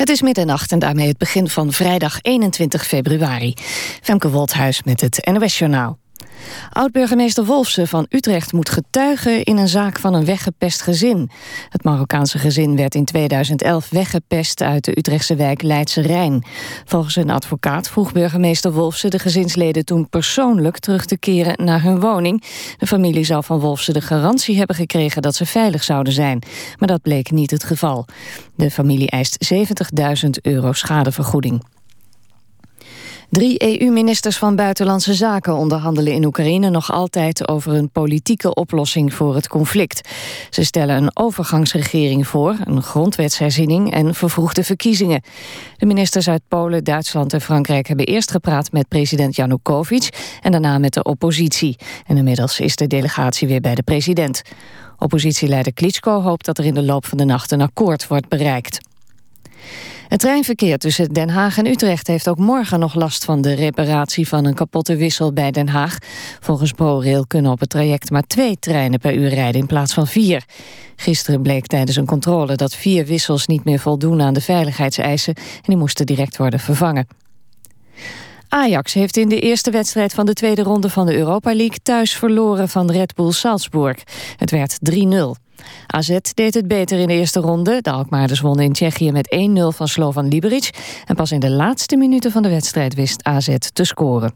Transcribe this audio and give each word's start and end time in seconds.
Het 0.00 0.08
is 0.08 0.22
middernacht 0.22 0.72
en 0.72 0.78
daarmee 0.78 1.08
het 1.08 1.18
begin 1.18 1.48
van 1.48 1.72
vrijdag 1.72 2.18
21 2.22 2.86
februari. 2.86 3.54
Femke 4.02 4.30
Wolthuis 4.30 4.82
met 4.82 5.00
het 5.00 5.28
NOS 5.32 5.58
Journaal. 5.58 5.98
Oud-burgemeester 6.70 7.44
Wolfsen 7.44 7.88
van 7.88 8.06
Utrecht 8.08 8.52
moet 8.52 8.68
getuigen 8.68 9.42
in 9.42 9.56
een 9.56 9.68
zaak 9.68 9.98
van 9.98 10.14
een 10.14 10.24
weggepest 10.24 10.82
gezin. 10.82 11.30
Het 11.68 11.84
Marokkaanse 11.84 12.38
gezin 12.38 12.76
werd 12.76 12.94
in 12.94 13.04
2011 13.04 13.90
weggepest 13.90 14.62
uit 14.62 14.84
de 14.84 14.98
Utrechtse 14.98 15.36
wijk 15.36 15.62
Leidse 15.62 16.00
Rijn. 16.00 16.44
Volgens 16.84 17.16
een 17.16 17.30
advocaat 17.30 17.88
vroeg 17.88 18.12
burgemeester 18.12 18.72
Wolfsen 18.72 19.10
de 19.10 19.18
gezinsleden 19.18 19.84
toen 19.84 20.08
persoonlijk 20.08 20.78
terug 20.78 21.04
te 21.04 21.18
keren 21.18 21.64
naar 21.64 21.82
hun 21.82 22.00
woning. 22.00 22.44
De 22.78 22.86
familie 22.86 23.24
zou 23.24 23.44
van 23.44 23.60
Wolfsen 23.60 23.94
de 23.94 24.00
garantie 24.00 24.56
hebben 24.56 24.76
gekregen 24.76 25.22
dat 25.22 25.34
ze 25.34 25.46
veilig 25.46 25.82
zouden 25.82 26.12
zijn. 26.12 26.42
Maar 26.78 26.88
dat 26.88 27.02
bleek 27.02 27.30
niet 27.30 27.50
het 27.50 27.64
geval. 27.64 28.06
De 28.56 28.70
familie 28.70 29.10
eist 29.10 29.52
70.000 30.24 30.30
euro 30.42 30.72
schadevergoeding. 30.72 31.62
Drie 33.30 33.80
EU-ministers 33.80 34.38
van 34.38 34.56
Buitenlandse 34.56 35.14
Zaken 35.14 35.54
onderhandelen 35.54 36.12
in 36.12 36.24
Oekraïne 36.24 36.70
nog 36.70 36.92
altijd 36.92 37.48
over 37.48 37.72
een 37.72 37.90
politieke 37.90 38.54
oplossing 38.54 39.14
voor 39.14 39.34
het 39.34 39.48
conflict. 39.48 40.08
Ze 40.50 40.64
stellen 40.64 40.96
een 40.96 41.16
overgangsregering 41.16 42.26
voor, 42.26 42.56
een 42.64 42.82
grondwetsherziening 42.82 43.92
en 43.92 44.14
vervroegde 44.14 44.64
verkiezingen. 44.64 45.22
De 45.76 45.86
ministers 45.86 46.28
uit 46.28 46.42
Polen, 46.48 46.84
Duitsland 46.84 47.32
en 47.32 47.40
Frankrijk 47.40 47.86
hebben 47.86 48.06
eerst 48.06 48.30
gepraat 48.30 48.72
met 48.72 48.88
president 48.88 49.36
Janukovic 49.36 50.38
en 50.42 50.50
daarna 50.50 50.78
met 50.78 50.94
de 50.94 51.02
oppositie. 51.02 51.76
En 52.06 52.16
inmiddels 52.16 52.60
is 52.60 52.76
de 52.76 52.86
delegatie 52.86 53.48
weer 53.48 53.60
bij 53.60 53.74
de 53.74 53.82
president. 53.82 54.42
Oppositieleider 54.98 55.72
Klitschko 55.72 56.20
hoopt 56.20 56.44
dat 56.44 56.58
er 56.58 56.64
in 56.64 56.74
de 56.74 56.82
loop 56.82 57.06
van 57.06 57.18
de 57.18 57.24
nacht 57.24 57.50
een 57.50 57.60
akkoord 57.60 58.06
wordt 58.06 58.28
bereikt. 58.28 58.88
Het 60.10 60.20
treinverkeer 60.20 60.78
tussen 60.78 61.12
Den 61.12 61.28
Haag 61.28 61.58
en 61.58 61.66
Utrecht 61.66 62.06
heeft 62.06 62.28
ook 62.28 62.38
morgen 62.38 62.78
nog 62.78 62.94
last 62.94 63.24
van 63.24 63.40
de 63.40 63.54
reparatie 63.54 64.28
van 64.28 64.44
een 64.44 64.54
kapotte 64.54 64.96
wissel 64.96 65.32
bij 65.32 65.50
Den 65.50 65.68
Haag. 65.68 65.98
Volgens 66.40 66.72
ProRail 66.72 67.26
kunnen 67.26 67.52
op 67.52 67.60
het 67.60 67.68
traject 67.68 68.10
maar 68.10 68.22
twee 68.22 68.58
treinen 68.58 68.98
per 68.98 69.14
uur 69.14 69.28
rijden 69.28 69.60
in 69.60 69.66
plaats 69.66 69.94
van 69.94 70.06
vier. 70.06 70.44
Gisteren 70.96 71.42
bleek 71.42 71.66
tijdens 71.66 71.96
een 71.96 72.06
controle 72.06 72.54
dat 72.56 72.74
vier 72.74 73.06
wissels 73.06 73.46
niet 73.46 73.64
meer 73.64 73.78
voldoen 73.78 74.22
aan 74.22 74.34
de 74.34 74.40
veiligheidseisen 74.40 75.34
en 75.34 75.62
die 75.62 75.76
moesten 75.76 76.06
direct 76.06 76.36
worden 76.36 76.60
vervangen. 76.60 77.06
Ajax 78.48 78.92
heeft 78.92 79.16
in 79.16 79.28
de 79.28 79.40
eerste 79.40 79.70
wedstrijd 79.70 80.14
van 80.14 80.26
de 80.26 80.32
tweede 80.32 80.62
ronde 80.62 80.88
van 80.88 81.06
de 81.06 81.16
Europa 81.16 81.54
League 81.54 81.78
thuis 81.82 82.12
verloren 82.12 82.68
van 82.68 82.90
Red 82.90 83.14
Bull 83.14 83.32
Salzburg. 83.32 84.02
Het 84.36 84.50
werd 84.50 84.78
3-0. 84.94 85.49
AZ 85.86 86.18
deed 86.34 86.54
het 86.54 86.68
beter 86.68 86.98
in 86.98 87.08
de 87.08 87.14
eerste 87.14 87.40
ronde. 87.40 87.78
De 87.80 87.90
Alkmaarders 87.90 88.40
wonnen 88.40 88.64
in 88.64 88.72
Tsjechië 88.72 89.12
met 89.12 89.36
1-0 89.58 89.76
van 89.76 89.88
Slovan 89.88 90.28
Liberec. 90.28 90.70
En 91.06 91.14
pas 91.14 91.32
in 91.32 91.40
de 91.40 91.50
laatste 91.50 91.96
minuten 91.96 92.30
van 92.30 92.42
de 92.42 92.48
wedstrijd 92.48 92.94
wist 92.94 93.24
AZ 93.24 93.56
te 93.72 93.84
scoren. 93.84 94.32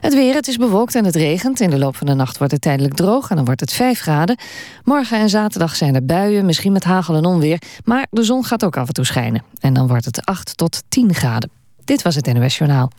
Het 0.00 0.14
weer, 0.14 0.34
het 0.34 0.48
is 0.48 0.56
bewolkt 0.56 0.94
en 0.94 1.04
het 1.04 1.14
regent. 1.14 1.60
In 1.60 1.70
de 1.70 1.78
loop 1.78 1.96
van 1.96 2.06
de 2.06 2.14
nacht 2.14 2.38
wordt 2.38 2.52
het 2.52 2.62
tijdelijk 2.62 2.94
droog 2.94 3.30
en 3.30 3.36
dan 3.36 3.44
wordt 3.44 3.60
het 3.60 3.72
5 3.72 4.00
graden. 4.00 4.36
Morgen 4.84 5.18
en 5.18 5.28
zaterdag 5.28 5.76
zijn 5.76 5.94
er 5.94 6.04
buien, 6.04 6.46
misschien 6.46 6.72
met 6.72 6.84
hagel 6.84 7.14
en 7.14 7.24
onweer. 7.24 7.62
Maar 7.84 8.06
de 8.10 8.22
zon 8.22 8.44
gaat 8.44 8.64
ook 8.64 8.76
af 8.76 8.86
en 8.86 8.94
toe 8.94 9.04
schijnen. 9.04 9.42
En 9.60 9.72
dan 9.74 9.86
wordt 9.86 10.04
het 10.04 10.24
8 10.24 10.56
tot 10.56 10.82
10 10.88 11.14
graden. 11.14 11.50
Dit 11.84 12.02
was 12.02 12.14
het 12.14 12.32
NOS 12.32 12.58
Journaal. 12.58 12.90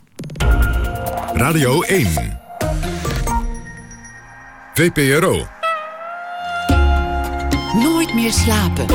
Radio 1.34 1.82
1. 1.82 2.06
VPRO. 4.74 5.63
Meer 8.24 8.32
slapen. 8.32 8.86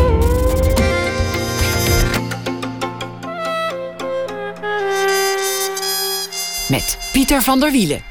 Met 6.69 7.09
Pieter 7.11 7.41
van 7.41 7.59
der 7.59 7.71
Wielen. 7.71 8.01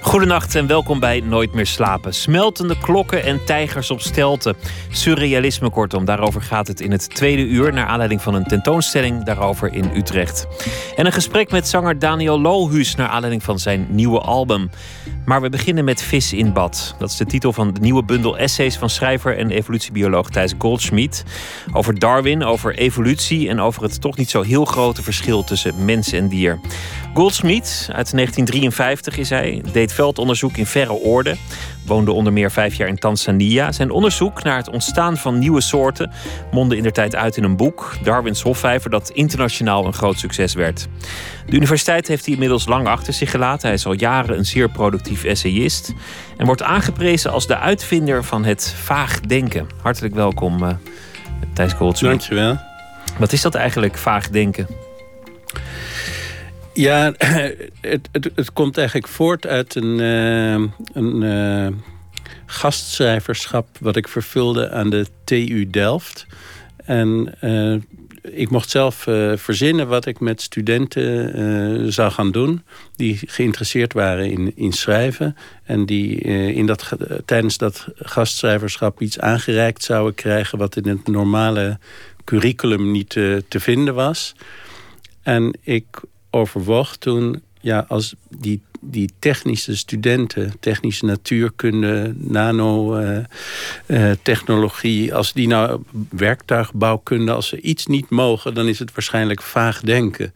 Goedenacht 0.00 0.54
en 0.54 0.66
welkom 0.66 1.00
bij 1.00 1.20
Nooit 1.20 1.52
meer 1.54 1.66
slapen. 1.66 2.14
Smeltende 2.14 2.78
klokken 2.78 3.22
en 3.24 3.44
tijgers 3.44 3.90
op 3.90 4.00
stelten. 4.00 4.56
Surrealisme 4.90 5.70
kortom, 5.70 6.04
daarover 6.04 6.42
gaat 6.42 6.66
het 6.66 6.80
in 6.80 6.90
het 6.90 7.14
tweede 7.14 7.42
uur... 7.42 7.72
naar 7.72 7.86
aanleiding 7.86 8.22
van 8.22 8.34
een 8.34 8.44
tentoonstelling 8.44 9.24
daarover 9.24 9.72
in 9.72 9.90
Utrecht. 9.94 10.46
En 10.96 11.06
een 11.06 11.12
gesprek 11.12 11.50
met 11.50 11.68
zanger 11.68 11.98
Daniel 11.98 12.40
Lohuus... 12.40 12.94
naar 12.94 13.08
aanleiding 13.08 13.42
van 13.42 13.58
zijn 13.58 13.86
nieuwe 13.90 14.20
album. 14.20 14.70
Maar 15.26 15.40
we 15.40 15.48
beginnen 15.48 15.84
met 15.84 16.02
Vis 16.02 16.32
in 16.32 16.52
bad. 16.52 16.94
Dat 16.98 17.10
is 17.10 17.16
de 17.16 17.26
titel 17.26 17.52
van 17.52 17.72
de 17.72 17.80
nieuwe 17.80 18.04
bundel 18.04 18.38
essays 18.38 18.76
van 18.76 18.90
schrijver 18.90 19.36
en 19.36 19.50
evolutiebioloog 19.50 20.30
Thijs 20.30 20.54
Goldschmidt. 20.58 21.24
Over 21.72 21.98
Darwin, 21.98 22.44
over 22.44 22.74
evolutie 22.74 23.48
en 23.48 23.60
over 23.60 23.82
het 23.82 24.00
toch 24.00 24.16
niet 24.16 24.30
zo 24.30 24.42
heel 24.42 24.64
grote 24.64 25.02
verschil 25.02 25.44
tussen 25.44 25.84
mens 25.84 26.12
en 26.12 26.28
dier. 26.28 26.60
Goldschmidt, 27.14 27.88
uit 27.92 28.12
1953 28.12 29.18
is 29.18 29.30
hij, 29.30 29.62
deed 29.72 29.92
veldonderzoek 29.92 30.56
in 30.56 30.66
verre 30.66 30.92
oorden. 30.92 31.38
Woonde 31.86 32.12
onder 32.12 32.32
meer 32.32 32.50
vijf 32.50 32.74
jaar 32.74 32.88
in 32.88 32.98
Tanzania. 32.98 33.72
Zijn 33.72 33.90
onderzoek 33.90 34.42
naar 34.42 34.56
het 34.56 34.70
ontstaan 34.70 35.16
van 35.16 35.38
nieuwe 35.38 35.60
soorten 35.60 36.12
mondde 36.50 36.76
in 36.76 36.82
der 36.82 36.92
tijd 36.92 37.14
uit 37.14 37.36
in 37.36 37.44
een 37.44 37.56
boek, 37.56 37.96
Darwins 38.02 38.42
Hofvijver, 38.42 38.90
dat 38.90 39.10
internationaal 39.10 39.86
een 39.86 39.92
groot 39.92 40.18
succes 40.18 40.54
werd. 40.54 40.88
De 41.46 41.56
universiteit 41.56 42.08
heeft 42.08 42.24
hij 42.24 42.34
inmiddels 42.34 42.66
lang 42.66 42.86
achter 42.86 43.12
zich 43.12 43.30
gelaten. 43.30 43.66
Hij 43.66 43.76
is 43.76 43.86
al 43.86 43.92
jaren 43.92 44.38
een 44.38 44.46
zeer 44.46 44.70
productief 44.70 45.24
essayist 45.24 45.92
en 46.36 46.46
wordt 46.46 46.62
aangeprezen 46.62 47.32
als 47.32 47.46
de 47.46 47.58
uitvinder 47.58 48.24
van 48.24 48.44
het 48.44 48.74
vaag 48.82 49.20
denken. 49.20 49.66
Hartelijk 49.82 50.14
welkom, 50.14 50.62
uh, 50.62 50.70
Thijs 51.52 51.72
Goldsmith. 51.72 52.10
Dankjewel. 52.10 52.58
Wat 53.18 53.32
is 53.32 53.42
dat 53.42 53.54
eigenlijk, 53.54 53.96
vaag 53.96 54.30
denken? 54.30 54.85
Ja, 56.76 57.12
het, 57.80 58.08
het, 58.12 58.30
het 58.34 58.52
komt 58.52 58.78
eigenlijk 58.78 59.08
voort 59.08 59.46
uit 59.46 59.74
een, 59.74 59.98
uh, 59.98 60.68
een 60.92 61.22
uh, 61.22 61.68
gastschrijverschap... 62.46 63.68
wat 63.80 63.96
ik 63.96 64.08
vervulde 64.08 64.70
aan 64.70 64.90
de 64.90 65.06
TU 65.24 65.70
Delft. 65.70 66.26
En 66.76 67.34
uh, 67.42 67.76
ik 68.22 68.50
mocht 68.50 68.70
zelf 68.70 68.96
verzinnen 69.34 69.88
wat 69.88 70.06
ik 70.06 70.20
met 70.20 70.42
studenten 70.42 71.92
zou 71.92 72.10
gaan 72.10 72.30
doen... 72.30 72.62
die 72.96 73.18
geïnteresseerd 73.26 73.92
waren 73.92 74.30
in, 74.30 74.52
in 74.56 74.72
schrijven... 74.72 75.36
en 75.64 75.86
die 75.86 76.20
in 76.54 76.66
dat, 76.66 76.92
tijdens 77.24 77.58
dat 77.58 77.86
gastschrijverschap 77.94 79.00
iets 79.00 79.20
aangereikt 79.20 79.82
zouden 79.82 80.14
krijgen... 80.14 80.58
wat 80.58 80.76
in 80.76 80.88
het 80.88 81.06
normale 81.06 81.78
curriculum 82.24 82.90
niet 82.90 83.10
te 83.48 83.60
vinden 83.60 83.94
was... 83.94 84.34
En 85.22 85.58
ik 85.62 85.86
overwoog 86.36 86.96
toen... 86.96 87.42
ja, 87.60 87.84
als 87.88 88.14
die, 88.28 88.62
die 88.80 89.10
technische 89.18 89.76
studenten, 89.76 90.52
technische 90.60 91.04
natuurkunde, 91.04 92.14
nanotechnologie... 92.16 95.02
Eh, 95.02 95.08
uh, 95.08 95.14
als 95.14 95.32
die 95.32 95.46
nou 95.46 95.82
werktuigbouwkunde, 96.10 97.32
als 97.32 97.48
ze 97.48 97.60
iets 97.60 97.86
niet 97.86 98.10
mogen... 98.10 98.54
dan 98.54 98.68
is 98.68 98.78
het 98.78 98.94
waarschijnlijk 98.94 99.42
vaag 99.42 99.80
denken. 99.80 100.32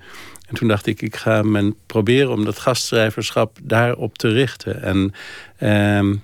En 0.51 0.57
toen 0.57 0.69
dacht 0.69 0.87
ik, 0.87 1.03
ik 1.03 1.17
ga 1.17 1.43
men 1.43 1.75
proberen 1.87 2.31
om 2.31 2.45
dat 2.45 2.59
gastschrijverschap 2.59 3.59
daarop 3.63 4.19
te 4.19 4.29
richten. 4.29 4.83
En 4.83 5.13
uh, 5.59 6.15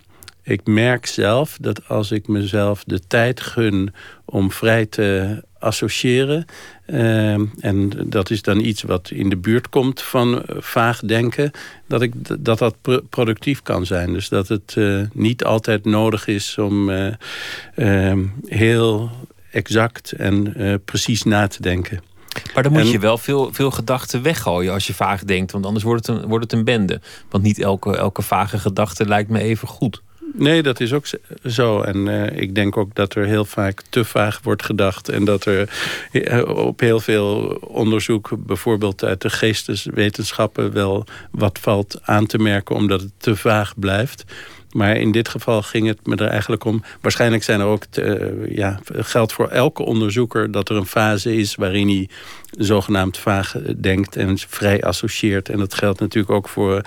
ik 0.42 0.66
merk 0.66 1.06
zelf 1.06 1.56
dat 1.60 1.88
als 1.88 2.10
ik 2.10 2.28
mezelf 2.28 2.84
de 2.84 3.06
tijd 3.06 3.40
gun 3.40 3.94
om 4.24 4.50
vrij 4.50 4.86
te 4.86 5.42
associëren. 5.66 6.44
Ehm, 6.86 7.44
en 7.60 7.92
dat 8.04 8.30
is 8.30 8.42
dan 8.42 8.60
iets 8.60 8.82
wat 8.82 9.10
in 9.10 9.28
de 9.28 9.36
buurt 9.36 9.68
komt 9.68 10.02
van 10.02 10.42
eh, 10.42 10.56
vaag 10.58 11.00
denken. 11.00 11.50
Dat 11.86 12.02
ik, 12.02 12.12
dat, 12.38 12.58
dat 12.58 12.76
productief 13.10 13.62
kan 13.62 13.86
zijn. 13.86 14.12
Dus 14.12 14.28
dat 14.28 14.48
het 14.48 14.74
uh, 14.78 15.02
niet 15.12 15.44
altijd 15.44 15.84
nodig 15.84 16.26
is 16.26 16.58
om 16.58 16.90
uh, 16.90 18.12
heel 18.46 19.10
exact 19.50 20.12
en 20.12 20.54
precies 20.84 21.22
na 21.22 21.46
te 21.46 21.62
denken. 21.62 22.00
Maar 22.54 22.62
dan 22.62 22.72
moet 22.72 22.80
en, 22.80 22.88
je 22.88 22.98
wel 22.98 23.18
veel, 23.18 23.52
veel 23.52 23.70
gedachten 23.70 24.22
weggooien 24.22 24.72
als 24.72 24.86
je 24.86 24.94
vaag 24.94 25.24
denkt. 25.24 25.52
Want 25.52 25.66
anders 25.66 25.84
wordt 25.84 26.06
het 26.06 26.16
een, 26.16 26.28
wordt 26.28 26.44
het 26.44 26.52
een 26.52 26.64
bende. 26.64 27.00
Want 27.30 27.44
niet 27.44 27.58
elke, 27.58 27.96
elke 27.96 28.22
vage 28.22 28.58
gedachte 28.58 29.06
lijkt 29.06 29.30
me 29.30 29.40
even 29.40 29.68
goed. 29.68 30.02
Nee, 30.38 30.62
dat 30.62 30.80
is 30.80 30.92
ook 30.92 31.06
zo. 31.44 31.80
En 31.80 32.06
uh, 32.06 32.40
ik 32.40 32.54
denk 32.54 32.76
ook 32.76 32.94
dat 32.94 33.14
er 33.14 33.26
heel 33.26 33.44
vaak 33.44 33.82
te 33.88 34.04
vaag 34.04 34.40
wordt 34.42 34.64
gedacht. 34.64 35.08
En 35.08 35.24
dat 35.24 35.44
er 35.44 35.70
uh, 36.12 36.48
op 36.48 36.80
heel 36.80 37.00
veel 37.00 37.58
onderzoek, 37.60 38.30
bijvoorbeeld 38.38 39.04
uit 39.04 39.20
de 39.20 39.30
geesteswetenschappen... 39.30 40.72
wel 40.72 41.04
wat 41.30 41.58
valt 41.58 42.00
aan 42.02 42.26
te 42.26 42.38
merken 42.38 42.74
omdat 42.74 43.00
het 43.00 43.12
te 43.16 43.36
vaag 43.36 43.78
blijft. 43.78 44.24
Maar 44.76 44.96
in 44.96 45.12
dit 45.12 45.28
geval 45.28 45.62
ging 45.62 45.86
het 45.86 46.06
me 46.06 46.16
er 46.16 46.26
eigenlijk 46.26 46.64
om. 46.64 46.82
Waarschijnlijk 47.00 47.42
zijn 47.42 47.60
er 47.60 47.66
ook 47.66 47.84
ja, 48.48 48.80
geldt 48.92 49.32
voor 49.32 49.48
elke 49.48 49.82
onderzoeker 49.82 50.50
dat 50.50 50.68
er 50.68 50.76
een 50.76 50.86
fase 50.86 51.36
is 51.36 51.54
waarin 51.54 51.88
hij 51.88 52.08
zogenaamd 52.50 53.18
vaag 53.18 53.56
denkt 53.76 54.16
en 54.16 54.38
vrij 54.38 54.82
associeert. 54.82 55.48
En 55.48 55.58
dat 55.58 55.74
geldt 55.74 56.00
natuurlijk 56.00 56.34
ook 56.34 56.48
voor 56.48 56.80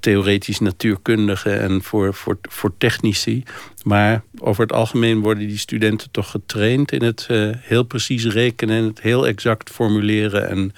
theoretisch 0.00 0.58
natuurkundigen 0.58 1.60
en 1.60 1.82
voor, 1.82 2.14
voor, 2.14 2.38
voor 2.42 2.72
technici. 2.78 3.42
Maar 3.82 4.22
over 4.38 4.62
het 4.62 4.72
algemeen 4.72 5.20
worden 5.20 5.48
die 5.48 5.58
studenten 5.58 6.10
toch 6.10 6.30
getraind 6.30 6.92
in 6.92 7.02
het 7.02 7.28
heel 7.58 7.82
precies 7.82 8.26
rekenen 8.26 8.76
en 8.76 8.84
het 8.84 9.00
heel 9.00 9.26
exact 9.26 9.70
formuleren. 9.70 10.48
En 10.48 10.72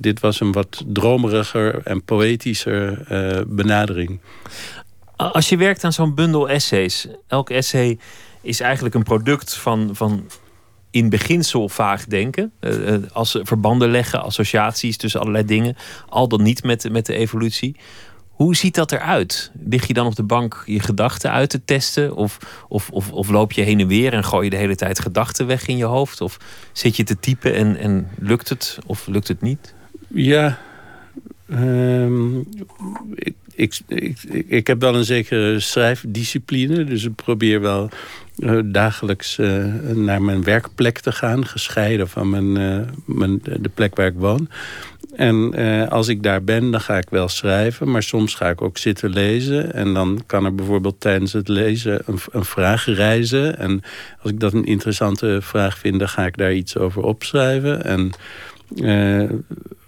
dit 0.00 0.20
was 0.20 0.40
een 0.40 0.52
wat 0.52 0.84
dromeriger 0.86 1.80
en 1.84 2.02
poëtischer 2.02 2.98
benadering. 3.48 4.20
Als 5.20 5.48
je 5.48 5.56
werkt 5.56 5.84
aan 5.84 5.92
zo'n 5.92 6.14
bundel 6.14 6.48
essays, 6.48 7.06
elk 7.26 7.50
essay 7.50 7.98
is 8.40 8.60
eigenlijk 8.60 8.94
een 8.94 9.02
product 9.02 9.54
van, 9.54 9.90
van 9.92 10.30
in 10.90 11.08
beginsel 11.08 11.68
vaag 11.68 12.04
denken. 12.04 12.52
Uh, 12.60 12.96
als 13.12 13.38
verbanden 13.42 13.90
leggen, 13.90 14.22
associaties 14.22 14.96
tussen 14.96 15.20
allerlei 15.20 15.44
dingen. 15.44 15.76
Al 16.08 16.28
dan 16.28 16.42
niet 16.42 16.62
met, 16.62 16.90
met 16.90 17.06
de 17.06 17.14
evolutie. 17.14 17.76
Hoe 18.30 18.56
ziet 18.56 18.74
dat 18.74 18.92
eruit? 18.92 19.50
Lig 19.68 19.86
je 19.86 19.92
dan 19.92 20.06
op 20.06 20.16
de 20.16 20.22
bank 20.22 20.62
je 20.66 20.80
gedachten 20.80 21.30
uit 21.30 21.50
te 21.50 21.64
testen? 21.64 22.14
Of, 22.14 22.64
of, 22.68 22.90
of, 22.90 23.12
of, 23.12 23.28
loop 23.28 23.52
je 23.52 23.62
heen 23.62 23.80
en 23.80 23.86
weer 23.86 24.12
en 24.12 24.24
gooi 24.24 24.44
je 24.44 24.50
de 24.50 24.56
hele 24.56 24.76
tijd 24.76 25.00
gedachten 25.00 25.46
weg 25.46 25.66
in 25.66 25.76
je 25.76 25.84
hoofd? 25.84 26.20
Of 26.20 26.38
zit 26.72 26.96
je 26.96 27.04
te 27.04 27.20
typen 27.20 27.54
en, 27.54 27.76
en 27.76 28.08
lukt 28.18 28.48
het 28.48 28.78
of 28.86 29.06
lukt 29.06 29.28
het 29.28 29.40
niet? 29.40 29.74
Ja, 30.08 30.58
um, 31.50 32.48
ik, 33.14 33.34
ik, 33.60 33.78
ik, 33.88 34.22
ik, 34.46 34.66
heb 34.66 34.80
wel 34.80 34.94
een 34.94 35.04
zekere 35.04 35.60
schrijfdiscipline. 35.60 36.84
Dus 36.84 37.04
ik 37.04 37.14
probeer 37.14 37.60
wel 37.60 37.88
uh, 38.38 38.60
dagelijks 38.64 39.38
uh, 39.38 39.64
naar 39.94 40.22
mijn 40.22 40.44
werkplek 40.44 40.98
te 40.98 41.12
gaan. 41.12 41.46
Gescheiden 41.46 42.08
van 42.08 42.30
mijn, 42.30 42.58
uh, 42.58 42.86
mijn, 43.04 43.40
de 43.42 43.70
plek 43.74 43.96
waar 43.96 44.06
ik 44.06 44.14
woon. 44.16 44.48
En 45.16 45.54
als 45.88 46.08
ik 46.08 46.22
daar 46.22 46.44
ben, 46.44 46.70
dan 46.70 46.80
ga 46.80 46.98
ik 46.98 47.10
wel 47.10 47.28
schrijven. 47.28 47.90
Maar 47.90 48.02
soms 48.02 48.34
ga 48.34 48.48
ik 48.48 48.62
ook 48.62 48.78
zitten 48.78 49.10
lezen. 49.10 49.74
En 49.74 49.94
dan 49.94 50.22
kan 50.26 50.44
er 50.44 50.54
bijvoorbeeld 50.54 51.00
tijdens 51.00 51.32
het 51.32 51.48
lezen 51.48 52.02
een, 52.06 52.18
een 52.30 52.44
vraag 52.44 52.84
reizen. 52.84 53.58
En 53.58 53.82
als 54.22 54.32
ik 54.32 54.40
dat 54.40 54.52
een 54.52 54.64
interessante 54.64 55.38
vraag 55.42 55.78
vind, 55.78 55.98
dan 55.98 56.08
ga 56.08 56.26
ik 56.26 56.36
daar 56.36 56.52
iets 56.52 56.76
over 56.76 57.02
opschrijven. 57.02 57.84
En 57.84 58.10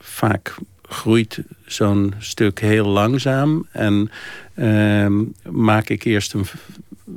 vaak 0.01 0.55
groeit 0.93 1.43
zo'n 1.67 2.15
stuk 2.19 2.61
heel 2.61 2.87
langzaam. 2.87 3.67
En 3.71 4.11
uh, 4.55 5.07
maak 5.51 5.89
ik 5.89 6.05
eerst 6.05 6.33
een... 6.33 6.45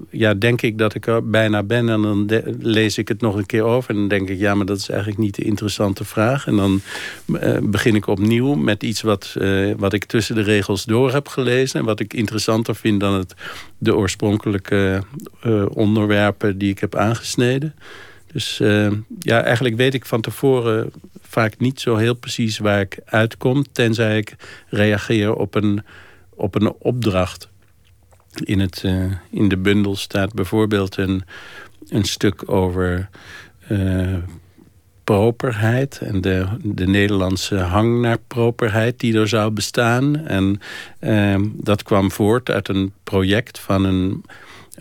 Ja, 0.09 0.33
denk 0.33 0.61
ik 0.61 0.77
dat 0.77 0.95
ik 0.95 1.07
er 1.07 1.29
bijna 1.29 1.63
ben 1.63 1.89
en 1.89 2.01
dan 2.01 2.29
lees 2.59 2.97
ik 2.97 3.07
het 3.07 3.21
nog 3.21 3.35
een 3.35 3.45
keer 3.45 3.63
over. 3.63 3.89
En 3.89 3.95
dan 3.95 4.07
denk 4.07 4.29
ik, 4.29 4.39
ja, 4.39 4.55
maar 4.55 4.65
dat 4.65 4.77
is 4.77 4.89
eigenlijk 4.89 5.19
niet 5.19 5.35
de 5.35 5.43
interessante 5.43 6.03
vraag. 6.03 6.47
En 6.47 6.55
dan 6.55 6.81
uh, 7.27 7.57
begin 7.61 7.95
ik 7.95 8.07
opnieuw 8.07 8.53
met 8.53 8.83
iets 8.83 9.01
wat, 9.01 9.35
uh, 9.37 9.73
wat 9.77 9.93
ik 9.93 10.05
tussen 10.05 10.35
de 10.35 10.41
regels 10.41 10.83
door 10.85 11.11
heb 11.11 11.27
gelezen. 11.27 11.79
En 11.79 11.85
wat 11.85 11.99
ik 11.99 12.13
interessanter 12.13 12.75
vind 12.75 12.99
dan 12.99 13.13
het, 13.13 13.33
de 13.77 13.95
oorspronkelijke 13.95 15.03
uh, 15.45 15.65
onderwerpen 15.69 16.57
die 16.57 16.69
ik 16.69 16.79
heb 16.79 16.95
aangesneden. 16.95 17.75
Dus 18.35 18.59
uh, 18.59 18.91
ja, 19.19 19.43
eigenlijk 19.43 19.75
weet 19.75 19.93
ik 19.93 20.05
van 20.05 20.21
tevoren 20.21 20.91
vaak 21.21 21.57
niet 21.57 21.79
zo 21.79 21.95
heel 21.95 22.13
precies 22.13 22.57
waar 22.57 22.79
ik 22.79 22.99
uitkom... 23.05 23.71
tenzij 23.71 24.17
ik 24.17 24.35
reageer 24.69 25.33
op 25.35 25.55
een, 25.55 25.83
op 26.29 26.55
een 26.55 26.73
opdracht. 26.73 27.49
In, 28.33 28.59
het, 28.59 28.83
uh, 28.85 29.11
in 29.31 29.47
de 29.49 29.57
bundel 29.57 29.95
staat 29.95 30.33
bijvoorbeeld 30.33 30.97
een, 30.97 31.23
een 31.87 32.03
stuk 32.03 32.51
over 32.51 33.09
uh, 33.69 34.17
properheid... 35.03 35.99
en 35.99 36.21
de, 36.21 36.45
de 36.63 36.87
Nederlandse 36.87 37.57
hang 37.57 38.01
naar 38.01 38.19
properheid 38.27 38.99
die 38.99 39.19
er 39.19 39.27
zou 39.27 39.51
bestaan. 39.51 40.15
En 40.15 40.59
dat 41.53 41.83
kwam 41.83 42.11
voort 42.11 42.49
uit 42.49 42.67
een 42.67 42.93
project 43.03 43.59
van 43.59 43.83
een 43.85 44.23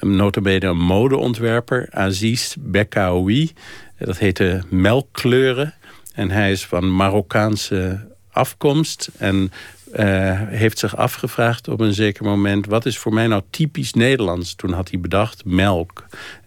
notabene 0.01 0.67
een 0.67 0.77
modeontwerper, 0.77 1.89
Aziz 1.91 2.55
Bekaoui. 2.59 3.53
Dat 3.99 4.19
heette 4.19 4.63
Melkkleuren. 4.69 5.75
En 6.15 6.31
hij 6.31 6.51
is 6.51 6.67
van 6.67 6.97
Marokkaanse 6.97 8.09
afkomst. 8.31 9.11
En 9.17 9.53
uh, 9.99 10.41
heeft 10.49 10.79
zich 10.79 10.97
afgevraagd 10.97 11.69
op 11.69 11.81
een 11.81 11.95
zeker 11.95 12.25
moment... 12.25 12.67
wat 12.67 12.87
is 12.87 12.99
voor 12.99 13.15
mij 13.15 13.27
nou 13.27 13.43
typisch 13.51 13.93
Nederlands? 13.93 14.55
Toen 14.55 14.73
had 14.73 14.91
hij 14.91 15.01
bedacht 15.01 15.45
melk, 15.45 16.05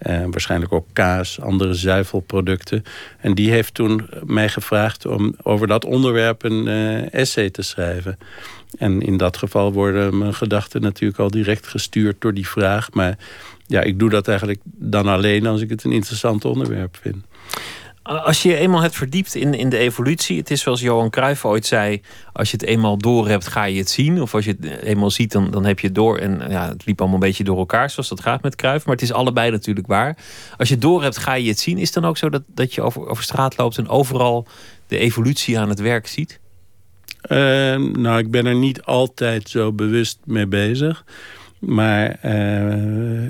uh, 0.07 0.23
waarschijnlijk 0.29 0.73
ook 0.73 0.88
kaas, 0.94 1.41
andere 1.41 1.73
zuivelproducten. 1.73 2.83
En 3.19 3.33
die 3.33 3.51
heeft 3.51 3.73
toen 3.73 4.09
mij 4.25 4.49
gevraagd 4.49 5.05
om 5.05 5.35
over 5.44 5.67
dat 5.67 5.85
onderwerp 5.85 6.44
een 6.44 6.67
uh, 6.67 7.13
essay 7.13 7.49
te 7.49 7.61
schrijven. 7.61 8.17
En 8.77 9.01
in 9.01 9.17
dat 9.17 9.38
geval 9.38 9.73
worden 9.73 10.17
mijn 10.17 10.33
gedachten 10.33 10.81
natuurlijk 10.81 11.19
al 11.19 11.31
direct 11.31 11.67
gestuurd 11.67 12.21
door 12.21 12.33
die 12.33 12.47
vraag. 12.47 12.91
Maar 12.91 13.17
ja, 13.67 13.81
ik 13.81 13.99
doe 13.99 14.09
dat 14.09 14.27
eigenlijk 14.27 14.59
dan 14.63 15.07
alleen 15.07 15.45
als 15.45 15.61
ik 15.61 15.69
het 15.69 15.83
een 15.83 15.91
interessant 15.91 16.45
onderwerp 16.45 16.97
vind. 17.01 17.25
Als 18.07 18.42
je 18.42 18.50
je 18.50 18.56
eenmaal 18.56 18.81
hebt 18.81 18.95
verdiept 18.95 19.36
in, 19.36 19.54
in 19.54 19.69
de 19.69 19.77
evolutie, 19.77 20.38
het 20.38 20.51
is 20.51 20.62
zoals 20.62 20.81
Johan 20.81 21.09
Cruijff 21.09 21.45
ooit 21.45 21.65
zei: 21.65 22.01
als 22.33 22.51
je 22.51 22.57
het 22.57 22.65
eenmaal 22.65 22.98
door 22.98 23.27
hebt, 23.27 23.48
ga 23.48 23.63
je 23.63 23.80
het 23.80 23.89
zien. 23.89 24.21
Of 24.21 24.33
als 24.33 24.45
je 24.45 24.57
het 24.59 24.81
eenmaal 24.81 25.12
ziet, 25.12 25.31
dan, 25.31 25.51
dan 25.51 25.65
heb 25.65 25.80
je 25.80 25.88
het 25.88 25.95
door. 25.95 26.18
En 26.18 26.44
ja, 26.50 26.68
het 26.69 26.86
liep 26.86 27.00
allemaal 27.00 27.18
een 27.18 27.27
beetje 27.27 27.44
door 27.44 27.57
elkaar, 27.57 27.89
zoals 27.89 28.09
dat 28.09 28.21
gaat 28.21 28.42
met 28.42 28.56
Cruijff. 28.56 28.86
Maar 28.86 28.95
het 28.95 29.04
is 29.04 29.13
allebei 29.13 29.51
natuurlijk 29.51 29.88
waar. 29.88 30.18
Als 30.57 30.68
je 30.68 30.74
het 30.74 30.83
door 30.83 31.04
hebt, 31.04 31.18
ga 31.18 31.33
je 31.33 31.50
het 31.50 31.59
zien. 31.59 31.77
Is 31.77 31.86
het 31.86 31.94
dan 31.94 32.06
ook 32.06 32.18
zo 32.18 32.30
dat, 32.30 32.44
dat 32.48 32.74
je 32.74 32.81
over, 32.81 33.07
over 33.07 33.24
straat 33.24 33.57
loopt 33.57 33.77
en 33.77 33.89
overal 33.89 34.48
de 34.88 34.98
evolutie 34.98 35.59
aan 35.59 35.69
het 35.69 35.80
werk 35.80 36.07
ziet? 36.07 36.39
Uh, 37.30 37.38
nou, 37.75 38.18
ik 38.18 38.31
ben 38.31 38.45
er 38.45 38.56
niet 38.56 38.83
altijd 38.83 39.50
zo 39.50 39.74
bewust 39.74 40.19
mee 40.25 40.48
bezig. 40.48 41.06
Maar 41.59 42.19
uh, 42.25 43.27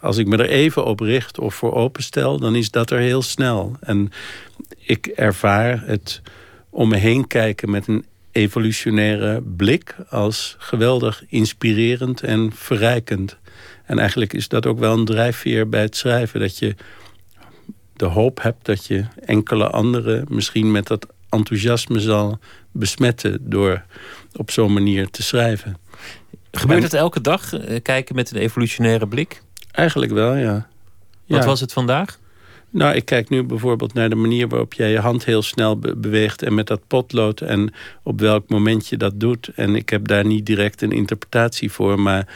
als 0.00 0.16
ik 0.16 0.26
me 0.26 0.36
er 0.36 0.48
even 0.48 0.84
op 0.84 1.00
richt 1.00 1.38
of 1.38 1.54
voor 1.54 1.74
openstel... 1.74 2.38
dan 2.38 2.54
is 2.54 2.70
dat 2.70 2.90
er 2.90 2.98
heel 2.98 3.22
snel. 3.22 3.76
En 3.80 4.12
ik 4.78 5.06
ervaar 5.06 5.82
het 5.86 6.22
om 6.70 6.88
me 6.88 6.96
heen 6.96 7.26
kijken 7.26 7.70
met 7.70 7.86
een 7.86 8.04
evolutionaire 8.32 9.42
blik... 9.56 9.96
als 10.08 10.56
geweldig 10.58 11.24
inspirerend 11.28 12.22
en 12.22 12.52
verrijkend. 12.52 13.36
En 13.84 13.98
eigenlijk 13.98 14.32
is 14.32 14.48
dat 14.48 14.66
ook 14.66 14.78
wel 14.78 14.98
een 14.98 15.04
drijfveer 15.04 15.68
bij 15.68 15.82
het 15.82 15.96
schrijven. 15.96 16.40
Dat 16.40 16.58
je 16.58 16.74
de 17.96 18.04
hoop 18.04 18.42
hebt 18.42 18.64
dat 18.64 18.86
je 18.86 19.04
enkele 19.24 19.70
anderen... 19.70 20.24
misschien 20.28 20.70
met 20.70 20.86
dat 20.86 21.06
enthousiasme 21.28 22.00
zal 22.00 22.38
besmetten... 22.72 23.50
door 23.50 23.84
op 24.32 24.50
zo'n 24.50 24.72
manier 24.72 25.10
te 25.10 25.22
schrijven. 25.22 25.85
Gebeurt 26.56 26.82
het 26.82 26.94
elke 26.94 27.20
dag, 27.20 27.52
eh, 27.52 27.82
kijken 27.82 28.14
met 28.14 28.30
een 28.30 28.38
evolutionaire 28.38 29.08
blik? 29.08 29.42
Eigenlijk 29.70 30.12
wel, 30.12 30.34
ja. 30.34 30.66
Wat 31.26 31.44
was 31.44 31.60
het 31.60 31.72
vandaag? 31.72 32.18
Nou, 32.70 32.94
ik 32.94 33.04
kijk 33.04 33.28
nu 33.28 33.42
bijvoorbeeld 33.42 33.94
naar 33.94 34.08
de 34.08 34.14
manier 34.14 34.48
waarop 34.48 34.74
jij 34.74 34.90
je 34.90 34.98
hand 34.98 35.24
heel 35.24 35.42
snel 35.42 35.78
beweegt... 35.78 36.42
en 36.42 36.54
met 36.54 36.66
dat 36.66 36.86
potlood 36.86 37.40
en 37.40 37.72
op 38.02 38.20
welk 38.20 38.48
moment 38.48 38.88
je 38.88 38.96
dat 38.96 39.20
doet. 39.20 39.48
En 39.54 39.76
ik 39.76 39.88
heb 39.88 40.08
daar 40.08 40.26
niet 40.26 40.46
direct 40.46 40.82
een 40.82 40.92
interpretatie 40.92 41.72
voor... 41.72 42.00
maar 42.00 42.28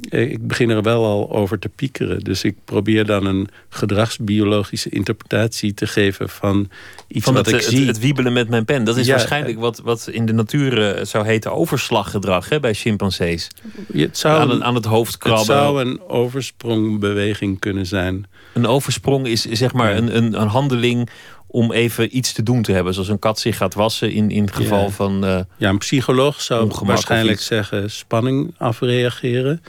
ik 0.00 0.46
begin 0.46 0.70
er 0.70 0.82
wel 0.82 1.04
al 1.04 1.30
over 1.32 1.58
te 1.58 1.68
piekeren. 1.68 2.20
Dus 2.20 2.44
ik 2.44 2.56
probeer 2.64 3.06
dan 3.06 3.26
een 3.26 3.48
gedragsbiologische 3.68 4.88
interpretatie 4.88 5.74
te 5.74 5.86
geven 5.86 6.28
van 6.28 6.70
iets 7.08 7.24
van 7.24 7.34
wat 7.34 7.46
het, 7.46 7.54
ik 7.54 7.60
het, 7.60 7.70
zie. 7.70 7.86
Het 7.86 7.98
wiebelen 7.98 8.32
met 8.32 8.48
mijn 8.48 8.64
pen. 8.64 8.84
Dat 8.84 8.96
is 8.96 9.08
waarschijnlijk 9.08 9.58
wat, 9.58 9.78
wat 9.78 10.08
in 10.10 10.26
de 10.26 10.32
natuur 10.32 10.96
eh, 10.96 11.04
zou 11.04 11.26
heten 11.26 11.52
overslaggedrag 11.52 12.48
hè, 12.48 12.60
bij 12.60 12.74
chimpansees. 12.74 13.48
het 13.92 14.18
zou, 14.18 14.40
aan, 14.40 14.64
aan 14.64 14.74
het 14.74 14.84
hoofd 14.84 15.16
krabben. 15.16 15.38
Het 15.38 15.64
zou 15.64 15.84
een 15.84 16.00
oversprong-beweging 16.08 17.58
kunnen 17.58 17.86
zijn. 17.86 18.26
Een 18.54 18.66
oversprong 18.66 19.26
is 19.26 19.44
zeg 19.44 19.72
maar 19.72 19.96
een, 19.96 20.16
een, 20.16 20.40
een 20.40 20.48
handeling 20.48 21.08
om 21.56 21.72
even 21.72 22.16
iets 22.16 22.32
te 22.32 22.42
doen 22.42 22.62
te 22.62 22.72
hebben. 22.72 22.92
Zoals 22.94 23.08
een 23.08 23.18
kat 23.18 23.38
zich 23.38 23.56
gaat 23.56 23.74
wassen 23.74 24.12
in, 24.12 24.30
in 24.30 24.42
het 24.42 24.54
geval 24.54 24.82
ja. 24.82 24.90
van 24.90 25.24
uh, 25.24 25.40
Ja, 25.56 25.68
een 25.68 25.78
psycholoog 25.78 26.42
zou 26.42 26.72
waarschijnlijk 26.84 27.40
zeggen 27.40 27.90
spanning 27.90 28.54
afreageren. 28.58 29.62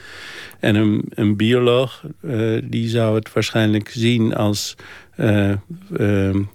En 0.60 0.74
een, 0.74 1.04
een 1.08 1.36
bioloog 1.36 2.02
uh, 2.22 2.62
die 2.64 2.88
zou 2.88 3.14
het 3.14 3.32
waarschijnlijk 3.32 3.90
zien 3.90 4.34
als 4.34 4.74
uh, 5.16 5.54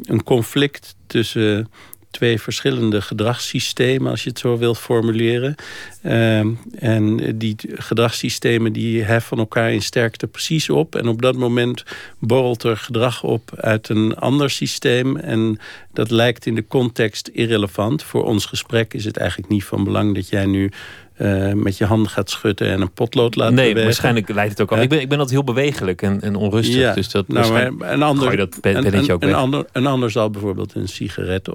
een 0.02 0.24
conflict 0.24 0.96
tussen 1.08 1.70
twee 2.14 2.42
verschillende 2.42 3.02
gedragssystemen, 3.02 4.12
als 4.12 4.24
je 4.24 4.30
het 4.30 4.40
zo 4.40 4.58
wilt 4.58 4.78
formuleren. 4.78 5.56
Ehm, 6.02 6.48
en 6.80 7.38
die 7.38 7.56
gedragssystemen 7.74 8.74
die 8.74 9.04
heffen 9.04 9.38
elkaar 9.38 9.72
in 9.72 9.82
sterkte 9.82 10.28
precies 10.28 10.70
op. 10.70 10.96
En 10.96 11.08
op 11.08 11.22
dat 11.22 11.36
moment 11.36 11.84
borrelt 12.20 12.64
er 12.64 12.78
gedrag 12.78 13.24
op 13.24 13.52
uit 13.56 13.90
een 13.90 14.16
ander 14.16 14.50
systeem. 14.50 15.18
En 15.18 15.60
dat 15.94 16.12
lijkt 16.12 16.46
in 16.46 16.56
de 16.56 16.68
context 16.68 17.28
irrelevant. 17.28 18.04
Voor 18.04 18.24
ons 18.24 18.46
gesprek 18.46 18.94
is 18.94 19.06
het 19.06 19.18
eigenlijk 19.18 19.50
niet 19.50 19.64
van 19.64 19.84
belang 19.84 20.16
dat 20.16 20.30
jij 20.30 20.46
nu 20.46 20.72
uh, 21.18 21.54
met 21.54 21.78
je 21.78 21.86
handen 21.86 22.12
gaat 22.12 22.30
schudden 22.30 22.68
en 22.68 22.82
een 22.82 22.92
potlood 22.92 23.36
laat 23.36 23.50
nee, 23.50 23.58
bewegen. 23.58 23.84
waarschijnlijk 23.84 24.30
leidt 24.30 24.52
het 24.52 24.62
ook 24.62 24.72
al. 24.72 24.82
Ik, 24.82 24.90
ben, 24.90 25.02
ik 25.02 25.10
ben 25.10 25.20
altijd 25.20 25.36
heel 25.36 25.54
bewegelijk 25.54 26.02
en, 26.02 26.22
en 26.22 26.36
onrustig. 26.36 26.76
Ja. 26.76 26.94
Dus 26.94 27.10
dat, 27.10 27.28
nou, 27.28 27.52
maar 27.52 27.92
een 27.94 28.04
ander, 28.04 28.38
dat 28.38 28.58
een. 28.62 29.10
Een 29.20 29.34
ander, 29.34 29.66
een 29.72 29.88
ander 29.88 30.12
zal 30.12 30.30
bijvoorbeeld 30.30 30.76
een 30.76 30.88
sigaret 30.88 31.50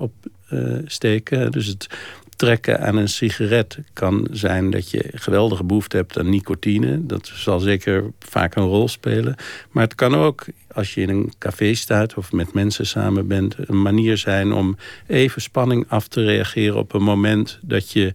opsteken. 0.51 1.53
dus 1.53 1.67
het 1.67 1.87
trekken 2.39 2.81
aan 2.81 2.97
een 2.97 3.09
sigaret 3.09 3.79
kan 3.93 4.29
zijn 4.31 4.71
dat 4.71 4.91
je 4.91 5.11
geweldige 5.13 5.65
behoefte 5.65 5.97
hebt 5.97 6.19
aan 6.19 6.31
nicotine. 6.31 7.07
Dat 7.07 7.31
zal 7.35 7.61
zeker 7.61 8.05
vaak 8.19 8.55
een 8.55 8.67
rol 8.67 8.89
spelen. 8.89 9.35
Maar 9.71 9.83
het 9.85 9.95
kan 9.95 10.15
ook, 10.15 10.47
als 10.73 10.95
je 10.95 11.01
in 11.01 11.09
een 11.09 11.33
café 11.39 11.75
staat 11.75 12.15
of 12.15 12.33
met 12.33 12.53
mensen 12.53 12.87
samen 12.87 13.27
bent, 13.27 13.57
een 13.59 13.83
manier 13.83 14.17
zijn 14.17 14.53
om 14.53 14.77
even 15.07 15.43
spanning 15.43 15.85
af 15.89 16.09
te 16.09 16.25
reageren 16.25 16.77
op 16.77 16.95
een 16.95 17.03
moment 17.03 17.59
dat 17.63 17.93
je. 17.93 18.13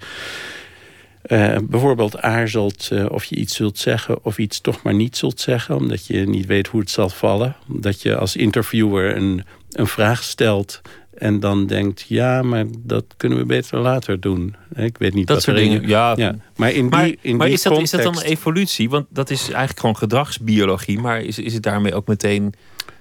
Uh, 1.28 1.58
bijvoorbeeld 1.64 2.20
aarzelt 2.20 2.90
uh, 2.94 3.06
of 3.10 3.24
je 3.24 3.36
iets 3.36 3.56
zult 3.56 3.78
zeggen 3.78 4.26
of 4.26 4.38
iets 4.38 4.62
toch 4.62 4.82
maar 4.82 4.94
niet 4.94 5.18
zult 5.18 5.40
zeggen, 5.40 5.76
omdat 5.76 6.06
je 6.06 6.28
niet 6.28 6.46
weet 6.46 6.68
hoe 6.68 6.80
het 6.80 6.90
zal 6.90 7.10
vallen. 7.10 7.56
Dat 7.68 8.02
je 8.02 8.16
als 8.16 8.36
interviewer 8.36 9.16
een, 9.16 9.44
een 9.72 9.88
vraag 9.88 10.24
stelt 10.24 10.82
en 11.18 11.40
dan 11.40 11.68
denkt, 11.68 12.06
ja, 12.08 12.42
maar 12.42 12.66
dat 12.80 13.06
kunnen 13.18 13.38
we 13.38 13.46
beter 13.46 13.80
later 13.80 14.20
doen. 14.20 14.56
Ik 14.76 14.98
weet 14.98 15.14
niet 15.14 15.28
dat 15.28 15.36
wat 15.36 15.46
soort 15.46 15.58
in- 15.58 15.70
dingen. 15.72 15.88
Ja. 15.88 16.14
Ja. 16.18 16.36
Maar 16.56 16.72
in 16.72 16.88
Maar, 16.90 17.04
die, 17.06 17.18
in 17.22 17.36
maar 17.36 17.46
die 17.46 17.56
is, 17.56 17.62
dat, 17.62 17.82
is 17.82 17.92
dat 17.92 18.04
dan 18.04 18.22
evolutie? 18.22 18.90
Want 18.90 19.06
dat 19.10 19.30
is 19.30 19.42
eigenlijk 19.42 19.80
gewoon 19.80 19.98
gedragsbiologie. 19.98 21.00
Maar 21.00 21.22
is, 21.22 21.40
is 21.40 21.54
het 21.54 21.64
daarmee 21.64 21.94
ook 21.94 22.08
meteen 22.08 22.54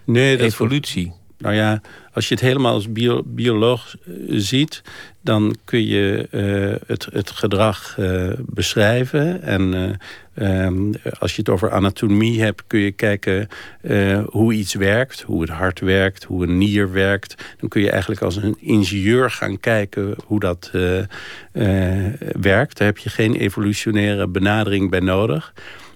Nee, 0.04 0.36
dat 0.36 0.46
evolutie? 0.46 1.12
Nou 1.38 1.54
ja, 1.54 1.80
als 2.12 2.28
je 2.28 2.34
het 2.34 2.42
helemaal 2.42 2.74
als 2.74 2.92
bio, 2.92 3.22
bioloog 3.24 3.94
eh, 4.06 4.12
ziet, 4.28 4.82
dan 5.22 5.56
kun 5.64 5.86
je 5.86 6.28
eh, 6.30 6.88
het, 6.88 7.08
het 7.12 7.30
gedrag 7.30 7.98
eh, 7.98 8.28
beschrijven. 8.38 9.42
En 9.42 9.74
eh, 10.34 10.64
ehm, 10.64 10.92
als 11.18 11.34
je 11.34 11.40
het 11.40 11.48
over 11.48 11.70
anatomie 11.70 12.42
hebt, 12.42 12.62
kun 12.66 12.80
je 12.80 12.92
kijken 12.92 13.48
hoe 14.26 14.52
iets 14.52 14.74
werkt, 14.74 15.20
hoe 15.20 15.40
het 15.40 15.50
hart 15.50 15.80
werkt, 15.80 16.24
hoe 16.24 16.46
een 16.46 16.58
nier 16.58 16.92
werkt. 16.92 17.44
Dan 17.60 17.68
kun 17.68 17.80
je 17.80 17.90
eigenlijk 17.90 18.22
als 18.22 18.36
een 18.36 18.56
ingenieur 18.60 19.30
gaan 19.30 19.60
kijken 19.60 20.14
hoe 20.26 20.40
dat 20.40 20.70
werkt. 22.40 22.78
Daar 22.78 22.86
heb 22.86 22.98
je 22.98 23.10
geen 23.10 23.34
evolutionaire 23.34 24.28
benadering 24.28 24.90
bij 24.90 25.00
nodig. 25.00 25.52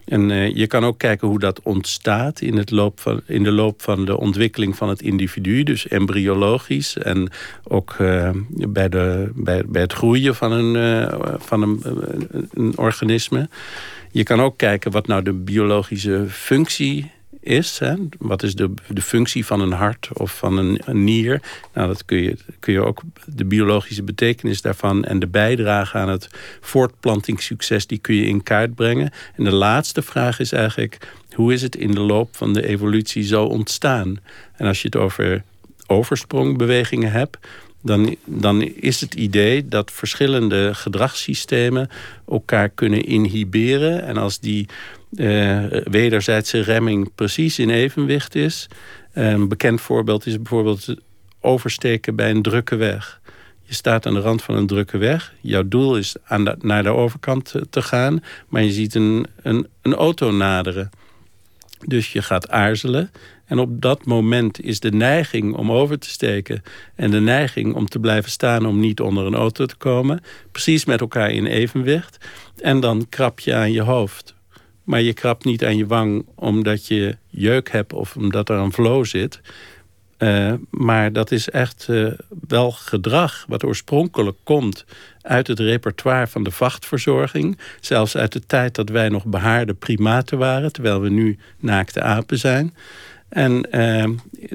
En 0.06 0.30
eh, 0.30 0.56
je 0.56 0.66
kan 0.66 0.84
ook 0.84 0.98
kijken 0.98 1.28
hoe 1.28 1.38
dat 1.38 1.60
ontstaat 1.62 2.40
in, 2.40 2.56
het 2.56 2.70
loop 2.70 3.00
van, 3.00 3.20
in 3.26 3.42
de 3.42 3.50
loop 3.50 3.82
van 3.82 4.04
de 4.04 4.18
ontwikkeling 4.18 4.76
van 4.76 4.88
het 4.88 5.02
individu. 5.02 5.62
Dus 5.62 5.88
embryologisch 5.88 6.96
en 6.96 7.30
ook 7.62 7.94
eh, 7.98 8.30
bij, 8.48 8.88
de, 8.88 9.30
bij, 9.34 9.62
bij 9.66 9.82
het 9.82 9.92
groeien 9.92 10.34
van 10.34 10.52
een, 10.52 10.76
eh, 10.76 11.36
van 11.38 11.62
een, 11.62 11.80
een 12.54 12.78
organisme. 12.78 13.48
Je 14.10 14.22
kan 14.22 14.40
ook 14.40 14.56
kijken 14.56 14.90
wat 14.90 15.06
nou 15.06 15.22
de 15.22 15.32
biologische 15.32 16.24
functie 16.28 17.10
is. 17.46 17.80
Wat 18.18 18.42
is 18.42 18.54
de, 18.54 18.74
de 18.88 19.02
functie 19.02 19.46
van 19.46 19.60
een 19.60 19.72
hart 19.72 20.08
of 20.12 20.38
van 20.38 20.58
een, 20.58 20.80
een 20.84 21.04
nier? 21.04 21.42
Nou, 21.74 21.86
dat 21.86 22.04
kun 22.04 22.22
je, 22.22 22.36
kun 22.60 22.72
je 22.72 22.84
ook 22.84 23.02
de 23.26 23.44
biologische 23.44 24.02
betekenis 24.02 24.62
daarvan 24.62 25.04
en 25.04 25.18
de 25.18 25.26
bijdrage 25.26 25.98
aan 25.98 26.08
het 26.08 26.28
voortplantingssucces, 26.60 27.86
die 27.86 27.98
kun 27.98 28.14
je 28.14 28.26
in 28.26 28.42
kaart 28.42 28.74
brengen. 28.74 29.12
En 29.36 29.44
de 29.44 29.54
laatste 29.54 30.02
vraag 30.02 30.40
is 30.40 30.52
eigenlijk: 30.52 30.98
hoe 31.32 31.52
is 31.52 31.62
het 31.62 31.76
in 31.76 31.90
de 31.90 32.00
loop 32.00 32.36
van 32.36 32.52
de 32.52 32.66
evolutie 32.66 33.22
zo 33.22 33.44
ontstaan? 33.44 34.18
En 34.56 34.66
als 34.66 34.82
je 34.82 34.86
het 34.86 34.96
over 34.96 35.42
oversprongbewegingen 35.86 37.12
hebt, 37.12 37.38
dan, 37.86 38.16
dan 38.24 38.62
is 38.62 39.00
het 39.00 39.14
idee 39.14 39.68
dat 39.68 39.92
verschillende 39.92 40.74
gedragssystemen 40.74 41.88
elkaar 42.28 42.68
kunnen 42.68 43.04
inhiberen. 43.04 44.02
En 44.02 44.16
als 44.16 44.38
die 44.38 44.68
eh, 45.16 45.64
wederzijdse 45.84 46.60
remming 46.60 47.14
precies 47.14 47.58
in 47.58 47.70
evenwicht 47.70 48.34
is. 48.34 48.68
Een 49.12 49.48
bekend 49.48 49.80
voorbeeld 49.80 50.26
is 50.26 50.36
bijvoorbeeld 50.36 50.94
oversteken 51.40 52.16
bij 52.16 52.30
een 52.30 52.42
drukke 52.42 52.76
weg. 52.76 53.20
Je 53.62 53.74
staat 53.74 54.06
aan 54.06 54.14
de 54.14 54.20
rand 54.20 54.42
van 54.42 54.54
een 54.54 54.66
drukke 54.66 54.98
weg. 54.98 55.34
Jouw 55.40 55.68
doel 55.68 55.96
is 55.96 56.16
aan 56.24 56.44
de, 56.44 56.56
naar 56.60 56.82
de 56.82 56.88
overkant 56.88 57.44
te, 57.44 57.66
te 57.70 57.82
gaan. 57.82 58.22
Maar 58.48 58.62
je 58.62 58.72
ziet 58.72 58.94
een, 58.94 59.26
een, 59.42 59.66
een 59.82 59.94
auto 59.94 60.30
naderen. 60.30 60.90
Dus 61.86 62.12
je 62.12 62.22
gaat 62.22 62.48
aarzelen. 62.48 63.10
En 63.44 63.58
op 63.58 63.80
dat 63.80 64.04
moment 64.04 64.60
is 64.60 64.80
de 64.80 64.90
neiging 64.90 65.54
om 65.54 65.72
over 65.72 65.98
te 65.98 66.08
steken... 66.08 66.62
en 66.94 67.10
de 67.10 67.20
neiging 67.20 67.74
om 67.74 67.88
te 67.88 67.98
blijven 67.98 68.30
staan 68.30 68.66
om 68.66 68.80
niet 68.80 69.00
onder 69.00 69.26
een 69.26 69.34
auto 69.34 69.66
te 69.66 69.76
komen... 69.76 70.20
precies 70.52 70.84
met 70.84 71.00
elkaar 71.00 71.30
in 71.30 71.46
evenwicht. 71.46 72.26
En 72.60 72.80
dan 72.80 73.06
krap 73.08 73.40
je 73.40 73.54
aan 73.54 73.72
je 73.72 73.82
hoofd. 73.82 74.35
Maar 74.86 75.02
je 75.02 75.12
krabt 75.12 75.44
niet 75.44 75.64
aan 75.64 75.76
je 75.76 75.86
wang 75.86 76.26
omdat 76.34 76.86
je 76.86 77.16
jeuk 77.28 77.70
hebt... 77.70 77.92
of 77.92 78.16
omdat 78.16 78.48
er 78.48 78.56
een 78.56 78.72
flow 78.72 79.04
zit... 79.04 79.40
Uh, 80.18 80.52
maar 80.70 81.12
dat 81.12 81.30
is 81.30 81.50
echt 81.50 81.86
uh, 81.90 82.12
wel 82.48 82.70
gedrag 82.70 83.44
wat 83.48 83.64
oorspronkelijk 83.64 84.36
komt 84.42 84.84
uit 85.20 85.46
het 85.46 85.58
repertoire 85.58 86.26
van 86.26 86.42
de 86.42 86.50
vachtverzorging. 86.50 87.58
Zelfs 87.80 88.16
uit 88.16 88.32
de 88.32 88.46
tijd 88.46 88.74
dat 88.74 88.88
wij 88.88 89.08
nog 89.08 89.24
behaarde 89.24 89.74
primaten 89.74 90.38
waren, 90.38 90.72
terwijl 90.72 91.00
we 91.00 91.08
nu 91.08 91.38
naakte 91.58 92.02
apen 92.02 92.38
zijn. 92.38 92.74
En 93.28 93.66
uh, 93.70 94.04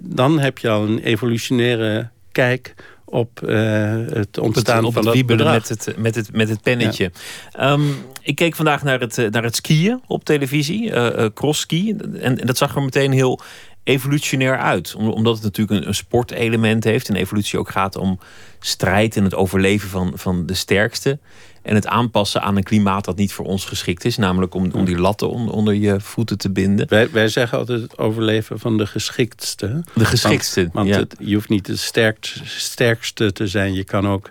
dan 0.02 0.40
heb 0.40 0.58
je 0.58 0.70
al 0.70 0.84
een 0.84 1.00
evolutionaire 1.00 2.10
kijk 2.32 2.76
op 3.12 3.40
het 3.40 4.38
ontstaan 4.38 4.86
op 4.86 4.96
het, 4.96 5.06
op 5.06 5.28
van 5.28 5.38
dat 5.38 5.48
met 5.48 5.70
het, 5.70 5.94
met 5.98 6.16
het, 6.16 6.34
met 6.34 6.50
het 6.50 6.62
pennetje. 6.62 7.12
Ja. 7.52 7.72
Um, 7.72 7.96
ik 8.22 8.36
keek 8.36 8.56
vandaag 8.56 8.84
naar 8.84 9.00
het, 9.00 9.28
naar 9.32 9.44
het 9.44 9.56
skiën 9.56 10.02
op 10.08 10.24
televisie, 10.24 10.92
uh, 10.92 11.26
cross-ski. 11.34 11.96
En, 12.20 12.40
en 12.40 12.48
dat 12.48 12.58
zag 12.58 12.76
er 12.76 12.82
meteen 12.82 13.12
heel 13.12 13.40
evolutionair 13.84 14.58
uit. 14.58 14.96
Omdat 14.96 15.34
het 15.34 15.44
natuurlijk 15.44 15.82
een, 15.82 15.88
een 15.88 15.96
sportelement 15.96 16.84
heeft. 16.84 17.10
En 17.10 17.16
evolutie 17.16 17.60
ook 17.60 17.70
gaat 17.70 17.96
om 17.96 18.20
strijd 18.60 19.16
en 19.16 19.24
het 19.24 19.36
overleven 19.36 19.90
van, 19.90 20.12
van 20.16 20.46
de 20.46 20.54
sterkste. 20.54 21.20
En 21.62 21.76
het 21.76 21.88
aanpassen 21.88 22.42
aan 22.42 22.56
een 22.56 22.64
klimaat 22.64 23.06
dat 23.06 23.16
niet 23.16 23.34
voor 23.34 23.46
ons 23.46 23.66
geschikt 23.66 24.06
is. 24.06 24.18
Namelijk 24.18 24.54
om, 24.54 24.72
om 24.72 24.86
die 24.86 24.98
latten 24.98 25.30
on, 25.30 25.50
onder 25.50 25.74
je 25.74 26.00
voeten 26.00 26.38
te 26.38 26.52
binden. 26.52 26.90
Wij, 26.90 27.12
wij 27.12 27.28
zeggen 27.28 27.58
altijd 27.58 27.82
het 27.82 27.98
overleven 27.98 28.60
van 28.60 28.78
de 28.78 28.86
geschiktste. 28.86 29.84
De 29.94 30.06
geschiktste, 30.06 30.62
Want, 30.62 30.74
want 30.74 30.88
ja. 30.88 30.98
het, 30.98 31.16
je 31.20 31.34
hoeft 31.34 31.50
niet 31.50 31.66
de 31.66 31.76
sterkst, 31.76 32.42
sterkste 32.46 33.32
te 33.32 33.48
zijn. 33.48 33.74
Je 33.74 33.84
kan 33.84 34.08
ook 34.08 34.30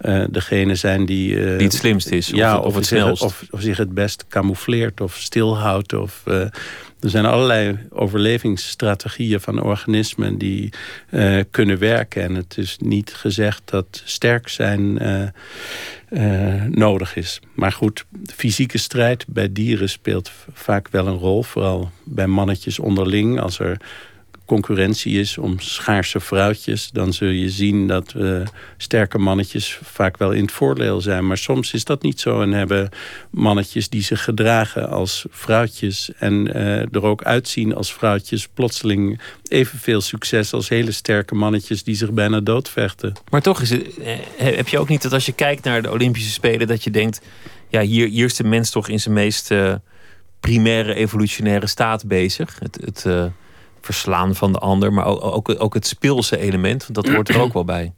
uh, 0.00 0.24
degene 0.30 0.74
zijn 0.74 1.06
die... 1.06 1.34
Uh, 1.34 1.44
die 1.44 1.66
het 1.66 1.74
slimst 1.74 2.08
is. 2.08 2.28
Ja, 2.28 2.58
of, 2.58 2.64
of 2.64 2.74
het 2.74 2.86
zich, 2.86 2.98
snelst. 2.98 3.22
Of, 3.22 3.44
of, 3.50 3.60
zich 3.60 3.76
het 3.76 3.94
best 3.94 4.24
camoufleert 4.28 5.00
of 5.00 5.16
stilhoudt. 5.16 5.92
Of, 5.92 6.22
uh, 6.24 6.46
er 7.02 7.10
zijn 7.10 7.26
allerlei 7.26 7.78
overlevingsstrategieën 7.90 9.40
van 9.40 9.62
organismen 9.62 10.38
die 10.38 10.72
uh, 11.10 11.40
kunnen 11.50 11.78
werken. 11.78 12.22
En 12.22 12.34
het 12.34 12.58
is 12.58 12.76
niet 12.80 13.14
gezegd 13.14 13.62
dat 13.64 14.02
sterk 14.04 14.48
zijn 14.48 15.02
uh, 15.02 15.22
uh, 16.10 16.64
nodig 16.64 17.16
is. 17.16 17.40
Maar 17.54 17.72
goed, 17.72 18.04
fysieke 18.34 18.78
strijd 18.78 19.24
bij 19.28 19.52
dieren 19.52 19.88
speelt 19.88 20.30
vaak 20.52 20.88
wel 20.88 21.06
een 21.06 21.18
rol. 21.18 21.42
Vooral 21.42 21.90
bij 22.04 22.26
mannetjes 22.26 22.78
onderling. 22.78 23.40
Als 23.40 23.58
er 23.58 23.76
concurrentie 24.52 25.20
is 25.20 25.38
om 25.38 25.60
schaarse 25.60 26.20
vrouwtjes... 26.20 26.90
dan 26.90 27.12
zul 27.12 27.28
je 27.28 27.50
zien 27.50 27.86
dat 27.86 28.14
uh, 28.16 28.40
sterke 28.76 29.18
mannetjes 29.18 29.78
vaak 29.82 30.16
wel 30.16 30.32
in 30.32 30.42
het 30.42 30.52
voordeel 30.52 31.00
zijn. 31.00 31.26
Maar 31.26 31.38
soms 31.38 31.72
is 31.72 31.84
dat 31.84 32.02
niet 32.02 32.20
zo 32.20 32.42
en 32.42 32.52
hebben 32.52 32.88
mannetjes 33.30 33.88
die 33.88 34.02
zich 34.02 34.24
gedragen 34.24 34.88
als 34.90 35.26
vrouwtjes... 35.30 36.10
en 36.18 36.46
uh, 36.46 36.94
er 36.94 37.02
ook 37.02 37.22
uitzien 37.22 37.74
als 37.74 37.92
vrouwtjes 37.92 38.48
plotseling 38.48 39.20
evenveel 39.48 40.00
succes... 40.00 40.52
als 40.52 40.68
hele 40.68 40.92
sterke 40.92 41.34
mannetjes 41.34 41.84
die 41.84 41.94
zich 41.94 42.12
bijna 42.12 42.40
doodvechten. 42.40 43.12
Maar 43.30 43.42
toch 43.42 43.60
is 43.60 43.70
het, 43.70 43.98
eh, 43.98 44.16
heb 44.56 44.68
je 44.68 44.78
ook 44.78 44.88
niet 44.88 45.02
dat 45.02 45.12
als 45.12 45.26
je 45.26 45.32
kijkt 45.32 45.64
naar 45.64 45.82
de 45.82 45.90
Olympische 45.90 46.30
Spelen... 46.30 46.66
dat 46.66 46.84
je 46.84 46.90
denkt, 46.90 47.20
ja, 47.68 47.80
hier, 47.80 48.24
is 48.24 48.36
de 48.36 48.44
mens 48.44 48.70
toch 48.70 48.88
in 48.88 49.00
zijn 49.00 49.14
meest 49.14 49.50
uh, 49.50 49.74
primaire 50.40 50.94
evolutionaire 50.94 51.66
staat 51.66 52.06
bezig. 52.06 52.58
Het... 52.58 52.78
het 52.84 53.30
verslaan 53.82 54.34
van 54.34 54.52
de 54.52 54.58
ander, 54.58 54.92
maar 54.92 55.06
ook, 55.06 55.22
ook, 55.22 55.54
ook 55.58 55.74
het 55.74 55.86
speelse 55.86 56.38
element, 56.38 56.94
dat 56.94 57.08
hoort 57.08 57.28
er 57.28 57.40
ook 57.40 57.52
wel 57.52 57.64
bij. 57.64 57.92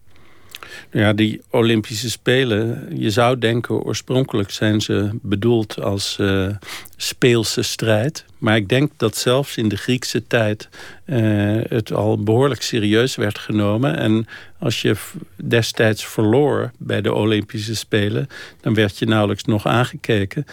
Ja, 0.91 1.13
die 1.13 1.43
Olympische 1.51 2.11
Spelen, 2.11 2.89
je 2.99 3.11
zou 3.11 3.39
denken 3.39 3.75
oorspronkelijk 3.83 4.51
zijn 4.51 4.81
ze 4.81 5.11
bedoeld 5.23 5.81
als 5.81 6.17
uh, 6.21 6.49
speelse 6.97 7.63
strijd. 7.63 8.25
Maar 8.39 8.57
ik 8.57 8.69
denk 8.69 8.91
dat 8.97 9.17
zelfs 9.17 9.57
in 9.57 9.69
de 9.69 9.77
Griekse 9.77 10.27
tijd 10.27 10.69
uh, 11.07 11.61
het 11.69 11.93
al 11.93 12.23
behoorlijk 12.23 12.63
serieus 12.63 13.17
werd 13.17 13.39
genomen. 13.39 13.97
En 13.97 14.27
als 14.59 14.83
je 14.83 14.97
destijds 15.45 16.07
verloor 16.07 16.71
bij 16.79 17.01
de 17.01 17.13
Olympische 17.13 17.77
Spelen, 17.77 18.29
dan 18.61 18.75
werd 18.75 18.99
je 18.99 19.07
nauwelijks 19.07 19.45
nog 19.45 19.67
aangekeken. 19.67 20.45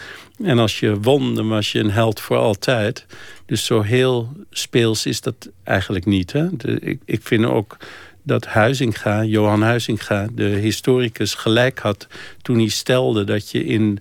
En 0.44 0.58
als 0.58 0.80
je 0.80 1.00
won, 1.00 1.34
dan 1.34 1.48
was 1.48 1.72
je 1.72 1.78
een 1.78 1.90
held 1.90 2.20
voor 2.20 2.36
altijd. 2.36 3.06
Dus 3.52 3.64
zo 3.64 3.82
heel 3.82 4.32
speels 4.50 5.06
is 5.06 5.20
dat 5.20 5.50
eigenlijk 5.62 6.04
niet. 6.04 6.32
Hè? 6.32 6.48
ik, 6.80 7.00
ik 7.04 7.20
vind 7.22 7.44
ook 7.44 7.76
dat 8.22 8.46
Huizinga, 8.46 9.24
Johan 9.24 9.62
Huizinga, 9.62 10.28
de 10.32 10.44
historicus, 10.44 11.34
gelijk 11.34 11.78
had 11.78 12.06
toen 12.42 12.58
hij 12.58 12.68
stelde 12.68 13.24
dat 13.24 13.50
je 13.50 13.64
in 13.64 13.98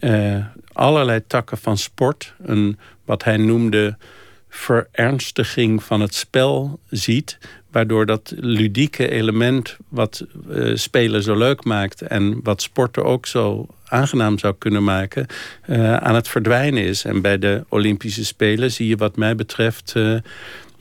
uh, 0.00 0.44
allerlei 0.72 1.20
takken 1.26 1.58
van 1.58 1.78
sport 1.78 2.34
een 2.42 2.78
wat 3.04 3.24
hij 3.24 3.36
noemde 3.36 3.96
verernstiging 4.48 5.82
van 5.82 6.00
het 6.00 6.14
spel 6.14 6.78
ziet, 6.90 7.38
waardoor 7.70 8.06
dat 8.06 8.32
ludieke 8.36 9.10
element 9.10 9.76
wat 9.88 10.26
uh, 10.50 10.76
spelen 10.76 11.22
zo 11.22 11.36
leuk 11.36 11.64
maakt 11.64 12.02
en 12.02 12.40
wat 12.42 12.62
sporten 12.62 13.04
ook 13.04 13.26
zo 13.26 13.66
aangenaam 13.94 14.38
zou 14.38 14.54
kunnen 14.58 14.84
maken, 14.84 15.26
uh, 15.66 15.96
aan 15.96 16.14
het 16.14 16.28
verdwijnen 16.28 16.82
is. 16.82 17.04
En 17.04 17.22
bij 17.22 17.38
de 17.38 17.64
Olympische 17.68 18.24
Spelen 18.24 18.72
zie 18.72 18.88
je 18.88 18.96
wat 18.96 19.16
mij 19.16 19.34
betreft 19.34 19.92
uh, 19.96 20.18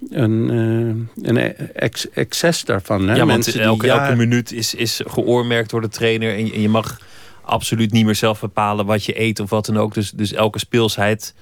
een, 0.09 0.49
uh, 0.51 1.27
een 1.27 1.37
ex 1.73 2.09
excess 2.09 2.65
daarvan. 2.65 3.07
Hè? 3.07 3.15
Ja, 3.15 3.25
want 3.25 3.55
elke, 3.55 3.87
elke 3.87 4.15
minuut 4.15 4.51
is, 4.51 4.75
is 4.75 5.01
geoormerkt 5.05 5.69
door 5.69 5.81
de 5.81 5.89
trainer. 5.89 6.33
En 6.33 6.45
je, 6.45 6.53
en 6.53 6.61
je, 6.61 6.69
mag 6.69 6.99
absoluut 7.41 7.91
niet 7.91 8.05
meer 8.05 8.15
zelf 8.15 8.39
bepalen 8.39 8.85
wat 8.85 9.05
je 9.05 9.21
eet 9.21 9.39
of 9.39 9.49
wat 9.49 9.65
dan 9.65 9.77
ook. 9.77 9.93
Dus, 9.93 10.11
dus 10.11 10.33
elke 10.33 10.59
speelsheid 10.59 11.33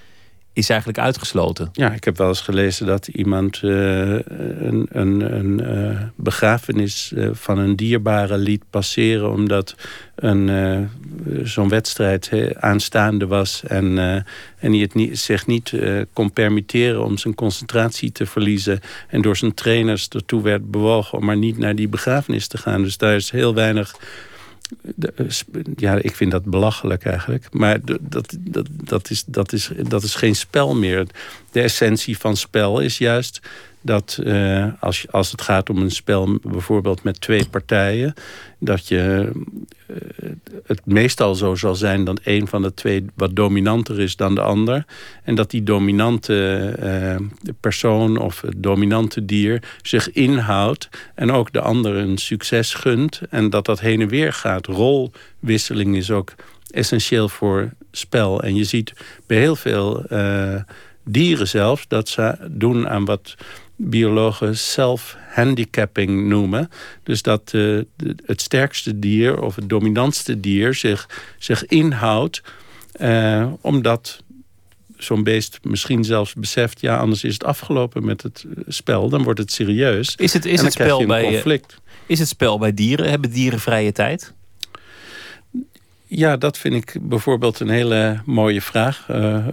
is 0.53 0.69
eigenlijk 0.69 0.99
uitgesloten. 0.99 1.69
Ja, 1.73 1.91
ik 1.91 2.03
heb 2.03 2.17
wel 2.17 2.27
eens 2.27 2.41
gelezen 2.41 2.85
dat 2.85 3.07
iemand 3.07 3.61
uh, 3.61 3.71
een, 3.71 4.87
een, 4.89 5.35
een 5.37 5.61
uh, 5.61 5.99
begrafenis 6.15 7.11
uh, 7.15 7.29
van 7.33 7.57
een 7.57 7.75
dierbare 7.75 8.37
liet 8.37 8.63
passeren... 8.69 9.31
omdat 9.31 9.75
een, 10.15 10.89
zo'n 11.43 11.69
wedstrijd 11.69 12.31
aanstaande 12.59 13.27
was... 13.27 13.63
en, 13.67 13.97
en 14.57 14.71
hij 14.71 14.79
het 14.79 14.93
niet, 14.93 15.19
zich 15.19 15.47
niet 15.47 15.73
kon 16.13 16.31
permitteren 16.31 17.03
om 17.03 17.17
zijn 17.17 17.35
concentratie 17.35 18.11
te 18.11 18.25
verliezen... 18.25 18.79
en 19.07 19.21
door 19.21 19.37
zijn 19.37 19.53
trainers 19.53 20.07
ertoe 20.07 20.41
werd 20.41 20.71
bewogen 20.71 21.17
om 21.17 21.25
maar 21.25 21.37
niet 21.37 21.57
naar 21.57 21.75
die 21.75 21.87
begrafenis 21.87 22.47
te 22.47 22.57
gaan. 22.57 22.83
Dus 22.83 22.97
daar 22.97 23.15
is 23.15 23.31
heel 23.31 23.53
weinig 23.53 23.95
eh, 25.15 25.25
ja, 25.75 25.95
ik 25.95 26.15
vind 26.15 26.31
dat 26.31 26.43
belachelijk 26.43 27.05
eigenlijk. 27.05 27.47
Maar 27.51 27.79
dat, 27.85 27.99
dat, 28.39 28.67
dat, 28.71 29.09
is, 29.09 29.23
dat, 29.25 29.53
is, 29.53 29.71
dat 29.87 30.03
is 30.03 30.15
geen 30.15 30.35
spel 30.35 30.75
meer. 30.75 31.07
De 31.51 31.61
essentie 31.61 32.17
van 32.17 32.37
spel 32.37 32.79
is 32.79 32.97
juist 32.97 33.39
dat 33.81 34.19
uh, 34.23 34.65
als, 34.79 35.05
als 35.11 35.31
het 35.31 35.41
gaat 35.41 35.69
om 35.69 35.77
een 35.77 35.91
spel 35.91 36.39
bijvoorbeeld 36.41 37.03
met 37.03 37.21
twee 37.21 37.45
partijen... 37.45 38.13
dat 38.59 38.87
je 38.87 39.31
uh, 39.87 40.29
het 40.65 40.81
meestal 40.85 41.35
zo 41.35 41.55
zal 41.55 41.75
zijn 41.75 42.03
dat 42.03 42.19
een 42.23 42.47
van 42.47 42.61
de 42.61 42.73
twee 42.73 43.05
wat 43.15 43.35
dominanter 43.35 43.99
is 43.99 44.15
dan 44.15 44.35
de 44.35 44.41
ander. 44.41 44.85
En 45.23 45.35
dat 45.35 45.51
die 45.51 45.63
dominante 45.63 46.75
uh, 47.19 47.27
persoon 47.59 48.17
of 48.17 48.41
het 48.41 48.63
dominante 48.63 49.25
dier 49.25 49.63
zich 49.81 50.11
inhoudt... 50.11 50.89
en 51.15 51.31
ook 51.31 51.51
de 51.51 51.61
ander 51.61 51.95
een 51.95 52.17
succes 52.17 52.73
gunt 52.73 53.21
en 53.29 53.49
dat 53.49 53.65
dat 53.65 53.79
heen 53.79 54.01
en 54.01 54.07
weer 54.07 54.33
gaat. 54.33 54.65
Rolwisseling 54.65 55.95
is 55.95 56.11
ook 56.11 56.33
essentieel 56.71 57.29
voor 57.29 57.69
spel. 57.91 58.43
En 58.43 58.55
je 58.55 58.63
ziet 58.63 58.93
bij 59.27 59.37
heel 59.37 59.55
veel 59.55 60.05
dieren 61.03 61.47
zelfs 61.47 61.87
dat 61.87 62.09
ze 62.09 62.37
doen 62.49 62.89
aan 62.89 63.05
wat 63.05 63.35
biologen 63.89 64.57
self-handicapping 64.57 66.27
noemen. 66.27 66.69
Dus 67.03 67.21
dat 67.21 67.51
uh, 67.55 67.81
het 68.25 68.41
sterkste 68.41 68.99
dier 68.99 69.41
of 69.41 69.55
het 69.55 69.69
dominantste 69.69 70.39
dier 70.39 70.73
zich, 70.73 71.09
zich 71.37 71.65
inhoudt... 71.65 72.41
Uh, 73.01 73.47
omdat 73.61 74.23
zo'n 74.97 75.23
beest 75.23 75.59
misschien 75.63 76.03
zelfs 76.03 76.33
beseft... 76.33 76.81
ja, 76.81 76.97
anders 76.97 77.23
is 77.23 77.33
het 77.33 77.43
afgelopen 77.43 78.05
met 78.05 78.21
het 78.21 78.45
spel. 78.67 79.09
Dan 79.09 79.23
wordt 79.23 79.39
het 79.39 79.51
serieus. 79.51 80.15
Is 80.15 80.33
het, 80.33 80.45
is 80.45 80.61
het 80.61 80.73
spel 80.73 81.05
bij 81.05 81.23
conflict. 81.23 81.79
Is 82.05 82.19
het 82.19 82.27
spel 82.27 82.59
bij 82.59 82.73
dieren? 82.73 83.09
Hebben 83.09 83.31
dieren 83.31 83.59
vrije 83.59 83.91
tijd? 83.91 84.33
Ja, 86.13 86.37
dat 86.37 86.57
vind 86.57 86.75
ik 86.75 86.95
bijvoorbeeld 87.01 87.59
een 87.59 87.69
hele 87.69 88.21
mooie 88.25 88.61
vraag. 88.61 89.07
Uh, 89.11 89.47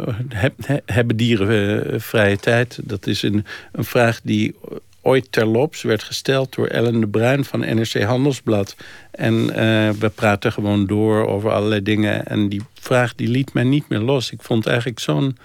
hebben 0.87 1.17
dieren 1.17 1.95
uh, 1.95 2.01
vrije 2.01 2.37
tijd? 2.37 2.79
Dat 2.83 3.07
is 3.07 3.23
een, 3.23 3.45
een 3.73 3.85
vraag 3.85 4.21
die 4.23 4.55
ooit 5.03 5.33
terloops 5.33 5.83
werd 5.83 6.03
gesteld 6.03 6.55
door 6.55 6.67
Ellen 6.67 7.01
de 7.01 7.07
Bruin 7.07 7.45
van 7.45 7.61
NRC 7.61 8.03
Handelsblad. 8.03 8.77
En 9.11 9.35
uh, 9.35 9.55
we 9.91 10.11
praten 10.15 10.53
gewoon 10.53 10.87
door 10.87 11.27
over 11.27 11.51
allerlei 11.51 11.83
dingen. 11.83 12.27
En 12.27 12.49
die 12.49 12.63
vraag 12.81 13.15
die 13.15 13.29
liet 13.29 13.53
mij 13.53 13.65
niet 13.65 13.89
meer 13.89 14.01
los. 14.01 14.33
Ik 14.33 14.43
vond 14.43 14.67
eigenlijk 14.67 15.01
zo'n 15.01 15.37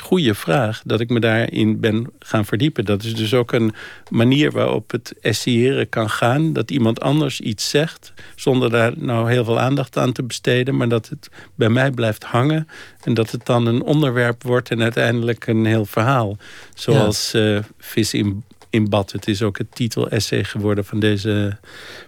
goede 0.00 0.34
vraag 0.34 0.82
dat 0.84 1.00
ik 1.00 1.10
me 1.10 1.20
daarin 1.20 1.80
ben 1.80 2.12
gaan 2.18 2.44
verdiepen. 2.44 2.84
Dat 2.84 3.02
is 3.02 3.14
dus 3.14 3.34
ook 3.34 3.52
een 3.52 3.74
manier 4.10 4.50
waarop 4.50 4.90
het 4.90 5.14
essayeren 5.20 5.88
kan 5.88 6.10
gaan. 6.10 6.52
Dat 6.52 6.70
iemand 6.70 7.00
anders 7.00 7.40
iets 7.40 7.68
zegt 7.68 8.12
zonder 8.34 8.70
daar 8.70 8.92
nou 8.96 9.30
heel 9.30 9.44
veel 9.44 9.60
aandacht 9.60 9.96
aan 9.96 10.12
te 10.12 10.22
besteden. 10.22 10.76
Maar 10.76 10.88
dat 10.88 11.08
het 11.08 11.30
bij 11.54 11.68
mij 11.68 11.90
blijft 11.90 12.24
hangen. 12.24 12.68
En 13.02 13.14
dat 13.14 13.30
het 13.30 13.46
dan 13.46 13.66
een 13.66 13.82
onderwerp 13.82 14.42
wordt 14.42 14.70
en 14.70 14.82
uiteindelijk 14.82 15.46
een 15.46 15.64
heel 15.64 15.84
verhaal. 15.84 16.36
Zoals 16.74 17.30
ja. 17.30 17.54
uh, 17.54 17.62
Vis 17.78 18.14
in, 18.14 18.44
in 18.70 18.88
bad. 18.88 19.12
Het 19.12 19.28
is 19.28 19.42
ook 19.42 19.58
het 19.58 19.74
titel-essay 19.74 20.44
geworden 20.44 20.84
van, 20.84 21.00
deze, 21.00 21.56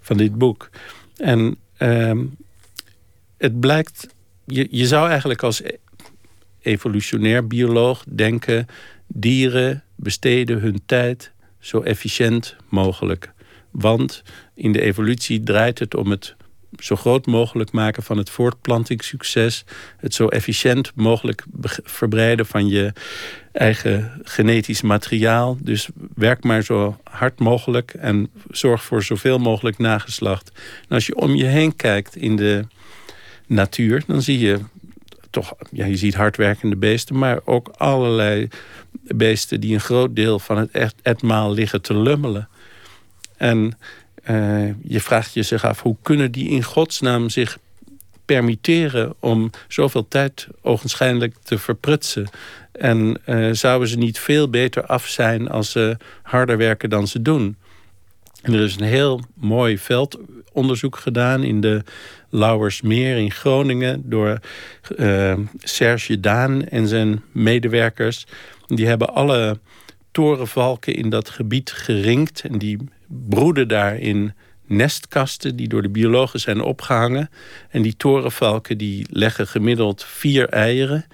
van 0.00 0.16
dit 0.16 0.34
boek. 0.38 0.70
En 1.16 1.56
uh, 1.78 2.20
het 3.38 3.60
blijkt... 3.60 4.14
Je, 4.48 4.68
je 4.70 4.86
zou 4.86 5.08
eigenlijk 5.08 5.42
als 5.42 5.62
evolutionair 6.66 7.46
bioloog 7.46 8.04
denken... 8.08 8.66
dieren 9.06 9.82
besteden 9.94 10.60
hun 10.60 10.80
tijd 10.86 11.32
zo 11.58 11.80
efficiënt 11.80 12.56
mogelijk. 12.68 13.32
Want 13.70 14.22
in 14.54 14.72
de 14.72 14.80
evolutie 14.80 15.42
draait 15.42 15.78
het 15.78 15.94
om 15.94 16.10
het 16.10 16.36
zo 16.78 16.96
groot 16.96 17.26
mogelijk 17.26 17.72
maken 17.72 18.02
van 18.02 18.16
het 18.16 18.30
voortplantingssucces. 18.30 19.64
Het 19.96 20.14
zo 20.14 20.26
efficiënt 20.26 20.92
mogelijk 20.94 21.44
verbreiden 21.84 22.46
van 22.46 22.68
je 22.68 22.92
eigen 23.52 24.20
genetisch 24.22 24.82
materiaal. 24.82 25.58
Dus 25.60 25.88
werk 26.14 26.44
maar 26.44 26.62
zo 26.62 26.96
hard 27.04 27.38
mogelijk 27.38 27.94
en 27.94 28.30
zorg 28.50 28.84
voor 28.84 29.02
zoveel 29.02 29.38
mogelijk 29.38 29.78
nageslacht. 29.78 30.52
En 30.88 30.94
als 30.94 31.06
je 31.06 31.16
om 31.16 31.34
je 31.34 31.44
heen 31.44 31.76
kijkt 31.76 32.16
in 32.16 32.36
de 32.36 32.64
natuur, 33.46 34.02
dan 34.06 34.22
zie 34.22 34.38
je 34.38 34.60
toch, 35.36 35.54
ja, 35.70 35.84
je 35.84 35.96
ziet 35.96 36.14
hardwerkende 36.14 36.76
beesten, 36.76 37.18
maar 37.18 37.40
ook 37.44 37.68
allerlei 37.76 38.48
beesten 39.00 39.60
die 39.60 39.74
een 39.74 39.80
groot 39.80 40.16
deel 40.16 40.38
van 40.38 40.56
het 40.56 40.94
etmaal 41.02 41.52
liggen 41.52 41.82
te 41.82 41.98
lummelen. 41.98 42.48
En 43.36 43.78
uh, 44.30 44.72
je 44.82 45.00
vraagt 45.00 45.34
je 45.34 45.42
zich 45.42 45.64
af, 45.64 45.82
hoe 45.82 45.96
kunnen 46.02 46.32
die 46.32 46.48
in 46.48 46.62
godsnaam 46.62 47.28
zich 47.28 47.58
permitteren 48.24 49.14
om 49.20 49.50
zoveel 49.68 50.08
tijd 50.08 50.46
ogenschijnlijk 50.62 51.34
te 51.42 51.58
verprutsen? 51.58 52.28
En 52.72 53.20
uh, 53.26 53.48
zouden 53.52 53.88
ze 53.88 53.96
niet 53.96 54.18
veel 54.18 54.50
beter 54.50 54.86
af 54.86 55.06
zijn 55.06 55.48
als 55.48 55.70
ze 55.70 55.96
harder 56.22 56.56
werken 56.56 56.90
dan 56.90 57.08
ze 57.08 57.22
doen? 57.22 57.56
Er 58.52 58.62
is 58.62 58.76
een 58.76 58.86
heel 58.86 59.20
mooi 59.34 59.78
veldonderzoek 59.78 60.96
gedaan 60.96 61.42
in 61.42 61.60
de 61.60 61.82
Lauwersmeer 62.30 63.16
in 63.16 63.30
Groningen 63.30 64.02
door 64.10 64.40
uh, 64.96 65.34
Serge 65.58 66.20
Daan 66.20 66.64
en 66.64 66.88
zijn 66.88 67.22
medewerkers. 67.32 68.26
Die 68.66 68.86
hebben 68.86 69.14
alle 69.14 69.58
torenvalken 70.10 70.94
in 70.94 71.10
dat 71.10 71.30
gebied 71.30 71.72
geringd 71.72 72.40
en 72.40 72.58
die 72.58 72.78
broeden 73.06 73.68
daar 73.68 73.98
in 73.98 74.32
nestkasten 74.66 75.56
die 75.56 75.68
door 75.68 75.82
de 75.82 75.88
biologen 75.88 76.40
zijn 76.40 76.60
opgehangen. 76.60 77.30
En 77.70 77.82
die 77.82 77.96
torenvalken 77.96 78.78
die 78.78 79.06
leggen 79.10 79.46
gemiddeld 79.46 80.04
vier 80.04 80.48
eieren. 80.48 81.04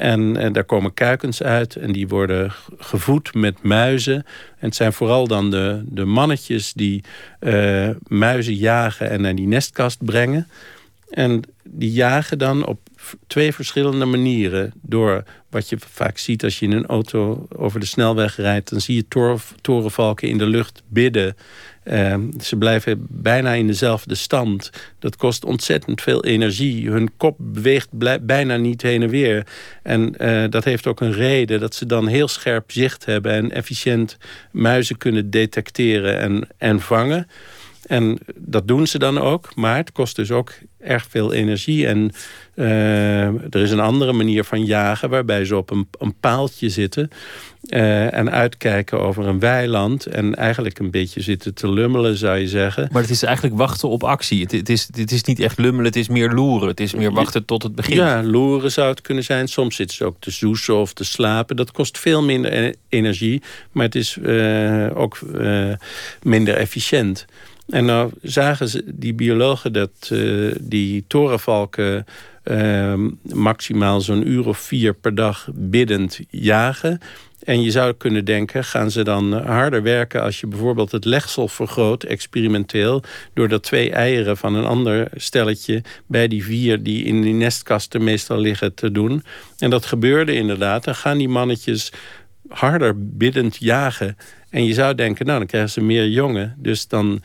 En, 0.00 0.36
en, 0.36 0.52
daar 0.52 0.64
komen 0.64 0.94
kuikens 0.94 1.42
uit 1.42 1.76
en 1.76 1.92
die 1.92 2.08
worden 2.08 2.52
gevoed 2.78 3.34
met 3.34 3.62
muizen. 3.62 4.14
En 4.14 4.66
het 4.66 4.74
zijn 4.74 4.92
vooral 4.92 5.26
dan 5.26 5.50
de, 5.50 5.82
de 5.86 6.04
mannetjes 6.04 6.72
die 6.72 7.04
uh, 7.40 7.88
muizen 8.06 8.54
jagen 8.54 9.10
en 9.10 9.20
naar 9.20 9.34
die 9.34 9.46
nestkast 9.46 10.04
brengen. 10.04 10.48
En 11.10 11.42
die 11.64 11.92
jagen 11.92 12.38
dan 12.38 12.66
op 12.66 12.80
twee 13.26 13.54
verschillende 13.54 14.04
manieren. 14.04 14.72
Door 14.82 15.24
wat 15.50 15.68
je 15.68 15.76
vaak 15.78 16.18
ziet 16.18 16.44
als 16.44 16.58
je 16.58 16.66
in 16.66 16.72
een 16.72 16.86
auto 16.86 17.46
over 17.56 17.80
de 17.80 17.86
snelweg 17.86 18.36
rijdt... 18.36 18.70
dan 18.70 18.80
zie 18.80 18.94
je 18.94 19.34
torenvalken 19.60 20.28
in 20.28 20.38
de 20.38 20.46
lucht 20.46 20.82
bidden. 20.88 21.36
Ehm, 21.84 22.20
ze 22.40 22.56
blijven 22.56 23.06
bijna 23.08 23.52
in 23.52 23.66
dezelfde 23.66 24.14
stand. 24.14 24.70
Dat 24.98 25.16
kost 25.16 25.44
ontzettend 25.44 26.02
veel 26.02 26.24
energie. 26.24 26.90
Hun 26.90 27.10
kop 27.16 27.36
beweegt 27.38 27.88
bijna 28.20 28.56
niet 28.56 28.82
heen 28.82 29.02
en 29.02 29.08
weer. 29.08 29.46
En 29.82 30.16
eh, 30.16 30.50
dat 30.50 30.64
heeft 30.64 30.86
ook 30.86 31.00
een 31.00 31.12
reden 31.12 31.60
dat 31.60 31.74
ze 31.74 31.86
dan 31.86 32.06
heel 32.06 32.28
scherp 32.28 32.70
zicht 32.72 33.04
hebben... 33.04 33.32
en 33.32 33.50
efficiënt 33.50 34.16
muizen 34.50 34.96
kunnen 34.96 35.30
detecteren 35.30 36.18
en, 36.18 36.48
en 36.58 36.80
vangen... 36.80 37.26
En 37.90 38.18
dat 38.36 38.68
doen 38.68 38.86
ze 38.86 38.98
dan 38.98 39.18
ook, 39.18 39.54
maar 39.54 39.76
het 39.76 39.92
kost 39.92 40.16
dus 40.16 40.30
ook 40.30 40.52
erg 40.78 41.06
veel 41.08 41.32
energie. 41.32 41.86
En 41.86 42.12
uh, 42.54 43.26
er 43.26 43.56
is 43.56 43.70
een 43.70 43.80
andere 43.80 44.12
manier 44.12 44.44
van 44.44 44.64
jagen... 44.64 45.10
waarbij 45.10 45.44
ze 45.44 45.56
op 45.56 45.70
een, 45.70 45.88
een 45.98 46.14
paaltje 46.20 46.68
zitten... 46.68 47.10
Uh, 47.68 48.14
en 48.14 48.30
uitkijken 48.30 49.00
over 49.00 49.26
een 49.26 49.38
weiland... 49.38 50.06
en 50.06 50.34
eigenlijk 50.34 50.78
een 50.78 50.90
beetje 50.90 51.20
zitten 51.20 51.54
te 51.54 51.70
lummelen, 51.70 52.16
zou 52.16 52.38
je 52.38 52.48
zeggen. 52.48 52.88
Maar 52.92 53.02
het 53.02 53.10
is 53.10 53.22
eigenlijk 53.22 53.56
wachten 53.56 53.88
op 53.88 54.04
actie. 54.04 54.42
Het, 54.42 54.52
het, 54.52 54.68
is, 54.68 54.88
het 54.92 55.12
is 55.12 55.24
niet 55.24 55.40
echt 55.40 55.58
lummelen, 55.58 55.84
het 55.84 55.96
is 55.96 56.08
meer 56.08 56.30
loeren. 56.30 56.68
Het 56.68 56.80
is 56.80 56.94
meer 56.94 57.12
wachten 57.12 57.44
tot 57.44 57.62
het 57.62 57.74
begint. 57.74 57.96
Ja, 57.96 58.22
loeren 58.22 58.72
zou 58.72 58.88
het 58.88 59.00
kunnen 59.00 59.24
zijn. 59.24 59.48
Soms 59.48 59.76
zitten 59.76 59.96
ze 59.96 60.04
ook 60.04 60.16
te 60.18 60.30
zoesen 60.30 60.76
of 60.76 60.92
te 60.92 61.04
slapen. 61.04 61.56
Dat 61.56 61.72
kost 61.72 61.98
veel 61.98 62.22
minder 62.22 62.52
e-, 62.52 62.72
energie, 62.88 63.42
maar 63.72 63.84
het 63.84 63.94
is 63.94 64.16
uh, 64.22 64.86
ook 64.94 65.18
minder 66.22 66.56
efficiënt. 66.56 67.26
En 67.70 67.84
nou 67.84 68.10
zagen 68.22 68.68
ze, 68.68 68.82
die 68.86 69.14
biologen 69.14 69.72
dat 69.72 70.10
uh, 70.12 70.54
die 70.60 71.04
torenvalken 71.06 72.06
uh, 72.44 72.94
maximaal 73.34 74.00
zo'n 74.00 74.28
uur 74.28 74.48
of 74.48 74.58
vier 74.58 74.94
per 74.94 75.14
dag 75.14 75.48
biddend 75.52 76.20
jagen. 76.30 77.00
En 77.44 77.62
je 77.62 77.70
zou 77.70 77.92
kunnen 77.92 78.24
denken, 78.24 78.64
gaan 78.64 78.90
ze 78.90 79.04
dan 79.04 79.32
harder 79.32 79.82
werken... 79.82 80.22
als 80.22 80.40
je 80.40 80.46
bijvoorbeeld 80.46 80.92
het 80.92 81.04
legsel 81.04 81.48
vergroot, 81.48 82.02
experimenteel... 82.02 83.02
doordat 83.34 83.62
twee 83.62 83.90
eieren 83.90 84.36
van 84.36 84.54
een 84.54 84.64
ander 84.64 85.08
stelletje... 85.14 85.82
bij 86.06 86.28
die 86.28 86.44
vier 86.44 86.82
die 86.82 87.04
in 87.04 87.22
die 87.22 87.34
nestkasten 87.34 88.04
meestal 88.04 88.38
liggen 88.38 88.74
te 88.74 88.92
doen. 88.92 89.24
En 89.58 89.70
dat 89.70 89.86
gebeurde 89.86 90.34
inderdaad. 90.34 90.84
Dan 90.84 90.94
gaan 90.94 91.18
die 91.18 91.28
mannetjes 91.28 91.92
harder 92.50 93.16
biddend 93.16 93.56
jagen... 93.56 94.16
En 94.50 94.64
je 94.64 94.74
zou 94.74 94.94
denken, 94.94 95.26
nou, 95.26 95.38
dan 95.38 95.46
krijgen 95.46 95.70
ze 95.70 95.80
meer 95.80 96.08
jongen. 96.08 96.54
Dus 96.58 96.88
dan 96.88 97.22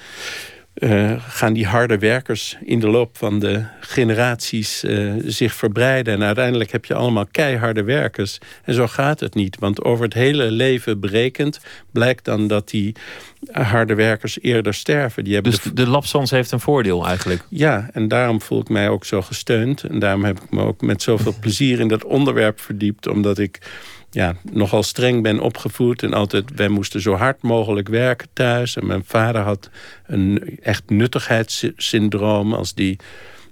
uh, 0.76 1.14
gaan 1.28 1.54
die 1.54 1.66
harde 1.66 1.98
werkers 1.98 2.58
in 2.62 2.80
de 2.80 2.88
loop 2.88 3.18
van 3.18 3.40
de 3.40 3.64
generaties 3.80 4.84
uh, 4.84 5.14
zich 5.26 5.54
verbreiden. 5.54 6.14
En 6.14 6.24
uiteindelijk 6.24 6.72
heb 6.72 6.86
je 6.86 6.94
allemaal 6.94 7.26
keiharde 7.32 7.84
werkers. 7.84 8.38
En 8.64 8.74
zo 8.74 8.88
gaat 8.88 9.20
het 9.20 9.36
niet. 9.36 9.60
Want 9.60 9.84
over 9.84 10.04
het 10.04 10.14
hele 10.14 10.52
leven 10.52 11.00
berekend 11.00 11.60
blijkt 11.92 12.26
dan 12.26 12.48
dat 12.48 12.70
die 12.70 12.96
harde 13.52 13.96
werkers 13.96 14.42
eerder 14.42 14.74
sterven. 14.74 15.24
Die 15.24 15.34
hebben 15.34 15.52
dus 15.52 15.62
de, 15.62 15.74
de 15.74 15.88
lapsans 15.88 16.32
heeft 16.32 16.52
een 16.52 16.60
voordeel 16.60 17.08
eigenlijk? 17.08 17.46
Ja, 17.50 17.90
en 17.94 18.08
daarom 18.08 18.42
voel 18.42 18.62
ik 18.62 18.70
mij 18.70 18.90
ook 18.90 19.06
zo 19.06 19.22
gesteund. 19.22 19.84
En 19.84 20.00
daarom 20.00 20.24
heb 20.24 20.40
ik 20.40 20.52
me 20.52 20.62
ook 20.62 20.82
met 20.82 21.02
zoveel 21.02 21.36
plezier 21.42 21.80
in 21.80 21.88
dat 21.88 22.04
onderwerp 22.04 22.60
verdiept. 22.60 23.08
Omdat 23.08 23.38
ik 23.38 23.60
ja, 24.16 24.36
nogal 24.52 24.84
streng 24.84 25.24
ben 25.24 25.40
opgevoed. 25.40 26.04
En 26.04 26.14
altijd, 26.14 26.44
wij 26.56 26.68
moesten 26.68 27.02
zo 27.02 27.14
hard 27.14 27.42
mogelijk 27.42 27.88
werken 27.88 28.28
thuis. 28.34 28.76
En 28.76 28.86
mijn 28.86 29.04
vader 29.06 29.42
had 29.42 29.70
een 30.08 30.60
echt 30.62 30.84
nuttigheidssyndroom. 30.90 32.54
Als 32.54 32.74
die 32.74 32.98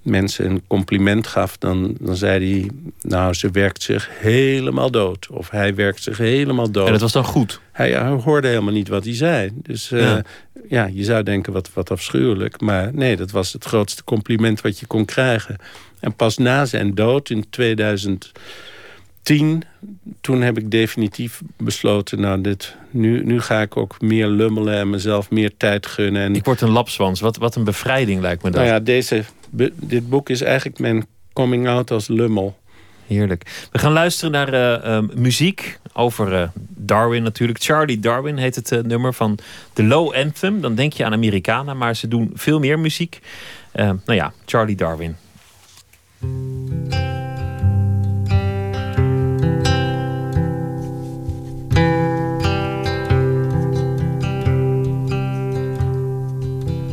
mensen 0.01 0.45
een 0.45 0.63
compliment 0.67 1.27
gaf, 1.27 1.57
dan, 1.57 1.95
dan 1.99 2.15
zei 2.15 2.51
hij... 2.51 2.69
nou, 3.01 3.33
ze 3.33 3.51
werkt 3.51 3.81
zich 3.81 4.09
helemaal 4.11 4.91
dood. 4.91 5.27
Of 5.29 5.49
hij 5.49 5.75
werkt 5.75 6.03
zich 6.03 6.17
helemaal 6.17 6.71
dood. 6.71 6.85
En 6.85 6.91
dat 6.91 7.01
was 7.01 7.11
dan 7.11 7.25
goed? 7.25 7.59
Hij, 7.71 7.91
hij 7.91 8.09
hoorde 8.09 8.47
helemaal 8.47 8.73
niet 8.73 8.87
wat 8.87 9.03
hij 9.03 9.15
zei. 9.15 9.51
Dus 9.55 9.91
uh, 9.91 10.01
ja. 10.01 10.23
ja. 10.67 10.89
je 10.93 11.03
zou 11.03 11.23
denken, 11.23 11.53
wat, 11.53 11.73
wat 11.73 11.91
afschuwelijk. 11.91 12.61
Maar 12.61 12.93
nee, 12.93 13.15
dat 13.15 13.31
was 13.31 13.53
het 13.53 13.65
grootste 13.65 14.03
compliment 14.03 14.61
wat 14.61 14.79
je 14.79 14.85
kon 14.85 15.05
krijgen. 15.05 15.57
En 15.99 16.15
pas 16.15 16.37
na 16.37 16.65
zijn 16.65 16.95
dood 16.95 17.29
in 17.29 17.49
2000 17.49 18.31
tien, 19.23 19.63
toen 20.21 20.41
heb 20.41 20.57
ik 20.57 20.71
definitief 20.71 21.41
besloten... 21.57 22.19
nou, 22.21 22.41
dit, 22.41 22.75
nu, 22.89 23.23
nu 23.25 23.41
ga 23.41 23.61
ik 23.61 23.77
ook 23.77 24.01
meer 24.01 24.27
lummelen 24.27 24.77
en 24.77 24.89
mezelf 24.89 25.31
meer 25.31 25.51
tijd 25.57 25.85
gunnen. 25.85 26.21
En, 26.21 26.35
ik 26.35 26.45
word 26.45 26.61
een 26.61 26.69
lapswans. 26.69 27.19
Wat, 27.19 27.37
wat 27.37 27.55
een 27.55 27.63
bevrijding 27.63 28.21
lijkt 28.21 28.43
me 28.43 28.49
dat. 28.49 28.61
Nou 28.61 28.73
ja, 28.73 28.79
deze, 28.79 29.23
dit 29.75 30.09
boek 30.09 30.29
is 30.29 30.41
eigenlijk 30.41 30.79
mijn 30.79 31.05
coming 31.33 31.67
out 31.67 31.91
als 31.91 32.07
lummel. 32.07 32.57
Heerlijk. 33.07 33.67
We 33.71 33.79
gaan 33.79 33.91
luisteren 33.91 34.31
naar 34.31 34.53
uh, 34.53 34.85
uh, 34.85 35.09
muziek 35.15 35.79
over 35.93 36.33
uh, 36.33 36.47
Darwin 36.67 37.23
natuurlijk. 37.23 37.63
Charlie 37.63 37.99
Darwin 37.99 38.37
heet 38.37 38.55
het 38.55 38.87
nummer 38.87 39.13
van 39.13 39.37
The 39.73 39.83
Low 39.83 40.13
Anthem. 40.13 40.61
Dan 40.61 40.75
denk 40.75 40.93
je 40.93 41.05
aan 41.05 41.13
Amerikanen, 41.13 41.77
maar 41.77 41.95
ze 41.95 42.07
doen 42.07 42.31
veel 42.33 42.59
meer 42.59 42.79
muziek. 42.79 43.19
nou 43.73 44.01
ja, 44.05 44.33
Charlie 44.45 44.75
Darwin. 44.75 45.15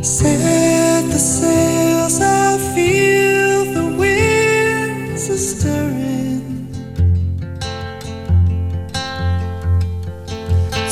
Set 0.02 1.02
the 1.10 1.18
sails, 1.18 2.20
I 2.22 2.56
feel 2.74 3.66
the 3.66 3.96
winds 3.98 5.28
are 5.28 5.36
stirring. 5.36 6.68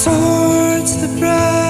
Towards 0.05 1.01
the 1.01 1.09
bright 1.19 1.68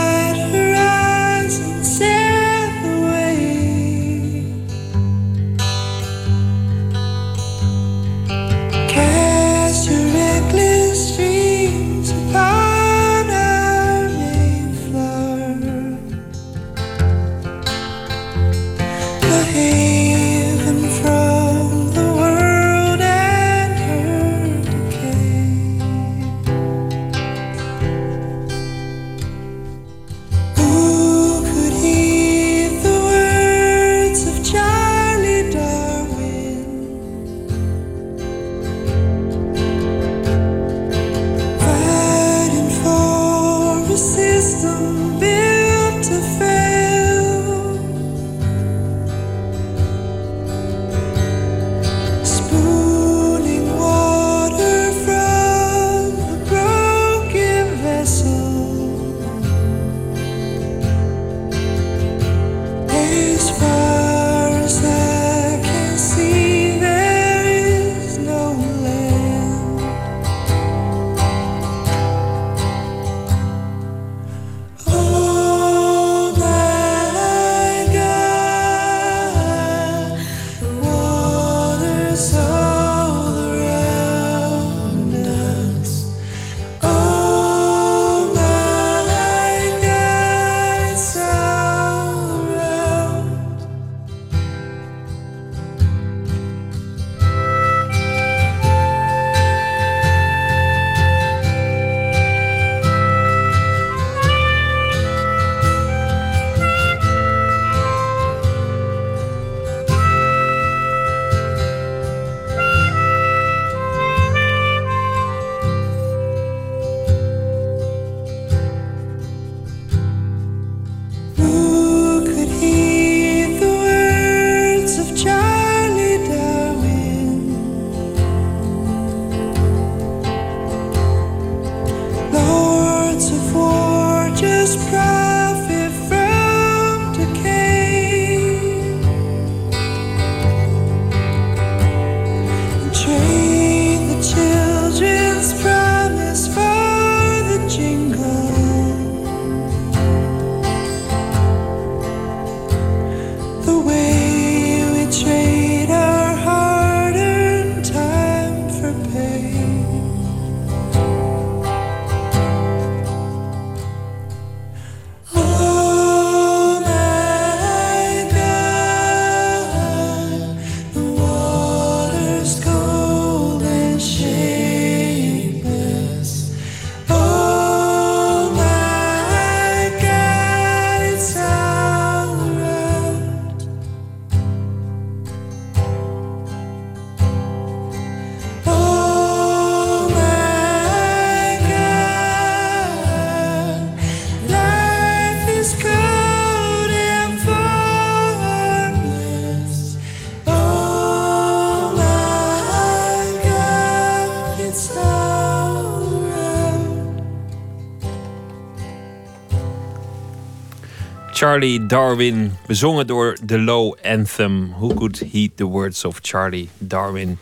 Charlie 211.48 211.86
Darwin, 211.86 212.52
bezongen 212.66 213.06
door 213.06 213.36
The 213.46 213.58
Low 213.58 213.96
Anthem. 214.02 214.72
Who 214.78 214.94
could 214.94 215.18
heed 215.18 215.56
the 215.56 215.64
words 215.64 216.04
of 216.04 216.18
Charlie 216.22 216.68
Darwin? 216.78 217.38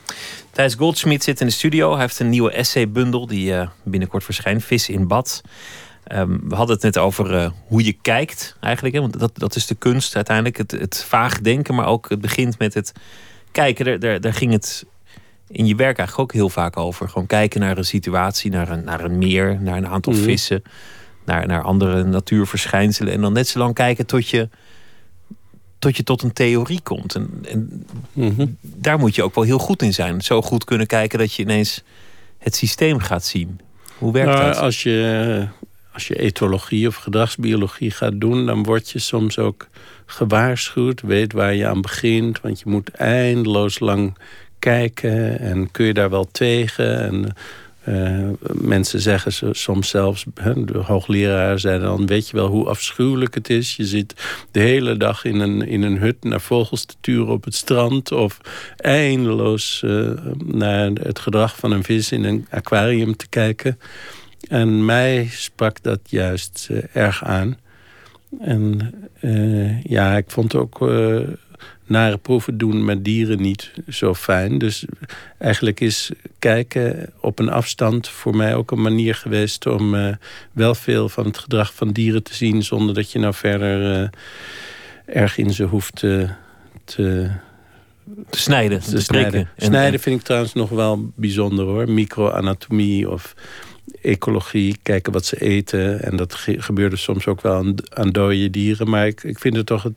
Thijs 0.51 0.75
Goldschmidt 0.75 1.23
zit 1.25 1.41
in 1.41 1.47
de 1.47 1.53
studio. 1.53 1.91
Hij 1.93 2.01
heeft 2.01 2.19
een 2.21 2.29
nieuwe 2.29 2.51
essaybundel 2.51 3.27
die 3.27 3.55
eh, 3.55 3.69
binnenkort 3.83 4.25
verschijnt. 4.25 4.65
Vis 4.65 4.89
in 4.89 5.07
bad. 5.07 5.43
Ehm, 6.05 6.39
we 6.49 6.55
hadden 6.55 6.75
het 6.75 6.85
net 6.85 6.99
over 6.99 7.35
eh, 7.35 7.51
hoe 7.67 7.85
je 7.85 7.93
kijkt 7.93 8.57
eigenlijk. 8.61 8.95
Hè? 8.95 9.01
Want 9.01 9.19
dat, 9.19 9.31
dat 9.35 9.57
is 9.57 9.67
de 9.67 9.75
kunst 9.75 10.15
uiteindelijk. 10.15 10.57
Het, 10.57 10.71
het 10.71 11.05
vaag 11.09 11.41
denken, 11.41 11.75
maar 11.75 11.87
ook 11.87 12.09
het 12.09 12.21
begint 12.21 12.59
met 12.59 12.75
het 12.75 12.93
kijken. 13.53 13.85
Daar, 13.85 13.99
daar, 13.99 14.21
daar 14.21 14.35
ging 14.35 14.53
het 14.53 14.85
in 15.49 15.67
je 15.67 15.75
werk 15.75 15.99
eigenlijk 15.99 16.29
ook 16.31 16.37
heel 16.39 16.49
vaak 16.51 16.77
over. 16.77 17.09
Gewoon 17.09 17.27
kijken 17.27 17.61
naar 17.61 17.79
een 17.79 17.85
situatie, 17.85 18.51
naar 18.51 18.69
een, 18.69 18.85
naar 18.85 19.05
een 19.05 19.19
meer, 19.19 19.59
naar 19.61 19.77
een 19.77 19.89
aantal 19.89 20.13
Mhm. 20.13 20.23
vissen, 20.23 20.63
naar, 21.27 21.47
naar 21.47 21.63
andere 21.63 22.05
natuurverschijnselen. 22.05 23.13
En 23.13 23.21
dan 23.21 23.33
net 23.33 23.49
zo 23.49 23.59
lang 23.59 23.75
kijken 23.75 24.07
tot 24.07 24.29
je 24.29 24.49
tot, 25.79 25.97
je 25.97 26.03
tot 26.03 26.23
een 26.23 26.33
theorie 26.33 26.81
komt. 26.83 27.15
En, 27.15 27.31
en 27.49 27.87
Mhm. 28.13 28.47
daar 28.61 28.99
moet 28.99 29.15
je 29.15 29.23
ook 29.23 29.35
wel 29.35 29.45
heel 29.45 29.59
goed 29.59 29.83
in 29.83 29.95
zijn. 29.95 30.21
Zo 30.21 30.43
goed 30.43 30.65
kunnen 30.65 30.87
kijken 30.87 31.19
dat 31.19 31.33
je 31.35 31.43
ineens 31.43 31.83
het 32.39 32.55
systeem 32.57 32.99
gaat 32.99 33.25
zien. 33.25 33.61
Hoe 33.99 34.13
werkt 34.13 34.31
Nou, 34.33 34.45
dat? 34.45 34.57
als 34.57 34.83
je, 34.83 35.47
als 35.93 36.07
je 36.07 36.19
etologie 36.19 36.87
of 36.89 36.95
gedragsbiologie 36.95 37.91
gaat 37.91 38.21
doen, 38.21 38.47
dan 38.47 38.63
word 38.63 38.91
je 38.91 38.99
soms 38.99 39.39
ook 39.39 39.69
gewaarschuwd. 40.07 41.01
Weet 41.01 41.33
waar 41.33 41.55
je 41.55 41.67
aan 41.67 41.81
begint, 41.81 42.41
want 42.41 42.59
je 42.59 42.65
moet 42.71 42.91
eindeloos 42.91 43.79
lang 43.79 44.17
kijken. 44.59 45.39
En 45.39 45.71
kun 45.71 45.87
je 45.87 45.95
daar 45.95 46.11
wel 46.11 46.29
tegen? 46.33 47.01
En 47.01 47.37
eh, 47.87 48.29
mensen 48.53 49.01
zeggen 49.01 49.55
soms 49.55 49.89
zelfs, 49.89 50.25
de 50.65 50.79
hoogleraar 50.79 51.59
zei 51.59 51.81
dan... 51.81 52.07
weet 52.07 52.29
je 52.29 52.37
wel 52.37 52.47
hoe 52.47 52.69
afschuwelijk 52.69 53.35
het 53.35 53.51
is? 53.51 53.77
Je 53.77 53.85
zit 53.85 54.15
de 54.51 54.61
hele 54.61 54.97
dag 54.97 55.25
in 55.25 55.41
een, 55.41 55.63
in 55.63 55.83
een 55.83 55.99
hut 55.99 56.25
naar 56.25 56.41
vogels 56.41 56.85
te 56.85 56.95
turen 57.01 57.29
op 57.29 57.45
het 57.45 57.55
strand... 57.55 58.13
of 58.13 58.41
eindeloos 58.77 59.83
eh, 59.85 60.11
naar 60.45 60.91
het 60.91 61.19
gedrag 61.19 61.57
van 61.57 61.71
een 61.71 61.85
vis 61.85 62.13
in 62.13 62.25
een 62.25 62.47
aquarium 62.51 63.17
te 63.17 63.29
kijken... 63.29 63.79
En 64.49 64.85
mij 64.85 65.29
sprak 65.31 65.83
dat 65.83 66.01
juist 66.05 66.69
eh, 66.71 66.79
erg 66.93 67.25
aan. 67.25 67.59
En 68.41 68.95
ja, 69.83 70.17
ik 70.17 70.31
vond 70.31 70.55
ook 70.55 70.79
nare 71.87 72.17
proeven 72.17 72.59
doen 72.59 72.85
met 72.85 73.05
dieren 73.05 73.43
niet 73.43 73.73
zo 73.89 74.15
fijn. 74.15 74.59
Dus 74.59 74.85
eigenlijk 75.39 75.81
is 75.81 76.11
kijken 76.39 77.13
op 77.21 77.39
een 77.39 77.51
afstand 77.51 78.09
voor 78.09 78.37
mij 78.37 78.55
ook 78.55 78.71
een 78.71 78.83
manier 78.83 79.15
geweest... 79.15 79.67
om 79.67 79.95
eh, 79.95 80.15
wel 80.53 80.75
veel 80.75 81.09
van 81.09 81.25
het 81.25 81.39
gedrag 81.39 81.75
van 81.75 81.93
dieren 81.93 82.23
te 82.23 82.35
zien... 82.35 82.63
zonder 82.63 82.95
dat 82.95 83.13
je 83.13 83.19
nou 83.19 83.35
verder 83.35 84.03
eh, 84.03 84.09
erg 85.23 85.39
in 85.39 85.51
ze 85.51 85.65
hoeft 85.65 85.97
te, 85.97 86.29
te, 86.85 87.31
te 88.31 88.39
snijden, 88.39 88.81
te, 88.81 88.91
te 88.91 89.01
snijden. 89.01 89.41
En- 89.57 89.67
snijden 89.67 90.01
vind 90.01 90.21
ik 90.21 90.27
trouwens 90.27 90.53
nog 90.53 90.71
wel 90.71 91.13
bijzonder 91.15 91.65
hoor. 91.65 91.91
Microanatomie 91.91 93.11
of 93.11 93.35
ecologie, 94.03 94.77
kijken 94.83 95.13
wat 95.13 95.25
ze 95.25 95.41
eten. 95.41 96.03
En 96.03 96.17
dat 96.17 96.35
ge- 96.35 96.63
gebeurde 96.63 96.97
soms 96.97 97.27
ook 97.27 97.41
wel 97.41 97.55
aan, 97.55 97.75
aan 97.89 98.11
dode 98.11 98.51
dieren. 98.51 98.91
Maar 98.91 99.07
ik, 99.07 99.23
ik 99.23 99.39
vind 99.39 99.57
het 99.57 99.67
toch 99.67 99.83
het, 99.83 99.93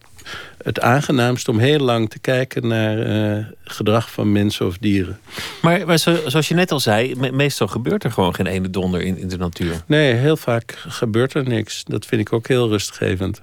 het 0.64 0.80
aangenaamst 0.82 1.48
om 1.48 1.60
heel 1.60 1.80
lang 1.80 2.10
te 2.10 2.20
kijken 2.20 2.68
naar 2.68 3.00
eh, 3.00 3.46
gedrag 3.64 4.12
van 4.12 4.32
mensen 4.32 4.66
of 4.66 4.78
dieren. 4.78 5.20
Maar, 5.62 5.86
maar 5.86 5.98
zo- 5.98 6.20
zoals 6.30 6.48
je 6.48 6.54
net 6.56 6.72
al 6.72 6.80
zei, 6.80 7.16
me- 7.16 7.32
meestal 7.32 7.68
gebeurt 7.68 8.04
er 8.04 8.12
gewoon 8.12 8.36
geen 8.36 8.48
ene 8.48 8.70
donder 8.70 9.02
in, 9.02 9.18
in 9.18 9.28
de 9.28 9.38
natuur. 9.38 9.84
Nee, 9.86 10.14
heel 10.14 10.38
vaak 10.38 10.76
gebeurt 10.88 11.34
er 11.34 11.48
niks. 11.48 11.84
Dat 11.84 12.06
vind 12.06 12.22
ik 12.22 12.34
ook 12.34 12.48
heel 12.48 12.70
rustgevend. 12.70 13.42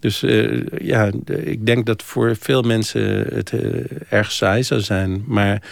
Dus 0.00 0.22
eh, 0.22 0.62
ja, 0.80 1.10
ik 1.26 1.66
denk 1.66 1.86
dat 1.86 2.02
voor 2.02 2.36
veel 2.40 2.62
mensen 2.62 3.26
het 3.34 3.52
eh, 3.52 3.60
erg 4.08 4.32
saai 4.32 4.62
zou 4.62 4.80
zijn. 4.80 5.24
Maar 5.26 5.62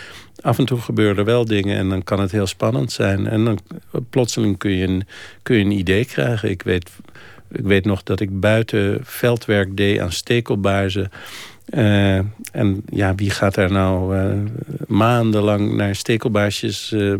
af 0.44 0.58
en 0.58 0.64
toe 0.64 0.80
gebeuren 0.80 1.16
er 1.16 1.24
wel 1.24 1.44
dingen 1.44 1.76
en 1.76 1.88
dan 1.88 2.02
kan 2.02 2.20
het 2.20 2.32
heel 2.32 2.46
spannend 2.46 2.92
zijn. 2.92 3.26
En 3.26 3.44
dan 3.44 3.58
plotseling 4.10 4.58
kun 4.58 4.70
je 4.70 4.86
een, 4.86 5.06
kun 5.42 5.56
je 5.56 5.64
een 5.64 5.70
idee 5.70 6.04
krijgen. 6.04 6.50
Ik 6.50 6.62
weet, 6.62 6.90
ik 7.52 7.64
weet 7.64 7.84
nog 7.84 8.02
dat 8.02 8.20
ik 8.20 8.40
buiten 8.40 9.00
veldwerk 9.02 9.76
deed 9.76 9.98
aan 9.98 10.12
stekelbaarzen. 10.12 11.10
Eh, 11.64 12.18
en 12.52 12.82
ja, 12.90 13.14
wie 13.14 13.30
gaat 13.30 13.54
daar 13.54 13.70
nou 13.70 14.16
eh, 14.16 14.38
maandenlang 14.86 15.74
naar 15.74 15.94
stekelbaarsjes 15.94 16.92
eh, 16.92 17.14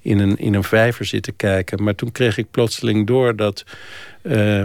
in, 0.00 0.18
een, 0.18 0.38
in 0.38 0.54
een 0.54 0.64
vijver 0.64 1.04
zitten 1.04 1.36
kijken? 1.36 1.82
Maar 1.82 1.94
toen 1.94 2.12
kreeg 2.12 2.38
ik 2.38 2.50
plotseling 2.50 3.06
door 3.06 3.36
dat 3.36 3.64
eh 4.22 4.64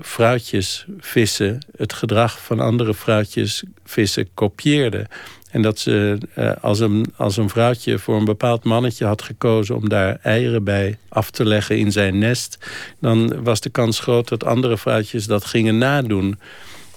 vrouwtjes 0.00 0.86
vissen 0.98 1.58
het 1.76 1.92
gedrag 1.92 2.42
van 2.42 2.60
andere 2.60 2.94
vrouwtjes 2.94 3.62
vissen 3.84 4.28
kopieerden. 4.34 5.06
En 5.50 5.62
dat 5.62 5.78
ze 5.78 6.18
eh, 6.34 6.52
als, 6.60 6.80
een, 6.80 7.06
als 7.16 7.36
een 7.36 7.48
vrouwtje 7.48 7.98
voor 7.98 8.16
een 8.16 8.24
bepaald 8.24 8.64
mannetje 8.64 9.04
had 9.04 9.22
gekozen 9.22 9.76
om 9.76 9.88
daar 9.88 10.18
eieren 10.22 10.64
bij 10.64 10.98
af 11.08 11.30
te 11.30 11.44
leggen 11.44 11.78
in 11.78 11.92
zijn 11.92 12.18
nest, 12.18 12.58
dan 13.00 13.42
was 13.42 13.60
de 13.60 13.70
kans 13.70 14.00
groot 14.00 14.28
dat 14.28 14.44
andere 14.44 14.78
vrouwtjes 14.78 15.26
dat 15.26 15.44
gingen 15.44 15.78
nadoen. 15.78 16.38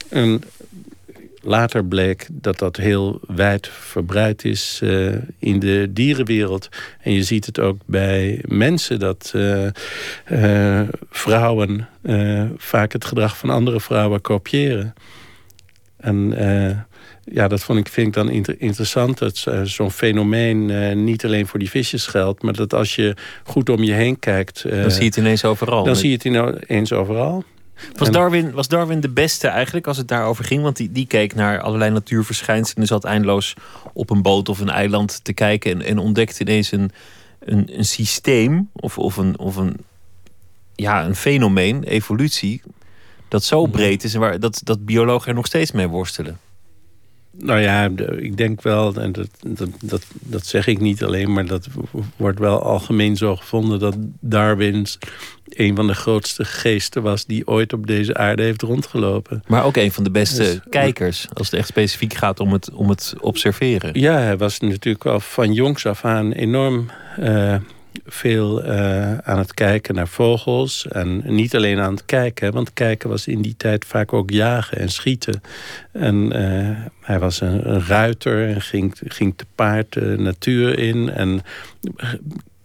En 0.10 0.44
later 1.42 1.86
bleek 1.86 2.28
dat 2.32 2.60
dat 2.60 2.78
heel 2.78 3.20
wijd 3.28 3.68
verbreid 3.68 4.46
is 4.46 4.80
eh, 4.84 5.14
in 5.40 5.60
de 5.60 5.88
dierenwereld. 5.90 6.70
En 7.02 7.12
je 7.14 7.24
ziet 7.24 7.46
het 7.46 7.60
ook 7.60 7.82
bij 7.86 8.44
mensen 8.48 9.00
dat 9.00 9.34
eh, 10.26 10.82
vrouwen 11.10 11.88
vaak 12.58 12.92
het 12.92 13.06
gedrag 13.06 13.38
van 13.38 13.50
andere 13.50 13.80
vrouwen 13.80 14.22
kopiëren. 14.22 14.94
En 15.98 16.34
ja, 17.24 17.48
dat 17.48 17.64
vond 17.64 17.80
ik, 17.80 17.88
vind 17.88 18.08
ik 18.08 18.14
dan 18.14 18.30
inter- 18.30 18.56
interessant. 18.62 19.18
Dat 19.18 19.44
eh, 19.48 19.62
zo'n 19.62 19.92
fenomeen 19.92 20.70
eh, 20.70 20.96
niet 20.96 21.26
alleen 21.26 21.48
voor 21.48 21.60
die 21.60 21.70
visjes 21.70 22.08
geldt, 22.08 22.42
maar 22.44 22.54
dat 22.54 22.74
als 22.74 22.96
je 22.96 23.16
goed 23.44 23.70
om 23.70 23.84
je 23.84 23.94
heen 23.94 24.20
kijkt. 24.20 24.64
eh, 24.64 24.82
Dan 24.82 24.92
zie 24.92 25.00
je 25.00 25.06
het 25.08 25.18
ineens 25.18 25.46
overal. 25.46 25.84
dan 25.84 25.96
zie 25.96 26.10
je 26.10 26.16
het 26.16 26.26
ineens 26.68 26.94
overal. 26.94 27.44
Was 27.98 28.08
En- 28.08 28.14
Darwin, 28.14 28.52
was 28.52 28.68
Darwin 28.68 29.00
de 29.00 29.10
beste 29.10 29.48
eigenlijk 29.48 29.88
als 29.88 29.98
het 29.98 30.08
daarover 30.08 30.46
ging? 30.46 30.64
Want 30.64 30.78
die, 30.78 30.92
die 30.92 31.08
keek 31.08 31.36
naar 31.36 31.62
allerlei 31.62 31.92
natuurverschijnselen. 31.92 32.82
en 32.82 32.88
zat 32.88 33.04
eindeloos 33.04 33.54
op 33.94 34.10
een 34.10 34.22
boot 34.22 34.50
of 34.50 34.60
een 34.60 34.70
eiland 34.70 35.20
te 35.24 35.34
kijken. 35.34 35.72
En, 35.72 35.82
en 35.82 35.98
ontdekte 35.98 36.42
ineens 36.42 36.72
een, 36.72 36.92
een, 37.40 37.78
een 37.78 37.86
systeem 37.86 38.70
of, 38.74 38.98
of, 38.98 39.18
een, 39.18 39.40
of 39.40 39.56
een, 39.56 39.76
ja, 40.76 41.06
een 41.06 41.16
fenomeen, 41.16 41.84
evolutie. 41.84 42.62
dat 43.28 43.44
zo 43.44 43.62
Mhm. 43.62 43.72
breed 43.72 44.04
is 44.04 44.14
en 44.14 44.20
waar, 44.20 44.40
dat, 44.40 44.62
dat 44.64 44.86
biologen 44.86 45.28
er 45.28 45.34
nog 45.36 45.46
steeds 45.46 45.72
mee 45.72 45.88
worstelen. 45.88 46.38
Nou 47.38 47.60
ja, 47.60 47.90
ik 48.18 48.38
denk 48.38 48.62
wel, 48.62 48.96
en 48.96 49.12
dat, 49.12 49.30
dat, 49.48 49.70
dat, 49.82 50.06
dat 50.12 50.46
zeg 50.46 50.68
ik 50.68 50.80
niet 50.80 51.04
alleen, 51.04 51.34
maar 51.34 51.46
dat 51.46 51.68
wordt 52.16 52.40
wel 52.40 52.64
algemeen 52.64 53.16
zo 53.18 53.36
gevonden 53.36 53.80
dat 53.80 53.96
Darwin 54.20 54.86
een 55.50 55.76
van 55.76 55.88
de 55.88 55.94
grootste 55.94 56.46
geesten 56.46 57.02
was 57.02 57.26
die 57.26 57.48
ooit 57.48 57.74
op 57.74 57.88
deze 57.88 58.16
aarde 58.16 58.44
heeft 58.44 58.62
rondgelopen. 58.62 59.44
Maar 59.48 59.66
ook 59.66 59.76
een 59.76 59.92
van 59.92 60.04
de 60.04 60.12
beste 60.12 60.44
Dus- 60.44 60.60
kijkers. 60.70 61.28
Als 61.34 61.52
het 61.52 61.60
echt 61.60 61.68
specifiek 61.68 62.14
gaat 62.14 62.40
om 62.40 62.54
het, 62.54 62.72
om 62.72 62.90
het 62.90 63.14
observeren. 63.20 64.00
Ja, 64.00 64.18
hij 64.18 64.38
was 64.38 64.60
natuurlijk 64.60 65.06
al 65.06 65.20
van 65.20 65.54
jongs 65.54 65.86
af 65.86 66.06
aan 66.06 66.32
enorm 66.32 66.90
eh, 67.18 67.56
veel 68.14 68.64
eh, 68.64 69.18
aan 69.18 69.38
het 69.38 69.54
kijken 69.54 69.96
naar 69.96 70.08
vogels. 70.08 70.88
En 70.88 71.22
niet 71.26 71.56
alleen 71.56 71.80
aan 71.80 71.94
het 71.94 72.06
kijken, 72.06 72.54
want 72.54 72.74
kijken 72.74 73.10
was 73.10 73.28
in 73.28 73.42
die 73.42 73.56
tijd 73.58 73.86
vaak 73.86 74.14
ook 74.14 74.30
jagen 74.30 74.78
en 74.78 74.90
schieten. 74.90 75.42
En 75.92 76.32
eh, 76.32 76.86
hij 77.02 77.20
was 77.20 77.42
een, 77.42 77.82
ruiter 77.82 78.48
en 78.48 78.62
ging, 78.62 78.94
ging 79.04 79.34
te 79.36 79.46
paard 79.56 79.94
de 79.94 80.16
natuur 80.18 80.80
in. 80.80 81.10
En 81.10 81.42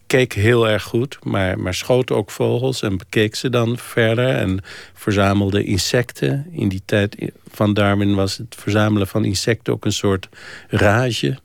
keek 0.06 0.32
heel 0.32 0.68
erg 0.68 0.82
goed, 0.82 1.18
maar, 1.22 1.58
maar 1.58 1.74
schoot 1.74 2.10
ook 2.10 2.30
vogels 2.30 2.82
en 2.82 2.96
bekeek 2.96 3.34
ze 3.34 3.50
dan 3.50 3.78
verder. 3.78 4.28
En 4.28 4.60
verzamelde 4.94 5.64
insecten. 5.64 6.46
In 6.50 6.68
die 6.68 6.82
tijd 6.84 7.30
van 7.50 7.74
Darwin 7.74 8.14
was 8.14 8.36
het 8.36 8.54
verzamelen 8.58 9.06
van 9.06 9.24
insecten 9.24 9.72
ook 9.72 9.84
een 9.84 9.92
soort 9.92 10.28
rage. 10.68 11.36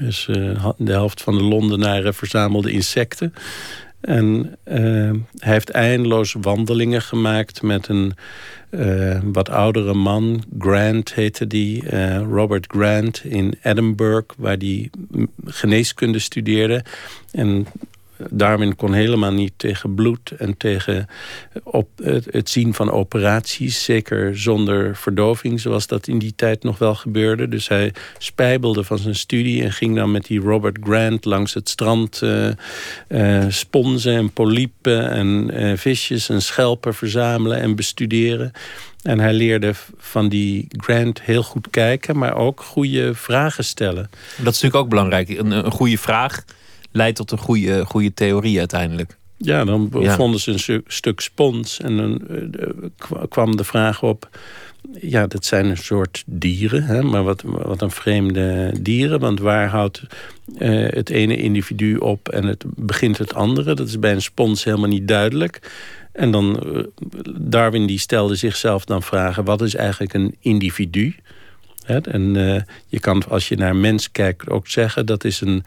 Dus 0.00 0.24
de 0.76 0.92
helft 0.92 1.22
van 1.22 1.36
de 1.36 1.42
Londenaren 1.42 2.14
verzamelde 2.14 2.70
insecten. 2.70 3.34
En 4.00 4.56
eh, 4.64 4.80
hij 5.38 5.52
heeft 5.52 5.70
eindeloos 5.70 6.36
wandelingen 6.40 7.02
gemaakt 7.02 7.62
met 7.62 7.88
een 7.88 8.14
eh, 8.70 9.20
wat 9.22 9.48
oudere 9.48 9.94
man. 9.94 10.44
Grant 10.58 11.14
heette 11.14 11.46
die, 11.46 11.96
Robert 12.18 12.66
Grant 12.68 13.24
in 13.24 13.54
Edinburgh, 13.62 14.34
waar 14.38 14.56
hij 14.56 14.90
geneeskunde 15.44 16.18
studeerde. 16.18 16.84
En 17.32 17.66
Darwin 18.30 18.76
kon 18.76 18.92
helemaal 18.92 19.32
niet 19.32 19.52
tegen 19.56 19.94
bloed 19.94 20.30
en 20.30 20.56
tegen 20.56 21.06
op 21.62 21.88
het, 22.02 22.50
zien 22.50 22.74
van 22.74 22.90
operaties. 22.90 23.84
Zeker 23.84 24.38
zonder 24.38 24.96
verdoving, 24.96 25.60
zoals 25.60 25.86
dat 25.86 26.06
in 26.06 26.18
die 26.18 26.32
tijd 26.36 26.62
nog 26.62 26.78
wel 26.78 26.94
gebeurde. 26.94 27.48
Dus 27.48 27.68
hij 27.68 27.92
spijbelde 28.18 28.84
van 28.84 28.98
zijn 28.98 29.16
studie 29.16 29.62
en 29.62 29.72
ging 29.72 29.96
dan 29.96 30.10
met 30.10 30.26
die 30.26 30.40
Robert 30.40 30.78
Grant 30.82 31.24
langs 31.24 31.54
het 31.54 31.68
strand 31.68 32.22
eh 32.22 32.48
eh, 33.08 33.44
sponsen 33.48 34.14
en 34.14 34.32
polypen 34.32 35.10
en 35.10 35.50
eh, 35.50 35.76
visjes 35.76 36.28
en 36.28 36.42
schelpen 36.42 36.94
verzamelen 36.94 37.60
en 37.60 37.76
bestuderen. 37.76 38.52
En 39.02 39.20
hij 39.20 39.32
leerde 39.32 39.72
van 39.98 40.28
die 40.28 40.66
Grant 40.68 41.22
heel 41.22 41.42
goed 41.42 41.70
kijken, 41.70 42.18
maar 42.18 42.36
ook 42.36 42.60
goede 42.60 43.14
vragen 43.14 43.64
stellen. 43.64 44.10
Dat 44.10 44.38
is 44.38 44.44
natuurlijk 44.44 44.74
ook 44.74 44.88
belangrijk. 44.88 45.28
Een, 45.28 45.50
een 45.50 45.70
goede 45.70 45.98
vraag 45.98 46.44
leidt 46.92 47.16
tot 47.16 47.30
een 47.30 47.38
goede, 47.38 47.84
goede 47.86 48.14
theorie 48.14 48.58
uiteindelijk. 48.58 49.18
Ja, 49.36 49.64
dan 49.64 49.90
Ja. 50.00 50.14
vonden 50.16 50.40
ze 50.40 50.50
een 50.52 50.58
stu- 50.58 50.82
stuk 50.86 51.20
spons 51.20 51.80
en 51.80 51.96
dan 51.96 52.28
eh, 52.28 52.68
kwa- 52.96 53.26
kwam 53.28 53.56
de 53.56 53.64
vraag 53.64 54.02
op... 54.02 54.28
Ja, 55.00 55.26
dat 55.26 55.44
zijn 55.44 55.66
een 55.66 55.76
soort 55.76 56.22
dieren, 56.26 56.82
hè, 56.82 57.02
maar 57.02 57.22
wat, 57.24 57.42
wat 57.46 57.82
een 57.82 57.90
vreemde 57.90 58.74
dieren. 58.80 59.20
Want 59.20 59.40
waar 59.40 59.68
houdt 59.68 60.02
eh, 60.58 60.86
het 60.88 61.10
ene 61.10 61.36
individu 61.36 61.96
op 61.96 62.28
en 62.28 62.44
het 62.44 62.64
begint 62.66 63.18
het 63.18 63.34
andere? 63.34 63.74
Dat 63.74 63.88
is 63.88 63.98
bij 63.98 64.12
een 64.12 64.22
spons 64.22 64.64
helemaal 64.64 64.88
niet 64.88 65.08
duidelijk. 65.08 65.72
En 66.12 66.30
dan, 66.30 66.58
eh, 66.60 66.82
Darwin 67.40 67.86
die 67.86 67.98
stelde 67.98 68.34
zichzelf 68.34 68.84
dan 68.84 69.02
vragen... 69.02 69.44
wat 69.44 69.62
is 69.62 69.74
eigenlijk 69.74 70.14
een 70.14 70.34
individu? 70.40 71.14
Hè, 71.84 71.98
en 72.00 72.32
je 72.86 73.00
kan, 73.00 73.22
als 73.28 73.48
je 73.48 73.56
naar 73.56 73.76
mens 73.76 74.10
kijkt, 74.12 74.48
ook 74.50 74.68
zeggen... 74.68 75.06
dat 75.06 75.24
is 75.24 75.40
een, 75.40 75.64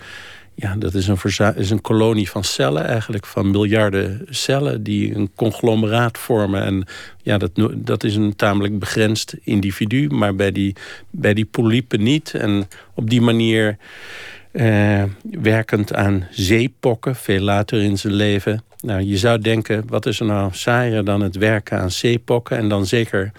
ja, 0.56 0.76
dat 0.76 0.94
is 0.94 1.08
een, 1.08 1.18
is 1.56 1.70
een 1.70 1.82
kolonie 1.82 2.30
van 2.30 2.44
cellen 2.44 2.86
eigenlijk, 2.86 3.26
van 3.26 3.52
miljarden 3.52 4.26
cellen 4.30 4.84
die 4.84 5.16
een 5.16 5.30
conglomeraat 5.36 6.18
vormen. 6.18 6.64
En 6.64 6.86
ja, 7.22 7.38
dat, 7.38 7.52
dat 7.76 8.04
is 8.04 8.16
een 8.16 8.36
tamelijk 8.36 8.80
begrensd 8.80 9.36
individu, 9.44 10.10
maar 10.10 10.36
bij 10.36 10.52
die, 10.52 10.76
bij 11.10 11.34
die 11.34 11.46
polypen 11.46 12.04
niet. 12.04 12.34
En 12.34 12.68
op 12.94 13.10
die 13.10 13.22
manier 13.22 13.78
eh, 14.52 15.04
werkend 15.42 15.94
aan 15.94 16.28
zeepokken, 16.32 17.16
veel 17.16 17.42
later 17.42 17.82
in 17.82 17.98
zijn 17.98 18.14
leven. 18.14 18.64
Nou, 18.82 19.02
je 19.02 19.18
zou 19.18 19.40
denken, 19.40 19.84
wat 19.88 20.06
is 20.06 20.20
er 20.20 20.26
nou 20.26 20.50
saaier 20.54 21.04
dan 21.04 21.22
het 21.22 21.36
werken 21.36 21.80
aan 21.80 21.92
zeepokken? 21.92 22.58
En 22.58 22.70
dan 22.70 22.86
zeker 22.86 23.32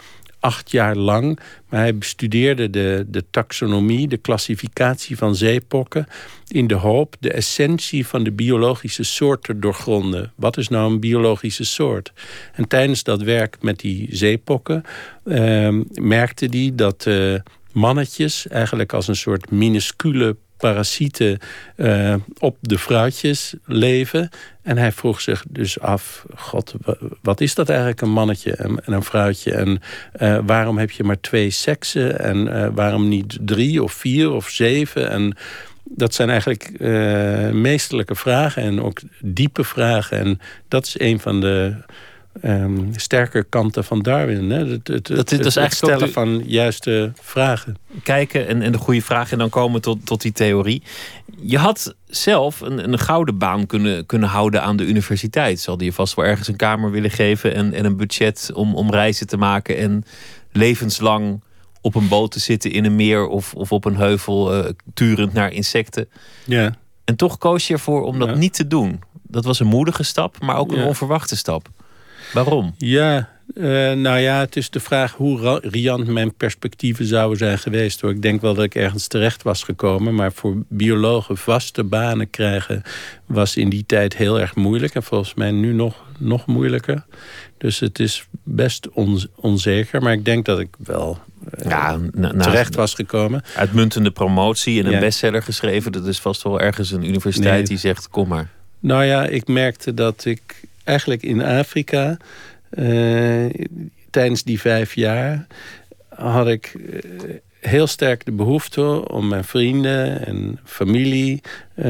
acht 0.44 0.70
jaar 0.70 0.96
lang. 0.96 1.38
Maar 1.68 1.80
hij 1.80 1.98
bestudeerde 1.98 2.70
de, 2.70 3.04
de 3.08 3.24
taxonomie, 3.30 4.08
de 4.08 4.16
klassificatie 4.16 5.16
van 5.16 5.34
zeepokken... 5.34 6.06
in 6.48 6.66
de 6.66 6.74
hoop 6.74 7.16
de 7.20 7.32
essentie 7.32 8.06
van 8.06 8.24
de 8.24 8.32
biologische 8.32 9.02
soort 9.02 9.42
te 9.42 9.58
doorgronden. 9.58 10.32
Wat 10.34 10.56
is 10.56 10.68
nou 10.68 10.92
een 10.92 11.00
biologische 11.00 11.64
soort? 11.64 12.12
En 12.52 12.68
tijdens 12.68 13.02
dat 13.02 13.22
werk 13.22 13.56
met 13.62 13.78
die 13.78 14.08
zeepokken... 14.10 14.84
eh, 15.24 15.78
merkte 15.92 16.46
hij 16.50 16.70
dat 16.74 17.06
eh, 17.06 17.34
mannetjes 17.72 18.48
eigenlijk 18.48 18.92
als 18.92 19.08
een 19.08 19.16
soort 19.16 19.50
minuscule 19.50 20.36
parasieten 20.68 21.38
eh, 21.76 22.14
op 22.38 22.56
de 22.60 22.78
vrouwtjes 22.78 23.54
leven. 23.64 24.28
En 24.62 24.78
hij 24.78 24.92
vroeg 24.92 25.20
zich 25.20 25.44
dus 25.48 25.80
af, 25.80 26.24
god, 26.36 26.74
wa- 26.84 26.96
wat 27.22 27.40
is 27.40 27.54
dat 27.54 27.68
eigenlijk 27.68 28.00
een 28.00 28.10
mannetje 28.10 28.52
en, 28.52 28.84
en 28.84 28.92
een 28.92 29.02
vrouwtje? 29.02 29.52
En 29.52 29.80
eh, 30.12 30.38
waarom 30.46 30.78
heb 30.78 30.90
je 30.90 31.04
maar 31.04 31.20
twee 31.20 31.50
seksen? 31.50 32.18
En 32.18 32.48
eh, 32.48 32.68
waarom 32.74 33.08
niet 33.08 33.38
drie 33.40 33.82
of 33.82 33.92
vier 33.92 34.32
of 34.32 34.48
zeven? 34.48 35.10
En 35.10 35.36
dat 35.84 36.14
zijn 36.14 36.30
eigenlijk 36.30 36.70
meesterlijke 37.52 38.14
vragen 38.14 38.62
en 38.62 38.82
ook 38.82 39.00
diepe 39.20 39.64
vragen. 39.64 40.18
En 40.18 40.40
dat 40.68 40.86
is 40.86 41.00
een 41.00 41.20
van 41.20 41.40
de 41.40 41.74
ehm, 42.40 42.92
sterke 42.92 43.44
kanten 43.48 43.84
van 43.84 44.02
Darwin. 44.02 44.50
Hè? 44.50 44.58
Het, 44.66 44.88
het, 44.88 45.06
Dat 45.06 45.32
is- 45.32 45.38
het 45.38 45.56
eigenlijk 45.56 45.72
stellen 45.74 46.12
van 46.12 46.42
juiste 46.46 47.12
vragen. 47.20 47.76
Kijken 48.02 48.46
en, 48.48 48.62
en 48.62 48.72
de 48.72 48.78
goede 48.78 49.02
vraag 49.02 49.32
en 49.32 49.38
dan 49.38 49.48
komen 49.50 49.80
tot, 49.80 50.06
tot 50.06 50.20
die 50.22 50.32
theorie. 50.32 50.82
Je 51.40 51.58
had 51.58 51.94
zelf 52.06 52.60
een, 52.60 52.92
een 52.92 52.98
gouden 52.98 53.38
baan 53.38 53.66
kunnen, 53.66 54.06
kunnen 54.06 54.28
houden 54.28 54.62
aan 54.62 54.76
de 54.76 54.84
universiteit. 54.86 55.60
Ze 55.60 55.68
hadden 55.70 55.86
je 55.86 55.92
vast 55.92 56.14
wel 56.14 56.24
ergens 56.24 56.48
een 56.48 56.56
kamer 56.56 56.90
willen 56.90 57.10
geven 57.10 57.54
en, 57.54 57.72
en 57.72 57.84
een 57.84 57.96
budget 57.96 58.50
om, 58.54 58.74
om 58.74 58.90
reizen 58.90 59.26
te 59.26 59.36
maken 59.36 59.76
en 59.78 60.04
levenslang 60.52 61.40
op 61.80 61.94
een 61.94 62.08
boot 62.08 62.30
te 62.32 62.40
zitten 62.40 62.72
in 62.72 62.84
een 62.84 62.96
meer 62.96 63.26
of, 63.26 63.54
of 63.54 63.72
op 63.72 63.84
een 63.84 63.96
heuvel 63.96 64.54
eh, 64.64 64.70
turend 64.94 65.32
naar 65.32 65.52
insecten. 65.52 66.08
Ja. 66.44 66.74
En 67.04 67.16
toch 67.16 67.38
koos 67.38 67.66
je 67.66 67.72
ervoor 67.74 68.02
om 68.02 68.18
dat 68.18 68.28
Ja. 68.28 68.34
niet 68.34 68.54
te 68.54 68.66
doen. 68.66 69.00
Dat 69.22 69.44
was 69.44 69.60
een 69.60 69.66
moedige 69.66 70.02
stap, 70.02 70.40
maar 70.40 70.56
ook 70.56 70.72
een 70.72 70.78
Ja. 70.78 70.86
onverwachte 70.86 71.36
stap. 71.36 71.68
Waarom? 72.34 72.74
Ja, 72.78 73.28
eh, 73.54 73.62
nou 73.92 74.18
ja, 74.18 74.40
het 74.40 74.56
is 74.56 74.70
de 74.70 74.80
vraag 74.80 75.12
hoe 75.12 75.60
riant 75.62 76.06
mijn 76.06 76.34
perspectieven 76.34 77.04
zouden 77.06 77.38
zijn 77.38 77.58
geweest. 77.58 78.00
Hoor. 78.00 78.10
Ik 78.10 78.22
denk 78.22 78.40
wel 78.40 78.54
dat 78.54 78.64
ik 78.64 78.74
ergens 78.74 79.06
terecht 79.06 79.42
was 79.42 79.62
gekomen. 79.62 80.14
Maar 80.14 80.32
voor 80.32 80.56
biologen 80.68 81.36
vaste 81.36 81.84
banen 81.84 82.30
krijgen 82.30 82.82
was 83.26 83.56
in 83.56 83.68
die 83.68 83.84
tijd 83.86 84.16
heel 84.16 84.40
erg 84.40 84.54
moeilijk. 84.54 84.94
En 84.94 85.02
volgens 85.02 85.34
mij 85.34 85.50
nu 85.50 85.72
nog, 85.72 85.94
nog 86.18 86.46
moeilijker. 86.46 87.04
Dus 87.58 87.80
het 87.80 87.98
is 87.98 88.26
best 88.42 88.88
on- 88.90 89.26
onzeker. 89.34 90.02
Maar 90.02 90.12
ik 90.12 90.24
denk 90.24 90.44
dat 90.44 90.58
ik 90.58 90.68
wel 90.78 91.18
eh, 91.50 91.68
Ja, 91.68 91.96
na- 92.12 92.32
na- 92.32 92.44
terecht 92.44 92.74
was 92.74 92.94
gekomen. 92.94 93.42
Uitmuntende 93.56 94.10
promotie 94.10 94.80
en 94.80 94.86
een 94.86 94.92
Ja. 94.92 94.98
bestseller 95.00 95.42
geschreven. 95.42 95.92
Dat 95.92 96.06
is 96.06 96.18
vast 96.18 96.42
wel 96.42 96.60
ergens 96.60 96.90
een 96.90 97.04
universiteit 97.06 97.54
Nee. 97.54 97.64
die 97.64 97.78
zegt: 97.78 98.08
kom 98.08 98.28
maar. 98.28 98.50
Nou 98.80 99.04
ja, 99.04 99.26
ik 99.26 99.46
merkte 99.48 99.94
dat 99.94 100.24
ik 100.24 100.40
eigenlijk 100.84 101.22
in 101.22 101.42
Afrika... 101.42 102.16
eh, 102.70 103.46
tijdens 104.10 104.42
die 104.42 104.60
vijf 104.60 104.94
jaar 104.94 105.46
had 106.08 106.48
ik 106.48 106.74
eh, 106.74 107.00
heel 107.60 107.86
sterk 107.86 108.24
de 108.24 108.32
behoefte 108.32 109.08
om 109.08 109.28
mijn 109.28 109.44
vrienden 109.44 110.26
en 110.26 110.58
familie 110.64 111.40
eh, 111.74 111.84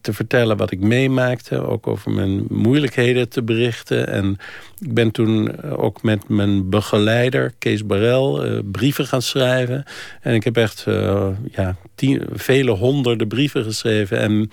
te 0.00 0.12
vertellen 0.12 0.56
wat 0.56 0.70
ik 0.70 0.80
meemaakte. 0.80 1.66
Ook 1.66 1.86
over 1.86 2.10
mijn 2.10 2.44
moeilijkheden 2.48 3.28
te 3.28 3.42
berichten. 3.42 4.08
En 4.08 4.36
ik 4.78 4.94
ben 4.94 5.10
toen 5.10 5.62
ook 5.62 6.02
met 6.02 6.28
mijn 6.28 6.70
begeleider, 6.70 7.52
Kees 7.58 7.86
Barel, 7.86 8.62
brieven 8.64 9.06
gaan 9.06 9.22
schrijven. 9.22 9.84
En 10.20 10.34
ik 10.34 10.44
heb 10.44 10.56
echt 10.56 10.86
ja, 11.50 11.76
vele 12.32 12.70
honderden 12.70 13.28
brieven 13.28 13.64
geschreven. 13.64 14.18
En 14.18 14.50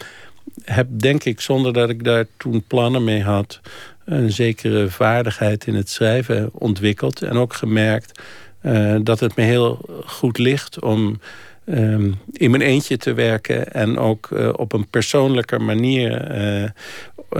heb 0.63 0.87
denk 0.91 1.23
ik, 1.23 1.41
zonder 1.41 1.73
dat 1.73 1.89
ik 1.89 2.03
daar 2.03 2.25
toen 2.37 2.63
plannen 2.67 3.03
mee 3.03 3.23
had... 3.23 3.59
een 4.05 4.31
zekere 4.31 4.89
vaardigheid 4.89 5.67
in 5.67 5.75
het 5.75 5.89
schrijven 5.89 6.49
ontwikkeld. 6.53 7.21
En 7.21 7.37
ook 7.37 7.53
gemerkt 7.53 8.19
eh, 8.61 8.95
dat 9.01 9.19
het 9.19 9.35
me 9.35 9.43
heel 9.43 9.79
goed 10.05 10.37
ligt 10.37 10.81
om 10.81 11.19
ehm, 11.65 12.11
in 12.31 12.51
mijn 12.51 12.63
eentje 12.63 12.97
te 12.97 13.13
werken... 13.13 13.73
en 13.73 13.97
ook 13.97 14.31
eh, 14.31 14.49
op 14.55 14.73
een 14.73 14.87
persoonlijke 14.87 15.59
manier 15.59 16.21
eh, 16.21 16.69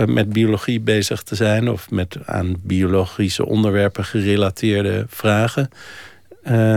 met 0.06 0.34
biologie 0.34 0.80
bezig 0.80 1.24
te 1.24 1.36
zijn... 1.36 1.70
of 1.70 1.90
met 1.90 2.18
aan 2.26 2.56
biologische 2.64 3.46
onderwerpen 3.46 4.06
gerelateerde 4.06 5.06
vragen... 5.10 5.70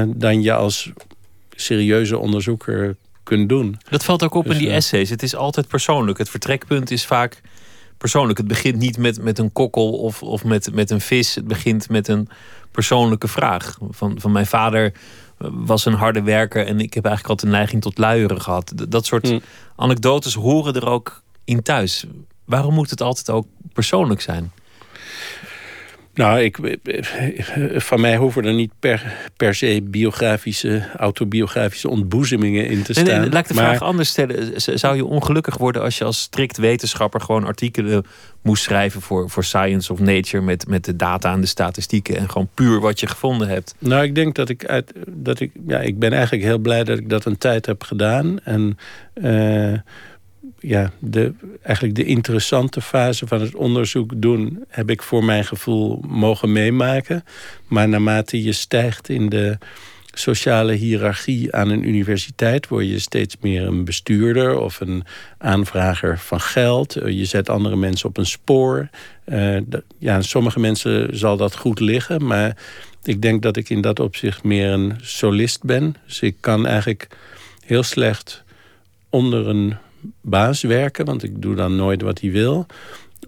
dan 0.07 0.43
je 0.43 0.53
als 0.53 0.91
serieuze 1.55 2.19
onderzoeker 2.19 2.97
kunt 3.37 3.49
doen. 3.49 3.79
Dat 3.91 4.05
valt 4.05 4.23
ook 4.23 4.35
op 4.35 4.45
Dus, 4.45 4.53
in 4.53 4.59
die 4.59 4.69
eh, 4.69 4.77
essays. 4.77 5.11
Het 5.11 5.23
is 5.23 5.37
altijd 5.37 5.69
persoonlijk. 5.69 6.19
Het 6.19 6.29
vertrekpunt 6.29 6.91
is 6.91 7.07
vaak 7.07 7.41
persoonlijk. 7.99 8.39
Het 8.39 8.49
begint 8.49 8.77
niet 8.77 8.99
met, 8.99 9.23
met 9.23 9.39
een 9.39 9.53
kokkel 9.53 9.93
of, 9.93 10.23
of 10.23 10.45
met, 10.45 10.75
met 10.75 10.91
een 10.91 11.01
vis. 11.01 11.35
Het 11.35 11.47
begint 11.47 11.89
met 11.89 12.09
een 12.09 12.29
persoonlijke 12.71 13.29
vraag. 13.29 13.79
Van, 13.91 14.21
van 14.21 14.33
mijn 14.33 14.47
vader 14.47 14.93
was 15.39 15.85
een 15.85 15.95
harde 15.95 16.23
werker 16.23 16.67
en 16.67 16.81
ik 16.81 16.95
heb 16.95 17.05
eigenlijk 17.05 17.29
altijd 17.29 17.53
een 17.53 17.59
neiging 17.59 17.83
tot 17.83 17.99
luieren 17.99 18.41
gehad. 18.41 18.73
Dat 18.89 19.07
soort 19.07 19.31
Mm. 19.31 19.41
anekdotes 19.77 20.35
horen 20.35 20.75
er 20.75 20.87
ook 20.87 21.23
in 21.45 21.63
thuis. 21.63 22.05
Waarom 22.45 22.75
moet 22.75 22.91
het 22.91 23.03
altijd 23.03 23.31
ook 23.31 23.47
persoonlijk 23.73 24.21
zijn? 24.21 24.53
Nou, 26.21 26.41
ik, 26.41 26.59
van 27.75 28.01
mij 28.01 28.17
hoeven 28.17 28.45
er 28.45 28.55
niet 28.55 28.73
per, 28.81 29.03
per 29.37 29.55
se 29.55 29.83
biografische, 29.85 30.83
autobiografische 30.97 31.89
ontboezemingen 31.89 32.67
in 32.67 32.83
te 32.83 32.93
Nee, 32.95 33.05
staan. 33.05 33.21
nee, 33.21 33.31
laat 33.31 33.43
ik 33.43 33.49
de 33.49 33.55
maar, 33.55 33.65
vraag 33.65 33.83
anders 33.83 34.09
stellen. 34.09 34.61
Zou 34.79 34.97
je 34.97 35.05
ongelukkig 35.05 35.57
worden 35.57 35.83
als 35.83 35.99
je 35.99 36.05
als 36.05 36.21
strikt 36.21 36.57
wetenschapper 36.57 37.21
gewoon 37.21 37.45
artikelen 37.45 38.05
moest 38.43 38.63
schrijven 38.63 39.01
voor, 39.01 39.31
voor 39.31 39.45
Science 39.45 39.93
of 39.93 40.01
Nature 40.01 40.43
met, 40.43 40.69
met 40.69 40.85
de 40.85 40.97
data 40.97 41.33
en 41.33 41.41
de 41.41 41.47
statistieken 41.47 42.17
en 42.17 42.31
gewoon 42.31 42.49
puur 42.55 42.81
wat 42.81 43.01
je 43.01 43.07
gevonden 43.07 43.49
hebt? 43.49 43.75
Nou, 43.79 44.03
ik 44.03 44.15
denk 44.15 44.35
dat 44.35 44.49
ik 44.49 44.65
uit. 44.65 44.93
Dat 45.09 45.41
ik, 45.41 45.51
ja, 45.67 45.79
ik 45.79 45.99
ben 45.99 46.13
eigenlijk 46.13 46.43
heel 46.45 46.59
blij 46.59 46.85
dat 46.85 46.99
ik 46.99 47.09
dat 47.09 47.25
een 47.25 47.39
tijd 47.39 47.67
heb 47.67 47.83
gedaan. 47.83 48.41
En 48.45 48.79
eh, 49.15 49.73
ja, 50.61 50.93
de, 50.99 51.33
eigenlijk 51.63 51.97
de 51.97 52.05
interessante 52.05 52.81
fase 52.81 53.27
van 53.27 53.41
het 53.41 53.55
onderzoek 53.55 54.13
doen 54.17 54.65
heb 54.69 54.91
ik 54.91 55.03
voor 55.03 55.25
mijn 55.25 55.45
gevoel 55.45 56.03
mogen 56.09 56.53
meemaken. 56.53 57.25
Maar 57.67 57.89
naarmate 57.89 58.43
je 58.43 58.53
stijgt 58.53 59.09
in 59.09 59.29
de 59.29 59.59
sociale 60.13 60.73
hiërarchie 60.73 61.55
aan 61.55 61.71
een 61.71 61.89
universiteit... 61.89 62.69
word 62.69 62.89
je 62.89 62.99
steeds 62.99 63.37
meer 63.41 63.67
een 63.67 63.85
bestuurder 63.85 64.59
of 64.59 64.81
een 64.81 65.05
aanvrager 65.39 66.19
van 66.19 66.41
geld. 66.41 66.97
Eh, 66.97 67.19
Je 67.19 67.25
zet 67.25 67.49
andere 67.49 67.77
mensen 67.77 68.09
op 68.09 68.17
een 68.17 68.27
spoor. 68.27 68.89
Eh, 69.25 69.57
ja, 69.99 70.23
sommige 70.23 70.61
mensen 70.61 71.19
zal 71.19 71.37
dat 71.37 71.57
goed 71.57 71.81
liggen, 71.81 72.27
maar 72.27 72.57
ik 73.03 73.23
denk 73.23 73.43
dat 73.43 73.57
ik 73.57 73.69
in 73.69 73.81
dat 73.81 74.01
opzicht 74.01 74.43
meer 74.43 74.71
een 74.71 74.95
solist 75.01 75.63
ben. 75.63 75.97
Dus 76.07 76.21
ik 76.21 76.37
kan 76.41 76.67
eigenlijk 76.67 77.09
heel 77.65 77.83
slecht 77.83 78.45
onder 79.09 79.49
een 79.49 79.77
baas 80.21 80.63
werken, 80.63 81.05
want 81.05 81.23
ik 81.23 81.43
doe 81.43 81.55
dan 81.55 81.77
nooit 81.77 82.03
wat 82.03 82.21
hij 82.21 82.31
wil 82.31 82.67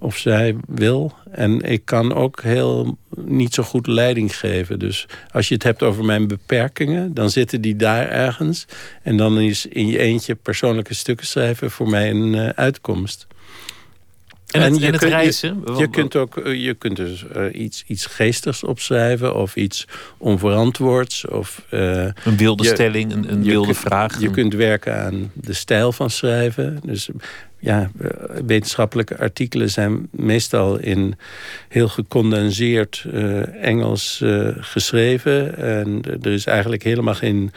of 0.02 0.16
zij 0.16 0.56
wil. 0.66 1.12
En 1.30 1.60
ik 1.60 1.84
kan 1.84 2.14
ook 2.14 2.42
heel 2.42 2.98
niet 3.16 3.54
zo 3.54 3.62
goed 3.62 3.86
leiding 3.86 4.36
geven. 4.36 4.78
Dus 4.78 5.06
als 5.30 5.48
je 5.48 5.54
het 5.54 5.62
hebt 5.62 5.82
over 5.82 6.04
mijn 6.04 6.28
beperkingen, 6.28 7.14
dan 7.14 7.30
zitten 7.30 7.60
die 7.60 7.76
daar 7.76 8.08
ergens. 8.08 8.66
En 9.02 9.16
dan 9.16 9.40
is 9.40 9.66
in 9.66 9.86
je 9.86 9.98
eentje 9.98 10.34
persoonlijke 10.34 10.94
stukken 10.94 11.26
schrijven 11.26 11.70
voor 11.70 11.88
mij 11.88 12.10
een 12.10 12.34
eh, 12.34 12.48
uitkomst. 12.48 13.26
En, 14.53 14.62
het, 14.62 14.78
je 14.80 14.86
en 14.86 14.92
het 14.92 15.00
kunt- 15.00 15.12
reizen? 15.12 15.62
Je 15.78 15.88
kunt 15.90 16.16
ook 16.16 16.36
eh, 16.36 16.64
je 16.64 16.74
kunt 16.74 16.96
dus 16.96 17.26
eh, 17.28 17.44
iets, 17.53 17.84
iets 17.86 18.07
geestigs 18.07 18.64
opschrijven 18.64 19.34
of 19.36 19.57
iets 19.57 19.86
onverantwoords. 20.18 21.26
Of, 21.28 21.62
eh, 21.70 22.05
Een 22.05 22.36
wilde 22.36 22.62
je- 22.62 22.68
stelling, 22.68 23.12
een, 23.12 23.32
een 23.32 23.42
wilde 23.42 23.66
kunt- 23.66 23.78
vraag. 23.78 24.20
Je 24.20 24.30
kunt 24.30 24.55
werken 24.55 24.96
aan 25.05 25.30
de 25.34 25.53
stijl 25.53 25.92
van 25.92 26.11
schrijven. 26.11 26.80
Dus 26.84 27.09
ja, 27.59 27.90
wetenschappelijke 28.46 29.18
artikelen 29.18 29.70
zijn 29.70 30.09
meestal 30.11 30.78
in 30.78 31.14
heel 31.68 31.88
gecondenseerd 31.88 33.05
eh, 33.12 33.64
Engels 33.64 34.20
eh, 34.20 34.48
geschreven. 34.61 35.57
En 35.57 36.00
er 36.22 36.32
is 36.32 36.46
eigenlijk 36.46 36.82
helemaal 36.82 37.14
geen 37.14 37.53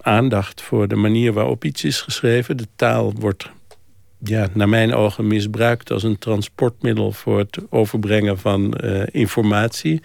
aandacht 0.00 0.62
voor 0.62 0.88
de 0.88 0.94
manier 0.96 1.32
waarop 1.32 1.64
iets 1.64 1.84
is 1.84 2.00
geschreven. 2.00 2.56
De 2.56 2.66
taal 2.76 3.12
wordt 3.18 3.50
ja, 4.18 4.48
naar 4.52 4.68
mijn 4.68 4.94
ogen 4.94 5.26
misbruikt 5.26 5.90
als 5.90 6.02
een 6.02 6.18
transportmiddel 6.18 7.12
voor 7.12 7.38
het 7.38 7.58
overbrengen 7.70 8.38
van 8.38 8.74
eh, 8.74 9.02
informatie. 9.10 10.00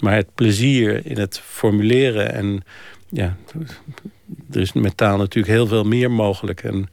Maar 0.00 0.14
het 0.14 0.34
plezier 0.34 1.06
in 1.06 1.18
het 1.18 1.40
formuleren 1.44 2.34
en 2.34 2.64
ja, 3.08 3.36
er 4.50 4.60
is 4.60 4.72
met 4.72 4.96
taal 4.96 5.16
natuurlijk 5.16 5.54
heel 5.54 5.66
veel 5.66 5.84
meer 5.84 6.10
mogelijk. 6.10 6.62
En 6.62 6.88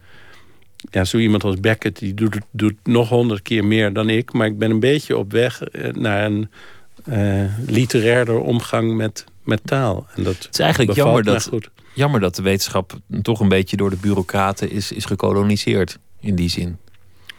ja, 0.92 1.04
zo 1.04 1.18
iemand 1.18 1.44
als 1.44 1.60
Beckett 1.60 2.00
die 2.00 2.14
doet, 2.14 2.38
doet 2.52 2.76
nog 2.84 3.10
honderd 3.10 3.42
keer 3.42 3.66
meer 3.66 3.94
dan 3.94 4.10
ik. 4.10 4.34
Maar 4.34 4.48
ik 4.48 4.58
ben 4.58 4.72
een 4.72 4.80
beetje 4.80 5.18
op 5.18 5.32
weg 5.32 5.64
eh, 5.64 5.94
naar 5.94 6.26
een 6.26 6.50
eh 7.06 7.44
literairder 7.68 8.40
omgang 8.40 8.96
met, 8.96 9.24
met 9.44 9.62
taal. 9.64 10.08
En 10.16 10.24
dat 10.24 10.36
Het 10.36 10.48
is 10.52 10.60
eigenlijk 10.60 10.94
jammer 10.94 11.24
dat, 11.24 11.48
goed. 11.48 11.70
jammer 11.94 12.20
dat 12.20 12.36
de 12.36 12.42
wetenschap 12.42 13.00
toch 13.22 13.40
een 13.40 13.50
beetje 13.50 13.78
door 13.78 13.90
de 13.90 13.98
bureaucraten 14.02 14.72
is, 14.72 14.92
is 14.92 15.06
gekoloniseerd. 15.06 16.00
In 16.20 16.36
die 16.36 16.50
zin. 16.50 16.78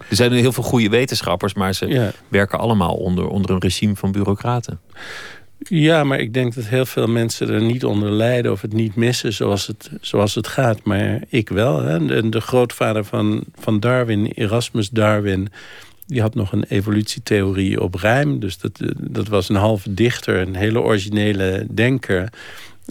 Er 0.09 0.17
zijn 0.17 0.33
heel 0.33 0.53
veel 0.53 0.63
goede 0.63 0.89
wetenschappers, 0.89 1.55
maar 1.55 1.75
ze 1.75 1.87
Ja. 1.87 2.13
werken 2.29 2.59
allemaal 2.59 2.95
onder, 2.95 3.29
onder 3.29 3.51
een 3.51 3.61
regime 3.61 3.97
van 3.97 4.13
bureaucraten. 4.13 4.81
Ja, 5.69 6.05
maar 6.05 6.19
ik 6.21 6.35
denk 6.35 6.55
dat 6.55 6.65
heel 6.65 6.87
veel 6.87 7.07
mensen 7.07 7.49
er 7.51 7.63
niet 7.63 7.85
onder 7.85 8.11
lijden 8.11 8.53
of 8.53 8.61
het 8.61 8.73
niet 8.73 8.95
missen 8.95 9.33
zoals 9.33 9.67
het, 9.67 9.91
zoals 10.01 10.35
het 10.35 10.47
gaat. 10.47 10.85
Maar 10.85 11.23
ik 11.29 11.49
wel. 11.49 11.83
Hè. 11.83 12.07
De, 12.07 12.29
de 12.29 12.41
grootvader 12.41 13.05
van, 13.05 13.45
van 13.55 13.81
Darwin, 13.81 14.27
Erasmus 14.27 14.91
Darwin, 14.91 15.49
die 16.07 16.21
had 16.21 16.35
nog 16.35 16.53
een 16.53 16.65
evolutietheorie 16.69 17.81
op 17.81 17.95
rijm. 17.95 18.39
Dus 18.39 18.59
dat, 18.59 18.81
dat 18.97 19.29
was 19.29 19.49
een 19.49 19.57
halve 19.57 19.95
dichter, 19.95 20.37
een 20.41 20.55
hele 20.57 20.81
originele 20.81 21.67
denker. 21.71 22.29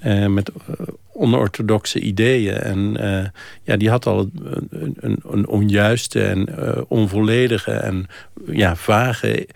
Eh, 0.02 0.26
met 0.26 0.50
eh, 0.50 0.86
onorthodoxe 1.14 2.00
ideeën. 2.00 2.54
En 2.54 2.98
eh, 2.98 3.28
ja, 3.64 3.78
die 3.78 3.90
had 3.90 4.06
al 4.06 4.30
een, 4.70 4.96
een, 5.00 5.20
een 5.32 5.48
onjuiste 5.48 6.24
en 6.24 6.48
onvolledige 6.88 7.72
en 7.72 8.08
ja, 8.52 8.76
vage 8.76 9.48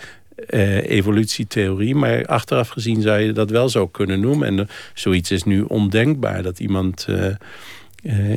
evolutietheorie. 0.87 1.95
Maar 1.95 2.25
achteraf 2.25 2.69
gezien 2.69 3.01
zou 3.01 3.19
je 3.19 3.31
dat 3.31 3.49
wel 3.49 3.69
zo 3.69 3.87
kunnen 3.87 4.19
noemen. 4.19 4.59
En 4.59 4.67
zoiets 4.93 5.31
is 5.31 5.43
nu 5.43 5.61
ondenkbaar 5.61 6.43
dat 6.43 6.59
iemand 6.59 7.07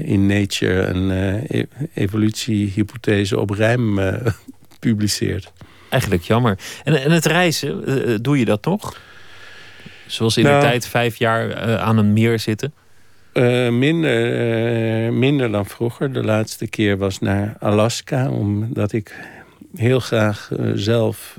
in 0.03 0.27
Nature 0.27 0.83
een 0.83 1.11
e- 1.49 1.65
evolutiehypothese 1.95 3.41
op 3.41 3.51
rijm 3.51 4.01
publiceert. 4.81 5.53
Eigenlijk 5.89 6.23
jammer. 6.23 6.59
En, 6.85 7.03
en 7.03 7.11
het 7.11 7.27
reizen, 7.27 8.23
doe 8.23 8.39
je 8.39 8.45
dat 8.45 8.65
nog? 8.65 8.97
Zoals 10.07 10.37
in 10.37 10.45
Nou. 10.45 10.61
de 10.61 10.67
tijd 10.67 10.87
vijf 10.87 11.17
jaar 11.17 11.51
eh, 11.51 11.77
aan 11.77 11.99
een 11.99 12.13
meer 12.13 12.39
zitten? 12.39 12.73
Eh, 13.33 13.69
minder, 13.69 14.33
eh, 15.07 15.13
minder 15.13 15.51
dan 15.51 15.67
vroeger. 15.67 16.13
De 16.13 16.25
laatste 16.25 16.67
keer 16.67 16.99
was 16.99 17.19
naar 17.19 17.57
Alaska, 17.61 18.31
omdat 18.31 18.93
ik 18.93 19.15
heel 19.77 20.01
graag 20.01 20.51
zelf 20.75 21.39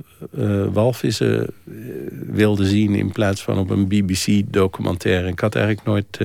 walvissen 0.72 1.54
wilde 2.28 2.66
zien 2.66 2.96
in 2.96 3.12
plaats 3.12 3.44
van 3.44 3.58
op 3.58 3.70
een 3.70 3.88
BBC-documentaire. 3.88 5.28
Ik 5.28 5.40
had 5.40 5.56
eigenlijk 5.56 5.86
nooit 5.86 6.20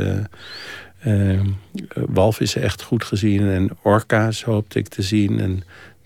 walvissen 1.95 2.62
echt 2.62 2.82
goed 2.82 3.05
gezien 3.05 3.49
en 3.49 3.70
orka's 3.82 4.43
hoopte 4.43 4.78
ik 4.78 4.88
te 4.88 5.03
zien. 5.03 5.40
En 5.40 5.62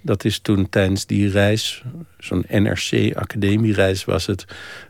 dat 0.07 0.25
is 0.25 0.39
toen 0.39 0.69
tijdens 0.69 1.07
die 1.07 1.31
reis, 1.31 1.83
zo'n 2.19 2.45
NRC-academiereis 2.49 4.05
was 4.05 4.27
het, 4.27 4.45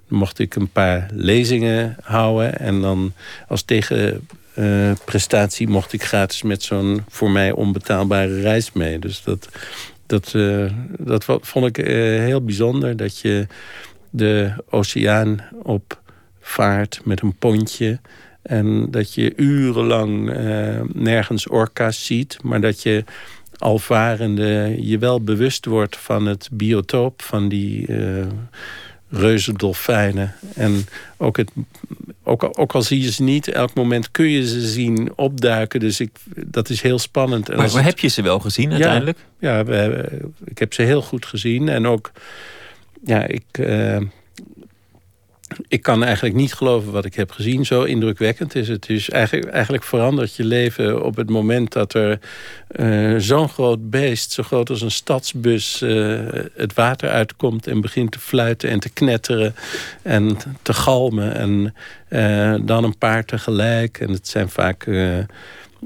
mocht 0.09 0.39
ik 0.39 0.55
een 0.55 0.71
paar 0.71 1.09
lezingen 1.13 1.97
houden 2.03 2.59
en 2.59 2.81
dan 2.81 3.13
als 3.49 3.63
tegen 3.63 4.27
eh, 4.55 4.93
prestatie 5.05 5.69
mocht 5.69 5.93
ik 5.93 6.03
gratis 6.03 6.43
met 6.43 6.63
zo'n 6.63 7.05
voor 7.09 7.31
mij 7.31 7.53
onbetaalbare 7.53 8.41
reis 8.41 8.73
mee. 8.73 8.99
Dus 8.99 9.23
dat, 9.23 9.49
dat, 10.07 10.35
eh, 10.35 10.73
dat 10.99 11.25
vond 11.25 11.67
ik 11.67 11.79
eh, 11.79 11.95
heel 11.99 12.45
bijzonder. 12.45 12.97
Dat 12.97 13.19
je 13.19 13.47
de 14.11 14.53
oceaan 14.71 15.49
op 15.63 16.01
vaart 16.41 17.01
met 17.05 17.21
een 17.21 17.35
pontje. 17.35 17.99
En 18.43 18.91
dat 18.91 19.15
je 19.15 19.33
urenlang 19.37 20.31
eh, 20.31 20.81
nergens 20.93 21.49
orka's 21.49 22.07
ziet. 22.07 22.39
Maar 22.43 22.61
dat 22.61 22.83
je 22.83 23.05
al 23.59 23.79
varende 23.79 24.77
je 24.81 24.99
wel 24.99 25.21
bewust 25.21 25.65
wordt 25.67 25.97
van 25.97 26.27
het 26.27 26.49
biotoop 26.53 27.23
van 27.23 27.49
die 27.49 27.87
eh 27.87 28.27
reuze 29.11 29.53
dolfijnen. 29.53 30.35
En 30.55 30.87
ook, 31.17 31.37
het, 31.37 31.51
ook, 32.23 32.43
al, 32.43 32.57
ook 32.57 32.73
al 32.75 32.83
zie 32.83 33.01
je 33.03 33.13
ze 33.13 33.23
niet, 33.23 33.49
elk 33.49 33.75
moment 33.75 34.11
kun 34.11 34.29
je 34.29 34.47
ze 34.49 34.61
zien 34.61 35.13
opduiken. 35.17 35.81
Dus 35.81 36.01
ik, 36.01 36.11
dat 36.47 36.69
is 36.71 36.83
heel 36.83 36.99
spannend. 36.99 37.49
En 37.49 37.55
Maar, 37.55 37.65
als 37.65 37.73
maar 37.75 37.83
het- 37.83 37.91
heb 37.91 38.01
je 38.01 38.09
ze 38.09 38.23
wel 38.23 38.39
gezien 38.39 38.73
uiteindelijk? 38.73 39.19
ja, 39.39 39.65
we, 39.65 40.09
ik 40.45 40.59
heb 40.59 40.73
ze 40.75 40.83
heel 40.83 41.03
goed 41.03 41.27
gezien. 41.27 41.69
En 41.69 41.87
ook, 41.87 42.13
ja, 43.05 43.27
ik, 43.27 43.45
eh, 43.53 43.99
ik 45.69 45.83
kan 45.83 46.05
eigenlijk 46.05 46.35
niet 46.35 46.55
geloven 46.55 46.93
wat 46.93 47.05
ik 47.05 47.15
heb 47.15 47.31
gezien. 47.31 47.67
Zo 47.67 47.83
indrukwekkend 47.83 48.55
is 48.55 48.69
het. 48.69 48.87
Dus 48.87 49.11
eigenlijk, 49.11 49.51
eigenlijk 49.51 49.85
verandert 49.85 50.37
je 50.37 50.45
leven 50.45 51.05
op 51.05 51.17
het 51.17 51.31
moment 51.31 51.73
dat 51.73 51.95
er 51.95 52.19
eh, 52.69 53.15
zo'n 53.17 53.49
groot 53.49 53.91
beest, 53.91 54.33
zo 54.33 54.43
groot 54.43 54.71
als 54.71 54.81
een 54.81 54.91
stadsbus, 54.91 55.83
eh, 55.83 56.21
het 56.55 56.75
water 56.75 57.09
uitkomt 57.09 57.67
en 57.67 57.81
begint 57.81 58.13
te 58.13 58.19
fluiten 58.19 58.71
en 58.71 58.81
te 58.81 58.91
knetteren 58.91 59.55
en 60.03 60.37
te 60.63 60.75
galmen. 60.75 61.35
En 61.35 61.75
eh, 62.09 62.55
dan 62.63 62.85
een 62.85 62.99
paar 62.99 63.25
tegelijk. 63.25 63.99
En 64.01 64.11
het 64.11 64.29
zijn 64.29 64.49
vaak. 64.49 64.89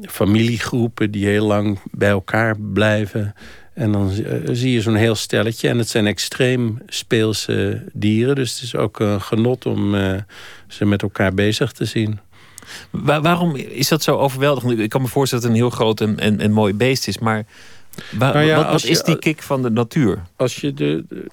familiegroepen 0.07 1.11
die 1.11 1.27
heel 1.27 1.47
lang 1.47 1.79
bij 1.91 2.09
elkaar 2.09 2.57
blijven. 2.59 3.35
En 3.81 3.93
dan 3.93 4.11
zie- 4.11 4.25
eh, 4.25 4.39
zie 4.53 4.73
je 4.73 4.81
zo'n 4.81 4.95
heel 4.95 5.15
stelletje. 5.15 5.69
En 5.69 5.79
het 5.79 5.89
zijn 5.89 6.07
extreem 6.07 6.79
speelse 6.87 7.83
dieren. 7.93 8.35
Dus 8.35 8.53
het 8.55 8.63
is 8.63 8.77
ook 8.77 9.01
een 9.01 9.21
genot 9.23 9.67
om 9.67 9.95
eh, 9.95 10.15
ze 10.69 10.85
met 10.85 11.03
elkaar 11.03 11.35
bezig 11.35 11.73
te 11.73 11.85
zien. 11.85 12.19
Wa- 12.91 13.21
waarom 13.21 13.57
is 13.57 13.89
dat 13.89 14.03
zo 14.03 14.17
overweldigend? 14.17 14.79
Ik 14.79 14.89
kan 14.91 15.03
me 15.03 15.09
voorstellen 15.09 15.45
dat 15.45 15.53
het 15.55 15.63
een 15.63 15.67
heel 15.69 15.77
groot 15.79 16.01
en, 16.01 16.19
en, 16.19 16.41
en 16.41 16.53
mooi 16.53 16.75
beest 16.75 17.09
is, 17.09 17.19
maar 17.19 17.45
wa- 18.11 18.33
Nou 18.33 18.45
ja, 18.45 18.65
wat, 18.71 18.85
is 18.85 19.03
die 19.03 19.19
kick 19.19 19.43
van 19.43 19.63
de 19.63 19.71
natuur? 19.71 20.23
Als 20.37 20.57
je 20.57 20.75
de, 20.75 21.05
de, 21.09 21.25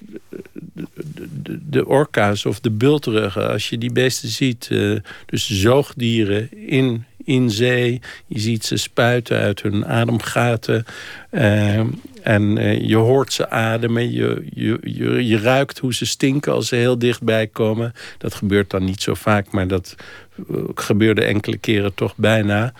de, 0.92 1.28
de, 1.42 1.58
de 1.70 1.86
orka's 1.86 2.44
of 2.44 2.60
de 2.60 2.70
bultruggen, 2.70 3.48
als 3.50 3.68
je 3.68 3.78
die 3.78 3.92
beesten 3.92 4.28
ziet, 4.28 4.68
eh, 4.70 4.92
dus 5.26 5.50
zoogdieren 5.50 6.66
in, 6.68 7.04
in 7.28 7.50
zee, 7.50 8.00
je 8.26 8.38
ziet 8.38 8.64
ze 8.64 8.76
spuiten 8.76 9.38
uit 9.38 9.62
hun 9.62 9.86
ademgaten. 9.86 10.84
eh, 11.30 11.80
en 12.22 12.58
eh, 12.58 12.80
je 12.80 12.96
hoort 12.96 13.32
ze 13.32 13.50
ademen, 13.50 14.12
je, 14.12 14.46
je, 14.54 15.26
je, 15.26 15.38
ruikt 15.38 15.78
hoe 15.78 15.94
ze 15.94 16.06
stinken 16.06 16.52
als 16.52 16.68
ze 16.68 16.76
heel 16.76 16.98
dichtbij 16.98 17.46
komen. 17.46 17.92
Dat 18.18 18.34
gebeurt 18.34 18.70
dan 18.70 18.84
niet 18.84 19.02
zo 19.02 19.14
vaak, 19.14 19.50
maar 19.50 19.68
dat 19.68 19.94
eh, 20.36 20.56
gebeurde 20.74 21.24
enkele 21.24 21.56
keren 21.56 21.94
toch 21.94 22.16
bijna. 22.16 22.72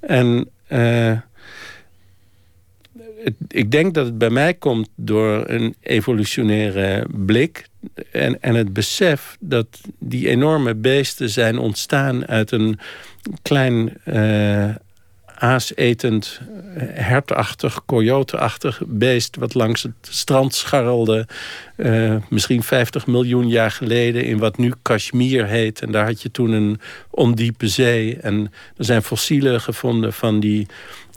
En 0.00 0.48
eh, 0.66 1.12
ik 3.48 3.70
denk 3.70 3.94
dat 3.94 4.06
het 4.06 4.18
bij 4.18 4.30
mij 4.30 4.54
komt 4.54 4.88
door 4.96 5.44
een 5.46 5.74
evolutionaire 5.80 7.06
blik. 7.10 7.66
En, 8.12 8.40
en 8.40 8.54
het 8.54 8.72
besef 8.72 9.36
dat 9.40 9.80
die 9.98 10.28
enorme 10.28 10.74
beesten 10.74 11.28
zijn 11.28 11.58
ontstaan 11.58 12.26
uit 12.26 12.50
een 12.50 12.78
klein 13.42 13.96
eh 14.04 14.74
aasetend, 15.38 16.40
hertachtig, 16.94 17.84
coyoteachtig 17.86 18.82
beest... 18.86 19.36
wat 19.36 19.54
langs 19.54 19.82
het 19.82 19.92
strand 20.00 20.54
scharrelde, 20.54 21.26
eh, 21.76 22.16
misschien 22.28 22.62
50 22.62 23.06
miljoen 23.06 23.48
jaar 23.48 23.70
geleden... 23.70 24.24
in 24.24 24.38
wat 24.38 24.56
nu 24.56 24.72
Kashmir 24.82 25.46
heet. 25.46 25.80
En 25.80 25.92
daar 25.92 26.06
had 26.06 26.22
je 26.22 26.30
toen 26.30 26.50
een 26.50 26.80
ondiepe 27.10 27.68
zee. 27.68 28.16
En 28.16 28.52
er 28.76 28.84
zijn 28.84 29.02
fossielen 29.02 29.60
gevonden 29.60 30.12
van 30.12 30.40
die, 30.40 30.66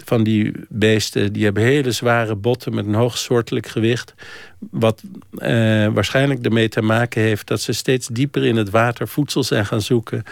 van 0.05 0.23
die 0.23 0.51
beesten. 0.69 1.33
Die 1.33 1.43
hebben 1.43 1.63
hele 1.63 1.91
zware 1.91 2.35
botten 2.35 2.75
met 2.75 2.85
een 2.85 2.93
hoog 2.93 3.17
soortelijk 3.17 3.67
gewicht. 3.67 4.13
Wat 4.59 5.03
eh, 5.37 5.87
waarschijnlijk 5.87 6.45
ermee 6.45 6.69
te 6.69 6.81
maken 6.81 7.21
heeft... 7.21 7.47
dat 7.47 7.61
ze 7.61 7.73
steeds 7.73 8.07
dieper 8.07 8.45
in 8.45 8.55
het 8.55 8.69
water 8.69 9.07
voedsel 9.07 9.43
zijn 9.43 9.65
gaan 9.65 9.81
zoeken. 9.81 10.23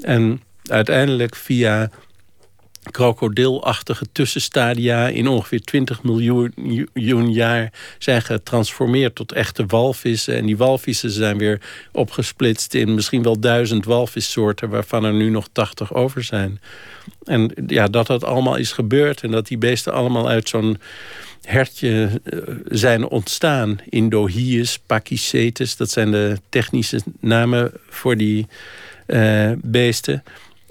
En 0.00 0.40
uiteindelijk 0.62 1.36
via 1.36 1.90
krokodilachtige 2.90 4.06
tussenstadia 4.12 5.08
in 5.08 5.28
ongeveer 5.28 5.60
20 5.60 6.02
miljoen, 6.02 7.32
jaar 7.32 7.72
zijn 7.98 8.22
getransformeerd 8.22 9.14
tot 9.14 9.32
echte 9.32 9.66
walvissen. 9.66 10.36
En 10.36 10.46
die 10.46 10.56
walvissen 10.56 11.10
zijn 11.10 11.38
weer 11.38 11.60
opgesplitst 11.92 12.74
in 12.74 12.94
misschien 12.94 13.22
wel 13.22 13.40
duizend 13.40 13.84
walvissoorten, 13.84 14.68
waarvan 14.68 15.04
er 15.04 15.12
nu 15.12 15.30
nog 15.30 15.48
80 15.52 15.94
over 15.94 16.22
zijn. 16.22 16.60
En 17.24 17.52
ja, 17.66 17.86
dat 17.86 18.06
dat 18.06 18.24
allemaal 18.24 18.56
is 18.56 18.72
gebeurd 18.72 19.22
en 19.22 19.30
dat 19.30 19.46
die 19.46 19.58
beesten 19.58 19.92
allemaal 19.92 20.28
uit 20.28 20.48
zo'n 20.48 20.78
hertje 21.42 22.20
eh, 22.24 22.38
zijn 22.68 23.08
ontstaan. 23.08 23.78
Indohyus, 23.88 24.78
Pachycetus, 24.78 25.76
dat 25.76 25.90
zijn 25.90 26.10
de 26.10 26.38
technische 26.48 27.00
namen 27.20 27.72
voor 27.88 28.16
die 28.16 28.46
eh, 29.06 29.52
beesten. 29.56 30.22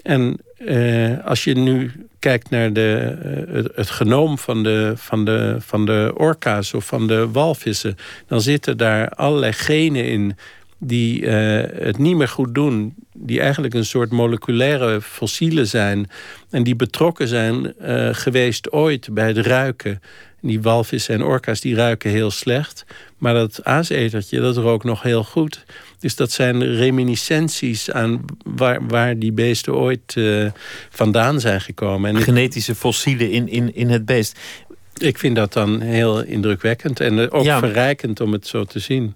En 0.02 0.38
eh, 0.56 1.24
als 1.24 1.44
je 1.44 1.54
nu 1.54 1.92
kijkt 2.18 2.50
naar 2.50 2.72
de, 2.72 3.16
eh, 3.52 3.64
het, 3.74 3.90
genoom 3.90 4.38
van 4.38 4.62
de, 4.62 4.92
van, 4.96 5.24
de, 5.24 5.56
van 5.58 5.86
de 5.86 6.12
orka's 6.14 6.74
of 6.74 6.86
van 6.86 7.06
de 7.06 7.28
walvissen... 7.30 7.96
dan 8.26 8.40
zitten 8.40 8.76
daar 8.76 9.08
allerlei 9.08 9.52
genen 9.52 10.04
in 10.04 10.36
die 10.78 11.26
eh, 11.26 11.84
het 11.84 11.98
niet 11.98 12.16
meer 12.16 12.28
goed 12.28 12.54
doen. 12.54 12.94
Die 13.12 13.40
eigenlijk 13.40 13.74
een 13.74 13.84
soort 13.84 14.10
moleculaire 14.10 15.00
fossielen 15.00 15.66
zijn. 15.66 16.10
En 16.50 16.62
die 16.62 16.76
betrokken 16.76 17.28
zijn 17.28 17.74
geweest 18.14 18.72
ooit 18.72 19.08
bij 19.12 19.26
het 19.26 19.38
ruiken. 19.38 20.02
Die 20.40 20.62
walvissen 20.62 21.14
en 21.14 21.22
orka's 21.22 21.60
die 21.60 21.74
ruiken 21.74 22.10
heel 22.10 22.30
slecht. 22.30 22.84
Maar 23.18 23.34
dat 23.34 23.64
aasetertje, 23.64 24.40
dat 24.40 24.56
rookt 24.56 24.84
nog 24.84 25.02
heel 25.02 25.24
goed. 25.24 25.64
Dus 25.98 26.16
dat 26.16 26.32
zijn 26.32 26.62
reminiscenties 26.74 27.90
aan 27.90 28.24
waar, 28.44 28.86
waar 28.86 29.18
die 29.18 29.32
beesten 29.32 29.74
ooit 29.74 30.14
eh, 30.16 30.46
vandaan 30.90 31.40
zijn 31.40 31.60
gekomen. 31.60 32.16
En 32.16 32.22
Genetische 32.22 32.74
fossielen 32.74 33.30
in, 33.30 33.48
in, 33.48 33.74
in 33.74 33.88
het 33.90 34.04
beest. 34.04 34.38
ik 34.96 35.18
vind 35.18 35.36
dat 35.36 35.52
dan 35.52 35.80
heel 35.80 36.22
indrukwekkend 36.22 37.00
en 37.00 37.18
eh, 37.18 37.26
ook 37.30 37.44
Ja. 37.44 37.58
verrijkend 37.58 38.20
om 38.20 38.32
het 38.32 38.46
zo 38.46 38.64
te 38.64 38.78
zien. 38.78 39.14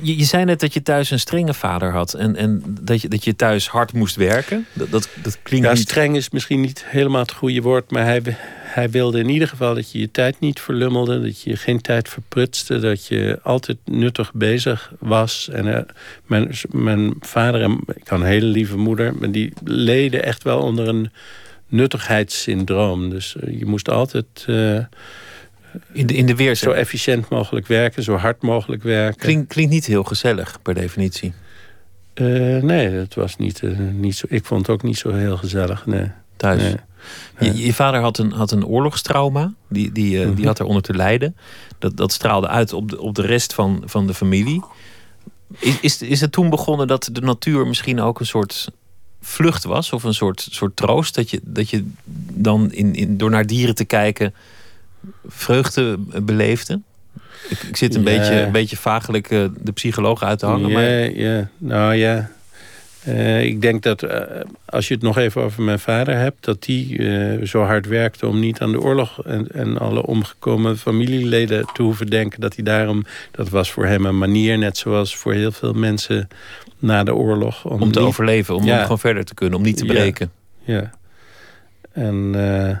Je, 0.00 0.16
je 0.18 0.24
zei 0.24 0.44
net 0.44 0.60
dat 0.60 0.74
je 0.74 0.82
thuis 0.82 1.10
een 1.10 1.20
strenge 1.20 1.54
vader 1.54 1.92
had 1.92 2.14
en, 2.14 2.36
en 2.36 2.62
dat, 2.80 3.02
je, 3.02 3.08
dat 3.08 3.24
je 3.24 3.36
thuis 3.36 3.68
hard 3.68 3.92
moest 3.92 4.16
werken. 4.16 4.66
Dat, 4.72 4.90
dat, 4.90 5.08
dat 5.22 5.38
klinkt 5.42 5.66
Ja, 5.66 5.72
niet... 5.72 5.82
streng 5.82 6.16
is 6.16 6.30
misschien 6.30 6.60
niet 6.60 6.84
helemaal 6.86 7.22
het 7.22 7.32
goede 7.32 7.60
woord, 7.60 7.90
maar 7.90 8.04
hij, 8.04 8.22
hij 8.74 8.90
wilde 8.90 9.18
in 9.18 9.28
ieder 9.28 9.48
geval 9.48 9.74
dat 9.74 9.92
je 9.92 9.98
je 9.98 10.10
tijd 10.10 10.40
niet 10.40 10.60
verlummelde, 10.60 11.20
dat 11.20 11.40
je 11.42 11.56
geen 11.56 11.80
tijd 11.80 12.08
verprutste, 12.08 12.78
dat 12.78 13.06
je 13.06 13.38
altijd 13.42 13.78
nuttig 13.84 14.32
bezig 14.32 14.92
was. 14.98 15.48
En 15.48 15.74
eh, 15.74 15.82
mijn, 16.26 16.50
mijn 16.70 17.14
vader 17.20 17.62
en 17.62 17.80
ik 17.94 18.08
had 18.08 18.20
een 18.20 18.26
hele 18.26 18.46
lieve 18.46 18.76
moeder, 18.76 19.14
maar 19.14 19.30
die 19.30 19.52
leden 19.64 20.24
echt 20.24 20.42
wel 20.42 20.60
onder 20.60 20.88
een 20.88 21.10
nuttigheidssyndroom. 21.66 23.10
Dus 23.10 23.36
eh, 23.36 23.58
je 23.58 23.66
moest 23.66 23.88
altijd 23.88 24.26
eh, 24.46 24.76
In 25.92 26.06
de, 26.06 26.14
in 26.14 26.26
de 26.26 26.34
weerzin. 26.34 26.70
zo 26.70 26.74
efficiënt 26.76 27.28
mogelijk 27.28 27.66
werken, 27.66 28.02
zo 28.02 28.16
hard 28.16 28.42
mogelijk 28.42 28.82
werken. 28.82 29.20
Klink, 29.20 29.48
klinkt 29.48 29.72
niet 29.72 29.86
heel 29.86 30.04
gezellig 30.04 30.58
per 30.62 30.74
definitie. 30.74 31.32
Nee, 32.14 32.96
dat 32.96 33.14
was 33.14 33.36
niet, 33.36 33.62
niet 33.92 34.16
zo. 34.16 34.26
Ik 34.28 34.44
vond 34.44 34.60
het 34.66 34.70
ook 34.70 34.82
niet 34.82 34.98
zo 34.98 35.14
heel 35.14 35.36
gezellig. 35.36 35.86
Nee. 35.86 36.10
Thuis. 36.36 36.62
Nee. 36.62 36.76
Je, 37.38 37.56
je 37.66 37.74
vader 37.74 38.00
had 38.00 38.18
een, 38.18 38.32
had 38.32 38.50
een 38.50 38.66
oorlogstrauma. 38.66 39.52
Die, 39.68 39.92
die, 39.92 40.20
eh, 40.20 40.26
Mhm. 40.26 40.34
die 40.34 40.46
had 40.46 40.60
eronder 40.60 40.82
te 40.82 40.94
lijden. 40.94 41.36
Dat, 41.78 41.96
dat 41.96 42.12
straalde 42.12 42.48
uit 42.48 42.72
op 42.72 42.90
de, 42.90 43.00
op 43.00 43.14
de 43.14 43.22
rest 43.22 43.54
van, 43.54 43.82
van 43.84 44.06
de 44.06 44.14
familie. 44.14 44.62
Is, 45.58 45.80
is, 45.80 46.02
is 46.02 46.20
het 46.20 46.32
toen 46.32 46.50
begonnen 46.50 46.86
dat 46.86 47.08
de 47.12 47.20
natuur 47.20 47.66
misschien 47.66 48.00
ook 48.00 48.20
een 48.20 48.26
soort 48.26 48.68
vlucht 49.20 49.64
was? 49.64 49.92
Of 49.92 50.04
een 50.04 50.14
soort, 50.14 50.46
soort 50.50 50.76
troost? 50.76 51.14
Dat 51.14 51.30
je, 51.30 51.40
dat 51.44 51.70
je 51.70 51.84
dan 52.34 52.72
in, 52.72 52.94
in, 52.94 53.16
door 53.16 53.30
naar 53.30 53.46
dieren 53.46 53.74
te 53.74 53.84
kijken 53.84 54.34
vreugde 55.26 55.98
beleefde? 56.22 56.80
Ik, 57.48 57.62
ik 57.62 57.76
zit 57.76 57.94
een, 57.94 58.04
beetje, 58.04 58.40
een 58.40 58.52
beetje 58.52 58.76
vagelijk 58.76 59.30
eh, 59.30 59.44
de 59.60 59.72
psycholoog 59.72 60.22
uit 60.22 60.38
te 60.38 60.46
hangen. 60.46 60.68
Ja, 60.68 60.74
Maar 60.74 61.10
ja. 61.14 61.48
Nou 61.58 61.94
ja. 61.94 62.30
Eh, 63.04 63.44
ik 63.44 63.60
denk 63.60 63.82
dat 63.82 64.02
eh, 64.02 64.40
als 64.64 64.88
je 64.88 64.94
het 64.94 65.02
nog 65.02 65.18
even 65.18 65.42
over 65.42 65.62
mijn 65.62 65.78
vader 65.78 66.16
hebt... 66.16 66.44
dat 66.44 66.62
die 66.62 66.98
eh, 67.08 67.46
zo 67.46 67.62
hard 67.62 67.86
werkte 67.86 68.26
om 68.26 68.40
niet 68.40 68.60
aan 68.60 68.72
de 68.72 68.80
oorlog... 68.80 69.24
En, 69.24 69.46
en 69.52 69.78
alle 69.78 70.06
omgekomen 70.06 70.78
familieleden 70.78 71.66
te 71.72 71.82
hoeven 71.82 72.06
denken... 72.06 72.40
dat 72.40 72.54
hij 72.54 72.64
daarom... 72.64 73.04
dat 73.30 73.48
was 73.48 73.70
voor 73.72 73.86
hem 73.86 74.06
een 74.06 74.18
manier, 74.18 74.58
net 74.58 74.76
zoals 74.76 75.16
voor 75.16 75.32
heel 75.32 75.52
veel 75.52 75.72
mensen 75.72 76.28
na 76.78 77.04
de 77.04 77.14
oorlog... 77.14 77.64
om 77.64 77.78
te 77.78 77.84
niet- 77.84 77.96
overleven, 77.98 78.54
om, 78.54 78.64
Ja. 78.64 78.76
om 78.76 78.82
gewoon 78.82 78.98
verder 78.98 79.24
te 79.24 79.34
kunnen, 79.34 79.58
om 79.58 79.64
niet 79.64 79.76
te 79.76 79.84
Ja. 79.86 79.92
breken. 79.92 80.30
Ja. 80.64 80.90
En 81.92 82.30
eh, 82.34 82.76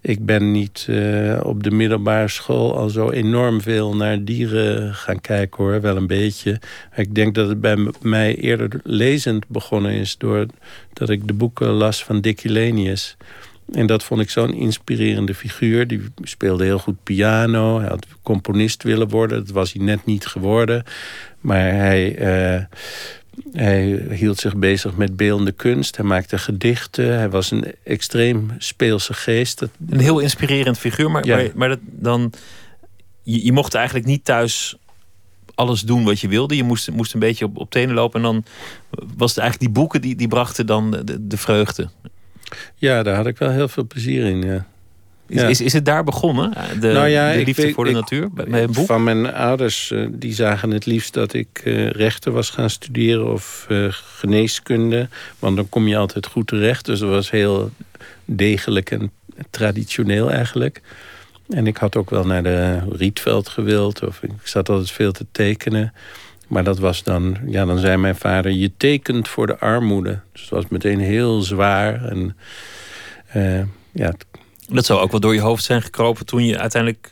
ik 0.00 0.26
ben 0.26 0.50
niet 0.50 0.86
eh, 0.88 1.40
op 1.42 1.62
de 1.62 1.70
middelbare 1.70 2.28
school 2.28 2.76
al 2.76 2.88
zo 2.88 3.10
enorm 3.10 3.60
veel 3.60 3.96
naar 3.96 4.24
dieren 4.24 4.94
gaan 4.94 5.20
kijken 5.20 5.64
hoor. 5.64 5.80
Wel 5.80 5.96
een 5.96 6.06
beetje. 6.06 6.60
Ik 6.96 7.14
denk 7.14 7.34
dat 7.34 7.48
het 7.48 7.60
bij 7.60 7.92
mij 8.02 8.36
eerder 8.36 8.80
lezend 8.82 9.48
begonnen 9.48 9.92
is... 9.92 10.16
doordat 10.18 11.08
ik 11.08 11.26
de 11.26 11.32
boeken 11.32 11.68
las 11.68 12.04
van 12.04 12.20
Dick 12.20 12.40
Hillenius. 12.40 13.16
En 13.72 13.86
dat 13.86 14.04
vond 14.04 14.20
ik 14.20 14.30
zo'n 14.30 14.54
inspirerende 14.54 15.34
figuur. 15.34 15.86
Die 15.86 16.02
speelde 16.22 16.64
heel 16.64 16.78
goed 16.78 17.02
piano. 17.02 17.78
Hij 17.78 17.88
had 17.88 18.06
componist 18.22 18.82
willen 18.82 19.08
worden. 19.08 19.44
Dat 19.44 19.54
was 19.54 19.72
hij 19.72 19.82
net 19.84 20.04
niet 20.04 20.26
geworden. 20.26 20.84
Maar 21.40 21.72
hij... 21.72 22.16
eh, 22.16 22.64
hij 23.52 24.06
hield 24.10 24.38
zich 24.38 24.56
bezig 24.56 24.96
met 24.96 25.16
beeldende 25.16 25.52
kunst. 25.52 25.96
Hij 25.96 26.04
maakte 26.04 26.38
gedichten. 26.38 27.16
Hij 27.18 27.30
was 27.30 27.50
een 27.50 27.64
extreem 27.84 28.50
speelse 28.58 29.14
geest. 29.14 29.58
Dat, 29.58 29.70
Een 29.88 30.00
heel 30.00 30.18
inspirerend 30.18 30.78
figuur, 30.78 31.10
maar, 31.10 31.26
Ja. 31.26 31.36
maar, 31.36 31.50
maar 31.54 31.68
dat, 31.68 31.78
dan, 31.82 32.32
je, 33.22 33.44
je 33.44 33.52
mocht 33.52 33.74
eigenlijk 33.74 34.06
niet 34.06 34.24
thuis 34.24 34.76
alles 35.54 35.80
doen 35.80 36.04
wat 36.04 36.20
je 36.20 36.28
wilde. 36.28 36.56
Je 36.56 36.62
moest, 36.62 36.90
moest 36.90 37.14
een 37.14 37.20
beetje 37.20 37.44
op, 37.44 37.56
op 37.58 37.70
tenen 37.70 37.94
lopen. 37.94 38.20
En 38.20 38.26
dan 38.26 38.44
was 39.16 39.30
het 39.30 39.38
eigenlijk 39.38 39.72
die 39.72 39.82
boeken 39.82 40.00
die, 40.00 40.16
die 40.16 40.28
brachten 40.28 40.66
dan 40.66 40.90
de, 40.90 41.26
de 41.26 41.36
vreugde. 41.36 41.88
ja, 42.74 43.02
daar 43.02 43.16
had 43.16 43.26
ik 43.26 43.38
wel 43.38 43.50
heel 43.50 43.68
veel 43.68 43.86
plezier 43.86 44.24
in. 44.24 44.42
Ja. 44.42 44.66
Is, 45.28 45.40
Ja. 45.40 45.48
is, 45.48 45.60
is 45.60 45.72
het 45.72 45.84
daar 45.84 46.04
begonnen? 46.04 46.52
De, 46.80 46.92
Nou 46.92 47.06
ja, 47.08 47.32
de 47.32 47.44
liefde 47.44 47.62
weet- 47.62 47.74
voor 47.74 47.84
de 47.84 47.90
ik- 47.90 47.96
natuur? 47.96 48.30
Bij, 48.32 48.44
bij 48.44 48.62
een 48.62 48.72
boek? 48.72 48.86
Van 48.86 49.04
mijn 49.04 49.34
ouders, 49.34 49.90
eh, 49.90 50.06
die 50.10 50.34
zagen 50.34 50.70
het 50.70 50.86
liefst 50.86 51.14
dat 51.14 51.32
ik 51.32 51.60
eh, 51.64 51.90
rechten 51.90 52.32
was 52.32 52.50
gaan 52.50 52.70
studeren 52.70 53.32
of 53.32 53.66
eh, 53.68 53.86
geneeskunde. 53.90 55.08
Want 55.38 55.56
dan 55.56 55.68
kom 55.68 55.88
je 55.88 55.96
altijd 55.96 56.26
goed 56.26 56.46
terecht. 56.46 56.84
Dus 56.84 56.98
dat 56.98 57.08
was 57.08 57.30
heel 57.30 57.70
degelijk 58.24 58.90
en 58.90 59.10
traditioneel 59.50 60.30
eigenlijk. 60.30 60.80
En 61.48 61.66
ik 61.66 61.76
had 61.76 61.96
ook 61.96 62.10
wel 62.10 62.24
naar 62.26 62.42
de 62.42 62.78
Rietveld 62.90 63.48
gewild. 63.48 64.02
Of 64.06 64.22
ik 64.22 64.30
zat 64.42 64.68
altijd 64.68 64.90
veel 64.90 65.12
te 65.12 65.26
tekenen. 65.32 65.92
Maar 66.48 66.64
dat 66.64 66.78
was 66.78 67.02
dan, 67.02 67.36
ja, 67.46 67.64
dan 67.64 67.78
zei 67.78 67.96
mijn 67.96 68.16
vader, 68.16 68.50
je 68.52 68.70
tekent 68.76 69.28
voor 69.28 69.46
de 69.46 69.58
armoede. 69.58 70.18
Dus 70.32 70.40
het 70.40 70.50
was 70.50 70.64
meteen 70.68 71.00
heel 71.00 71.40
zwaar. 71.42 72.04
En 72.04 72.36
uh, 73.36 73.60
ja. 73.92 74.12
Dat 74.68 74.84
zou 74.84 75.00
ook 75.00 75.10
wel 75.10 75.20
door 75.20 75.34
je 75.34 75.40
hoofd 75.40 75.64
zijn 75.64 75.82
gekropen 75.82 76.26
toen 76.26 76.46
je 76.46 76.58
uiteindelijk 76.58 77.10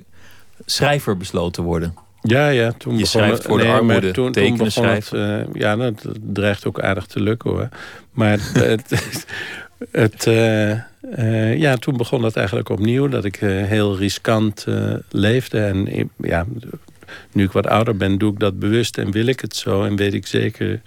schrijver 0.67 1.17
besloot 1.17 1.53
te 1.53 1.63
worden. 1.63 1.95
Ja, 2.23 2.49
ja. 2.49 2.73
Toen 2.73 2.99
je 2.99 3.07
schrijft 3.07 3.43
voor 3.43 3.59
de 3.59 3.67
armoede, 3.67 4.11
toen, 4.11 4.33
tekenen, 4.33 4.59
toen 4.59 4.71
schrijven. 4.71 5.21
Het, 5.21 5.49
uh, 5.49 5.55
ja, 5.55 5.77
dat 5.77 6.07
dreigt 6.21 6.67
ook 6.67 6.81
aardig 6.81 7.07
te 7.07 7.21
lukken 7.21 7.51
hoor. 7.51 7.69
Maar 8.11 8.39
het, 8.53 9.17
het, 9.91 10.27
uh, 10.27 11.59
ja, 11.59 11.77
toen 11.77 11.97
begon 11.97 12.23
dat 12.23 12.37
eigenlijk 12.37 12.69
opnieuw. 12.69 13.09
Dat 13.09 13.25
ik 13.25 13.37
heel 13.37 13.97
riskant 13.97 14.67
leefde. 15.11 15.59
En 15.59 16.11
ja, 16.17 16.47
nu 17.33 17.45
ik 17.45 17.53
wat 17.53 17.67
ouder 17.67 17.97
ben, 17.97 18.19
doe 18.19 18.33
ik 18.33 18.39
dat 18.39 18.59
bewust 18.59 18.99
en 18.99 19.11
wil 19.11 19.27
ik 19.27 19.41
het 19.41 19.57
zo. 19.57 19.85
En 19.85 19.97
weet 19.97 20.15
ik 20.15 20.27
zeker 20.27 20.81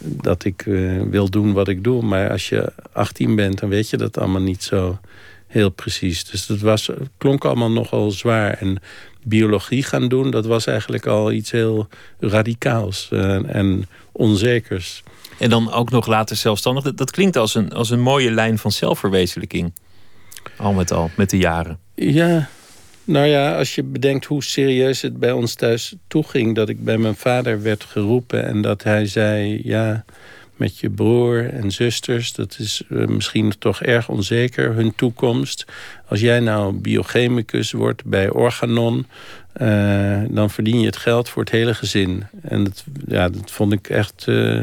dat 0.00 0.44
ik 0.44 0.62
wil 1.10 1.30
doen 1.30 1.52
wat 1.52 1.68
ik 1.68 1.84
doe. 1.84 2.02
Maar 2.02 2.30
als 2.30 2.48
je 2.48 2.72
18 2.92 3.34
bent, 3.34 3.58
dan 3.58 3.68
weet 3.68 3.90
je 3.90 3.96
dat 3.96 4.18
allemaal 4.18 4.42
niet 4.42 4.62
zo 4.62 4.98
heel 5.56 5.70
precies. 5.70 6.24
Dus 6.24 6.46
dat 6.46 6.58
was, 6.58 6.90
klonk 7.18 7.44
allemaal 7.44 7.70
nogal 7.70 8.10
zwaar. 8.10 8.52
En 8.52 8.78
biologie 9.24 9.82
gaan 9.82 10.08
doen, 10.08 10.30
dat 10.30 10.46
was 10.46 10.66
eigenlijk 10.66 11.06
al 11.06 11.32
iets 11.32 11.50
heel 11.50 11.88
radicaals 12.18 13.08
en 13.46 13.88
onzekers. 14.12 15.02
En 15.38 15.50
dan 15.50 15.72
ook 15.72 15.90
nog 15.90 16.06
later 16.06 16.36
zelfstandig. 16.36 16.84
Dat, 16.84 16.96
dat 16.96 17.10
klinkt 17.10 17.36
als 17.36 17.54
een, 17.54 17.72
als 17.72 17.90
een 17.90 18.00
mooie 18.00 18.30
lijn 18.30 18.58
van 18.58 18.72
zelfverwezenlijking. 18.72 19.72
Al 20.56 20.72
met 20.72 20.92
al, 20.92 21.10
met 21.16 21.30
de 21.30 21.38
jaren. 21.38 21.78
Ja, 21.94 22.48
nou 23.04 23.26
ja, 23.26 23.56
als 23.58 23.74
je 23.74 23.82
bedenkt 23.82 24.24
hoe 24.24 24.42
serieus 24.42 25.02
het 25.02 25.18
bij 25.18 25.32
ons 25.32 25.54
thuis 25.54 25.94
toeging... 26.08 26.54
dat 26.54 26.68
ik 26.68 26.84
bij 26.84 26.98
mijn 26.98 27.16
vader 27.16 27.62
werd 27.62 27.84
geroepen 27.84 28.44
en 28.44 28.62
dat 28.62 28.82
hij 28.82 29.06
zei... 29.06 29.60
ja, 29.64 30.04
met 30.56 30.78
je 30.78 30.90
broer 30.90 31.50
en 31.52 31.70
zusters. 31.70 32.32
Dat 32.32 32.56
is 32.58 32.82
uh, 32.88 33.06
misschien 33.06 33.52
toch 33.58 33.82
erg 33.82 34.08
onzeker, 34.08 34.74
hun 34.74 34.94
toekomst. 34.94 35.64
Als 36.08 36.20
jij 36.20 36.40
nou 36.40 36.72
biochemicus 36.72 37.72
wordt 37.72 38.04
bij 38.04 38.30
Organon... 38.30 39.06
Uh, 39.62 40.22
dan 40.28 40.50
verdien 40.50 40.80
je 40.80 40.86
het 40.86 40.96
geld 40.96 41.28
voor 41.28 41.42
het 41.42 41.52
hele 41.52 41.74
gezin. 41.74 42.24
En 42.42 42.64
dat, 42.64 42.84
ja, 43.06 43.28
dat 43.28 43.50
vond 43.50 43.72
ik 43.72 43.88
echt... 43.88 44.24
Uh, 44.28 44.62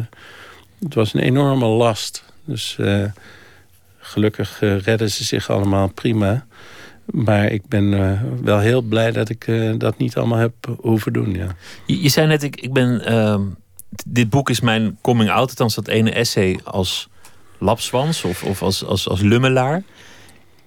het 0.79 0.93
was 0.93 1.13
een 1.13 1.19
enorme 1.19 1.65
last. 1.65 2.23
Dus 2.45 2.77
gelukkig 3.97 4.59
redden 4.59 5.11
ze 5.11 5.23
zich 5.23 5.49
allemaal 5.49 5.87
prima. 5.87 6.45
Maar 7.05 7.51
ik 7.51 7.67
ben 7.67 8.19
wel 8.43 8.59
heel 8.59 8.81
blij 8.81 9.11
dat 9.11 9.29
ik 9.29 9.51
dat 9.77 9.97
niet 9.97 10.17
allemaal 10.17 10.37
heb 10.37 10.53
hoeven 10.77 11.13
doen. 11.13 11.33
Ja. 11.33 11.47
Je, 11.85 12.01
je 12.01 12.09
zei 12.09 12.27
net, 12.27 12.43
ik, 12.43 12.61
ik 12.61 12.73
ben 12.73 13.05
ehm, 13.05 13.41
dit 14.05 14.29
boek 14.29 14.49
is 14.49 14.59
mijn 14.59 14.97
coming 15.01 15.29
out. 15.29 15.49
Althans, 15.49 15.75
dat 15.75 15.87
ene 15.87 16.11
essay 16.11 16.59
als 16.63 17.07
lapswans 17.57 18.23
of, 18.23 18.43
of 18.43 18.61
als, 18.61 18.85
als, 18.85 19.09
als 19.09 19.21
lummelaar. 19.21 19.83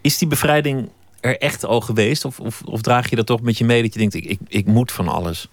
Is 0.00 0.18
die 0.18 0.28
bevrijding 0.28 0.88
er 1.20 1.38
echt 1.38 1.64
al 1.64 1.80
geweest? 1.80 2.24
Of, 2.24 2.40
of, 2.40 2.62
of 2.64 2.80
draag 2.80 3.10
je 3.10 3.16
dat 3.16 3.26
toch 3.26 3.40
met 3.40 3.58
je 3.58 3.64
mee 3.64 3.82
dat 3.82 3.92
je 3.92 3.98
denkt, 3.98 4.14
ik, 4.14 4.24
ik, 4.24 4.38
ik 4.48 4.66
moet 4.66 4.92
van 4.92 5.08
alles? 5.08 5.48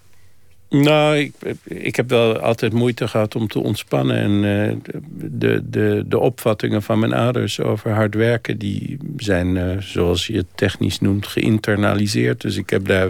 Nou, 0.82 1.16
ik, 1.16 1.34
ik 1.64 1.96
heb 1.96 2.08
wel 2.08 2.38
altijd 2.38 2.72
moeite 2.72 3.08
gehad 3.08 3.36
om 3.36 3.48
te 3.48 3.58
ontspannen. 3.58 4.16
En 4.16 4.30
uh, 4.30 4.92
de, 5.30 5.62
de, 5.70 6.04
de 6.06 6.18
opvattingen 6.18 6.82
van 6.82 6.98
mijn 6.98 7.12
ouders 7.12 7.60
over 7.60 7.90
hard 7.90 8.14
werken... 8.14 8.58
die 8.58 8.98
zijn, 9.16 9.56
uh, 9.56 9.76
zoals 9.78 10.26
je 10.26 10.36
het 10.36 10.46
technisch 10.54 11.00
noemt, 11.00 11.26
geïnternaliseerd. 11.26 12.40
Dus 12.40 12.56
ik, 12.56 12.70
heb 12.70 12.86
daar, 12.86 13.08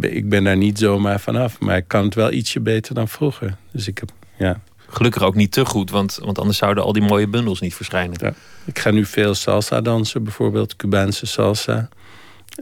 ik 0.00 0.28
ben 0.28 0.44
daar 0.44 0.56
niet 0.56 0.78
zomaar 0.78 1.20
vanaf. 1.20 1.60
Maar 1.60 1.76
ik 1.76 1.88
kan 1.88 2.04
het 2.04 2.14
wel 2.14 2.32
ietsje 2.32 2.60
beter 2.60 2.94
dan 2.94 3.08
vroeger. 3.08 3.56
Dus 3.72 3.88
ik 3.88 3.98
heb, 3.98 4.10
ja... 4.36 4.60
Gelukkig 4.90 5.22
ook 5.22 5.34
niet 5.34 5.52
te 5.52 5.64
goed, 5.64 5.90
want, 5.90 6.18
want 6.22 6.38
anders 6.38 6.58
zouden 6.58 6.84
al 6.84 6.92
die 6.92 7.02
mooie 7.02 7.28
bundels 7.28 7.60
niet 7.60 7.74
verschijnen. 7.74 8.16
Ja, 8.20 8.32
ik 8.64 8.78
ga 8.78 8.90
nu 8.90 9.04
veel 9.04 9.34
salsa 9.34 9.80
dansen, 9.80 10.22
bijvoorbeeld 10.22 10.76
Cubaanse 10.76 11.26
salsa. 11.26 11.88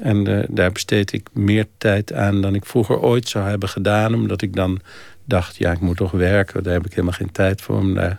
En 0.02 0.28
uh, 0.28 0.44
daar 0.48 0.72
besteed 0.72 1.12
ik 1.12 1.28
meer 1.32 1.66
tijd 1.78 2.12
aan 2.12 2.40
dan 2.40 2.54
ik 2.54 2.66
vroeger 2.66 3.00
ooit 3.00 3.28
zou 3.28 3.48
hebben 3.48 3.68
gedaan. 3.68 4.14
Omdat 4.14 4.42
ik 4.42 4.54
dan 4.54 4.80
dacht, 5.24 5.56
ja, 5.56 5.72
ik 5.72 5.80
moet 5.80 5.96
toch 5.96 6.10
werken. 6.10 6.62
Daar 6.62 6.72
heb 6.72 6.84
ik 6.84 6.90
helemaal 6.90 7.12
geen 7.12 7.32
tijd 7.32 7.60
voor 7.60 7.76
om 7.76 7.94
daar 7.94 8.18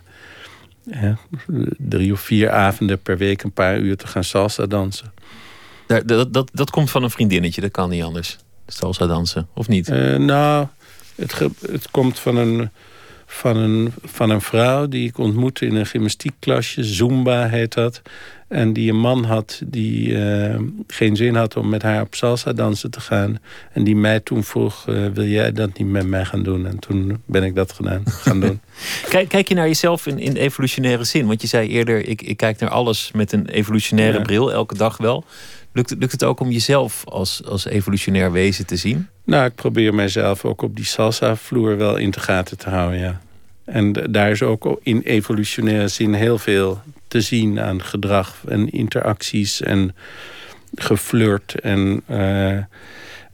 drie 1.78 2.12
of 2.12 2.20
vier 2.20 2.50
avonden 2.50 3.02
per 3.02 3.16
week 3.16 3.42
een 3.42 3.52
paar 3.52 3.78
uur 3.78 3.96
te 3.96 4.06
gaan 4.06 4.24
salsa 4.24 4.66
dansen. 4.66 5.12
Dat, 5.86 6.08
dat, 6.08 6.32
dat, 6.32 6.50
dat 6.52 6.70
komt 6.70 6.90
van 6.90 7.02
een 7.02 7.10
vriendinnetje, 7.10 7.60
dat 7.60 7.70
kan 7.70 7.90
niet 7.90 8.02
anders. 8.02 8.38
Salsa 8.66 9.06
dansen, 9.06 9.48
of 9.54 9.68
niet? 9.68 9.88
Uh, 9.88 10.16
nou, 10.16 10.66
het, 11.14 11.38
het 11.70 11.90
komt 11.90 12.18
van 12.18 12.36
een, 12.36 12.70
van, 13.26 13.56
een, 13.56 13.92
van 14.04 14.30
een 14.30 14.40
vrouw 14.40 14.86
die 14.86 15.08
ik 15.08 15.18
ontmoette 15.18 15.66
in 15.66 15.74
een 15.74 15.86
gymnastiekklasje. 15.86 16.84
Zumba 16.84 17.48
heet 17.48 17.74
dat. 17.74 18.02
En 18.48 18.72
die 18.72 18.90
een 18.90 19.00
man 19.00 19.24
had 19.24 19.60
die 19.66 20.08
uh, 20.08 20.58
geen 20.86 21.16
zin 21.16 21.34
had 21.34 21.56
om 21.56 21.68
met 21.68 21.82
haar 21.82 22.02
op 22.02 22.14
salsa 22.14 22.52
dansen 22.52 22.90
te 22.90 23.00
gaan. 23.00 23.38
En 23.72 23.84
die 23.84 23.96
mij 23.96 24.20
toen 24.20 24.44
vroeg, 24.44 24.86
uh, 24.88 25.06
wil 25.06 25.24
jij 25.24 25.52
dat 25.52 25.78
niet 25.78 25.88
met 25.88 26.06
mij 26.06 26.24
gaan 26.24 26.42
doen? 26.42 26.66
En 26.66 26.78
toen 26.78 27.22
ben 27.24 27.42
ik 27.42 27.54
dat 27.54 27.72
gedaan, 27.72 28.02
gaan 28.04 28.40
doen. 28.40 28.60
kijk, 29.10 29.28
kijk 29.28 29.48
je 29.48 29.54
naar 29.54 29.66
jezelf 29.66 30.06
in, 30.06 30.18
in 30.18 30.36
evolutionaire 30.36 31.04
zin? 31.04 31.26
Want 31.26 31.40
je 31.42 31.48
zei 31.48 31.68
eerder, 31.68 32.08
ik, 32.08 32.22
ik 32.22 32.36
kijk 32.36 32.58
naar 32.58 32.70
alles 32.70 33.10
met 33.14 33.32
een 33.32 33.48
evolutionaire 33.48 34.18
ja. 34.18 34.24
bril, 34.24 34.52
elke 34.52 34.76
dag 34.76 34.96
wel. 34.96 35.24
Lukt, 35.72 35.94
lukt 35.98 36.12
het 36.12 36.24
ook 36.24 36.40
om 36.40 36.50
jezelf 36.50 37.04
als, 37.04 37.44
als 37.44 37.66
evolutionair 37.66 38.32
wezen 38.32 38.66
te 38.66 38.76
zien? 38.76 39.08
Nou, 39.24 39.46
ik 39.46 39.54
probeer 39.54 39.94
mijzelf 39.94 40.44
ook 40.44 40.62
op 40.62 40.76
die 40.76 40.84
salsa-vloer 40.84 41.76
wel 41.76 41.96
in 41.96 42.10
de 42.10 42.20
gaten 42.20 42.58
te 42.58 42.68
houden, 42.68 42.98
ja. 42.98 43.20
En 43.68 43.92
daar 43.92 44.30
is 44.30 44.42
ook 44.42 44.80
in 44.82 45.00
evolutionaire 45.00 45.88
zin 45.88 46.12
heel 46.14 46.38
veel 46.38 46.80
te 47.08 47.20
zien 47.20 47.60
aan 47.60 47.82
gedrag 47.82 48.36
en 48.48 48.70
interacties 48.70 49.62
en 49.62 49.94
geflirt 50.74 51.60
en 51.60 52.02
uh, 52.10 52.58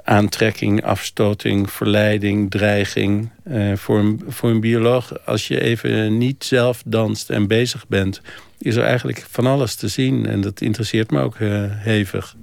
aantrekking, 0.04 0.84
afstoting, 0.84 1.70
verleiding, 1.70 2.50
dreiging. 2.50 3.30
Uh, 3.48 3.76
voor, 3.76 3.98
een, 3.98 4.22
voor 4.28 4.50
een 4.50 4.60
bioloog, 4.60 5.26
als 5.26 5.48
je 5.48 5.60
even 5.60 6.18
niet 6.18 6.44
zelf 6.44 6.82
danst 6.86 7.30
en 7.30 7.46
bezig 7.46 7.88
bent, 7.88 8.20
is 8.58 8.76
er 8.76 8.84
eigenlijk 8.84 9.26
van 9.30 9.46
alles 9.46 9.74
te 9.74 9.88
zien. 9.88 10.26
En 10.26 10.40
dat 10.40 10.60
interesseert 10.60 11.10
me 11.10 11.20
ook 11.20 11.38
uh, 11.38 11.64
hevig. 11.68 12.36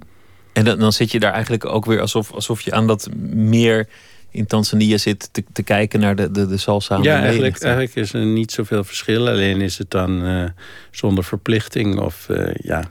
En 0.52 0.64
dan, 0.64 0.78
dan 0.78 0.92
zit 0.92 1.12
je 1.12 1.20
daar 1.20 1.32
eigenlijk 1.32 1.64
ook 1.64 1.84
weer 1.84 2.00
alsof, 2.00 2.32
alsof 2.32 2.60
je 2.60 2.72
aan 2.72 2.86
dat 2.86 3.08
meer 3.34 3.88
in 4.32 4.46
Tanzania 4.46 4.98
zit 4.98 5.28
te, 5.32 5.44
te 5.52 5.62
kijken 5.62 6.00
naar 6.00 6.16
de, 6.16 6.30
de, 6.30 6.46
de 6.46 6.56
salsa. 6.56 6.98
Ja, 7.02 7.22
eigenlijk, 7.22 7.62
eigenlijk 7.62 7.94
is 7.94 8.12
er 8.12 8.24
niet 8.24 8.52
zoveel 8.52 8.84
verschil. 8.84 9.28
Alleen 9.28 9.60
is 9.60 9.78
het 9.78 9.90
dan 9.90 10.24
uh, 10.24 10.44
zonder 10.90 11.24
verplichting. 11.24 12.00
Of 12.00 12.26
uh, 12.30 12.54
ja, 12.54 12.84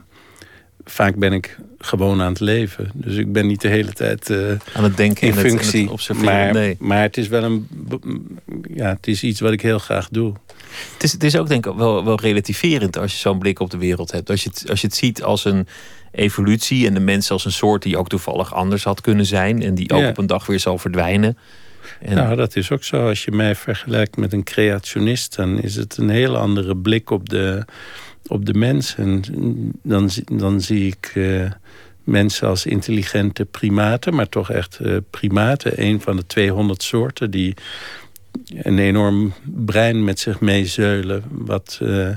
vaak 0.84 1.16
ben 1.16 1.32
ik 1.32 1.58
gewoon 1.78 2.22
aan 2.22 2.32
het 2.32 2.40
leven. 2.40 2.90
Dus 2.94 3.16
ik 3.16 3.32
ben 3.32 3.46
niet 3.46 3.60
de 3.60 3.68
hele 3.68 3.92
tijd 3.92 4.30
uh, 4.30 4.50
aan 4.74 4.84
het 4.84 4.96
denken 4.96 5.26
in 5.26 5.34
functie. 5.34 5.80
Het, 5.80 5.82
het 5.82 5.90
observeren. 5.90 6.32
Maar, 6.32 6.52
nee. 6.52 6.76
maar 6.78 7.02
het 7.02 7.16
is 7.16 7.28
wel 7.28 7.42
een. 7.42 7.68
Ja, 8.74 8.88
het 8.88 9.06
is 9.06 9.22
iets 9.22 9.40
wat 9.40 9.52
ik 9.52 9.60
heel 9.60 9.78
graag 9.78 10.08
doe. 10.08 10.32
Het 10.92 11.02
is, 11.02 11.12
het 11.12 11.24
is 11.24 11.36
ook 11.36 11.48
denk 11.48 11.66
ik 11.66 11.74
wel, 11.74 12.04
wel 12.04 12.20
relativerend 12.20 12.98
als 12.98 13.12
je 13.12 13.18
zo'n 13.18 13.38
blik 13.38 13.60
op 13.60 13.70
de 13.70 13.78
wereld 13.78 14.12
hebt. 14.12 14.30
Als 14.30 14.42
je 14.42 14.48
het, 14.48 14.70
als 14.70 14.80
je 14.80 14.86
het 14.86 14.96
ziet 14.96 15.22
als 15.22 15.44
een 15.44 15.66
evolutie 16.12 16.86
en 16.86 16.94
de 16.94 17.00
mens 17.00 17.30
als 17.30 17.44
een 17.44 17.52
soort 17.52 17.82
die 17.82 17.96
ook 17.96 18.08
toevallig 18.08 18.54
anders 18.54 18.84
had 18.84 19.00
kunnen 19.00 19.26
zijn 19.26 19.62
en 19.62 19.74
die 19.74 19.90
ook 19.92 20.00
Ja. 20.00 20.08
op 20.08 20.18
een 20.18 20.26
dag 20.26 20.46
weer 20.46 20.60
zal 20.60 20.78
verdwijnen. 20.78 21.38
En 22.00 22.14
Nou, 22.14 22.36
dat 22.36 22.56
is 22.56 22.70
ook 22.70 22.84
zo. 22.84 23.08
Als 23.08 23.24
je 23.24 23.30
mij 23.32 23.54
vergelijkt 23.54 24.16
met 24.16 24.32
een 24.32 24.44
creationist, 24.44 25.36
dan 25.36 25.60
is 25.60 25.74
het 25.76 25.96
een 25.96 26.08
heel 26.08 26.36
andere 26.36 26.76
blik 26.76 27.10
op 27.10 27.28
de, 27.28 27.64
op 28.26 28.46
de 28.46 28.54
mens. 28.54 28.94
En 28.96 29.22
dan, 29.82 30.10
zie- 30.10 30.24
dan 30.36 30.60
zie 30.60 30.86
ik 30.86 31.10
eh, 31.14 31.50
mensen 32.04 32.48
als 32.48 32.66
intelligente 32.66 33.44
primaten, 33.44 34.14
maar 34.14 34.28
toch 34.28 34.50
echt 34.50 34.78
eh, 34.78 34.96
primaten. 35.10 35.82
Een 35.82 36.00
van 36.00 36.16
de 36.16 36.26
200 36.26 36.82
soorten 36.82 37.30
die 37.30 37.54
een 38.54 38.78
enorm 38.78 39.32
brein 39.44 40.04
met 40.04 40.18
zich 40.20 40.40
meezeulen, 40.40 41.22
wat 41.30 41.78
eh, 41.82 42.08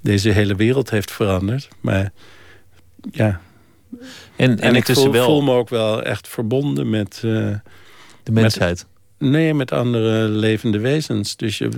deze 0.00 0.30
hele 0.30 0.54
wereld 0.54 0.90
heeft 0.90 1.10
veranderd. 1.10 1.68
Maar 1.80 2.12
ja, 3.10 3.40
en, 4.36 4.50
en, 4.50 4.58
en 4.58 4.74
ik 4.74 4.86
voel, 4.86 5.12
wel 5.12 5.24
voel 5.24 5.42
me 5.42 5.52
ook 5.52 5.68
wel 5.68 6.02
echt 6.02 6.28
verbonden 6.28 6.90
met. 6.90 7.20
eh, 7.24 7.54
de 8.22 8.32
mensheid. 8.32 8.86
Nee, 9.18 9.54
met 9.54 9.72
andere 9.72 10.28
levende 10.28 10.78
wezens. 10.78 11.36
Dus 11.36 11.58
je, 11.58 11.68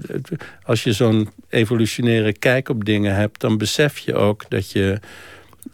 als 0.63 0.83
je 0.83 0.93
zo'n 0.93 1.29
evolutionaire 1.49 2.33
kijk 2.33 2.69
op 2.69 2.85
dingen 2.85 3.15
hebt... 3.15 3.41
dan 3.41 3.59
besef 3.59 3.99
je 3.99 4.15
ook 4.15 4.45
dat 4.49 4.71
je, 4.71 5.01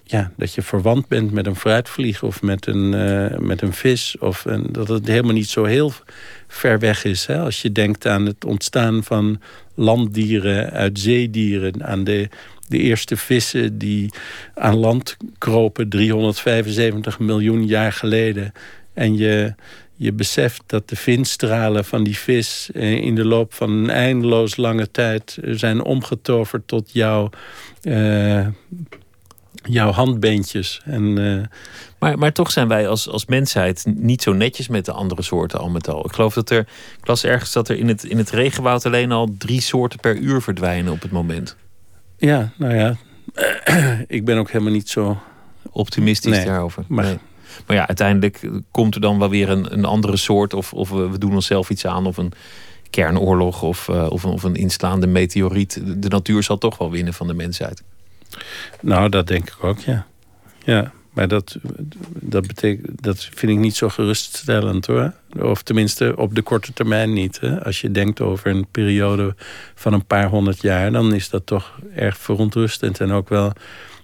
ja, 0.05 0.33
dat 0.37 0.55
je 0.55 0.63
verwant 0.63 1.09
bent 1.09 1.33
met 1.33 1.47
een 1.47 1.57
fruitvlieg... 1.57 2.23
of 2.23 2.43
met 2.43 2.67
een, 2.67 2.95
eh, 2.95 3.39
met 3.39 3.63
een 3.63 3.73
vis. 3.73 4.19
Of 4.19 4.47
dat 4.71 4.89
het 4.89 5.07
helemaal 5.07 5.33
niet 5.33 5.49
zo 5.49 5.65
heel 5.65 5.93
ver 6.47 6.79
weg 6.79 7.05
is. 7.05 7.27
Hè? 7.27 7.39
Als 7.39 7.63
je 7.63 7.73
denkt 7.73 8.07
aan 8.07 8.27
het 8.27 8.45
ontstaan 8.45 9.05
van 9.05 9.41
landdieren 9.75 10.71
uit 10.71 10.99
zeedieren... 10.99 11.85
aan 11.85 12.05
de 12.05 12.29
de 12.69 12.79
eerste 12.79 13.17
vissen 13.17 13.79
die 13.79 14.13
aan 14.55 14.77
land 14.77 15.17
kropen 15.39 15.89
375 15.89 17.19
miljoen 17.19 17.67
jaar 17.67 17.93
geleden. 17.93 18.53
En 18.95 19.17
je, 19.17 19.55
je 19.95 20.13
beseft 20.13 20.63
dat 20.67 20.89
de 20.89 20.97
vinstralen 20.97 21.85
van 21.85 22.05
die 22.05 22.17
vis 22.17 22.71
eh, 22.75 22.93
in 22.93 23.15
de 23.15 23.25
loop 23.25 23.55
van 23.55 23.71
een 23.71 23.91
eindeloos 23.91 24.57
lange 24.57 24.91
tijd 24.91 25.39
zijn 25.43 25.83
omgetoverd 25.83 26.63
tot 26.67 26.93
jouw, 26.93 27.31
uh, 27.83 28.47
jouw 29.63 29.91
handbeentjes. 29.91 30.81
En, 30.85 31.13
maar, 31.99 32.19
maar 32.19 32.33
toch 32.33 32.51
zijn 32.51 32.69
wij 32.69 32.89
als, 32.89 33.09
als 33.09 33.27
mensheid 33.27 33.85
niet 33.95 34.23
zo 34.23 34.33
netjes 34.33 34.69
met 34.69 34.85
de 34.85 34.93
andere 34.93 35.23
soorten 35.23 35.59
al 35.59 35.69
met 35.69 35.89
al. 35.89 36.05
Ik 36.05 36.13
geloof 36.13 36.35
dat 36.35 36.51
er, 36.51 36.67
ik 37.01 37.07
las 37.07 37.25
ergens 37.25 37.53
dat 37.53 37.69
er 37.69 37.77
in 37.77 37.89
het, 37.89 38.05
in 38.05 38.19
het 38.19 38.31
regenwoud 38.31 38.87
alleen 38.87 39.13
al 39.13 39.35
drie 39.39 39.61
soorten 39.61 40.01
per 40.01 40.17
uur 40.17 40.43
verdwijnen 40.43 40.93
op 40.93 41.03
het 41.03 41.11
moment. 41.11 41.57
Ja, 42.19 42.53
nou 42.57 42.75
ja, 42.75 42.97
ik 44.07 44.25
ben 44.25 44.39
ook 44.39 44.51
helemaal 44.51 44.73
niet 44.73 44.89
zo 44.89 45.19
optimistisch 45.71 46.37
nee, 46.37 46.45
daarover. 46.45 46.85
Maar, 46.89 47.05
nee. 47.05 47.19
maar 47.67 47.77
ja, 47.77 47.87
uiteindelijk 47.87 48.51
komt 48.71 48.95
er 48.95 49.01
dan 49.01 49.19
wel 49.19 49.31
weer 49.31 49.49
een, 49.49 49.73
een 49.73 49.85
andere 49.85 50.17
soort, 50.17 50.55
of, 50.55 50.73
of 50.73 50.91
we, 50.91 51.19
doen 51.19 51.35
onszelf 51.35 51.71
iets 51.71 51.87
aan, 51.87 52.07
of 52.07 52.17
een 52.17 52.33
kernoorlog, 52.91 53.63
of, 53.63 53.89
uh, 53.89 54.07
of, 54.11 54.23
een, 54.23 54.31
of 54.31 54.43
een 54.43 54.55
inslaande 54.55 55.07
meteoriet. 55.07 55.83
De 56.03 56.09
natuur 56.09 56.43
zal 56.43 56.59
toch 56.59 56.79
wel 56.79 56.91
winnen 56.91 57.15
van 57.15 57.27
de 57.27 57.35
mensheid. 57.35 57.83
Nou, 58.81 59.09
dat 59.09 59.27
denk 59.27 59.49
ik 59.49 59.65
ook, 59.65 59.79
ja. 59.79 60.07
Ja, 60.65 60.93
maar 61.19 61.29
dat, 61.29 61.57
dat, 62.21 62.47
betekent, 62.47 63.03
dat 63.03 63.29
vind 63.35 63.53
ik 63.53 63.59
niet 63.59 63.77
zo 63.77 63.89
geruststellend 63.89 64.87
hoor. 64.87 65.13
Of 65.39 65.63
tenminste 65.63 66.17
op 66.17 66.35
de 66.35 66.43
korte 66.43 66.73
termijn 66.73 67.13
niet. 67.13 67.41
Hè. 67.41 67.65
Als 67.65 67.81
je 67.81 67.91
denkt 67.91 68.21
over 68.21 68.51
een 68.51 68.67
periode 68.71 69.35
van 69.75 69.93
een 69.93 70.05
paar 70.05 70.29
honderd 70.29 70.63
jaar... 70.63 70.93
dan 70.93 71.15
is 71.15 71.31
dat 71.31 71.47
toch 71.47 71.81
erg 71.95 72.19
verontrustend 72.19 73.01
en 73.01 73.11
ook 73.11 73.29
wel 73.29 73.53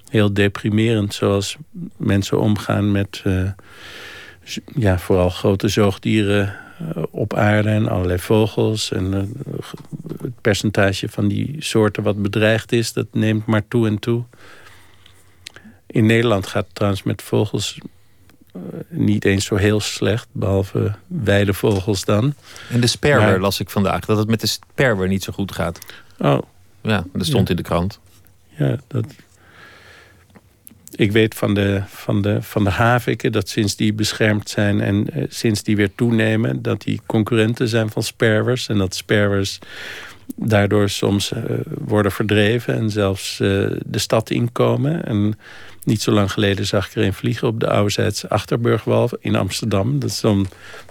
heel 0.08 0.32
deprimerend... 0.32 1.14
zoals 1.14 1.56
mensen 1.96 2.40
omgaan 2.40 2.92
met 2.92 3.22
uh, 3.26 3.50
ja, 4.74 4.98
vooral 4.98 5.30
grote 5.30 5.68
zoogdieren 5.68 6.56
uh, 6.96 7.02
op 7.10 7.34
aarde... 7.34 7.68
en 7.68 7.88
allerlei 7.88 8.18
vogels. 8.18 8.92
En 8.92 9.12
uh, 9.12 9.20
het 10.22 10.40
percentage 10.40 11.08
van 11.08 11.28
die 11.28 11.56
soorten 11.58 12.02
wat 12.02 12.22
bedreigd 12.22 12.72
is... 12.72 12.92
dat 12.92 13.06
neemt 13.12 13.46
maar 13.46 13.68
toe 13.68 13.86
en 13.86 13.98
toe... 13.98 14.24
In 15.95 16.07
Nederland 16.07 16.47
gaat 16.47 16.64
het 16.64 16.74
trouwens 16.74 17.03
met 17.03 17.22
vogels 17.22 17.78
uh, 18.57 18.62
niet 18.88 19.24
eens 19.24 19.45
zo 19.45 19.57
heel 19.57 19.80
slecht. 19.80 20.28
Behalve 20.32 20.95
weidevogels 21.07 22.05
dan. 22.05 22.34
En 22.70 22.80
de 22.80 22.86
sperwer 22.86 23.20
maar, 23.20 23.40
las 23.40 23.61
ik 23.61 23.70
vandaag. 23.70 24.05
Dat 24.05 24.18
het 24.18 24.28
met 24.28 24.40
de 24.40 24.47
sperwer 24.47 25.09
niet 25.09 25.22
zo 25.22 25.32
goed 25.32 25.53
gaat. 25.53 25.78
Oh. 26.18 26.38
Ja, 26.80 27.05
dat 27.12 27.26
stond 27.26 27.45
ja. 27.45 27.51
in 27.51 27.57
de 27.57 27.62
krant. 27.62 28.01
Ja, 28.49 28.78
dat... 28.86 29.05
Ik 30.95 31.12
weet 31.12 31.34
van 31.34 31.55
de, 31.55 31.82
van, 31.86 32.22
de, 32.22 32.42
van 32.42 32.64
de 32.64 32.70
haviken 32.70 33.32
dat 33.32 33.49
sinds 33.49 33.76
die 33.76 33.92
beschermd 33.92 34.49
zijn... 34.49 34.80
en 34.80 35.18
uh, 35.18 35.24
sinds 35.28 35.62
die 35.62 35.76
weer 35.76 35.95
toenemen... 35.95 36.62
dat 36.62 36.82
die 36.82 37.01
concurrenten 37.07 37.68
zijn 37.68 37.90
van 37.90 38.03
sperwers. 38.03 38.68
En 38.68 38.78
dat 38.78 38.95
sperwers 38.95 39.59
daardoor 40.36 40.88
soms 40.88 41.32
uh, 41.32 41.42
worden 41.78 42.12
verdreven... 42.12 42.74
en 42.74 42.90
zelfs 42.90 43.36
de 43.36 43.98
stad 43.98 44.30
inkomen. 44.30 45.04
En 45.04 45.38
niet 45.84 46.02
zo 46.02 46.12
lang 46.12 46.32
geleden 46.32 46.66
zag 46.66 46.86
ik 46.86 46.94
er 46.94 47.04
een 47.04 47.14
vliegen 47.14 47.48
op 47.48 47.60
de 47.60 47.68
ouderzijds 47.68 48.28
Achterburgwal 48.28 49.10
in 49.20 49.36
Amsterdam. 49.36 49.98
Dat 49.98 50.10
is 50.10 50.20
dan 50.20 50.46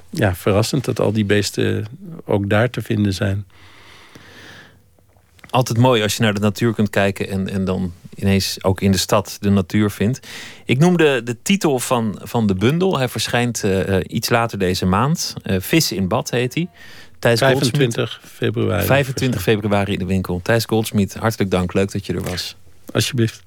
ja, 0.10 0.36
verrassend 0.36 0.86
dat 0.86 1.00
al 1.00 1.12
die 1.12 1.26
beesten 1.26 1.86
ook 2.26 2.50
daar 2.50 2.70
te 2.70 2.82
vinden 2.82 3.14
zijn. 3.14 3.46
Altijd 5.50 5.78
mooi 5.78 6.02
als 6.02 6.16
je 6.16 6.24
naar 6.24 6.34
de 6.34 6.40
natuur 6.40 6.74
kunt 6.74 6.90
kijken 6.90 7.30
en, 7.30 7.50
en 7.50 7.66
dan 7.66 7.94
ineens 8.16 8.64
ook 8.64 8.82
in 8.82 8.92
de 8.92 8.98
stad 8.98 9.38
de 9.40 9.50
natuur 9.50 9.92
vindt. 9.92 10.28
Ik 10.66 10.80
noemde 10.80 11.24
de 11.24 11.42
titel 11.42 11.80
van, 11.80 12.20
van 12.24 12.48
de 12.48 12.56
bundel. 12.56 12.98
Hij 12.98 13.10
verschijnt 13.10 13.64
uh, 13.64 13.98
iets 14.08 14.30
later 14.30 14.60
deze 14.60 14.86
maand. 14.86 15.34
Vis 15.44 15.92
in 15.92 16.08
bad 16.08 16.30
heet 16.30 16.54
hij. 16.54 16.70
Thijs 17.24 17.40
25 17.40 18.20
februari. 18.24 18.86
25 18.86 19.42
februari 19.42 19.94
in 19.94 20.00
de 20.00 20.06
winkel. 20.06 20.40
Thijs 20.44 20.66
Goldsmith, 20.66 21.14
hartelijk 21.14 21.52
dank. 21.52 21.74
Leuk 21.74 21.92
dat 21.92 22.06
je 22.06 22.14
er 22.14 22.24
was. 22.24 22.56
Alsjeblieft. 22.92 23.44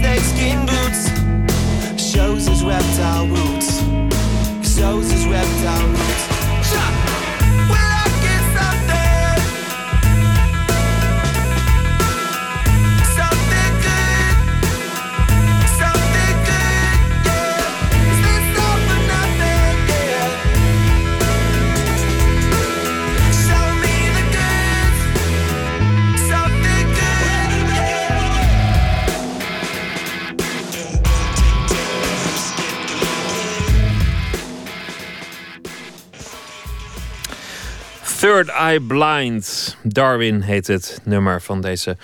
snakeskin 0.00 0.64
boots, 0.64 1.02
shows 2.00 2.46
his 2.46 2.64
reptile 2.64 3.29
Third 38.40 38.56
Eye 38.56 38.80
Blind. 38.80 39.76
Darwin 39.82 40.40
heet 40.40 40.66
het 40.66 41.00
nummer 41.04 41.42
van 41.42 41.60
deze 41.60 41.96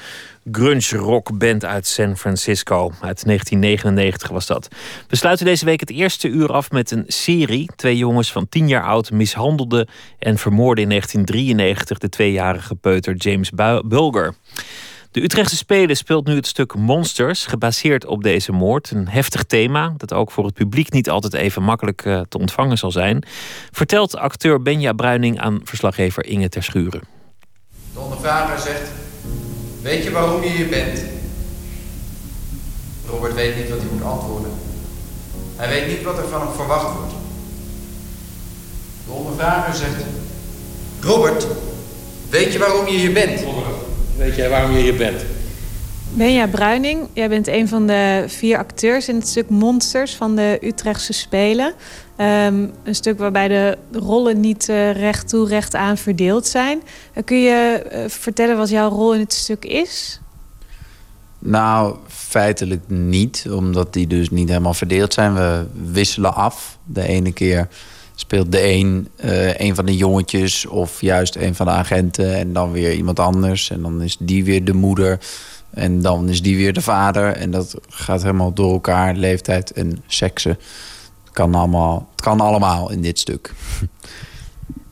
grunge 0.52 0.96
rock 0.96 1.38
band 1.38 1.64
uit 1.64 1.86
San 1.86 2.16
Francisco. 2.16 2.82
Uit 2.84 3.24
1999 3.24 4.28
was 4.28 4.46
dat. 4.46 4.68
We 5.08 5.16
sluiten 5.16 5.46
deze 5.46 5.64
week 5.64 5.80
het 5.80 5.90
eerste 5.90 6.28
uur 6.28 6.52
af 6.52 6.70
met 6.70 6.90
een 6.90 7.04
serie. 7.06 7.70
Twee 7.76 7.96
jongens 7.96 8.32
van 8.32 8.48
10 8.48 8.68
jaar 8.68 8.82
oud 8.82 9.10
mishandelden 9.10 9.88
en 10.18 10.38
vermoorden 10.38 10.82
in 10.82 10.88
1993 10.90 11.98
de 11.98 12.08
tweejarige 12.08 12.74
peuter 12.74 13.14
James 13.14 13.50
Bulger. 13.84 14.34
De 15.16 15.22
Utrechtse 15.22 15.56
Spelen 15.56 15.96
speelt 15.96 16.26
nu 16.26 16.34
het 16.34 16.46
stuk 16.46 16.74
Monsters, 16.74 17.46
gebaseerd 17.46 18.06
op 18.06 18.22
deze 18.22 18.52
moord. 18.52 18.90
Een 18.90 19.08
heftig 19.08 19.44
thema 19.44 19.94
dat 19.96 20.12
ook 20.12 20.30
voor 20.30 20.44
het 20.44 20.54
publiek 20.54 20.92
niet 20.92 21.10
altijd 21.10 21.34
even 21.34 21.62
makkelijk 21.62 22.04
uh, 22.04 22.20
te 22.28 22.38
ontvangen 22.38 22.78
zal 22.78 22.90
zijn. 22.90 23.24
Vertelt 23.70 24.16
acteur 24.16 24.62
Benja 24.62 24.92
Bruining 24.92 25.40
aan 25.40 25.60
verslaggever 25.64 26.26
Inge 26.26 26.48
Terschuren. 26.48 27.02
De 27.92 27.98
ondervrager 27.98 28.58
zegt, 28.58 28.90
weet 29.82 30.04
je 30.04 30.10
waarom 30.10 30.42
je 30.42 30.48
hier 30.48 30.68
bent? 30.68 31.04
Robert 33.08 33.34
weet 33.34 33.56
niet 33.56 33.68
wat 33.68 33.78
hij 33.78 33.88
moet 33.92 34.02
antwoorden. 34.02 34.50
Hij 35.56 35.68
weet 35.68 35.88
niet 35.88 36.02
wat 36.02 36.18
er 36.18 36.28
van 36.28 36.40
hem 36.40 36.52
verwacht 36.54 36.96
wordt. 36.96 37.14
De 39.06 39.12
ondervrager 39.12 39.74
zegt, 39.74 40.04
Robert, 41.00 41.46
weet 42.30 42.52
je 42.52 42.58
waarom 42.58 42.86
je 42.86 42.98
hier 42.98 43.12
bent? 43.12 43.40
Weet 44.16 44.36
jij 44.36 44.48
waarom 44.48 44.72
je 44.72 44.82
hier 44.82 44.96
bent? 44.96 45.24
Benja 46.12 46.46
Bruining, 46.46 47.08
jij 47.12 47.28
bent 47.28 47.46
een 47.46 47.68
van 47.68 47.86
de 47.86 48.24
vier 48.26 48.58
acteurs 48.58 49.08
in 49.08 49.14
het 49.14 49.28
stuk 49.28 49.48
Monsters 49.48 50.14
van 50.14 50.36
de 50.36 50.58
Utrechtse 50.62 51.12
Spelen. 51.12 51.74
Ehm, 52.16 52.66
een 52.82 52.94
stuk 52.94 53.18
waarbij 53.18 53.48
de 53.48 53.78
rollen 53.92 54.40
niet 54.40 54.68
eh, 54.68 54.92
recht 54.92 55.28
toe, 55.28 55.48
recht 55.48 55.74
aan 55.74 55.96
verdeeld 55.96 56.46
zijn. 56.46 56.82
Eh, 57.12 57.24
kun 57.24 57.42
je 57.42 57.82
eh, 57.90 58.08
vertellen 58.08 58.56
wat 58.56 58.68
jouw 58.68 58.88
rol 58.88 59.14
in 59.14 59.20
het 59.20 59.32
stuk 59.32 59.64
is? 59.64 60.20
Nou, 61.38 61.96
feitelijk 62.08 62.82
niet, 62.88 63.46
omdat 63.50 63.92
die 63.92 64.06
dus 64.06 64.30
niet 64.30 64.48
helemaal 64.48 64.74
verdeeld 64.74 65.12
zijn. 65.12 65.34
We 65.34 65.66
wisselen 65.92 66.34
af. 66.34 66.78
De 66.84 67.02
ene 67.02 67.32
keer 67.32 67.68
speelt 68.18 68.52
de 68.52 68.62
een 68.62 69.08
eh, 69.16 69.58
een 69.58 69.74
van 69.74 69.86
de 69.86 69.96
jongetjes 69.96 70.66
of 70.66 71.00
juist 71.00 71.36
een 71.36 71.54
van 71.54 71.66
de 71.66 71.72
agenten 71.72 72.34
en 72.34 72.52
dan 72.52 72.72
weer 72.72 72.94
iemand 72.94 73.20
anders. 73.20 73.70
En 73.70 73.82
dan 73.82 74.02
is 74.02 74.16
die 74.20 74.44
weer 74.44 74.64
de 74.64 74.74
moeder 74.74 75.18
en 75.70 76.02
dan 76.02 76.28
is 76.28 76.42
die 76.42 76.56
weer 76.56 76.72
de 76.72 76.82
vader. 76.82 77.32
En 77.32 77.50
dat 77.50 77.74
gaat 77.88 78.22
helemaal 78.22 78.52
door 78.52 78.72
elkaar, 78.72 79.14
leeftijd 79.14 79.72
en 79.72 80.02
seksen. 80.06 80.58
Het 81.24 81.32
kan 81.32 81.54
allemaal, 81.54 82.08
het 82.10 82.24
kan 82.24 82.40
allemaal 82.40 82.90
in 82.90 83.02
dit 83.02 83.18
stuk. 83.18 83.52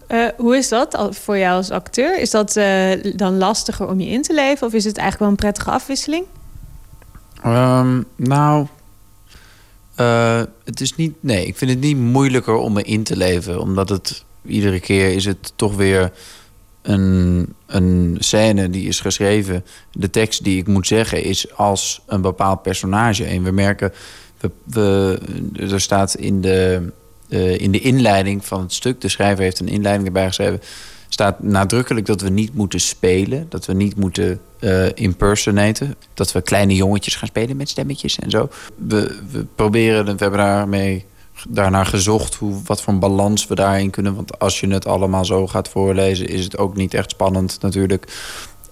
Eh, 0.07 0.27
hoe 0.37 0.57
is 0.57 0.69
dat 0.69 1.09
voor 1.11 1.39
jou 1.39 1.57
als 1.57 1.71
acteur? 1.71 2.19
Is 2.19 2.31
dat 2.31 2.57
eh, 2.57 3.15
dan 3.17 3.39
lastiger 3.39 3.89
om 3.89 4.01
je 4.01 4.07
in 4.07 4.23
te 4.23 4.35
leven 4.35 4.67
of 4.67 4.73
is 4.73 4.85
het 4.85 4.97
eigenlijk 4.97 5.19
wel 5.19 5.29
een 5.29 5.37
prettige 5.37 5.71
afwisseling? 5.71 6.25
Ehm, 7.43 8.03
nou, 8.17 8.67
eh, 9.95 10.43
het 10.65 10.81
is 10.81 10.97
niet. 10.97 11.15
Nee, 11.21 11.47
ik 11.47 11.57
vind 11.57 11.71
het 11.71 11.81
niet 11.81 11.97
moeilijker 11.97 12.55
om 12.55 12.73
me 12.73 12.83
in 12.83 13.03
te 13.03 13.17
leven, 13.17 13.61
omdat 13.61 13.89
het 13.89 14.25
iedere 14.47 14.81
keer 14.81 15.15
is 15.15 15.25
het 15.25 15.53
toch 15.57 15.75
weer 15.77 16.13
een, 16.83 17.55
een 17.67 18.17
scène 18.19 18.71
die 18.71 18.89
is 18.89 19.01
geschreven. 19.01 19.65
De 19.93 20.11
tekst 20.11 20.45
die 20.45 20.59
ik 20.59 20.67
moet 20.67 20.87
zeggen 20.87 21.23
is 21.23 21.57
als 21.57 22.03
een 22.07 22.21
bepaald 22.21 22.63
personage. 22.63 23.25
En 23.25 23.43
we 23.43 23.51
merken, 23.51 23.93
we, 24.39 24.51
we, 24.65 25.21
er 25.57 25.81
staat 25.81 26.15
in 26.15 26.41
de, 26.41 26.93
eh, 27.29 27.61
in 27.61 27.71
de 27.71 27.81
inleiding 27.81 28.45
van 28.45 28.61
het 28.61 28.73
stuk, 28.73 29.01
de 29.01 29.09
schrijver 29.09 29.45
heeft 29.45 29.61
een 29.61 29.69
inleiding 29.69 30.07
erbij 30.07 30.27
geschreven, 30.27 30.61
staat 31.15 31.43
nadrukkelijk 31.43 32.07
dat 32.07 32.21
we 32.21 32.29
niet 32.29 32.55
moeten 32.55 32.81
spelen, 32.81 33.47
dat 33.49 33.67
we 33.67 33.73
niet 33.73 33.97
moeten 33.97 34.41
eh 34.59 34.87
impersonaten, 34.95 35.95
dat 36.15 36.33
we 36.33 36.43
kleine 36.43 36.75
jongetjes 36.75 37.17
gaan 37.17 37.29
spelen 37.29 37.57
met 37.57 37.69
stemmetjes 37.69 38.19
en 38.19 38.31
zo. 38.31 38.49
We, 38.77 39.19
we 39.31 39.47
proberen, 39.55 40.05
we 40.05 40.15
hebben 40.17 40.39
daarmee 40.39 41.05
daarnaar 41.49 41.87
gezocht 41.87 42.35
hoe, 42.35 42.61
wat 42.65 42.83
voor 42.83 42.93
een 42.93 42.99
balans 42.99 43.47
we 43.47 43.55
daarin 43.55 43.91
kunnen. 43.91 44.15
Want 44.15 44.39
als 44.39 44.61
je 44.61 44.69
het 44.69 44.87
allemaal 44.87 45.25
zo 45.25 45.47
gaat 45.47 45.69
voorlezen, 45.69 46.29
is 46.29 46.45
het 46.45 46.59
ook 46.59 46.77
niet 46.77 46.95
echt 46.95 47.11
spannend 47.11 47.59
natuurlijk. 47.61 48.07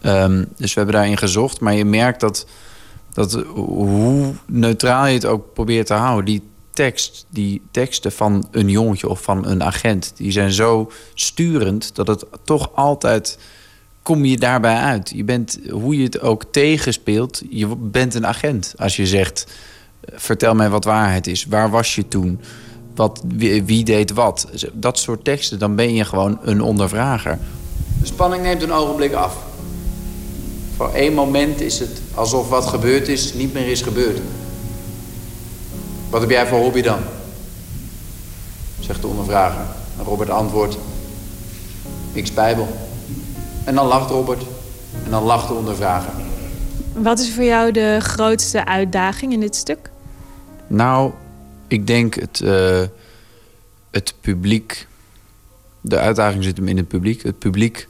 Ehm, 0.01 0.45
dus 0.57 0.75
we 0.75 0.81
hebben 0.81 0.95
daarin 0.95 1.19
gezocht. 1.19 1.61
Maar 1.61 1.75
je 1.75 1.85
merkt 1.85 2.21
dat, 2.21 2.47
dat 3.13 3.33
hoe 3.55 4.33
neutraal 4.47 5.07
je 5.07 5.15
het 5.15 5.27
ook 5.27 5.53
probeert 5.55 5.87
te 5.87 5.95
houden, 5.95 6.25
die 6.25 6.43
tekst, 6.73 7.27
die 7.29 7.63
teksten 7.71 8.13
van 8.13 8.49
een 8.51 8.69
jongetje 8.69 9.09
of 9.09 9.23
van 9.23 9.47
een 9.47 9.63
agent, 9.63 10.13
die 10.17 10.33
zijn 10.33 10.53
zo 10.53 10.91
sturend 11.15 11.95
dat 11.95 12.07
het 12.07 12.25
toch 12.45 12.71
altijd 12.75 13.39
kom 14.03 14.25
je 14.25 14.37
daarbij 14.37 14.77
uit. 14.77 15.13
Je 15.15 15.25
bent, 15.25 15.59
hoe 15.71 15.97
je 15.97 16.03
het 16.03 16.21
ook 16.21 16.45
tegenspeelt, 16.51 17.43
je 17.51 17.77
bent 17.77 18.15
een 18.15 18.27
agent. 18.27 18.75
Als 18.77 18.97
je 18.97 19.07
zegt, 19.07 19.47
vertel 20.13 20.55
mij 20.55 20.71
wat 20.71 20.85
waarheid 20.85 21.27
is. 21.27 21.45
Waar 21.45 21.71
was 21.71 21.95
je 21.95 22.09
toen? 22.09 22.41
Wat, 22.95 23.23
wie, 23.27 23.65
wie 23.65 23.85
deed 23.85 24.13
wat? 24.13 24.49
Dat 24.73 24.99
soort 24.99 25.25
teksten, 25.25 25.59
dan 25.59 25.77
ben 25.77 25.95
je 25.95 26.05
gewoon 26.05 26.39
een 26.43 26.63
ondervrager. 26.63 27.39
De 28.01 28.07
spanning 28.07 28.43
neemt 28.43 28.63
een 28.63 28.73
ogenblik 28.73 29.13
af. 29.13 29.37
Voor 30.77 30.93
één 30.93 31.15
moment 31.15 31.61
is 31.61 31.79
het 31.79 32.01
alsof 32.15 32.49
wat 32.49 32.67
gebeurd 32.67 33.09
is 33.09 33.35
niet 33.35 33.53
meer 33.53 33.67
is 33.67 33.83
gebeurd. 33.83 34.21
Wat 36.13 36.21
heb 36.21 36.31
jij 36.31 36.47
voor 36.47 36.59
hobby 36.59 36.83
dan? 36.83 36.99
Zegt 38.81 39.01
de 39.01 39.07
ondervrager. 39.07 39.61
En 39.99 40.05
Robert 40.05 40.31
antwoordt, 40.31 40.79
ik 42.13 42.35
Bijbel. 42.35 42.69
En 43.65 43.75
dan 43.75 43.87
lacht 43.87 44.11
Robert. 44.11 44.43
En 45.05 45.11
dan 45.11 45.23
lacht 45.23 45.49
de 45.49 45.55
ondervrager. 45.55 46.13
Wat 46.93 47.19
is 47.19 47.35
voor 47.35 47.45
jou 47.45 47.71
de 47.71 47.99
grootste 48.01 48.65
uitdaging 48.65 49.33
in 49.33 49.41
dit 49.41 49.57
stuk? 49.57 49.91
Nou, 50.67 51.13
ik 51.69 51.87
denk 51.87 52.15
het, 52.15 52.41
eh, 52.41 52.83
het 53.91 54.15
publiek. 54.21 54.87
De 55.81 55.99
uitdaging 55.99 56.45
zit 56.45 56.57
hem 56.57 56.69
in 56.69 56.77
het 56.77 56.89
publiek. 56.89 57.23
Het 57.23 57.39
publiek 57.39 57.89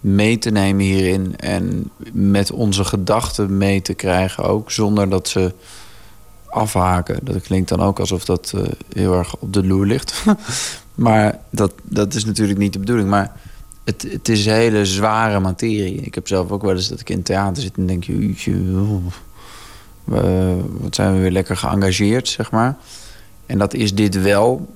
mee 0.00 0.38
te 0.38 0.50
nemen 0.50 0.84
hierin 0.84 1.36
en 1.36 1.90
met 2.12 2.50
onze 2.50 2.84
gedachten 2.84 3.58
mee 3.58 3.82
te 3.82 3.94
krijgen 3.94 4.44
ook, 4.44 4.70
zonder 4.70 5.08
dat 5.08 5.28
ze 5.28 5.54
afhaken. 6.56 7.18
Dat 7.22 7.42
klinkt 7.42 7.68
dan 7.68 7.80
ook 7.80 8.00
alsof 8.00 8.24
dat 8.24 8.52
eh, 8.54 8.62
heel 8.92 9.14
erg 9.14 9.36
op 9.36 9.52
de 9.52 9.66
loer 9.66 9.86
ligt. 9.86 10.24
maar 10.94 11.38
dat, 11.50 11.72
dat 11.82 12.14
is 12.14 12.24
natuurlijk 12.24 12.58
niet 12.58 12.72
de 12.72 12.78
bedoeling. 12.78 13.08
Maar 13.08 13.32
het, 13.84 14.06
het 14.10 14.28
is 14.28 14.46
hele 14.46 14.86
zware 14.86 15.40
materie. 15.40 16.00
Ik 16.00 16.14
heb 16.14 16.28
zelf 16.28 16.50
ook 16.50 16.62
wel 16.62 16.74
eens 16.74 16.88
dat 16.88 17.00
ik 17.00 17.10
in 17.10 17.22
theater 17.22 17.62
zit 17.62 17.76
en 17.76 17.86
denk... 17.86 18.04
Jeetje, 18.04 18.60
wat 20.04 20.94
zijn 20.94 21.14
we 21.14 21.20
weer 21.20 21.30
lekker 21.30 21.56
geëngageerd, 21.56 22.28
zeg 22.28 22.50
maar. 22.50 22.76
En 23.46 23.58
dat 23.58 23.74
is 23.74 23.94
dit 23.94 24.22
wel. 24.22 24.74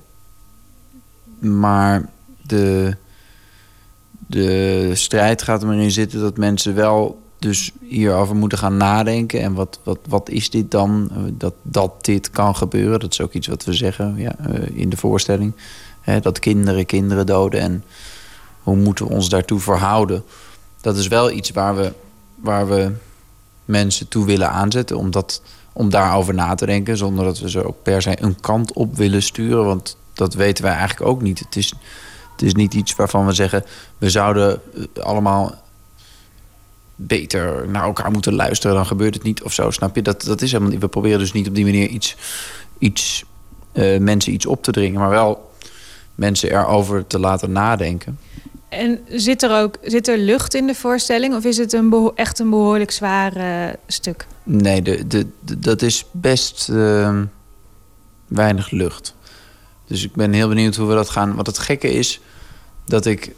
Maar 1.39 2.09
de, 2.41 2.95
de 4.27 4.91
strijd 4.93 5.41
gaat 5.41 5.63
er 5.63 5.71
erin 5.71 5.91
zitten 5.91 6.19
dat 6.19 6.37
mensen 6.37 6.75
wel 6.75 7.20
dus 7.41 7.71
hierover 7.81 8.35
moeten 8.35 8.57
gaan 8.57 8.77
nadenken. 8.77 9.41
En 9.41 9.53
wat, 9.53 9.79
wat, 9.83 9.99
wat 10.07 10.29
is 10.29 10.49
dit 10.49 10.71
dan? 10.71 11.09
Eh, 11.11 11.17
Dat, 11.31 11.53
dat 11.61 12.05
dit 12.05 12.29
kan 12.29 12.55
gebeuren. 12.55 12.99
Dat 12.99 13.11
is 13.11 13.21
ook 13.21 13.33
iets 13.33 13.47
wat 13.47 13.63
we 13.63 13.73
zeggen 13.73 14.17
ja, 14.17 14.35
eh, 14.37 14.77
in 14.77 14.89
de 14.89 14.97
voorstelling. 14.97 15.53
Dat 16.21 16.39
kinderen 16.39 16.85
kinderen 16.85 17.25
doden. 17.25 17.59
En 17.59 17.83
hoe 18.63 18.75
moeten 18.75 19.07
we 19.07 19.13
ons 19.13 19.29
daartoe 19.29 19.59
verhouden? 19.59 20.23
Dat 20.81 20.97
is 20.97 21.07
wel 21.07 21.31
iets 21.31 21.51
waar 21.51 21.75
we, 21.75 21.93
waar 22.35 22.67
we 22.67 22.91
mensen 23.65 24.07
toe 24.07 24.25
willen 24.25 24.49
aanzetten. 24.51 24.97
Om, 24.97 25.11
dat, 25.11 25.41
om 25.73 25.89
daarover 25.89 26.33
na 26.33 26.55
te 26.55 26.65
denken. 26.65 26.97
Zonder 26.97 27.25
dat 27.25 27.39
we 27.39 27.49
ze 27.49 27.67
ook 27.67 27.83
per 27.83 28.01
se 28.01 28.23
een 28.23 28.39
kant 28.39 28.73
op 28.73 28.95
willen 28.95 29.23
sturen. 29.23 29.65
Want 29.65 29.97
dat 30.13 30.33
weten 30.33 30.63
wij 30.63 30.73
eigenlijk 30.73 31.09
ook 31.09 31.21
niet. 31.21 31.39
Het 31.39 31.55
is, 31.55 31.73
het 32.31 32.41
is 32.41 32.53
niet 32.53 32.73
iets 32.73 32.95
waarvan 32.95 33.25
we 33.25 33.33
zeggen... 33.33 33.63
we 33.97 34.09
zouden 34.09 34.61
eh, 34.75 35.03
allemaal 35.03 35.55
beter 37.07 37.69
naar 37.69 37.83
elkaar 37.83 38.11
moeten 38.11 38.33
luisteren... 38.33 38.75
dan 38.75 38.85
gebeurt 38.85 39.13
het 39.13 39.23
niet 39.23 39.43
of 39.43 39.53
zo, 39.53 39.71
snap 39.71 39.95
je? 39.95 40.01
Dat, 40.01 40.23
dat 40.23 40.41
is 40.41 40.51
helemaal 40.51 40.71
niet. 40.71 40.81
We 40.81 40.87
proberen 40.87 41.19
dus 41.19 41.31
niet 41.33 41.47
op 41.47 41.55
die 41.55 41.65
manier 41.65 41.87
iets, 41.87 42.15
iets, 42.77 43.23
eh, 43.71 43.99
mensen 43.99 44.33
iets 44.33 44.45
op 44.45 44.63
te 44.63 44.71
dringen... 44.71 44.99
maar 44.99 45.09
wel 45.09 45.51
mensen 46.15 46.51
erover 46.51 47.07
te 47.07 47.19
laten 47.19 47.51
nadenken. 47.51 48.19
En 48.69 48.99
zit 49.07 49.43
er 49.43 49.61
ook 49.61 49.77
zit 49.81 50.07
er 50.07 50.17
lucht 50.17 50.53
in 50.53 50.67
de 50.67 50.75
voorstelling 50.75 51.35
of 51.35 51.43
is 51.43 51.57
het 51.57 51.73
een 51.73 52.11
echt 52.15 52.39
een 52.39 52.49
behoorlijk 52.49 52.91
zwaar 52.91 53.35
eh, 53.35 53.73
stuk? 53.87 54.27
Nee, 54.43 54.81
de, 54.81 55.07
de, 55.07 55.27
de- 55.39 55.59
dat 55.59 55.81
is 55.81 56.05
best 56.11 56.69
ehm, 56.69 57.25
weinig 58.27 58.71
lucht. 58.71 59.15
Dus 59.87 60.03
ik 60.03 60.13
ben 60.13 60.33
heel 60.33 60.47
benieuwd 60.47 60.75
hoe 60.75 60.87
we 60.87 60.93
dat 60.93 61.09
gaan. 61.09 61.35
Wat 61.35 61.47
het 61.47 61.57
gekke 61.57 61.93
is, 61.93 62.19
dat 62.85 63.05
ik... 63.05 63.35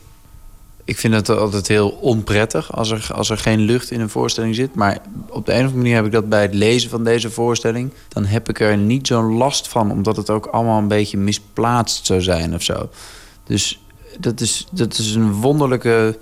Ik 0.85 0.97
vind 0.97 1.13
het 1.13 1.29
altijd 1.29 1.67
heel 1.67 1.89
onprettig 1.89 2.75
als 2.75 2.91
er, 2.91 3.09
als 3.13 3.29
er 3.29 3.37
geen 3.37 3.59
lucht 3.59 3.91
in 3.91 4.01
een 4.01 4.09
voorstelling 4.09 4.55
zit. 4.55 4.75
Maar 4.75 4.97
op 5.29 5.45
de 5.45 5.51
een 5.51 5.57
of 5.57 5.63
andere 5.63 5.77
manier 5.77 5.95
heb 5.95 6.05
ik 6.05 6.11
dat 6.11 6.29
bij 6.29 6.41
het 6.41 6.53
lezen 6.53 6.89
van 6.89 7.03
deze 7.03 7.29
voorstelling. 7.29 7.91
Dan 8.07 8.25
heb 8.25 8.49
ik 8.49 8.59
er 8.59 8.77
niet 8.77 9.07
zo'n 9.07 9.33
last 9.33 9.67
van, 9.67 9.91
omdat 9.91 10.15
het 10.15 10.29
ook 10.29 10.45
allemaal 10.45 10.77
een 10.77 10.87
beetje 10.87 11.17
misplaatst 11.17 12.05
zou 12.05 12.21
zijn 12.21 12.53
of 12.53 12.63
zo. 12.63 12.89
Dus 13.43 13.83
dat 14.19 14.41
is, 14.41 14.67
dat 14.71 14.97
is 14.97 15.15
een 15.15 15.31
wonderlijke. 15.31 16.17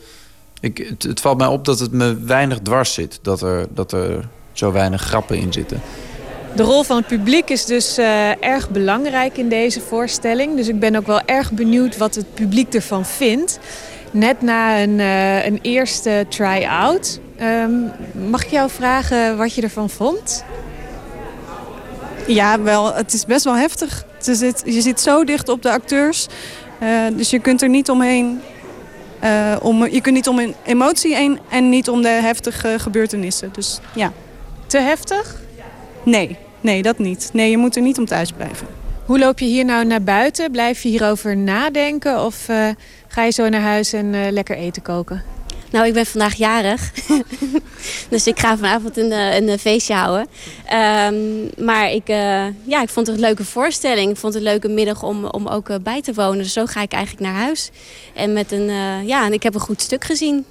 Ik, 0.59 0.95
het, 0.97 1.19
valt 1.19 1.37
mij 1.37 1.47
op 1.47 1.65
dat 1.65 1.79
het 1.79 1.91
me 1.91 2.19
weinig 2.19 2.59
dwars 2.59 2.93
zit. 2.93 3.19
Dat 3.21 3.41
er, 3.41 3.67
dat 3.69 3.91
er 3.91 4.27
zo 4.51 4.71
weinig 4.71 5.01
grappen 5.01 5.37
in 5.37 5.53
zitten. 5.53 5.81
De 6.55 6.63
rol 6.63 6.83
van 6.83 6.97
het 6.97 7.07
publiek 7.07 7.49
is 7.49 7.65
dus 7.65 7.97
eh, 7.97 8.43
erg 8.43 8.69
belangrijk 8.69 9.37
in 9.37 9.49
deze 9.49 9.81
voorstelling. 9.81 10.55
Dus 10.55 10.67
ik 10.67 10.79
ben 10.79 10.95
ook 10.95 11.07
wel 11.07 11.21
erg 11.25 11.51
benieuwd 11.51 11.97
wat 11.97 12.15
het 12.15 12.33
publiek 12.33 12.73
ervan 12.73 13.05
vindt. 13.05 13.59
Net 14.11 14.41
na 14.41 14.81
een, 14.81 14.99
eh, 14.99 15.45
een 15.45 15.59
eerste 15.61 16.25
try-out. 16.29 17.19
Ehm, 17.37 17.71
mag 18.29 18.43
ik 18.43 18.49
jou 18.49 18.69
vragen 18.69 19.37
wat 19.37 19.53
je 19.53 19.61
ervan 19.61 19.89
vond? 19.89 20.43
Ja, 22.27 22.61
wel, 22.61 22.93
het 22.93 23.13
is 23.13 23.25
best 23.25 23.43
wel 23.43 23.55
heftig. 23.55 24.05
Je 24.21 24.35
zit, 24.35 24.61
je 24.65 24.81
zit 24.81 24.99
zo 24.99 25.23
dicht 25.23 25.49
op 25.49 25.61
de 25.61 25.71
acteurs. 25.71 26.27
eh, 26.79 26.89
dus 27.13 27.29
je 27.29 27.39
kunt 27.39 27.61
er 27.61 27.69
niet 27.69 27.89
omheen 27.89 28.41
eh, 29.19 29.55
om, 29.61 29.85
je 29.87 30.01
kunt 30.01 30.15
niet 30.15 30.27
om 30.27 30.39
een 30.39 30.55
emotie 30.65 31.15
heen 31.15 31.39
en 31.49 31.69
niet 31.69 31.89
om 31.89 32.01
de 32.01 32.07
heftige 32.07 32.79
gebeurtenissen. 32.79 33.49
Dus 33.53 33.79
ja. 33.95 34.11
Te 34.67 34.77
heftig? 34.77 35.41
Nee, 36.03 36.37
nee, 36.61 36.81
dat 36.81 36.97
niet. 36.99 37.29
Nee, 37.33 37.49
je 37.49 37.57
moet 37.57 37.75
er 37.75 37.81
niet 37.81 37.97
om 37.97 38.05
thuis 38.05 38.31
blijven. 38.31 38.67
Hoe 39.05 39.19
loop 39.19 39.39
je 39.39 39.45
hier 39.45 39.65
nou 39.65 39.85
naar 39.85 40.03
buiten? 40.03 40.51
Blijf 40.51 40.81
je 40.83 40.89
hierover 40.89 41.37
nadenken 41.37 42.25
of 42.25 42.47
ga 43.11 43.23
je 43.23 43.31
zo 43.31 43.49
naar 43.49 43.61
huis 43.61 43.93
en 43.93 44.13
eh, 44.13 44.31
lekker 44.31 44.55
eten 44.55 44.81
koken? 44.81 45.23
Nou, 45.71 45.85
ik 45.85 45.93
ben 45.93 46.05
vandaag 46.05 46.33
jarig. 46.33 46.91
dus 48.09 48.27
ik 48.27 48.39
ga 48.39 48.57
vanavond 48.57 48.97
een, 48.97 49.11
eh, 49.11 49.35
een 49.35 49.59
feestje 49.59 49.93
houden. 49.93 50.27
Ehm, 50.65 51.65
maar 51.65 51.91
ik, 51.91 52.07
eh, 52.07 52.45
ja, 52.63 52.81
ik 52.81 52.89
vond 52.89 53.07
het 53.07 53.15
een 53.15 53.21
leuke 53.21 53.45
voorstelling. 53.45 54.11
Ik 54.11 54.17
vond 54.17 54.33
het 54.33 54.43
een 54.43 54.49
leuke 54.49 54.67
middag 54.67 55.03
om, 55.03 55.25
om 55.25 55.47
ook 55.47 55.69
eh, 55.69 55.75
bij 55.83 56.01
te 56.01 56.13
wonen. 56.13 56.37
Dus 56.37 56.53
zo 56.53 56.65
ga 56.65 56.81
ik 56.81 56.91
eigenlijk 56.91 57.23
naar 57.23 57.41
huis. 57.41 57.69
En 58.13 58.33
met 58.33 58.51
een, 58.51 58.69
eh, 58.69 59.07
ja, 59.07 59.25
en 59.25 59.33
ik 59.33 59.43
heb 59.43 59.53
een 59.53 59.59
goed 59.59 59.81
stuk 59.81 60.03
gezien. 60.03 60.45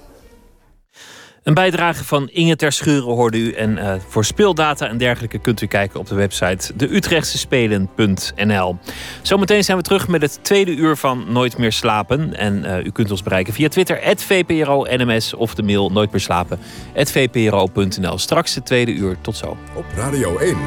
Een 1.43 1.53
bijdrage 1.53 2.03
van 2.03 2.29
Inge 2.29 2.55
Ter 2.55 2.71
Schuren 2.71 3.13
hoorde 3.13 3.37
u. 3.37 3.51
En 3.51 3.77
eh, 3.77 3.93
voor 4.07 4.25
speeldata 4.25 4.87
en 4.87 4.97
dergelijke 4.97 5.39
kunt 5.39 5.61
u 5.61 5.65
kijken 5.65 5.99
op 5.99 6.07
de 6.07 6.15
website 6.15 6.75
deutrechtsespelen.nl. 6.75 8.77
Zometeen 9.21 9.63
zijn 9.63 9.77
we 9.77 9.83
terug 9.83 10.07
met 10.07 10.21
het 10.21 10.39
tweede 10.41 10.75
uur 10.75 10.95
van 10.95 11.25
Nooit 11.27 11.57
meer 11.57 11.71
slapen. 11.71 12.35
En 12.35 12.65
eh, 12.65 12.85
u 12.85 12.91
kunt 12.91 13.11
ons 13.11 13.23
bereiken 13.23 13.53
via 13.53 13.69
Twitter, 13.69 14.15
@vpro_nms 14.17 15.33
of 15.33 15.55
de 15.55 15.63
mail 15.63 15.89
nooit 15.89 16.11
meer 16.11 16.21
slapen, 16.21 16.59
@vpro.nl. 16.95 18.17
Straks 18.17 18.55
het 18.55 18.65
tweede 18.65 18.91
uur. 18.91 19.17
Tot 19.21 19.37
zo. 19.37 19.57
Op 19.73 19.85
Radio 19.95 20.37
1. 20.37 20.57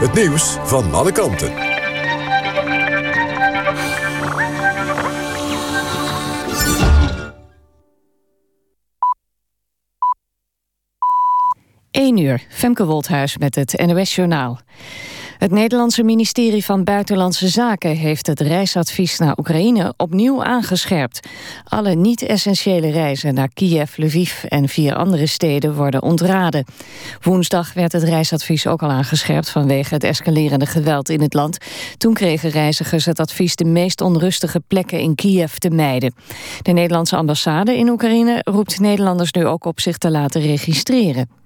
Het 0.00 0.14
nieuws 0.14 0.56
van 0.64 0.94
alle 0.94 1.12
kanten. 1.12 1.73
Eén 11.94 12.18
uur, 12.18 12.42
Femke 12.48 12.86
Wolthuis 12.86 13.38
met 13.38 13.54
het 13.54 13.82
NOS-journaal. 13.86 14.58
Het 15.38 15.50
Nederlandse 15.50 16.02
ministerie 16.02 16.64
van 16.64 16.84
Buitenlandse 16.84 17.48
Zaken 17.48 17.96
heeft 17.96 18.26
het 18.26 18.40
reisadvies 18.40 19.18
naar 19.18 19.38
Oekraïne 19.38 19.94
opnieuw 19.96 20.44
aangescherpt. 20.44 21.28
Alle 21.64 21.94
niet-essentiële 21.94 22.90
reizen 22.90 23.34
naar 23.34 23.48
Kiev, 23.48 23.96
Lviv 23.96 24.44
en 24.44 24.68
vier 24.68 24.94
andere 24.94 25.26
steden 25.26 25.74
worden 25.74 26.02
ontraden. 26.02 26.66
Woensdag 27.20 27.72
werd 27.72 27.92
het 27.92 28.02
reisadvies 28.02 28.66
ook 28.66 28.82
al 28.82 28.90
aangescherpt 28.90 29.50
vanwege 29.50 29.94
het 29.94 30.04
escalerende 30.04 30.66
geweld 30.66 31.08
in 31.08 31.20
het 31.20 31.34
land. 31.34 31.58
Toen 31.96 32.14
kregen 32.14 32.50
reizigers 32.50 33.04
het 33.04 33.20
advies 33.20 33.56
de 33.56 33.64
meest 33.64 34.00
onrustige 34.00 34.60
plekken 34.66 35.00
in 35.00 35.14
Kiev 35.14 35.54
te 35.54 35.70
mijden. 35.70 36.14
De 36.62 36.72
Nederlandse 36.72 37.16
ambassade 37.16 37.76
in 37.76 37.88
Oekraïne 37.88 38.40
roept 38.44 38.80
Nederlanders 38.80 39.32
nu 39.32 39.46
ook 39.46 39.64
op 39.64 39.80
zich 39.80 39.98
te 39.98 40.10
laten 40.10 40.40
registreren. 40.40 41.42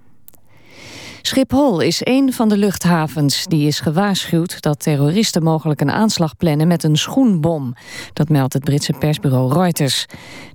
Schiphol 1.22 1.80
is 1.80 2.00
een 2.04 2.32
van 2.32 2.48
de 2.48 2.56
luchthavens 2.56 3.44
die 3.46 3.66
is 3.66 3.80
gewaarschuwd 3.80 4.60
dat 4.60 4.80
terroristen 4.80 5.42
mogelijk 5.42 5.80
een 5.80 5.90
aanslag 5.90 6.36
plannen 6.36 6.68
met 6.68 6.84
een 6.84 6.96
schoenbom. 6.96 7.74
Dat 8.12 8.28
meldt 8.28 8.52
het 8.52 8.64
Britse 8.64 8.92
persbureau 8.98 9.52
Reuters. 9.52 10.06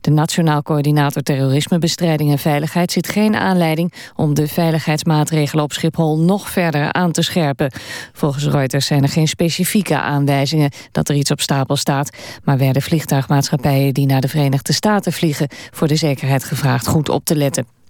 De 0.01 0.11
Nationaal 0.11 0.61
Coördinator 0.61 1.22
Terrorismebestrijding 1.22 2.32
en 2.32 2.39
Veiligheid 2.39 2.91
ziet 2.91 3.07
geen 3.07 3.36
aanleiding 3.36 3.93
om 4.16 4.34
de 4.34 4.47
veiligheidsmaatregelen 4.47 5.64
op 5.64 5.74
Schiphol 5.74 6.20
nog 6.20 6.49
verder 6.49 6.93
aan 6.93 7.11
te 7.11 7.22
scherpen. 7.22 7.72
Volgens 8.14 8.45
Reuters 8.47 8.86
zijn 8.86 9.03
er 9.03 9.09
geen 9.09 9.28
specifieke 9.28 9.99
aanwijzingen 9.99 10.72
dat 10.91 11.09
er 11.09 11.16
iets 11.16 11.32
op 11.32 11.41
stapel 11.41 11.76
staat, 11.76 12.18
maar 12.43 12.57
werden 12.57 12.82
vliegtuigmaatschappijen 12.82 13.93
die 13.93 14.05
naar 14.05 14.22
de 14.22 14.28
Verenigde 14.28 14.74
Staten 14.74 15.14
vliegen 15.14 15.47
voor 15.72 15.88
de 15.88 15.95
zekerheid 15.95 16.43
gevraagd 16.43 16.88
goed 16.88 17.09
op 17.09 17.26
te 17.26 17.36
letten. 17.36 17.82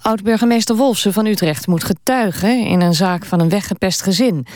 Oud-burgemeester 0.00 0.76
Wolfsen 0.76 1.12
van 1.12 1.26
Utrecht 1.26 1.66
moet 1.66 1.84
getuigen 1.84 2.66
in 2.66 2.80
een 2.80 2.94
zaak 2.94 3.24
van 3.24 3.40
een 3.40 3.48
weggepest 3.48 4.02
gezin. 4.02 4.46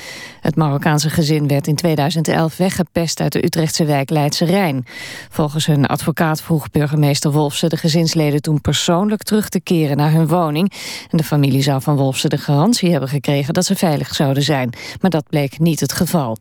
Het 0.40 0.56
Marokkaanse 0.56 1.10
gezin 1.10 1.48
werd 1.48 1.66
in 1.66 1.74
2011 1.74 2.56
weggepest 2.56 3.20
uit 3.20 3.32
de 3.32 3.44
Utrechtse 3.44 3.84
wijk 3.84 4.10
Leidse 4.10 4.44
Rijn. 4.44 4.86
Volgens 5.30 5.66
hun 5.66 5.86
advocaat 5.86 6.42
vroeg 6.42 6.70
burgemeester 6.70 7.32
Wolfsen 7.32 7.68
de 7.68 7.76
gezinsleden 7.76 8.42
toen 8.42 8.60
persoonlijk 8.60 9.22
terug 9.22 9.48
te 9.48 9.60
keren 9.60 9.96
naar 9.96 10.12
hun 10.12 10.28
woning. 10.28 10.72
En 11.10 11.16
de 11.16 11.24
familie 11.24 11.62
zou 11.62 11.82
van 11.82 11.96
Wolfsen 11.96 12.30
de 12.30 12.38
garantie 12.38 12.90
hebben 12.90 13.08
gekregen 13.08 13.54
dat 13.54 13.64
ze 13.64 13.76
veilig 13.76 14.14
zouden 14.14 14.42
zijn. 14.42 14.72
Maar 15.00 15.10
dat 15.10 15.28
bleek 15.28 15.58
niet 15.58 15.80
het 15.80 15.92
geval. 15.92 16.36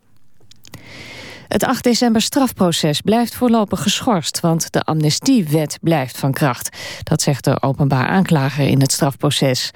Het 1.50 1.64
8 1.64 1.84
december 1.84 2.22
strafproces 2.22 3.02
blijft 3.02 3.36
voorlopig 3.36 3.82
geschorst, 3.82 4.40
want 4.40 4.72
de 4.72 4.82
amnestiewet 4.82 5.78
blijft 5.82 6.18
van 6.18 6.32
kracht. 6.32 6.78
Dat 7.04 7.22
zegt 7.22 7.44
de 7.44 7.62
openbaar 7.62 8.08
aanklager 8.08 8.68
in 8.68 8.82
het 8.82 8.92
strafproces. 8.92 9.72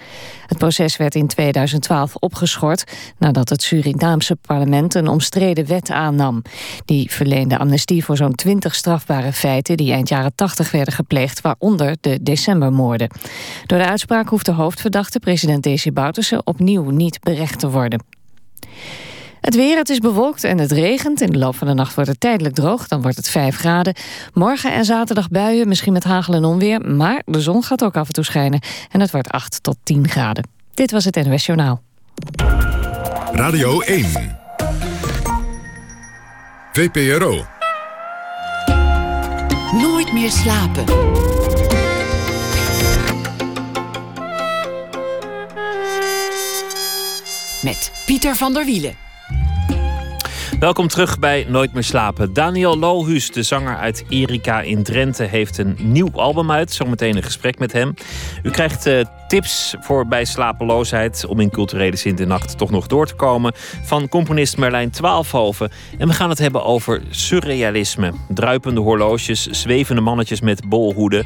Het 0.45 0.57
proces 0.57 0.97
werd 0.97 1.15
in 1.15 1.27
2012 1.27 2.15
opgeschort 2.15 2.83
nadat 3.17 3.49
het 3.49 3.61
Surinaamse 3.61 4.35
parlement 4.35 4.95
een 4.95 5.07
omstreden 5.07 5.65
wet 5.65 5.89
aannam. 5.89 6.41
Die 6.85 7.11
verleende 7.11 7.57
amnestie 7.57 8.05
voor 8.05 8.17
zo'n 8.17 8.35
20 8.35 8.75
strafbare 8.75 9.33
feiten 9.33 9.77
die 9.77 9.93
eind 9.93 10.09
jaren 10.09 10.35
80 10.35 10.71
werden 10.71 10.93
gepleegd, 10.93 11.41
waaronder 11.41 11.95
de 12.01 12.19
decembermoorden. 12.23 13.09
Door 13.65 13.77
de 13.77 13.87
uitspraak 13.87 14.29
hoeft 14.29 14.45
de 14.45 14.51
hoofdverdachte, 14.51 15.19
president 15.19 15.63
Desi 15.63 15.91
Bouterse, 15.91 16.41
opnieuw 16.43 16.89
niet 16.89 17.19
berecht 17.19 17.59
te 17.59 17.69
worden. 17.69 18.03
Het 19.43 19.55
weer, 19.55 19.77
het 19.77 19.89
is 19.89 19.99
bewolkt 19.99 20.43
en 20.43 20.57
het 20.57 20.71
regent. 20.71 21.21
In 21.21 21.31
de 21.31 21.37
loop 21.37 21.55
van 21.55 21.67
de 21.67 21.73
nacht 21.73 21.95
wordt 21.95 22.09
het 22.09 22.19
tijdelijk 22.19 22.55
droog. 22.55 22.87
Dan 22.87 23.01
wordt 23.01 23.17
het 23.17 23.29
5 23.29 23.55
graden. 23.55 23.95
Morgen 24.33 24.73
en 24.73 24.85
zaterdag 24.85 25.29
buien, 25.29 25.67
misschien 25.67 25.93
met 25.93 26.03
hagel 26.03 26.33
en 26.33 26.45
onweer. 26.45 26.81
Maar 26.81 27.21
de 27.25 27.41
zon 27.41 27.63
gaat 27.63 27.83
ook 27.83 27.95
af 27.95 28.07
en 28.07 28.13
toe 28.13 28.23
schijnen. 28.23 28.59
En 28.91 28.99
het 28.99 29.11
wordt 29.11 29.29
8 29.29 29.63
tot 29.63 29.77
10 29.83 30.09
graden. 30.09 30.47
Dit 30.73 30.91
was 30.91 31.05
het 31.05 31.25
NOS 31.25 31.45
Journaal. 31.45 31.81
Radio 33.31 33.79
1. 33.79 34.05
VPRO. 36.73 37.45
Nooit 39.71 40.13
meer 40.13 40.31
slapen. 40.31 40.83
Met 47.61 47.91
Pieter 48.05 48.35
van 48.35 48.53
der 48.53 48.65
Wielen. 48.65 49.03
Welkom 50.63 50.87
terug 50.87 51.19
bij 51.19 51.45
Nooit 51.49 51.73
meer 51.73 51.83
slapen. 51.83 52.33
Daniel 52.33 52.79
Lohuus, 52.79 53.31
de 53.31 53.43
zanger 53.43 53.77
uit 53.77 54.05
Erika 54.09 54.61
in 54.61 54.83
Drenthe, 54.83 55.23
heeft 55.23 55.57
een 55.57 55.75
nieuw 55.79 56.09
album 56.13 56.51
uit. 56.51 56.73
Zometeen 56.73 57.15
een 57.15 57.23
gesprek 57.23 57.59
met 57.59 57.71
hem. 57.71 57.93
U 58.43 58.49
krijgt 58.49 58.85
eh, 58.85 59.05
tips 59.27 59.75
voor 59.79 60.07
bij 60.07 60.25
slapeloosheid 60.25 61.25
om 61.25 61.39
in 61.39 61.49
culturele 61.49 61.95
zin 61.95 62.15
de 62.15 62.25
nacht 62.25 62.57
toch 62.57 62.69
nog 62.71 62.87
door 62.87 63.07
te 63.07 63.15
komen 63.15 63.53
van 63.83 64.07
componist 64.07 64.57
Merlijn 64.57 64.89
Twaalfhoven. 64.89 65.71
En 65.97 66.07
we 66.07 66.13
gaan 66.13 66.29
het 66.29 66.39
hebben 66.39 66.63
over 66.63 67.01
surrealisme. 67.09 68.13
Druipende 68.29 68.81
horloges, 68.81 69.45
zwevende 69.45 70.01
mannetjes 70.01 70.41
met 70.41 70.69
bolhoeden. 70.69 71.25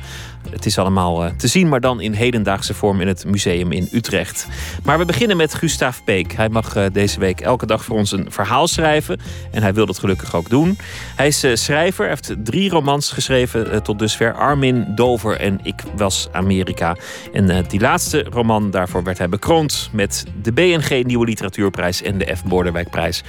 Het 0.49 0.65
is 0.65 0.77
allemaal 0.77 1.23
eh, 1.23 1.31
te 1.31 1.47
zien, 1.47 1.69
maar 1.69 1.81
dan 1.81 2.01
in 2.01 2.13
hedendaagse 2.13 2.73
vorm 2.73 3.01
in 3.01 3.07
het 3.07 3.25
museum 3.25 3.71
in 3.71 3.87
Utrecht. 3.91 4.47
Maar 4.83 4.97
we 4.97 5.05
beginnen 5.05 5.37
met 5.37 5.53
Gustav 5.53 5.97
Peek. 6.03 6.33
Hij 6.33 6.49
mag 6.49 6.75
eh, 6.75 6.85
deze 6.91 7.19
week 7.19 7.41
elke 7.41 7.65
dag 7.65 7.83
voor 7.83 7.97
ons 7.97 8.11
een 8.11 8.31
verhaal 8.31 8.67
schrijven. 8.67 9.19
En 9.51 9.61
hij 9.61 9.73
wil 9.73 9.85
dat 9.85 9.99
gelukkig 9.99 10.35
ook 10.35 10.49
doen. 10.49 10.77
Hij 11.15 11.27
is 11.27 11.43
eh, 11.43 11.55
schrijver, 11.55 12.05
hij 12.05 12.09
heeft 12.09 12.35
drie 12.45 12.69
romans 12.69 13.11
geschreven 13.11 13.83
tot 13.83 13.99
dusver. 13.99 14.33
Armin, 14.33 14.85
Dover 14.95 15.39
en 15.39 15.59
Ik 15.63 15.83
was 15.95 16.27
Amerika. 16.31 16.95
En 17.33 17.65
die 17.67 17.79
laatste 17.79 18.25
roman, 18.29 18.71
daarvoor 18.71 19.03
werd 19.03 19.17
hij 19.17 19.29
bekroond 19.29 19.89
met 19.91 20.25
de 20.41 20.53
BNG 20.53 21.03
Nieuwe 21.03 21.25
Literatuurprijs 21.25 22.01
en 22.01 22.17
de 22.17 22.35
F. 22.35 22.43
Borderwijkprijs. 22.43 23.23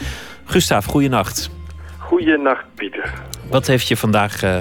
Gustav, 0.45 0.87
goeienacht. 0.87 1.51
Goeienacht, 1.99 2.65
Pieter. 2.75 3.13
Wat 3.51 3.67
heeft 3.67 3.89
je 3.89 3.97
vandaag 3.97 4.43
eh, 4.43 4.57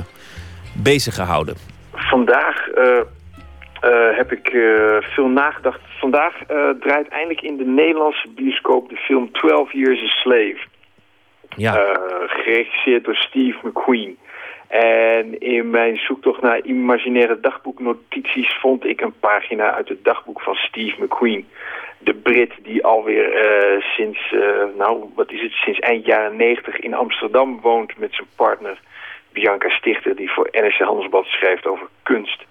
bezig 0.74 1.16
gehouden? 1.16 1.56
Vandaag 1.98 2.70
eh, 2.70 3.00
eh, 3.82 4.18
heb 4.18 4.32
ik 4.32 4.48
eh, 4.48 4.98
veel 5.00 5.28
nagedacht. 5.28 5.80
Vandaag 6.00 6.36
draait 6.80 7.08
eindelijk 7.08 7.42
in 7.42 7.58
de 7.58 7.66
Nederlandse 7.66 8.28
bioscoop 8.30 8.90
de 8.90 8.96
film 8.96 9.32
12 9.32 9.72
Years 9.72 10.04
a 10.04 10.08
Slave. 10.08 10.60
Ja. 11.56 11.74
Geregisseerd 12.28 13.04
door 13.04 13.16
Steve 13.16 13.58
McQueen. 13.68 14.18
En 14.68 15.40
in 15.40 15.70
mijn 15.70 15.96
zoektocht 15.96 16.42
naar 16.42 16.62
imaginaire 16.62 17.40
dagboeknotities 17.40 18.58
vond 18.62 18.86
ik 18.86 19.02
een 19.02 19.20
pagina 19.20 19.74
uit 19.74 19.90
het 19.90 20.04
dagboek 20.04 20.42
van 20.42 20.56
Steve 20.56 21.04
McQueen. 21.04 21.48
De 21.98 22.14
Brit 22.14 22.52
die 22.64 22.86
alweer 22.86 23.34
eh, 23.34 23.82
sinds, 23.82 24.36
nou 24.78 25.10
wat 25.16 25.32
is 25.32 25.42
het, 25.42 25.52
sinds 25.52 25.80
eind 25.80 26.06
jaren 26.06 26.36
90 26.36 26.80
in 26.80 26.94
Amsterdam 26.94 27.60
woont 27.62 27.98
met 27.98 28.14
zijn 28.14 28.28
partner 28.36 28.80
Bianca 29.40 29.70
Stichter 29.70 30.16
die 30.16 30.32
voor 30.32 30.50
NRC 30.52 30.78
Handelsblad 30.78 31.26
schrijft 31.26 31.66
over 31.66 31.88
kunst. 32.04 32.44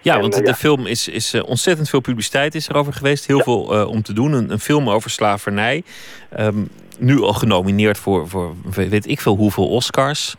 Ja, 0.00 0.14
En, 0.14 0.20
want 0.20 0.34
eh, 0.34 0.40
de 0.40 0.46
ja. 0.46 0.54
film 0.54 0.86
is, 0.86 1.08
is 1.08 1.34
eh, 1.34 1.48
ontzettend 1.48 1.88
veel 1.90 2.00
publiciteit 2.00 2.54
is 2.54 2.68
erover 2.68 2.92
geweest. 2.92 3.26
Heel 3.26 3.40
veel 3.40 3.74
eh, 3.74 3.88
om 3.88 4.02
te 4.02 4.12
doen. 4.12 4.32
Een, 4.32 4.50
een 4.50 4.58
film 4.58 4.90
over 4.90 5.10
slavernij. 5.10 5.82
Ehm, 6.30 6.64
nu 6.98 7.20
al 7.20 7.32
genomineerd 7.32 7.98
voor, 7.98 8.28
voor 8.28 8.54
weet 8.64 9.08
ik 9.08 9.20
veel 9.20 9.36
hoeveel 9.36 9.68
Oscars. 9.68 10.36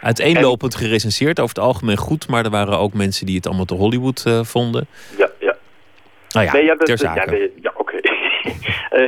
Uiteenlopend 0.00 0.74
gerecenseerd, 0.74 1.40
over 1.40 1.54
het 1.54 1.64
algemeen 1.64 1.96
goed, 1.96 2.28
maar 2.28 2.44
er 2.44 2.50
waren 2.50 2.78
ook 2.78 2.94
mensen 2.94 3.26
die 3.26 3.36
het 3.36 3.46
allemaal 3.46 3.64
te 3.64 3.74
Hollywood 3.74 4.22
vonden. 4.42 4.86
Ja, 5.18 5.30
ja. 5.38 5.56
Nou 6.28 6.46
ja, 6.46 6.52
nee, 6.52 6.64
ja, 6.64 6.74
dat- 6.74 6.86
ter 6.86 6.98
ja, 7.02 7.14
zake. 7.14 7.30
nee, 7.30 7.52
ja, 7.62 7.72
oké. 7.76 7.96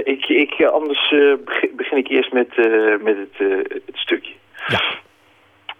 Ik, 0.05 0.25
ik, 0.29 0.63
anders 0.67 1.15
begin, 1.45 1.71
begin 1.77 1.99
ik 1.99 2.09
eerst 2.09 2.33
met, 2.33 2.49
met 3.03 3.17
het, 3.17 3.49
het 3.87 3.97
stukje. 3.97 4.33
Ja. 4.69 4.81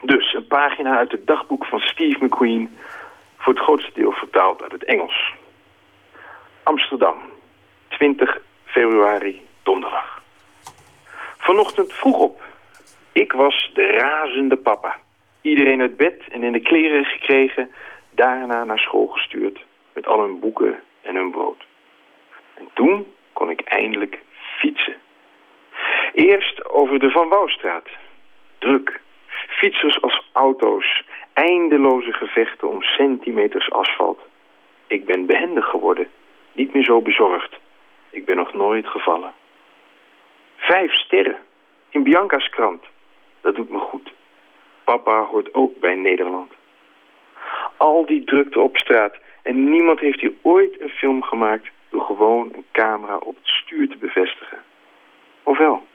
Dus 0.01 0.35
een 0.35 0.47
pagina 0.47 0.97
uit 0.97 1.13
het 1.13 1.27
dagboek 1.27 1.65
van 1.65 1.81
Steve 1.81 2.25
McQueen, 2.25 2.79
voor 3.37 3.53
het 3.53 3.63
grootste 3.63 3.91
deel 3.95 4.13
vertaald 4.13 4.63
uit 4.63 4.73
het 4.73 4.85
Engels. 4.85 5.35
Amsterdam, 6.63 7.17
20 7.89 8.41
februari, 8.65 9.47
donderdag. 9.63 10.23
Vanochtend 11.39 11.93
vroeg 11.93 12.19
op. 12.19 12.43
Ik 13.13 13.33
was 13.33 13.71
de 13.75 13.87
razende 13.87 14.57
papa. 14.57 14.97
Iedereen 15.41 15.81
uit 15.81 15.97
bed 15.97 16.23
en 16.31 16.43
in 16.43 16.53
de 16.53 16.61
kleren 16.61 17.05
gekregen, 17.05 17.71
daarna 18.11 18.65
naar 18.65 18.79
school 18.79 19.07
gestuurd 19.07 19.65
met 19.93 20.07
al 20.07 20.21
hun 20.21 20.41
boeken 20.41 20.83
en 21.03 21.15
hun 21.15 21.31
brood. 21.31 21.65
En 22.55 22.69
toen 22.73 23.07
kon 23.33 23.51
ik 23.51 23.61
eindelijk 23.61 24.19
fietsen. 24.59 24.97
Eerst 26.13 26.69
over 26.69 26.99
de 26.99 27.11
Van 27.11 27.29
Wouwstraat. 27.29 27.89
Druk. 28.59 29.01
Fietsers 29.49 30.03
als 30.03 30.29
auto's. 30.33 31.05
Eindeloze 31.33 32.13
gevechten 32.13 32.69
om 32.69 32.83
centimeters 32.83 33.71
asfalt. 33.71 34.21
Ik 34.87 35.05
ben 35.05 35.27
behendig 35.27 35.65
geworden. 35.65 36.09
Niet 36.53 36.75
meer 36.75 36.85
zo 36.85 37.01
bezorgd. 37.01 37.57
Ik 38.11 38.25
ben 38.25 38.37
nog 38.37 38.55
nooit 38.55 38.87
gevallen. 38.87 39.33
Vijf 40.57 40.93
sterren. 40.93 41.37
In 41.89 42.03
Bianca's 42.03 42.49
krant. 42.49 42.85
Dat 43.41 43.55
doet 43.55 43.71
me 43.71 43.79
goed. 43.79 44.13
Papa 44.85 45.25
hoort 45.25 45.55
ook 45.55 45.81
bij 45.81 45.95
Nederland. 45.95 46.53
Al 47.77 48.07
die 48.07 48.25
drukte 48.25 48.61
op 48.61 48.77
straat. 48.77 49.17
En 49.43 49.71
niemand 49.71 50.01
heeft 50.01 50.21
hier 50.21 50.33
ooit 50.43 50.81
een 50.81 50.89
film 50.89 51.23
gemaakt 51.23 51.71
door 51.89 52.03
gewoon 52.03 52.51
een 52.55 52.67
camera 52.73 53.17
op 53.17 53.37
het 53.37 53.47
stuur 53.47 53.89
te 53.89 53.97
bevestigen. 53.97 54.59
Ofwel, 55.43 55.87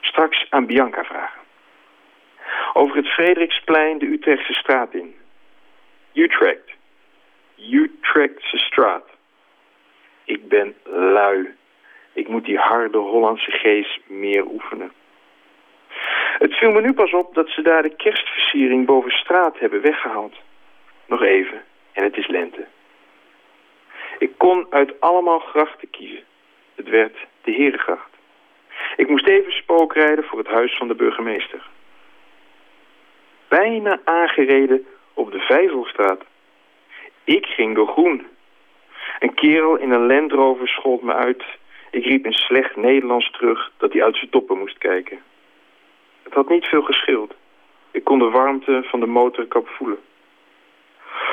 straks 0.00 0.46
aan 0.50 0.66
Bianca 0.66 1.04
vragen. 1.04 1.39
Over 2.72 2.96
het 2.96 3.08
Frederiksplein 3.08 3.98
de 3.98 4.06
Utrechtse 4.06 4.52
straat 4.52 4.94
in. 4.94 5.14
Utrecht. 6.12 6.70
Utrechtse 7.56 8.58
straat. 8.58 9.08
Ik 10.24 10.48
ben 10.48 10.74
lui. 10.84 11.54
Ik 12.12 12.28
moet 12.28 12.44
die 12.44 12.58
harde 12.58 12.98
Hollandse 12.98 13.50
geest 13.50 14.00
meer 14.06 14.44
oefenen. 14.46 14.92
Het 16.38 16.54
viel 16.54 16.70
me 16.70 16.80
nu 16.80 16.92
pas 16.92 17.12
op 17.12 17.34
dat 17.34 17.48
ze 17.48 17.62
daar 17.62 17.82
de 17.82 17.96
kerstversiering 17.96 18.86
boven 18.86 19.10
straat 19.10 19.58
hebben 19.58 19.80
weggehaald. 19.80 20.34
Nog 21.06 21.22
even 21.22 21.62
en 21.92 22.04
het 22.04 22.16
is 22.16 22.26
lente. 22.26 22.66
Ik 24.18 24.32
kon 24.36 24.66
uit 24.70 25.00
allemaal 25.00 25.38
grachten 25.38 25.90
kiezen. 25.90 26.24
Het 26.74 26.88
werd 26.88 27.16
de 27.42 27.50
Herengracht. 27.50 28.10
Ik 28.96 29.08
moest 29.08 29.26
even 29.26 29.52
spookrijden 29.52 30.24
voor 30.24 30.38
het 30.38 30.48
huis 30.48 30.76
van 30.76 30.88
de 30.88 30.94
burgemeester. 30.94 31.69
Bijna 33.50 34.00
aangereden 34.04 34.86
op 35.14 35.32
de 35.32 35.38
Vijzelstraat. 35.38 36.22
Ik 37.24 37.46
ging 37.46 37.74
door 37.74 37.86
groen. 37.86 38.26
Een 39.18 39.34
kerel 39.34 39.76
in 39.76 39.90
een 39.90 40.06
Land 40.06 40.32
Rover 40.32 40.68
schold 40.68 41.02
me 41.02 41.14
uit. 41.14 41.44
Ik 41.90 42.04
riep 42.04 42.24
in 42.24 42.32
slecht 42.32 42.76
Nederlands 42.76 43.30
terug 43.30 43.70
dat 43.78 43.92
hij 43.92 44.02
uit 44.02 44.16
zijn 44.16 44.30
toppen 44.30 44.58
moest 44.58 44.78
kijken. 44.78 45.18
Het 46.22 46.34
had 46.34 46.48
niet 46.48 46.66
veel 46.66 46.82
geschild. 46.82 47.34
Ik 47.90 48.04
kon 48.04 48.18
de 48.18 48.30
warmte 48.30 48.82
van 48.82 49.00
de 49.00 49.06
motorkap 49.06 49.68
voelen. 49.68 49.98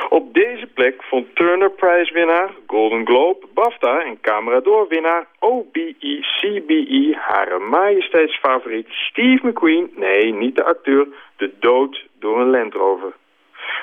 Op 0.08 0.34
deze 0.34 0.66
plek 0.66 1.02
vond 1.02 1.36
Turner 1.36 1.70
Prize-winnaar, 1.70 2.50
Golden 2.66 3.06
Globe, 3.06 3.46
BAFTA 3.54 4.04
en 4.04 4.20
Camera 4.20 4.60
Door-winnaar 4.60 5.26
OBE, 5.38 5.94
CBE, 6.40 7.14
Hare 7.16 7.58
Majesteitsfavoriet 7.58 8.88
Steve 8.88 9.46
McQueen, 9.46 9.90
nee, 9.96 10.34
niet 10.34 10.56
de 10.56 10.64
acteur, 10.64 11.06
de 11.36 11.52
dood 11.60 12.07
door 12.18 12.40
een 12.40 12.50
Land 12.50 12.74
Rover. 12.74 13.12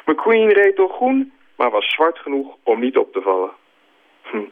McQueen 0.05 0.49
reed 0.49 0.75
door 0.75 0.89
groen, 0.89 1.33
maar 1.55 1.71
was 1.71 1.91
zwart 1.91 2.19
genoeg 2.19 2.55
om 2.63 2.79
niet 2.79 2.97
op 2.97 3.13
te 3.13 3.21
vallen. 3.21 3.51
Hm. 4.21 4.43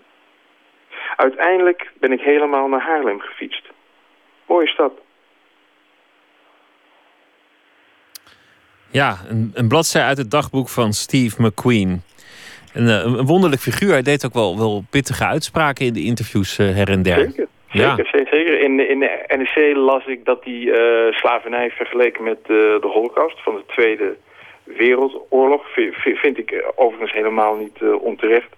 Uiteindelijk 1.16 1.92
ben 2.00 2.12
ik 2.12 2.22
helemaal 2.22 2.68
naar 2.68 2.82
Haarlem 2.82 3.20
gefietst. 3.20 3.70
Mooie 4.48 4.68
stad. 4.68 4.92
Ja, 8.90 9.18
een, 9.30 9.52
een 9.54 9.68
bladzij 9.68 10.04
uit 10.04 10.18
het 10.18 10.32
dagboek 10.32 10.70
van 10.70 10.94
Steve 10.94 11.42
McQueen. 11.42 12.04
Een, 12.74 12.88
eh, 12.88 13.04
een 13.04 13.26
wonderlijk 13.26 13.62
figuur. 13.62 13.92
Hij 13.92 14.02
deed 14.02 14.26
ook 14.26 14.34
wel, 14.34 14.58
wel 14.58 14.84
pittige 14.90 15.26
uitspraken 15.26 15.86
in 15.86 15.94
de 15.94 16.04
interviews 16.04 16.58
eh, 16.58 16.76
her 16.76 16.90
en 16.90 17.04
der. 17.04 17.20
Zeker. 17.20 17.48
Ja. 17.74 17.96
Zeker, 17.96 18.10
zeker. 18.18 18.36
zeker. 18.38 18.60
In, 18.60 18.78
de- 18.78 18.88
in 18.88 19.00
de 19.00 19.24
NEC 19.38 19.76
las 19.76 20.06
ik 20.06 20.26
dat 20.26 20.44
die 20.44 20.72
eh, 20.72 21.14
slavernij 21.14 21.70
vergeleken 21.70 22.24
met 22.24 22.38
eh, 22.42 22.48
de 22.48 22.90
holocaust 22.94 23.44
van 23.44 23.56
de 23.56 23.64
Tweede 23.74 24.16
Wereldoorlog... 24.64 25.72
vi- 25.74 25.92
vi- 25.92 26.16
vind 26.16 26.38
ik 26.38 26.52
eh, 26.52 26.68
overigens 26.76 27.12
helemaal 27.14 27.56
niet 27.56 27.80
onterecht. 28.02 28.50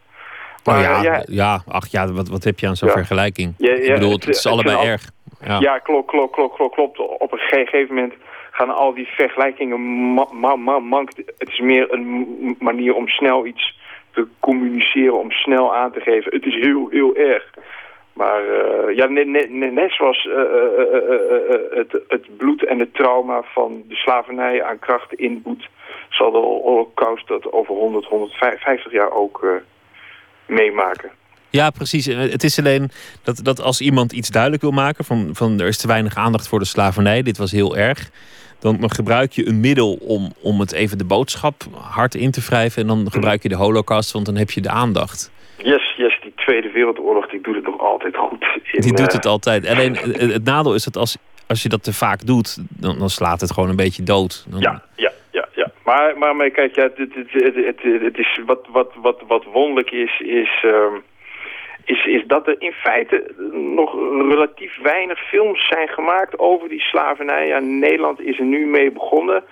Maar 0.63 0.81
ja, 0.81 1.01
ja. 1.01 1.23
ja, 1.27 1.63
ach 1.67 1.87
ja, 1.91 2.11
wat, 2.11 2.29
wat 2.29 2.43
heb 2.43 2.59
je 2.59 2.67
aan 2.67 2.75
zo'n 2.75 2.87
Ja. 2.87 2.93
vergelijking? 2.93 3.53
Ja, 3.57 3.71
ja, 3.71 3.77
ik 3.77 3.93
bedoel, 3.93 4.11
het- 4.11 4.25
het, 4.25 4.35
is 4.35 4.43
het 4.43 4.53
allebei 4.53 4.87
erg. 4.87 5.01
Ja, 5.45 5.59
Ja. 5.59 5.77
klopt, 5.77 6.07
klopt, 6.11 6.33
klopt, 6.35 6.55
klopt, 6.55 6.73
klopt. 6.75 6.99
Op 6.99 7.31
een 7.31 7.37
ge- 7.39 7.65
gegeven 7.65 7.95
moment 7.95 8.13
gaan 8.51 8.69
al 8.75 8.93
die 8.93 9.07
vergelijkingen 9.07 9.79
ma 10.13 10.27
ma 10.31 10.55
ma 10.55 10.79
mank. 10.79 11.09
Het 11.37 11.49
is 11.49 11.59
meer 11.59 11.93
een 11.93 12.55
manier 12.59 12.93
om 12.95 13.07
snel 13.07 13.45
iets 13.45 13.77
te 14.13 14.27
communiceren, 14.39 15.19
om 15.19 15.31
snel 15.31 15.75
aan 15.75 15.91
te 15.91 15.99
geven. 15.99 16.31
Het 16.33 16.45
is 16.45 16.53
heel, 16.55 16.87
heel 16.89 17.15
erg. 17.15 17.53
Maar 18.15 18.43
eh, 18.47 18.95
ja, 18.95 19.05
net, 19.05 19.27
net, 19.27 19.49
net- 19.49 19.73
net 19.73 19.91
zoals 19.91 20.27
eh, 20.27 20.41
eh, 20.41 21.59
het, 21.71 22.01
het 22.07 22.37
bloed 22.37 22.65
en 22.65 22.79
het 22.79 22.93
trauma 22.93 23.41
van 23.43 23.83
de 23.87 23.95
slavernij 23.95 24.63
aan 24.63 24.79
kracht 24.79 25.13
inboet, 25.13 25.69
zal 26.09 26.31
de 26.31 26.37
holocaust 26.37 27.27
dat 27.27 27.51
over 27.51 27.75
100, 27.75 28.05
150 28.05 28.91
jaar 28.91 29.11
ook 29.11 29.45
meemaken. 30.45 31.11
Ja, 31.49 31.69
precies. 31.69 32.05
Het 32.05 32.43
is 32.43 32.59
alleen 32.59 32.89
dat, 33.23 33.39
dat 33.43 33.61
als 33.61 33.81
iemand 33.81 34.11
iets 34.11 34.29
duidelijk 34.29 34.61
wil 34.61 34.71
maken... 34.71 35.05
Van, 35.05 35.29
van 35.33 35.59
er 35.59 35.67
is 35.67 35.77
te 35.77 35.87
weinig 35.87 36.15
aandacht 36.15 36.47
voor 36.47 36.59
de 36.59 36.65
slavernij, 36.65 37.21
dit 37.21 37.37
was 37.37 37.51
heel 37.51 37.77
erg... 37.77 38.09
dan, 38.59 38.91
gebruik 38.91 39.31
je 39.31 39.47
een 39.47 39.59
middel 39.59 39.93
om, 39.93 40.33
om 40.41 40.59
het 40.59 40.71
even 40.71 40.97
de 40.97 41.05
boodschap 41.05 41.63
hard 41.73 42.15
in 42.15 42.31
te 42.31 42.41
wrijven... 42.41 42.81
en 42.81 42.87
dan 42.87 43.11
gebruik 43.11 43.43
je 43.43 43.49
de 43.49 43.55
holocaust, 43.55 44.11
want 44.11 44.25
dan 44.25 44.35
heb 44.35 44.51
je 44.51 44.61
de 44.61 44.69
aandacht. 44.69 45.31
Yes, 45.57 45.84
Tweede 46.45 46.71
Wereldoorlog 46.71 47.29
die 47.29 47.41
doet 47.41 47.55
het 47.55 47.65
nog 47.65 47.79
altijd 47.79 48.15
goed. 48.17 48.45
In, 48.71 48.81
Die 48.81 48.93
doet 48.93 49.07
eh, 49.07 49.13
het 49.15 49.25
altijd. 49.25 49.67
Alleen 49.67 49.95
het, 49.95 50.21
het 50.33 50.43
nadeel 50.43 50.73
is 50.73 50.83
dat 50.83 50.97
als, 50.97 51.17
als 51.47 51.63
je 51.63 51.69
dat 51.69 51.83
te 51.83 51.93
vaak 51.93 52.25
doet... 52.25 52.57
dan, 52.69 52.99
dan 52.99 53.09
slaat 53.09 53.41
het 53.41 53.51
gewoon 53.51 53.69
een 53.69 53.75
beetje 53.75 54.03
dood. 54.03 54.45
Dan, 54.49 54.59
Ja, 54.59 54.83
ja, 54.95 55.11
ja, 55.31 55.47
ja. 55.55 55.71
Maar, 55.83 56.17
maar, 56.17 56.35
maar 56.35 56.49
kijk, 56.49 56.75
ja, 56.75 56.83
het, 56.83 56.97
het, 56.97 57.81
het, 58.01 58.17
is 58.17 58.39
wat, 58.45 58.67
wat, 58.71 58.91
wat, 59.01 59.21
wat 59.27 59.43
wonderlijk 59.53 59.91
is, 59.91 60.19
is, 60.19 60.63
ehm, 60.63 60.95
is, 61.85 62.05
is 62.05 62.23
dat 62.27 62.47
er 62.47 62.55
in 62.59 62.71
feite 62.71 63.33
nog 63.75 63.93
relatief 64.29 64.81
weinig 64.81 65.19
films 65.19 65.67
zijn 65.67 65.87
gemaakt 65.87 66.39
over 66.39 66.69
die 66.69 66.81
slavernij. 66.81 67.47
Ja, 67.47 67.59
Nederland 67.59 68.21
is 68.21 68.39
er 68.39 68.45
nu 68.45 68.65
mee 68.65 68.91
begonnen. 68.91 69.43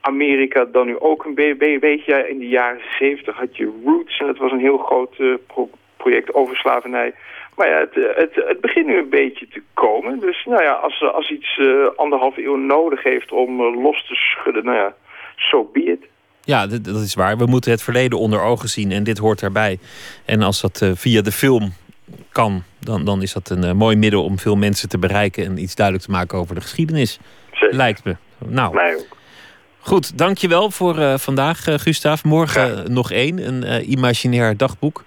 Amerika 0.00 0.64
dan 0.64 0.86
nu 0.86 0.98
ook 0.98 1.24
een 1.24 1.34
be- 1.34 1.54
be- 1.58 1.78
beetje. 1.80 2.12
Ja, 2.12 2.24
in 2.24 2.38
de 2.38 2.48
jaren 2.48 2.80
zeventig 2.98 3.36
had 3.36 3.56
je 3.56 3.80
Roots 3.84 4.18
en 4.18 4.26
dat 4.26 4.36
was 4.38 4.52
een 4.52 4.60
heel 4.60 4.78
groot 4.78 5.14
eh, 5.18 5.34
pro- 5.46 5.70
project 5.98 6.34
over 6.34 6.56
slavernij. 6.56 7.14
Maar 7.56 7.68
ja, 7.68 7.78
het, 7.78 7.96
eh, 7.96 8.16
het, 8.16 8.34
het 8.34 8.60
begint 8.60 8.86
nu 8.86 8.98
een 8.98 9.08
beetje 9.10 9.48
te 9.48 9.62
komen. 9.74 10.20
Dus 10.20 10.44
nou 10.44 10.62
ja, 10.62 10.72
als, 10.72 11.02
als 11.12 11.30
iets 11.30 11.58
eh, 11.58 11.86
anderhalf 11.96 12.36
eeuw 12.36 12.56
nodig 12.56 13.02
heeft 13.02 13.32
om 13.32 13.60
eh, 13.60 13.82
los 13.82 14.06
te 14.06 14.14
schudden, 14.14 14.64
nou 14.64 14.76
ja, 14.76 14.94
so 15.36 15.70
be 15.72 15.82
it. 15.82 16.06
Ja, 16.48 16.66
dat, 16.66 16.86
is 16.86 17.14
waar. 17.14 17.36
We 17.36 17.46
moeten 17.46 17.70
het 17.70 17.82
verleden 17.82 18.18
onder 18.18 18.40
ogen 18.40 18.68
zien 18.68 18.92
en 18.92 19.04
dit 19.04 19.18
hoort 19.18 19.40
daarbij. 19.40 19.78
En 20.24 20.42
als 20.42 20.60
dat 20.60 20.82
eh, 20.82 20.90
via 20.94 21.22
de 21.22 21.32
film 21.32 21.72
kan, 22.32 22.62
dan, 22.80 23.04
dan 23.04 23.22
is 23.22 23.32
dat 23.32 23.50
een 23.50 23.64
eh, 23.64 23.72
mooi 23.72 23.96
middel 23.96 24.24
om 24.24 24.38
veel 24.38 24.56
mensen 24.56 24.88
te 24.88 24.98
bereiken 24.98 25.44
en 25.44 25.58
iets 25.58 25.74
duidelijk 25.74 26.06
te 26.06 26.12
maken 26.12 26.38
over 26.38 26.54
de 26.54 26.60
geschiedenis. 26.60 27.18
Lijkt 27.70 28.04
me. 28.04 28.16
Nou, 28.46 28.74
Mij 28.74 28.96
ook. 28.96 29.16
goed. 29.78 30.18
Dankjewel 30.18 30.70
voor 30.70 30.98
eh, 30.98 31.18
vandaag, 31.18 31.66
eh 31.66 31.74
Gustav. 31.78 32.22
Morgen 32.24 32.84
eh, 32.84 32.84
nog 32.84 33.10
één, 33.10 33.46
een 33.46 33.64
eh, 33.64 33.88
imaginair 33.88 34.56
dagboek. 34.56 35.04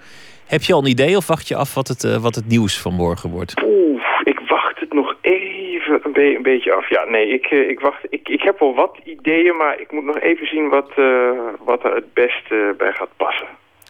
Heb 0.51 0.61
je 0.61 0.73
al 0.73 0.79
een 0.79 0.89
idee 0.89 1.17
of 1.17 1.27
wacht 1.27 1.47
je 1.47 1.55
af 1.55 1.73
wat 1.73 1.87
het, 1.87 2.03
eh, 2.03 2.15
wat 2.15 2.35
het 2.35 2.47
nieuws 2.47 2.81
van 2.81 2.93
morgen 2.93 3.29
wordt? 3.29 3.63
Oeh, 3.63 4.01
ik 4.23 4.39
wacht 4.47 4.79
het 4.79 4.93
nog 4.93 5.15
even 5.21 5.99
een, 6.03 6.41
beetje 6.41 6.73
af. 6.73 6.89
Ja, 6.89 7.03
nee, 7.03 7.27
ik, 7.27 7.45
eh, 7.45 7.69
ik 7.69 7.79
wacht. 7.79 8.05
Ik, 8.09 8.29
ik 8.29 8.41
heb 8.41 8.59
wel 8.59 8.75
wat 8.75 8.97
ideeën, 9.03 9.55
maar 9.57 9.79
ik 9.79 9.91
moet 9.91 10.03
nog 10.03 10.19
even 10.19 10.47
zien 10.47 10.69
wat, 10.69 10.89
eh, 10.95 11.29
wat 11.59 11.83
er 11.83 11.95
het 11.95 12.13
beste 12.13 12.75
bij 12.77 12.91
gaat 12.91 13.09
passen. 13.17 13.47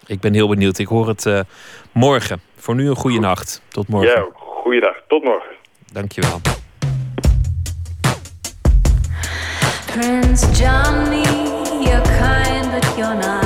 Ik 0.07 0.19
ben 0.19 0.33
heel 0.33 0.47
benieuwd. 0.47 0.77
Ik 0.77 0.87
hoor 0.87 1.07
het 1.07 1.45
morgen. 1.93 2.41
Voor 2.55 2.75
nu 2.75 2.89
een 2.89 2.95
goede 2.95 3.19
nacht. 3.19 3.61
Tot 3.67 3.87
morgen. 3.87 4.09
Ja, 4.09 4.27
goeiedag. 4.33 4.95
Tot 5.07 5.23
morgen. 5.23 5.55
Dankjewel. 5.93 6.41
Prince 9.85 10.63
Johnny, 10.63 11.23
you're 11.83 12.01
kind 12.01 12.71
but 12.71 12.95
you're. 12.97 13.40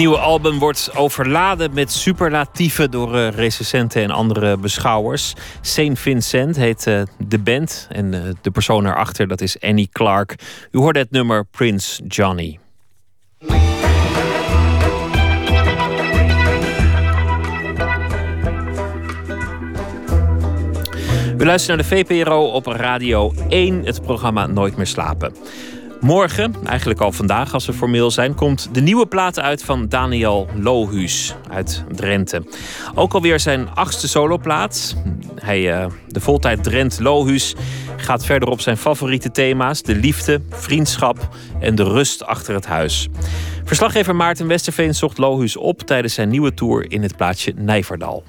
nieuwe 0.00 0.18
album 0.18 0.58
wordt 0.58 0.90
overladen 0.94 1.74
met 1.74 1.92
superlatieven 1.92 2.90
door 2.90 3.14
uh, 3.14 3.28
recensenten 3.28 4.02
en 4.02 4.10
andere 4.10 4.56
beschouwers. 4.56 5.34
Saint 5.60 5.98
Vincent 5.98 6.56
heet 6.56 6.86
eh, 6.86 7.02
de 7.18 7.38
band 7.38 7.88
en 7.90 8.14
eh, 8.14 8.20
de 8.40 8.50
persoon 8.50 8.86
erachter 8.86 9.28
dat 9.28 9.40
is 9.40 9.60
Annie 9.60 9.88
Clark. 9.92 10.34
U 10.70 10.78
hoort 10.78 10.96
het 10.96 11.10
nummer 11.10 11.44
Prince 11.44 12.02
Johnny. 12.06 12.58
We 21.36 21.46
luisteren 21.46 21.76
naar 21.76 21.88
de 21.88 21.96
VPRO 21.96 22.44
op 22.44 22.66
Radio 22.66 23.32
1, 23.48 23.84
het 23.84 24.02
programma 24.02 24.46
Nooit 24.46 24.76
meer 24.76 24.86
slapen. 24.86 25.34
Morgen, 26.00 26.54
eigenlijk 26.66 27.00
al 27.00 27.12
vandaag 27.12 27.54
als 27.54 27.66
we 27.66 27.72
formeel 27.72 28.10
zijn, 28.10 28.34
komt 28.34 28.68
de 28.72 28.80
nieuwe 28.80 29.06
plaat 29.06 29.38
uit 29.38 29.62
van 29.62 29.88
Daniel 29.88 30.48
Lohuus 30.54 31.34
uit 31.50 31.84
Drenthe. 31.94 32.42
Ook 32.94 33.14
alweer 33.14 33.40
zijn 33.40 33.70
achtste 33.70 34.08
soloplaat. 34.08 34.96
Hij, 35.34 35.72
eh, 35.72 35.86
de 36.08 36.20
voltijd 36.20 36.62
Drent 36.62 37.00
Lohuus 37.00 37.54
gaat 37.96 38.24
verder 38.24 38.48
op 38.48 38.60
zijn 38.60 38.76
favoriete 38.76 39.30
thema's: 39.30 39.82
de 39.82 39.94
liefde, 39.94 40.40
vriendschap 40.50 41.28
en 41.60 41.74
de 41.74 41.84
rust 41.84 42.24
achter 42.24 42.54
het 42.54 42.66
huis. 42.66 43.08
Verslaggever 43.64 44.16
Maarten 44.16 44.46
Westerveen 44.46 44.94
zocht 44.94 45.18
Lohuus 45.18 45.56
op 45.56 45.80
tijdens 45.80 46.14
zijn 46.14 46.28
nieuwe 46.28 46.54
tour 46.54 46.90
in 46.90 47.02
het 47.02 47.16
plaatsje 47.16 47.52
Nijverdal. 47.56 48.24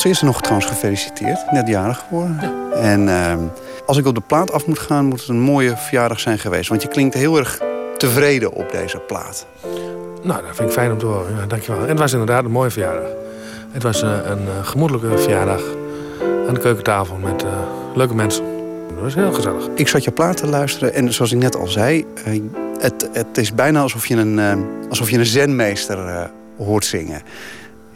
Als 0.00 0.08
eerste 0.08 0.24
nog 0.24 0.40
trouwens 0.40 0.70
gefeliciteerd. 0.70 1.50
Net 1.50 1.68
jarig 1.68 2.04
geworden. 2.08 2.72
En 2.74 3.08
ehm, 3.08 3.38
als 3.86 3.96
ik 3.96 4.06
op 4.06 4.14
de 4.14 4.20
plaat 4.20 4.52
af 4.52 4.66
moet 4.66 4.78
gaan, 4.78 5.04
moet 5.04 5.20
het 5.20 5.28
een 5.28 5.40
mooie 5.40 5.76
verjaardag 5.76 6.20
zijn 6.20 6.38
geweest. 6.38 6.68
Want 6.68 6.82
je 6.82 6.88
klinkt 6.88 7.14
heel 7.14 7.38
erg 7.38 7.60
tevreden 7.96 8.52
op 8.52 8.70
deze 8.70 8.98
plaat. 8.98 9.46
Nou, 10.22 10.42
dat 10.46 10.56
vind 10.56 10.68
ik 10.68 10.74
fijn 10.74 10.92
om 10.92 10.98
te 10.98 11.06
horen. 11.06 11.36
Ja, 11.36 11.46
dankjewel. 11.46 11.82
En 11.82 11.88
het 11.88 11.98
was 11.98 12.12
inderdaad 12.12 12.44
een 12.44 12.50
mooie 12.50 12.70
verjaardag. 12.70 13.08
Het 13.70 13.82
was 13.82 14.02
eh, 14.02 14.10
een 14.24 14.38
eh, 14.38 14.66
gemoedelijke 14.66 15.18
verjaardag 15.18 15.62
aan 16.48 16.54
de 16.54 16.60
keukentafel 16.60 17.16
met 17.16 17.44
eh, 17.44 17.50
leuke 17.94 18.14
mensen. 18.14 18.44
Dat 18.94 19.02
was 19.02 19.14
heel 19.14 19.32
gezellig. 19.32 19.68
Ik 19.74 19.88
zat 19.88 20.04
je 20.04 20.10
plaat 20.10 20.36
te 20.36 20.46
luisteren 20.46 20.94
en 20.94 21.12
zoals 21.12 21.32
ik 21.32 21.38
net 21.38 21.56
al 21.56 21.66
zei... 21.66 22.06
het, 22.78 23.08
het 23.12 23.38
is 23.38 23.54
bijna 23.54 23.80
alsof 23.80 24.06
je 24.06 24.16
een, 24.16 24.64
alsof 24.88 25.10
je 25.10 25.18
een 25.18 25.26
zenmeester 25.26 26.30
hoort 26.56 26.84
zingen. 26.84 27.22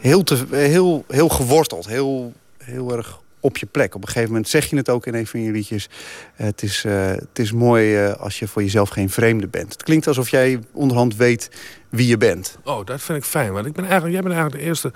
Heel, 0.05 0.23
te, 0.23 0.45
heel, 0.49 1.05
heel 1.07 1.29
geworteld, 1.29 1.87
heel, 1.87 2.33
heel 2.57 2.95
erg 2.95 3.19
op 3.39 3.57
je 3.57 3.65
plek. 3.65 3.95
Op 3.95 4.01
een 4.01 4.07
gegeven 4.07 4.29
moment 4.29 4.47
zeg 4.47 4.69
je 4.69 4.75
het 4.75 4.89
ook 4.89 5.05
in 5.05 5.13
een 5.13 5.27
van 5.27 5.41
je 5.41 5.51
liedjes. 5.51 5.89
Eh, 6.35 6.45
het, 6.45 6.63
is, 6.63 6.83
eh, 6.85 7.07
het 7.07 7.39
is 7.39 7.51
mooi 7.51 7.97
eh, 7.97 8.13
als 8.13 8.39
je 8.39 8.47
voor 8.47 8.61
jezelf 8.61 8.89
geen 8.89 9.09
vreemde 9.09 9.47
bent. 9.47 9.73
Het 9.73 9.83
klinkt 9.83 10.07
alsof 10.07 10.29
jij 10.29 10.59
onderhand 10.71 11.15
weet 11.15 11.49
wie 11.89 12.07
je 12.07 12.17
bent. 12.17 12.57
Oh, 12.63 12.85
dat 12.85 13.01
vind 13.01 13.17
ik 13.17 13.23
fijn. 13.23 13.51
Want 13.51 13.65
ik 13.65 13.73
ben 13.73 13.83
eigenlijk, 13.83 14.13
jij 14.13 14.23
bent 14.23 14.33
eigenlijk 14.33 14.63
de 14.63 14.69
eerste 14.69 14.91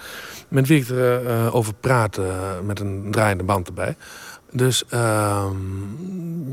met 0.48 0.68
wie 0.68 0.82
ik 0.82 0.90
erover 0.90 1.38
over 1.38 1.54
over 1.54 1.74
praat 1.74 2.18
eh, 2.18 2.60
met 2.64 2.80
een 2.80 3.08
draaiende 3.12 3.44
band 3.44 3.68
erbij. 3.68 3.96
Dus 4.52 4.84
ehm, 4.90 5.56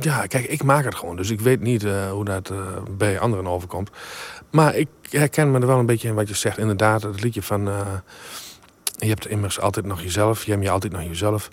ja, 0.00 0.26
kijk, 0.26 0.44
ik 0.44 0.62
maak 0.62 0.84
het 0.84 0.94
gewoon. 0.94 1.16
Dus 1.16 1.30
ik 1.30 1.40
weet 1.40 1.60
niet 1.60 1.84
eh, 1.84 2.10
hoe 2.10 2.24
dat 2.24 2.50
eh, 2.50 2.58
bij 2.90 3.18
anderen 3.18 3.46
overkomt. 3.46 3.90
Maar 4.50 4.76
ik 4.76 4.88
herken 5.10 5.50
me 5.50 5.60
er 5.60 5.66
wel 5.66 5.78
een 5.78 5.86
beetje 5.86 6.08
in 6.08 6.14
wat 6.14 6.28
je 6.28 6.34
zegt. 6.34 6.58
Inderdaad, 6.58 7.02
het 7.02 7.22
liedje 7.22 7.42
van... 7.42 7.68
eh, 8.98 9.08
je 9.08 9.14
hebt 9.14 9.26
immers 9.26 9.60
altijd 9.60 9.86
nog 9.86 10.02
jezelf. 10.02 10.44
Je 10.44 10.50
hebt 10.50 10.62
je 10.62 10.70
altijd 10.70 10.92
nog 10.92 11.02
jezelf. 11.02 11.48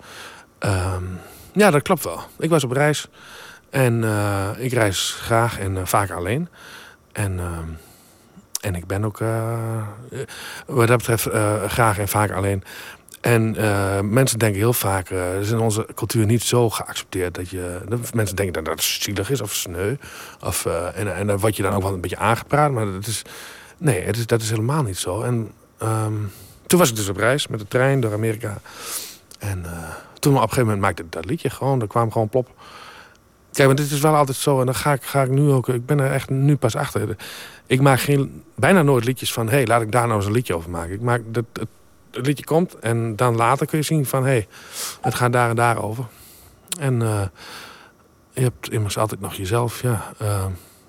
Ehm, 0.58 1.04
ja, 1.52 1.70
dat 1.70 1.82
klopt 1.82 2.04
wel. 2.04 2.20
Ik 2.38 2.50
was 2.50 2.64
op 2.64 2.72
reis. 2.72 3.08
En 3.70 4.04
eh, 4.04 4.48
ik 4.56 4.72
reis 4.72 5.16
graag 5.20 5.58
en 5.58 5.76
eh, 5.76 5.84
vaak 5.84 6.10
alleen. 6.10 6.48
En... 7.12 7.40
en 8.60 8.74
ik 8.74 8.86
ben 8.86 9.04
ook 9.04 9.20
eh, 9.20 9.82
wat 10.66 10.88
dat 10.88 10.96
betreft 10.96 11.26
eh, 11.26 11.64
graag 11.64 11.98
en 11.98 12.08
vaak 12.08 12.30
alleen. 12.32 12.62
En 13.24 13.56
eh, 13.56 14.00
mensen 14.00 14.38
denken 14.38 14.58
heel 14.58 14.72
vaak, 14.72 15.10
eh 15.10 15.32
het 15.32 15.42
is 15.42 15.50
in 15.50 15.58
onze 15.58 15.86
cultuur 15.94 16.26
niet 16.26 16.42
zo 16.42 16.70
geaccepteerd 16.70 17.34
dat 17.34 17.50
je. 17.50 17.80
Mensen 18.14 18.36
denken 18.36 18.54
dat 18.54 18.64
dat 18.64 18.82
zielig 18.82 19.30
is 19.30 19.40
of 19.40 19.54
sneu. 19.54 19.94
Of, 20.40 20.66
eh, 20.66 20.98
en, 20.98 21.16
en 21.16 21.26
dan 21.26 21.38
word 21.38 21.56
je 21.56 21.62
dan 21.62 21.72
ook 21.72 21.82
wel 21.82 21.92
een 21.92 22.00
beetje 22.00 22.16
aangepraat. 22.16 22.70
Maar 22.70 22.84
dat 22.84 23.06
is. 23.06 23.22
Nee, 23.78 24.00
het 24.00 24.16
is, 24.16 24.26
dat 24.26 24.40
is 24.40 24.50
helemaal 24.50 24.82
niet 24.82 24.98
zo. 24.98 25.22
En 25.22 25.52
ehm, 25.78 26.14
toen 26.66 26.78
was 26.78 26.90
ik 26.90 26.96
dus 26.96 27.08
op 27.08 27.16
reis 27.16 27.46
met 27.46 27.60
de 27.60 27.68
trein 27.68 28.00
door 28.00 28.12
Amerika. 28.12 28.60
En 29.38 29.64
eh, 29.64 29.72
toen 30.18 30.32
op 30.32 30.42
een 30.42 30.48
gegeven 30.48 30.64
moment 30.64 30.80
maakte 30.80 31.02
ik 31.02 31.12
dat 31.12 31.24
liedje 31.24 31.50
gewoon. 31.50 31.80
Er 31.80 31.86
kwam 31.86 32.12
gewoon 32.12 32.28
plop. 32.28 32.48
Kijk, 33.52 33.66
maar 33.66 33.76
dit 33.76 33.90
is 33.90 34.00
wel 34.00 34.14
altijd 34.14 34.36
zo. 34.36 34.60
En 34.60 34.66
dan 34.66 34.74
ga 34.74 34.92
ik, 34.92 35.02
ga 35.02 35.22
ik 35.22 35.30
nu 35.30 35.50
ook. 35.50 35.68
Ik 35.68 35.86
ben 35.86 36.00
er 36.00 36.12
echt 36.12 36.30
nu 36.30 36.56
pas 36.56 36.76
achter. 36.76 37.16
Ik 37.66 37.80
maak 37.80 38.00
geen, 38.00 38.42
bijna 38.54 38.82
nooit 38.82 39.04
liedjes 39.04 39.32
van. 39.32 39.46
hé, 39.48 39.54
hey, 39.54 39.66
laat 39.66 39.82
ik 39.82 39.92
daar 39.92 40.06
nou 40.06 40.16
eens 40.16 40.26
een 40.26 40.32
liedje 40.32 40.54
over 40.54 40.70
maken. 40.70 40.94
Ik 40.94 41.00
maak 41.00 41.22
dat, 41.26 41.44
het, 41.52 41.68
liedje 42.26 42.44
komt. 42.44 42.78
En 42.78 43.16
dan 43.16 43.36
later 43.36 43.66
kun 43.66 43.78
je 43.78 43.84
zien 43.84 44.06
van. 44.06 44.22
hé, 44.22 44.28
hey, 44.28 44.48
het 45.00 45.14
gaat 45.14 45.32
daar 45.32 45.50
en 45.50 45.56
daar 45.56 45.82
over. 45.82 46.04
En 46.78 47.02
eh, 47.02 47.26
je 48.32 48.42
hebt 48.42 48.70
immers 48.70 48.98
altijd 48.98 49.20
nog 49.20 49.34
jezelf. 49.34 49.82
Ja, 49.82 50.12
Eh, 50.18 50.46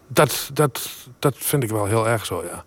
dat, 0.07 0.49
dat, 0.53 0.89
dat 1.19 1.35
vind 1.37 1.63
ik 1.63 1.69
wel 1.69 1.85
heel 1.85 2.07
erg 2.07 2.25
zo, 2.25 2.43
ja. 2.43 2.63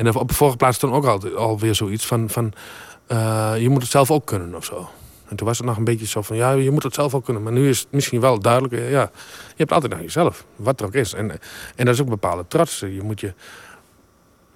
En 0.00 0.14
op 0.14 0.32
vorige 0.32 0.56
plaats 0.56 0.76
stond 0.76 0.92
ook 0.92 1.04
altijd 1.04 1.34
alweer 1.34 1.74
zoiets 1.74 2.06
van. 2.06 2.28
van 2.28 2.52
eh, 3.06 3.52
je 3.58 3.68
moet 3.68 3.82
het 3.82 3.90
zelf 3.90 4.10
ook 4.10 4.26
kunnen 4.26 4.54
of 4.54 4.64
zo. 4.64 4.88
En 5.28 5.36
toen 5.36 5.46
was 5.46 5.58
het 5.58 5.66
nog 5.66 5.76
een 5.76 5.84
beetje 5.84 6.06
zo 6.06 6.22
van, 6.22 6.36
ja, 6.36 6.52
je 6.52 6.70
moet 6.70 6.82
het 6.82 6.94
zelf 6.94 7.14
ook 7.14 7.24
kunnen. 7.24 7.42
Maar 7.42 7.52
nu 7.52 7.68
is 7.68 7.78
het 7.78 7.88
misschien 7.90 8.20
wel 8.20 8.38
duidelijk, 8.38 8.74
eh, 8.74 8.90
ja, 8.90 9.10
je 9.48 9.54
hebt 9.56 9.72
altijd 9.72 9.92
naar 9.92 10.02
jezelf, 10.02 10.44
wat 10.56 10.80
er 10.80 10.86
ook 10.86 10.94
is. 10.94 11.12
En, 11.12 11.30
en 11.76 11.84
dat 11.84 11.94
is 11.94 12.00
ook 12.00 12.06
een 12.06 12.12
bepaalde 12.12 12.44
trots. 12.48 12.78
Je 12.78 13.02
moet 13.02 13.20
je... 13.20 13.34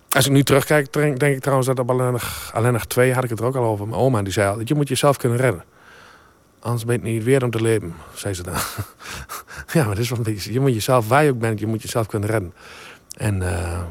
Als 0.08 0.26
ik 0.26 0.32
nu 0.32 0.42
terugkijk, 0.42 0.92
denk 0.92 1.20
ik 1.20 1.40
trouwens 1.40 1.68
dat 1.68 1.78
op 1.78 1.90
alleen 1.90 2.72
nog, 2.72 2.84
twee 2.84 3.14
had 3.14 3.24
ik 3.24 3.30
het 3.30 3.40
er 3.40 3.46
ook 3.46 3.56
al 3.56 3.64
over. 3.64 3.88
Mijn 3.88 4.00
oma 4.00 4.22
die 4.22 4.32
zei 4.32 4.48
al, 4.48 4.60
je 4.64 4.74
moet 4.74 4.88
jezelf 4.88 5.16
kunnen 5.16 5.38
redden. 5.38 5.64
Anders 6.60 6.84
ben 6.84 6.96
je 6.96 7.12
niet 7.12 7.24
weer 7.24 7.44
om 7.44 7.50
te 7.50 7.62
leven, 7.62 7.94
zei 8.14 8.34
ze 8.34 8.42
dan. 8.42 8.54
ja, 9.74 9.84
maar 9.84 9.94
dat 9.94 9.98
is 9.98 10.08
wel 10.08 10.18
een 10.18 10.24
beetje, 10.24 10.52
je 10.52 10.60
moet 10.60 10.74
jezelf, 10.74 11.08
waar 11.08 11.24
je 11.24 11.30
ook 11.30 11.38
bent, 11.38 11.60
je 11.60 11.66
moet 11.66 11.82
jezelf 11.82 12.06
kunnen 12.06 12.28
redden. 12.28 12.54
En 13.16 13.42
eh, 13.42 13.82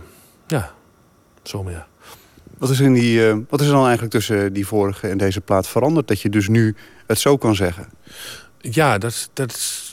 ja, 0.47 0.73
Wat 2.57 2.69
is, 2.69 2.79
in 2.79 2.93
die, 2.93 3.29
eh, 3.29 3.37
wat 3.49 3.61
is 3.61 3.67
er 3.67 3.73
dan 3.73 3.83
eigenlijk 3.83 4.13
tussen 4.13 4.53
die 4.53 4.67
vorige 4.67 5.07
en 5.07 5.17
deze 5.17 5.41
plaat 5.41 5.67
veranderd? 5.67 6.07
Dat 6.07 6.21
je 6.21 6.29
dus 6.29 6.47
nu 6.47 6.75
het 7.07 7.19
zo 7.19 7.37
kan 7.37 7.55
zeggen? 7.55 7.89
Ja, 8.57 8.97
dat, 8.97 9.29
dat 9.33 9.51
is, 9.51 9.91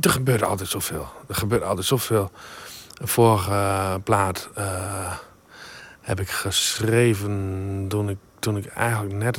er 0.00 0.10
gebeurt 0.10 0.42
altijd 0.42 0.68
zoveel. 0.68 1.06
Er 1.28 1.34
gebeurt 1.34 1.62
altijd 1.62 1.86
zoveel. 1.86 2.30
Een 2.94 3.08
vorige 3.08 3.50
eh, 3.50 3.94
plaat 4.04 4.48
eh, 4.54 5.16
heb 6.00 6.20
ik 6.20 6.28
geschreven 6.28 7.84
toen 7.88 8.08
ik, 8.08 8.18
toen 8.38 8.56
ik 8.56 8.66
eigenlijk 8.66 9.14
net 9.14 9.38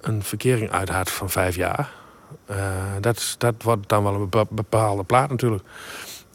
een 0.00 0.22
verkering 0.22 0.70
uit 0.70 0.88
had 0.88 1.10
van 1.10 1.30
vijf 1.30 1.56
jaar. 1.56 1.90
Dat, 3.00 3.34
dat 3.38 3.54
wordt 3.62 3.88
dan 3.88 4.02
wel 4.02 4.14
een 4.14 4.28
bepa- 4.28 4.54
bepaalde 4.54 5.04
plaat 5.04 5.30
natuurlijk. 5.30 5.64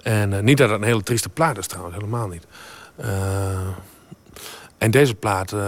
En 0.04 0.44
niet 0.44 0.58
dat 0.58 0.70
het 0.70 0.82
een 0.82 0.88
hele 0.88 1.04
trieste 1.04 1.30
plaat 1.30 1.58
is 1.58 1.68
trouwens, 1.68 1.96
helemaal 1.96 2.28
niet. 2.28 2.48
Eh, 2.96 3.68
en 4.78 4.92
deze 4.92 5.16
plaat 5.16 5.54
eh, 5.54 5.60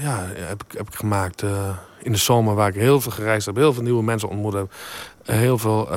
ja, 0.00 0.24
heb, 0.34 0.62
ik, 0.68 0.78
heb 0.78 0.86
ik 0.86 0.94
gemaakt 0.94 1.42
eh, 1.42 1.76
in 2.02 2.12
de 2.12 2.18
zomer 2.18 2.54
waar 2.54 2.68
ik 2.68 2.74
heel 2.74 3.00
veel 3.00 3.12
gereisd 3.12 3.46
heb. 3.46 3.56
Heel 3.56 3.72
veel 3.72 3.82
nieuwe 3.82 4.02
mensen 4.02 4.28
ontmoet 4.28 4.52
heb. 4.52 4.72
heel 5.24 5.58
veel 5.58 5.90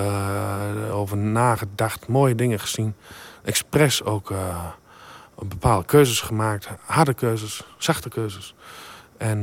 over 0.91 1.18
nagedacht. 1.18 2.07
Mooie 2.07 2.35
dingen 2.35 2.60
gezien. 2.60 2.95
Expres 3.43 4.03
ook 4.03 4.34
bepaalde 5.35 5.85
keuzes 5.85 6.22
gemaakt. 6.22 6.68
Harde 6.85 7.14
keuzes, 7.14 7.64
zachte 7.77 8.10
keuzes. 8.10 8.56
En, 9.18 9.41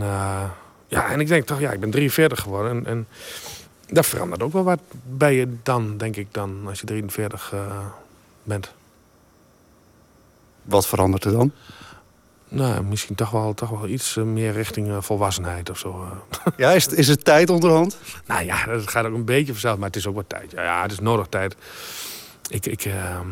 ja, 0.88 1.10
en 1.10 1.20
ik 1.20 1.28
denk 1.28 1.46
toch, 1.46 1.60
ja, 1.60 1.72
ik 1.72 1.80
ben 1.80 1.90
43 1.90 2.40
geworden. 2.40 2.70
En, 2.70 2.86
en 2.86 3.06
dat 3.88 4.06
verandert 4.06 4.42
ook 4.42 4.52
wel 4.52 4.64
wat 4.64 4.80
bij 5.02 5.34
je 5.34 5.56
dan, 5.62 5.96
denk 5.96 6.16
ik 6.16 6.26
dan, 6.30 6.64
als 6.66 6.80
je 6.80 6.86
43 6.86 7.52
eh, 7.52 7.60
bent. 8.42 8.72
Wat 10.66 10.86
verandert 10.86 11.24
er 11.24 11.32
dan? 11.32 11.52
Nou, 12.48 12.82
misschien 12.84 13.14
toch 13.14 13.30
wel, 13.30 13.54
toch 13.54 13.68
wel 13.70 13.86
iets 13.88 14.16
eh, 14.16 14.24
meer 14.24 14.52
richting 14.52 14.88
eh, 14.88 14.96
volwassenheid 15.00 15.70
of 15.70 15.78
zo. 15.78 16.02
eh. 16.02 16.52
Ja, 16.56 16.70
is 16.72 16.84
het, 16.84 16.92
is 16.92 17.08
het 17.08 17.24
tijd 17.24 17.50
onderhand? 17.50 17.98
nou 18.26 18.44
ja, 18.44 18.64
dat 18.64 18.90
gaat 18.90 19.04
ook 19.06 19.14
een 19.14 19.24
beetje 19.24 19.52
vanzelf, 19.52 19.76
maar 19.78 19.86
het 19.86 19.96
is 19.96 20.06
ook 20.06 20.14
wat 20.14 20.28
tijd. 20.28 20.50
Ja, 20.52 20.62
ja 20.62 20.82
het 20.82 20.92
is 20.92 21.00
nodig 21.00 21.26
tijd. 21.26 21.56
Ik, 22.48 22.66
ik 22.66 22.84
ehm, 22.84 23.26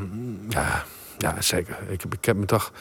ja, 0.49 0.85
ja, 1.19 1.41
zeker. 1.41 1.77
Ik, 1.89 2.01
heb- 2.01 2.15
ik 2.15 2.25
heb 2.25 2.37
me 2.37 2.45
toch 2.45 2.73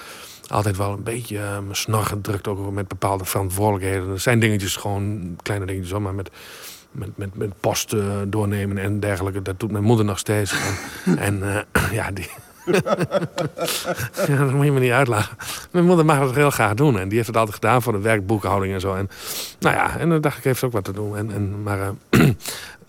altijd 0.47 0.77
wel 0.77 0.91
een 0.91 1.03
beetje 1.03 1.37
mijn 1.39 1.75
snor 1.75 2.03
gedrukt, 2.05 2.47
ook 2.47 2.71
met 2.71 2.87
bepaalde 2.87 3.25
verantwoordelijkheden. 3.25 4.09
Er 4.11 4.19
zijn 4.19 4.39
dingetjes, 4.39 4.75
gewoon 4.75 5.35
kleine 5.41 5.65
dingetjes, 5.65 5.99
maar 5.99 6.13
met, 6.13 6.29
met, 6.91 7.17
met, 7.17 7.35
met 7.35 7.59
post 7.59 7.95
doornemen 8.27 8.77
en 8.77 8.99
dergelijke. 8.99 9.41
Dat 9.41 9.59
doet 9.59 9.71
mijn 9.71 9.83
moeder 9.83 10.05
nog 10.05 10.19
steeds. 10.19 10.53
En, 11.17 11.41
en 11.43 11.65
ja, 11.91 12.11
die... 12.11 12.29
ja, 14.27 14.37
dat 14.37 14.51
moet 14.51 14.65
je 14.65 14.71
me 14.71 14.79
niet 14.79 14.91
uitlachen. 14.91 15.37
Mijn 15.71 15.85
moeder 15.85 16.05
mag 16.05 16.19
het 16.19 16.35
heel 16.35 16.49
graag 16.49 16.73
doen. 16.73 16.99
En 16.99 17.07
die 17.07 17.15
heeft 17.15 17.27
het 17.27 17.37
altijd 17.37 17.55
gedaan 17.55 17.81
voor 17.81 17.93
de 17.93 17.99
werkboekhouding 17.99 18.73
en 18.73 18.79
zo. 18.79 18.93
En, 18.93 19.09
nou 19.59 19.75
ja, 19.75 19.97
en 19.97 20.09
dan 20.09 20.21
dacht 20.21 20.37
ik, 20.37 20.43
heeft 20.43 20.63
ook 20.63 20.71
wat 20.71 20.83
te 20.83 20.91
doen. 20.91 21.17
En, 21.17 21.31
en, 21.31 21.63
maar 21.63 21.79
eh, 21.81 21.89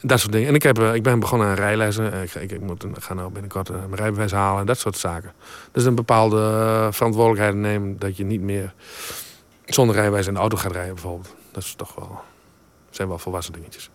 dat 0.01 0.21
soort 0.21 0.33
dingen. 0.33 0.49
En 0.49 0.55
ik, 0.55 0.63
heb, 0.63 0.79
eh, 0.79 0.95
ik 0.95 1.03
ben 1.03 1.21
begonnen 1.21 1.49
aan 1.49 1.55
rijlessen. 1.55 2.23
Ik, 2.23 2.35
ik, 2.35 2.53
ik 2.53 2.61
moet, 2.61 2.85
ga 2.99 3.15
nou 3.15 3.31
binnenkort 3.31 3.69
eh, 3.69 3.77
mijn 3.77 3.95
rijbewijs 3.95 4.33
halen. 4.33 4.61
En 4.61 4.67
dat 4.67 4.79
soort 4.79 4.97
zaken. 4.97 5.33
Dus 5.73 5.85
een 5.85 5.95
bepaalde 5.95 6.39
verantwoordelijkheid 6.91 7.55
nemen... 7.55 7.99
dat 7.99 8.17
je 8.17 8.25
niet 8.25 8.43
meer 8.43 8.73
zonder 9.65 9.97
rijbewijs 9.97 10.27
in 10.27 10.35
de 10.35 10.41
auto 10.41 10.57
gaat 10.57 10.73
rijden 10.73 10.95
bijvoorbeeld. 10.95 11.35
Dat 11.53 11.63
is 11.63 11.75
toch 11.75 11.95
wel... 11.95 12.21
zijn 12.91 13.09
wel 13.09 13.19
volwassen 13.19 13.53
dingetjes. 13.53 13.91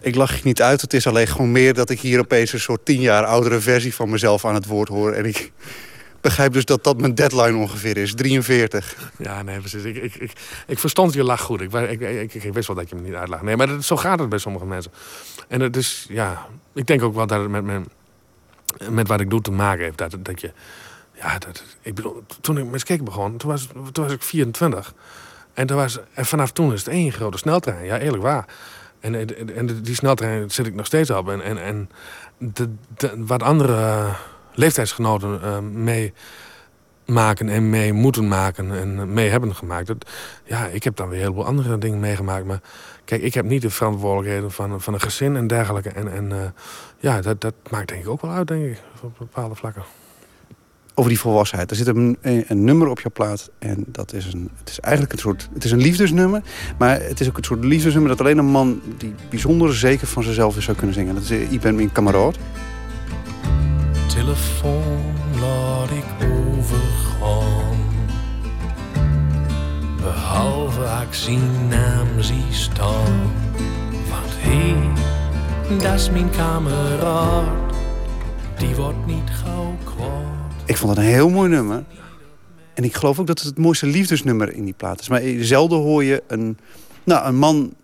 Ik 0.00 0.14
lach 0.14 0.36
je 0.36 0.40
niet 0.44 0.62
uit. 0.62 0.80
Het 0.80 0.94
is 0.94 1.06
alleen 1.06 1.26
gewoon 1.26 1.52
meer 1.52 1.74
dat 1.74 1.90
ik 1.90 2.00
hier 2.00 2.18
opeens 2.18 2.52
een 2.52 2.60
soort 2.60 2.84
tien 2.84 3.00
jaar 3.00 3.24
oudere 3.24 3.60
versie 3.60 3.94
van 3.94 4.10
mezelf 4.10 4.44
aan 4.44 4.54
het 4.54 4.66
woord 4.66 4.88
hoor. 4.88 5.12
En 5.12 5.24
ik 5.24 5.52
begrijp 6.20 6.52
dus 6.52 6.64
dat 6.64 6.84
dat 6.84 7.00
mijn 7.00 7.14
deadline 7.14 7.56
ongeveer 7.56 7.96
is, 7.96 8.14
43. 8.14 9.10
Ja, 9.18 9.42
nee, 9.42 9.58
precies. 9.58 9.82
Ik, 9.82 9.96
ik, 9.96 10.14
ik, 10.14 10.32
ik 10.66 10.78
verstond 10.78 11.14
je 11.14 11.24
lach 11.24 11.40
goed. 11.40 11.60
Ik, 11.60 11.72
ik, 12.00 12.34
ik, 12.34 12.52
wist 12.52 12.66
wel 12.66 12.76
dat 12.76 12.88
je 12.88 12.94
me 12.94 13.02
niet 13.02 13.14
uitlacht. 13.14 13.42
Nee, 13.42 13.56
maar 13.56 13.66
dat, 13.66 13.84
zo 13.84 13.96
gaat 13.96 14.18
het 14.18 14.28
bij 14.28 14.38
sommige 14.38 14.66
mensen. 14.66 14.92
En 15.48 15.60
het 15.60 15.76
is, 15.76 16.06
ja, 16.08 16.46
ik 16.74 16.86
denk 16.86 17.02
ook 17.02 17.14
wel 17.14 17.26
dat 17.26 17.40
het 17.40 17.50
met, 17.50 17.64
met, 17.64 17.88
met 18.90 19.08
wat 19.08 19.20
ik 19.20 19.30
doe 19.30 19.40
te 19.40 19.50
maken 19.50 19.84
heeft. 19.84 19.98
Dat, 19.98 20.16
dat 20.24 20.40
je, 20.40 20.52
ja, 21.14 21.38
dat, 21.38 21.62
ik 21.80 21.94
bedoel, 21.94 22.22
toen 22.40 22.58
ik 22.58 22.70
met 22.70 22.80
skaten 22.80 23.04
begon, 23.04 23.36
toen 23.36 23.50
was, 23.50 23.68
was 23.92 24.12
ik 24.12 24.22
24. 24.22 24.94
En, 25.54 25.66
toen 25.66 25.76
was, 25.76 25.98
en 26.14 26.26
vanaf 26.26 26.52
toen 26.52 26.72
is 26.72 26.78
het 26.78 26.88
één 26.88 27.12
grote 27.12 27.38
sneltrein. 27.38 27.84
Ja, 27.84 27.98
eerlijk 27.98 28.22
waar. 28.22 28.46
En, 29.00 29.14
en, 29.56 29.82
die 29.82 29.94
sneltrein 29.94 30.50
zit 30.50 30.66
ik 30.66 30.74
nog 30.74 30.86
steeds 30.86 31.10
op. 31.10 31.28
En, 31.28 31.42
en, 31.42 31.58
en 31.58 31.90
wat 33.26 33.42
andere 33.42 33.74
eh, 33.74 34.14
leeftijdsgenoten 34.54 35.42
eh, 35.42 35.58
mee 35.58 36.12
maken 37.04 37.48
en 37.48 37.70
mee 37.70 37.92
moeten 37.92 38.28
maken 38.28 38.72
en 38.72 39.12
mee 39.12 39.28
hebben 39.28 39.54
gemaakt. 39.54 39.86
Dat, 39.86 40.10
ja, 40.44 40.66
ik 40.66 40.84
heb 40.84 40.96
dan 40.96 41.08
weer 41.08 41.16
een 41.16 41.22
heleboel 41.22 41.46
andere 41.46 41.78
dingen 41.78 42.00
meegemaakt. 42.00 42.44
Maar 42.44 42.60
kijk, 43.04 43.22
ik 43.22 43.34
heb 43.34 43.44
niet 43.44 43.62
de 43.62 43.70
verantwoordelijkheden 43.70 44.50
van, 44.50 44.80
van 44.80 44.94
een 44.94 45.00
gezin 45.00 45.36
en 45.36 45.46
dergelijke. 45.46 45.88
En, 45.88 46.12
en 46.12 46.32
eh, 46.32 46.50
ja, 46.98 47.20
dat, 47.20 47.40
dat 47.40 47.54
maakt 47.70 47.88
denk 47.88 48.02
ik 48.02 48.08
ook 48.08 48.20
wel 48.20 48.30
uit, 48.30 48.48
denk 48.48 48.64
ik, 48.64 48.82
op 49.02 49.18
bepaalde 49.18 49.54
vlakken. 49.54 49.82
Over 51.00 51.12
die 51.12 51.20
volwassenheid. 51.20 51.70
Er 51.70 51.76
zit 51.76 51.86
een, 51.86 52.18
een 52.20 52.64
nummer 52.64 52.88
op 52.88 53.00
jouw 53.00 53.10
plaat. 53.12 53.50
En 53.58 53.84
dat 53.86 54.12
is 54.12 54.32
een, 54.32 54.50
het 54.58 54.68
is 54.68 54.80
eigenlijk 54.80 55.12
een 55.12 55.18
soort. 55.18 55.48
Het 55.54 55.64
is 55.64 55.70
een 55.70 55.80
liefdesnummer. 55.80 56.42
Maar 56.78 57.00
het 57.00 57.20
is 57.20 57.28
ook 57.28 57.36
een 57.36 57.44
soort 57.44 57.64
liefdesnummer 57.64 58.10
dat 58.10 58.20
alleen 58.20 58.38
een 58.38 58.50
man 58.50 58.80
die 58.98 59.14
bijzonder 59.30 59.74
zeker 59.74 60.06
van 60.06 60.22
zichzelf 60.22 60.56
is 60.56 60.64
zou 60.64 60.76
kunnen 60.76 60.94
zingen. 60.94 61.14
Dat 61.14 61.22
is 61.22 61.30
eh, 61.30 61.52
Ik 61.52 61.60
ben 61.60 61.74
mijn 61.74 61.92
kameraad. 61.92 62.38
Telefoon 64.06 65.14
laat 65.40 65.90
ik 65.90 66.28
overgaan. 66.32 67.78
Behalve 69.96 71.06
ik 71.26 71.38
naam 71.68 72.22
zie 72.22 72.44
staan. 72.50 73.32
Want 74.08 74.32
hé, 74.36 74.74
dat 75.76 75.94
is 75.94 76.10
mijn 76.10 76.30
kameraad. 76.30 77.74
Die 78.58 78.74
wordt 78.74 79.06
niet 79.06 79.30
gauw 79.42 79.76
kwaad. 79.84 80.29
Ik 80.70 80.76
vond 80.76 80.96
het 80.96 80.98
een 80.98 81.12
heel 81.12 81.28
mooi 81.28 81.48
nummer. 81.48 81.84
En 82.74 82.84
ik 82.84 82.94
geloof 82.94 83.18
ook 83.18 83.26
dat 83.26 83.38
het 83.38 83.48
het 83.48 83.58
mooiste 83.58 83.86
liefdesnummer 83.86 84.52
in 84.52 84.64
die 84.64 84.74
plaat 84.74 85.00
is. 85.00 85.08
Maar 85.08 85.22
zelden 85.38 85.78
hoor 85.78 86.04
je 86.04 86.22
een, 86.26 86.58
nou, 87.04 87.26
een 87.26 87.36
man, 87.36 87.74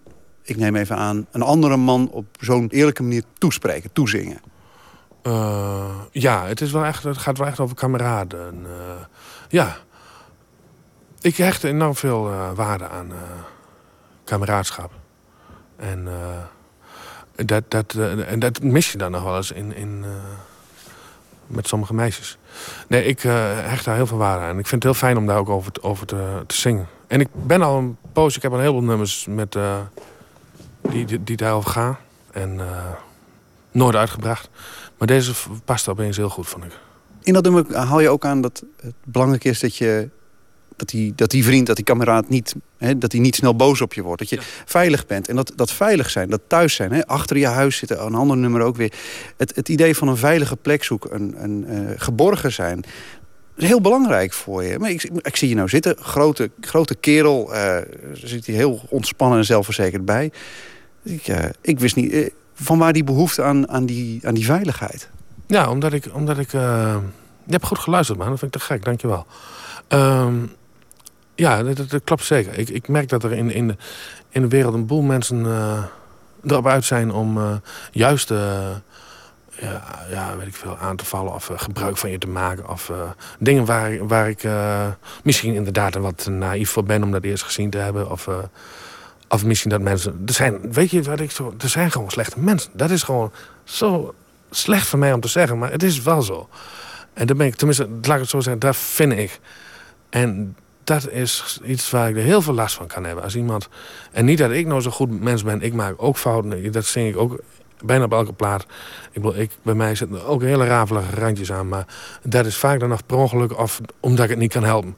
ik 0.43 0.57
neem 0.57 0.77
even 0.77 0.97
aan, 0.97 1.27
een 1.31 1.43
andere 1.43 1.77
man 1.77 2.11
op 2.11 2.27
zo'n 2.41 2.69
eerlijke 2.69 3.03
manier 3.03 3.23
toespreken, 3.39 3.93
toezingen. 3.93 4.41
Eh, 5.23 5.95
ja, 6.11 6.47
het, 6.47 6.61
is 6.61 6.73
wel 6.73 6.85
echt, 6.85 7.03
het 7.03 7.19
gaat 7.19 7.39
wel 7.39 7.47
echt 7.47 7.61
over 7.61 7.77
kameraden. 7.77 8.67
Eh, 8.67 9.05
ja. 9.49 9.77
Ik 11.21 11.37
hecht 11.37 11.65
enorm 11.65 11.95
veel 11.95 12.31
eh, 12.31 12.53
waarde 12.55 12.89
aan 12.89 13.13
kameraadschap. 14.25 14.93
En, 15.77 16.09
dat, 17.35 17.71
dat, 17.71 17.95
en 18.27 18.39
dat 18.39 18.63
mis 18.63 18.93
je 18.93 18.99
dan 18.99 19.11
nog 19.11 19.23
wel 19.23 19.37
eens 19.37 19.51
in, 19.53 19.75
in, 19.75 20.05
met 21.47 21.69
sommige 21.69 21.95
meisjes. 21.95 22.39
Nee, 22.89 23.05
ik 23.05 23.25
eh, 23.25 23.33
hecht 23.55 23.85
daar 23.85 23.95
heel 23.97 24.07
veel 24.07 24.17
waarde 24.19 24.45
aan. 24.45 24.59
Ik 24.59 24.67
vind 24.67 24.83
het 24.83 24.93
heel 24.93 25.01
fijn 25.09 25.17
om 25.17 25.27
daar 25.27 25.39
ook 25.39 25.49
over, 25.49 25.73
te- 25.73 25.83
over 25.83 26.07
te, 26.07 26.43
te 26.47 26.55
zingen. 26.57 26.87
En 27.07 27.21
ik 27.21 27.29
ben 27.33 27.63
al 27.63 27.79
een 27.79 27.97
poos, 28.13 28.37
ik 28.37 28.43
heb 28.43 28.53
heel 28.53 28.61
veel 28.73 28.83
nummers 28.83 29.27
met, 29.29 29.55
eh, 29.55 29.77
die, 30.81 31.05
die, 31.05 31.25
die 31.25 31.37
daarover 31.37 31.71
gaan. 31.71 31.97
En 32.33 32.61
eh, 32.61 32.67
nooit 33.71 33.95
uitgebracht. 33.97 34.49
Maar 34.99 35.09
deze 35.09 35.33
past 35.65 35.89
opeens 35.89 36.17
heel 36.17 36.29
goed, 36.29 36.47
vond 36.49 36.65
ik. 36.65 36.73
In 37.23 37.33
dat 37.33 37.43
nummer 37.43 37.77
haal 37.77 38.01
je 38.01 38.09
ook 38.09 38.25
aan 38.25 38.41
dat 38.41 38.63
het 38.81 38.95
belangrijk 39.05 39.45
is 39.45 39.61
dat 39.61 39.77
je 39.77 40.09
dat 40.77 40.89
die, 40.89 41.13
dat 41.15 41.31
die 41.31 41.45
vriend, 41.45 41.67
dat 41.67 41.77
die 41.77 41.85
kameraad 41.85 42.29
niet, 42.29 42.55
hè, 42.79 42.99
dat 42.99 43.13
hij 43.13 43.21
niet 43.21 43.35
snel 43.35 43.57
boos 43.57 43.81
op 43.81 43.95
je 43.95 44.03
wordt. 44.03 44.19
Dat 44.19 44.29
je 44.29 44.39
veilig 44.65 45.07
bent. 45.07 45.29
En 45.29 45.37
dat, 45.37 45.53
dat 45.57 45.73
veilig 45.73 46.11
zijn, 46.11 46.31
dat 46.31 46.41
thuis 46.47 46.75
zijn. 46.75 46.93
Hè, 46.93 47.07
achter 47.07 47.37
je 47.37 47.47
huis 47.47 47.77
zitten, 47.77 48.07
een 48.07 48.15
ander 48.15 48.37
nummer 48.37 48.61
ook 48.61 48.77
weer. 48.77 48.93
Het, 49.37 49.57
het 49.57 49.69
idee 49.69 49.97
van 49.97 50.09
een 50.09 50.17
veilige 50.17 50.57
plek 50.57 50.85
zoeken, 50.85 51.15
een, 51.15 51.35
een 51.43 51.67
eh, 51.67 51.93
geborgen 51.97 52.53
zijn. 52.53 52.81
Dat 52.81 53.65
is 53.65 53.69
heel 53.69 53.81
belangrijk 53.81 54.33
voor 54.33 54.65
je. 54.65 54.79
Maar 54.79 54.91
ik, 54.91 55.03
ik 55.03 55.37
zie 55.37 55.49
je 55.49 55.55
nou 55.55 55.69
zitten, 55.69 55.97
grote, 56.01 56.51
grote 56.61 56.95
kerel. 56.95 57.55
eh 57.55 57.77
zit 58.13 58.47
hij 58.47 58.55
heel 58.55 58.81
ontspannen 58.89 59.39
en 59.39 59.45
zelfverzekerd 59.45 60.05
bij. 60.05 60.31
Ik, 61.03 61.29
eh, 61.29 61.45
ik 61.61 61.81
wist 61.81 61.97
niet, 61.97 62.31
van 62.55 62.79
waar 62.79 62.93
die 62.93 63.05
behoefte 63.05 63.43
aan, 63.43 63.69
aan, 63.69 63.87
die, 63.87 64.27
aan 64.27 64.35
die 64.35 64.45
veiligheid. 64.45 65.09
Ja, 65.47 65.71
omdat 65.71 65.93
ik... 65.93 66.09
Omdat 66.13 66.39
ik 66.39 66.51
je 67.47 67.53
hebt 67.53 67.67
goed 67.67 67.79
geluisterd, 67.79 68.19
man. 68.19 68.29
Dat 68.29 68.39
vind 68.39 68.55
ik 68.55 68.61
te 68.61 68.67
gek, 68.67 68.85
dankjewel. 68.85 69.27
Ehm 69.89 70.35
ja, 71.37 71.63
dat, 71.63 72.05
klopt 72.05 72.25
zeker. 72.25 72.59
Ik, 72.59 72.69
ik 72.69 72.89
merk 72.89 73.09
dat 73.09 73.25
er 73.25 73.33
in, 73.33 73.51
in, 73.51 73.69
de, 73.69 73.77
in 74.31 74.43
de 74.43 74.49
wereld 74.49 74.75
een 74.75 74.87
boel 74.87 75.03
mensen 75.03 75.47
eh, 75.47 75.83
erop 76.47 76.67
uit 76.67 76.85
zijn 76.85 77.13
om 77.13 77.39
eh, 77.39 77.55
juist... 77.91 78.31
eh, 78.31 78.69
ja, 79.61 79.83
ja, 80.11 80.37
weet 80.37 80.47
ik 80.47 80.55
veel, 80.55 80.77
aan 80.79 80.97
te 80.97 81.05
vallen 81.05 81.35
of 81.35 81.51
gebruik 81.55 81.97
van 81.97 82.11
je 82.11 82.19
te 82.19 82.29
maken. 82.29 82.69
Of 82.69 82.93
dingen 83.39 83.65
waar, 83.65 84.07
waar 84.07 84.29
ik 84.29 84.45
misschien 85.23 85.55
inderdaad 85.55 85.95
wat 85.95 86.27
naïef 86.31 86.71
voor 86.71 86.85
ben 86.85 87.03
om 87.03 87.11
dat 87.11 87.25
eerst 87.25 87.43
gezien 87.43 87.71
te 87.71 87.79
hebben. 87.79 88.11
Of, 88.11 88.29
of 89.29 89.45
misschien 89.45 89.71
dat 89.71 89.81
mensen. 89.81 90.23
Er 90.27 90.33
zijn, 90.33 90.73
weet 90.73 90.91
je 90.91 91.03
wat 91.03 91.21
ik 91.21 91.31
zo. 91.31 91.55
Er 91.59 91.69
zijn 91.69 91.91
gewoon 91.91 92.11
slechte 92.11 92.41
mensen. 92.41 92.71
Dat 92.75 92.91
is 92.91 93.03
gewoon 93.03 93.33
zo 93.65 94.15
slecht 94.51 94.87
van 94.87 94.99
mij 94.99 95.13
om 95.13 95.21
te 95.21 95.29
zeggen, 95.29 95.59
maar 95.59 95.71
het 95.71 95.83
is 95.83 96.03
wel 96.03 96.23
zo. 96.23 96.49
En 97.13 97.27
daar 97.27 97.37
ben 97.37 97.47
ik, 97.47 97.55
tenminste, 97.55 97.89
laat 98.03 98.15
ik 98.15 98.21
het 98.21 98.29
zo 98.29 98.41
zeggen, 98.41 98.61
daar 98.61 98.75
vind 98.75 99.13
ik. 99.13 99.41
En 100.09 100.57
dat 100.87 101.11
is 101.11 101.61
iets 101.65 101.91
waar 101.91 102.09
ik 102.09 102.17
er 102.17 102.23
heel 102.23 102.43
veel 102.43 102.55
last 102.55 102.75
van 102.75 102.87
kan 102.87 103.05
hebben. 103.05 103.25
Als 103.25 103.37
iemand. 103.37 103.69
En 104.13 104.25
niet 104.25 104.39
dat 104.39 104.51
ik 104.51 104.67
nou 104.67 104.81
zo 104.81 104.91
goed 104.91 105.21
mens 105.21 105.43
ben, 105.43 105.63
ik 105.63 105.73
maak 105.73 105.95
ook 105.97 106.17
fouten. 106.17 106.73
Dat 106.73 106.85
zing 106.85 107.09
ik 107.09 107.17
ook 107.17 107.41
bijna 107.85 108.05
op 108.05 108.13
elke 108.13 108.33
plaat. 108.33 108.63
Ik 109.13 109.23
bedoel, 109.23 109.37
ik, 109.37 109.51
bij 109.63 109.75
mij 109.75 109.95
zitten 109.95 110.25
ook 110.25 110.43
hele 110.43 110.67
rafelige 110.67 111.21
randjes 111.21 111.53
aan. 111.53 111.69
Maar 111.69 111.87
dat 112.23 112.47
is 112.47 112.57
vaak 112.57 112.81
dan 112.81 112.89
nog 112.89 113.07
per 113.07 113.17
ongeluk 113.17 113.59
of 113.59 113.81
omdat 114.01 114.25
ik 114.25 114.31
het 114.31 114.39
niet 114.39 114.53
kan 114.53 114.65
helpen. 114.65 114.97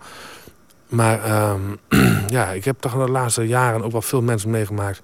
Maar 0.89 1.25
ehm, 1.25 1.61
ja, 2.37 2.51
ik 2.51 2.65
heb 2.65 2.81
toch 2.81 2.93
de 2.93 3.11
laatste 3.11 3.47
jaren 3.47 3.83
ook 3.83 3.93
wel 3.93 4.03
veel 4.03 4.23
mensen 4.23 4.51
meegemaakt... 4.51 5.03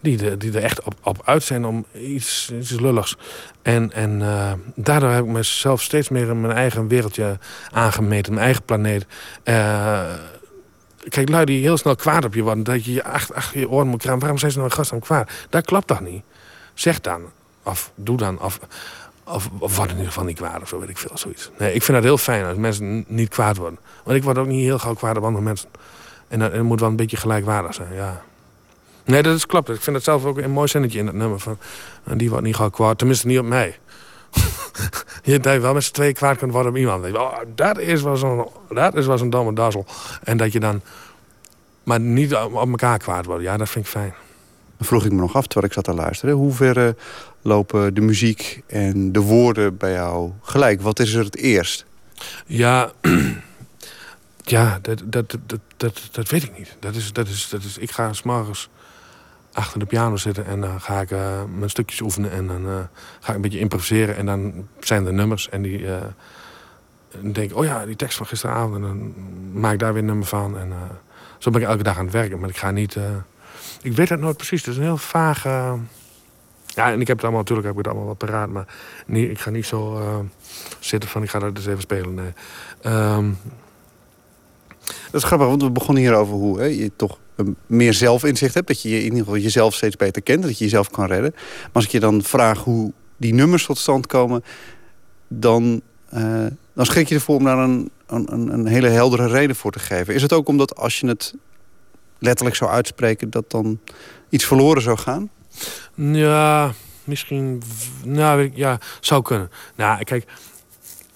die, 0.00 0.36
die 0.36 0.52
er 0.52 0.62
echt 0.62 0.82
op, 0.82 0.94
op 1.02 1.22
uit 1.24 1.42
zijn 1.42 1.64
om 1.64 1.86
iets, 1.92 2.52
iets 2.58 2.70
lulligs. 2.70 3.16
En, 3.62 3.92
en 3.92 4.22
eh, 4.22 4.52
daardoor 4.74 5.10
heb 5.10 5.24
ik 5.24 5.30
mezelf 5.30 5.82
steeds 5.82 6.08
meer 6.08 6.28
in 6.28 6.40
mijn 6.40 6.52
eigen 6.52 6.88
wereldje 6.88 7.38
aangemeten. 7.70 8.32
Mijn 8.32 8.44
eigen 8.44 8.62
planeet. 8.62 9.06
Eh, 9.42 10.14
kijk, 11.08 11.28
lui 11.28 11.44
die 11.44 11.62
heel 11.62 11.76
snel 11.76 11.96
kwaad 11.96 12.24
op 12.24 12.34
je 12.34 12.42
worden... 12.42 12.64
dat 12.64 12.84
je 12.84 12.92
je 12.92 13.04
achter, 13.04 13.50
je 13.52 13.68
oren 13.68 13.86
moet 13.86 13.98
krijgen. 14.00 14.20
Waarom 14.20 14.38
zijn 14.38 14.50
ze 14.50 14.58
nou 14.58 14.70
in 14.70 14.76
godsnaam 14.76 15.00
kwaad? 15.00 15.30
Dat 15.48 15.64
klopt 15.64 15.86
toch 15.86 16.00
niet? 16.00 16.22
Zeg 16.74 17.00
dan. 17.00 17.22
Of 17.62 17.92
doe 17.94 18.16
dan. 18.16 18.40
Of, 18.40 18.60
of, 19.28 19.50
of 19.58 19.76
word 19.76 19.88
in 19.88 19.94
ieder 19.94 20.12
geval 20.12 20.24
niet 20.24 20.36
kwaad 20.36 20.62
of 20.62 20.68
zo, 20.68 20.78
weet 20.78 20.88
ik 20.88 20.98
veel. 20.98 21.10
Zoiets. 21.18 21.50
Nee, 21.58 21.74
ik 21.74 21.82
vind 21.82 21.96
dat 21.96 22.06
heel 22.06 22.18
fijn 22.18 22.44
als 22.44 22.56
mensen 22.56 23.04
niet 23.08 23.28
kwaad 23.28 23.56
worden. 23.56 23.78
Want 24.04 24.16
ik 24.16 24.22
word 24.22 24.38
ook 24.38 24.46
niet 24.46 24.62
heel 24.62 24.78
gauw 24.78 24.94
kwaad 24.94 25.16
op 25.16 25.24
andere 25.24 25.44
mensen. 25.44 25.68
En 26.28 26.38
dat, 26.38 26.62
moet 26.62 26.80
wel 26.80 26.88
een 26.88 26.96
beetje 26.96 27.16
gelijkwaardig 27.16 27.74
zijn, 27.74 27.94
ja. 27.94 28.22
Nee, 29.04 29.22
dat 29.22 29.36
is 29.36 29.46
klopt. 29.46 29.68
Ik 29.68 29.80
vind 29.80 29.96
het 29.96 30.04
zelf 30.04 30.24
ook 30.24 30.38
een 30.38 30.50
mooi 30.50 30.68
zinnetje 30.68 30.98
in 30.98 31.06
het 31.06 31.16
nummer. 31.16 31.40
Van, 31.40 31.58
die 32.14 32.30
wordt 32.30 32.44
niet 32.44 32.56
gauw 32.56 32.70
kwaad. 32.70 32.98
Tenminste, 32.98 33.26
niet 33.26 33.38
op 33.38 33.44
mij. 33.44 33.78
je 35.22 35.40
dat 35.40 35.52
je 35.52 35.60
wel 35.60 35.74
met 35.74 35.84
z'n 35.84 35.92
tweeën 35.92 36.14
kwaad 36.14 36.36
kunt 36.36 36.52
worden 36.52 36.70
op 36.70 36.78
iemand. 36.78 37.16
Oh, 37.16 37.38
dat 37.54 37.78
is 37.78 38.02
wel 38.02 38.16
zo'n 38.16 38.48
dat 38.68 39.30
domme 39.30 39.52
dassel. 39.52 39.86
En 40.22 40.36
dat 40.36 40.52
je 40.52 40.60
dan... 40.60 40.80
Maar 41.82 42.00
niet 42.00 42.34
op 42.34 42.68
elkaar 42.70 42.98
kwaad 42.98 43.24
wordt. 43.24 43.42
Ja, 43.42 43.56
dat 43.56 43.68
vind 43.68 43.84
ik 43.84 43.90
fijn. 43.90 44.14
Vroeg 44.80 45.04
ik 45.04 45.12
me 45.12 45.20
nog 45.20 45.34
af, 45.34 45.46
terwijl 45.46 45.66
ik 45.66 45.72
zat 45.72 45.84
te 45.84 45.94
luisteren... 45.94 46.34
hoe 46.34 46.52
ver 46.52 46.86
eh, 46.86 46.92
lopen 47.42 47.94
de 47.94 48.00
muziek 48.00 48.62
en 48.66 49.12
de 49.12 49.20
woorden 49.20 49.76
bij 49.76 49.92
jou 49.92 50.32
gelijk? 50.42 50.80
Wat 50.80 50.98
is 50.98 51.14
er 51.14 51.24
het 51.24 51.36
eerst? 51.36 51.84
Ja, 52.46 52.92
ja 54.54 54.78
dat, 54.82 55.02
dat, 55.04 55.36
dat, 55.46 55.60
dat, 55.76 56.08
dat 56.12 56.28
weet 56.28 56.42
ik 56.42 56.58
niet. 56.58 56.76
Dat 56.80 56.94
is, 56.94 57.12
dat 57.12 57.28
is, 57.28 57.48
dat 57.48 57.62
is, 57.62 57.78
ik 57.78 57.90
ga 57.90 58.12
s'morgens 58.12 58.68
achter 59.52 59.78
de 59.78 59.86
piano 59.86 60.16
zitten 60.16 60.46
en 60.46 60.60
dan 60.60 60.80
ga 60.80 61.00
ik 61.00 61.10
eh, 61.10 61.42
mijn 61.58 61.70
stukjes 61.70 62.00
oefenen. 62.00 62.30
En 62.30 62.46
dan 62.46 62.66
eh, 62.66 62.74
ga 63.20 63.28
ik 63.28 63.34
een 63.34 63.40
beetje 63.40 63.58
improviseren. 63.58 64.16
En 64.16 64.26
dan 64.26 64.68
zijn 64.80 65.06
er 65.06 65.12
nummers 65.12 65.48
en 65.48 65.62
die... 65.62 65.86
denk 67.20 67.50
ik, 67.50 67.56
oh 67.56 67.64
ja, 67.64 67.86
die 67.86 67.96
tekst 67.96 68.16
van 68.16 68.26
gisteravond. 68.26 68.74
En 68.74 68.80
dan 68.80 69.14
maak 69.52 69.72
ik 69.72 69.78
daar 69.78 69.92
weer 69.92 70.02
een 70.02 70.08
nummer 70.08 70.26
van. 70.26 70.58
En 70.58 70.72
zo 71.38 71.50
ben 71.50 71.60
ik 71.60 71.66
elke 71.66 71.82
dag 71.82 71.98
aan 71.98 72.04
het 72.04 72.12
werken. 72.12 72.38
Maar 72.38 72.48
ik 72.48 72.56
ga 72.56 72.70
niet... 72.70 72.96
ik 73.86 73.92
weet 73.96 74.08
het 74.08 74.20
nooit 74.20 74.36
precies. 74.36 74.60
Het 74.60 74.70
is 74.70 74.76
een 74.76 74.82
heel 74.82 74.96
vaag... 74.96 75.44
eh, 75.44 75.72
ja, 76.66 76.92
en 76.92 77.00
ik 77.00 77.06
heb 77.06 77.16
het 77.16 77.22
allemaal, 77.24 77.40
natuurlijk 77.42 77.66
heb 77.68 77.76
ik 77.78 77.84
het 77.84 77.94
allemaal 77.94 78.16
wel 78.18 78.28
paraat. 78.28 78.48
Maar 78.48 78.66
ik 79.06 79.38
ga 79.38 79.50
niet 79.50 79.66
zo 79.66 79.96
eh, 79.98 80.18
zitten 80.78 81.08
van, 81.10 81.22
ik 81.22 81.30
ga 81.30 81.38
dat 81.38 81.56
eens 81.56 81.66
even 81.66 81.80
spelen. 81.80 82.14
Nee. 82.14 82.32
Ehm, 82.80 83.30
Dat 85.10 85.14
is 85.22 85.24
grappig, 85.24 85.48
want 85.48 85.62
we 85.62 85.70
begonnen 85.70 86.02
hier 86.02 86.14
over 86.14 86.34
hoe 86.34 86.78
je 86.78 86.90
toch 86.96 87.18
meer 87.66 87.94
zelfinzicht 87.94 88.54
hebt. 88.54 88.66
Dat 88.66 88.82
je 88.82 88.88
in 88.96 89.02
ieder 89.02 89.18
geval 89.18 89.36
jezelf 89.36 89.74
steeds 89.74 89.96
beter 89.96 90.22
kent. 90.22 90.42
Dat 90.42 90.58
je 90.58 90.64
jezelf 90.64 90.90
kan 90.90 91.06
redden. 91.06 91.32
Maar 91.34 91.70
als 91.72 91.84
ik 91.84 91.90
je 91.90 92.00
dan 92.00 92.22
vraag 92.22 92.58
hoe 92.64 92.92
die 93.16 93.34
nummers 93.34 93.66
tot 93.66 93.78
stand 93.78 94.06
komen... 94.06 94.44
dan, 95.28 95.80
eh, 96.08 96.46
dan 96.74 96.86
schrik 96.86 97.08
je 97.08 97.14
ervoor 97.14 97.36
om 97.36 97.44
daar 97.44 97.58
een, 97.58 97.90
een- 98.06 98.52
een 98.52 98.66
hele 98.66 98.88
heldere 98.88 99.26
reden 99.28 99.56
voor 99.56 99.72
te 99.72 99.78
geven. 99.78 100.14
Is 100.14 100.22
het 100.22 100.32
ook 100.32 100.48
omdat 100.48 100.76
als 100.76 101.00
je 101.00 101.06
het 101.06 101.34
letterlijk 102.18 102.56
zou 102.56 102.70
uitspreken... 102.70 103.30
dat 103.30 103.50
dan 103.50 103.80
iets 104.28 104.44
verloren 104.44 104.82
zou 104.82 104.98
gaan? 104.98 105.30
Ja, 105.94 106.72
misschien. 107.04 107.62
Nou, 108.04 108.50
ja, 108.54 108.78
zou 109.00 109.22
kunnen. 109.22 109.50
Nou, 109.74 110.04
kijk, 110.04 110.24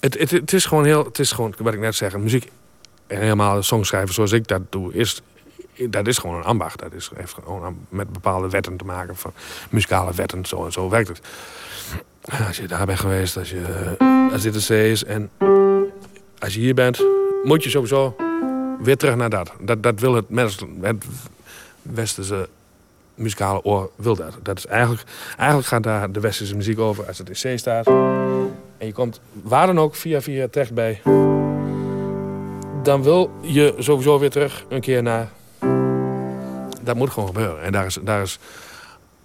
het, 0.00 0.18
het, 0.18 0.30
het 0.30 0.52
is 0.52 0.64
gewoon 0.64 0.84
heel. 0.84 1.04
Het 1.04 1.18
is 1.18 1.32
gewoon, 1.32 1.54
wat 1.58 1.74
ik 1.74 1.80
net 1.80 1.94
zeg, 1.94 2.16
muziek. 2.16 2.50
En 3.06 3.20
helemaal 3.20 3.62
songschrijven 3.62 4.14
zoals 4.14 4.32
ik 4.32 4.46
dat 4.46 4.62
doe, 4.72 4.94
is. 4.94 5.22
Dat 5.88 6.06
is 6.06 6.18
gewoon 6.18 6.36
een 6.36 6.44
ambacht. 6.44 6.78
Dat 6.78 6.92
is, 6.92 7.10
heeft 7.14 7.32
gewoon 7.32 7.86
met 7.88 8.12
bepaalde 8.12 8.48
wetten 8.48 8.76
te 8.76 8.84
maken. 8.84 9.16
Van 9.16 9.32
muzikale 9.70 10.14
wetten. 10.14 10.44
Zo 10.44 10.64
en 10.64 10.72
zo 10.72 10.88
werkt 10.88 11.08
het. 11.08 11.20
Als 12.46 12.56
je 12.56 12.66
daar 12.66 12.86
bent 12.86 13.00
geweest, 13.00 13.36
als, 13.36 13.50
je, 13.50 13.96
als 14.32 14.42
dit 14.42 14.54
een 14.54 14.60
C 14.60 14.70
is 14.70 15.04
en 15.04 15.30
als 16.38 16.54
je 16.54 16.60
hier 16.60 16.74
bent, 16.74 17.04
moet 17.42 17.64
je 17.64 17.70
sowieso 17.70 18.16
weer 18.82 18.96
terug 18.96 19.16
naar 19.16 19.30
dat. 19.30 19.52
Dat, 19.60 19.82
dat 19.82 20.00
wil 20.00 20.14
het, 20.14 20.28
mens, 20.28 20.58
het 20.80 21.04
westerse 21.82 22.48
muzikale 23.14 23.64
oor 23.64 23.90
wil 23.96 24.16
dat. 24.16 24.34
dat 24.42 24.58
is 24.58 24.66
eigenlijk, 24.66 25.02
eigenlijk 25.36 25.68
gaat 25.68 25.82
daar 25.82 26.12
de 26.12 26.20
westerse 26.20 26.56
muziek 26.56 26.78
over 26.78 27.06
als 27.06 27.18
het 27.18 27.44
in 27.44 27.54
C 27.54 27.58
staat. 27.58 27.86
En 27.86 28.86
je 28.86 28.92
komt 28.92 29.20
waar 29.42 29.66
dan 29.66 29.78
ook 29.78 29.94
via 29.94 30.20
via 30.20 30.48
terecht 30.48 30.74
bij. 30.74 31.00
Dan 32.82 33.02
wil 33.02 33.30
je 33.40 33.74
sowieso 33.78 34.18
weer 34.18 34.30
terug 34.30 34.64
een 34.68 34.80
keer 34.80 35.02
naar. 35.02 35.28
Dat 36.82 36.96
moet 36.96 37.10
gewoon 37.10 37.28
gebeuren. 37.28 37.62
En 37.62 37.72
daar 37.72 37.86
is, 37.86 37.98
daar 38.02 38.22
is 38.22 38.38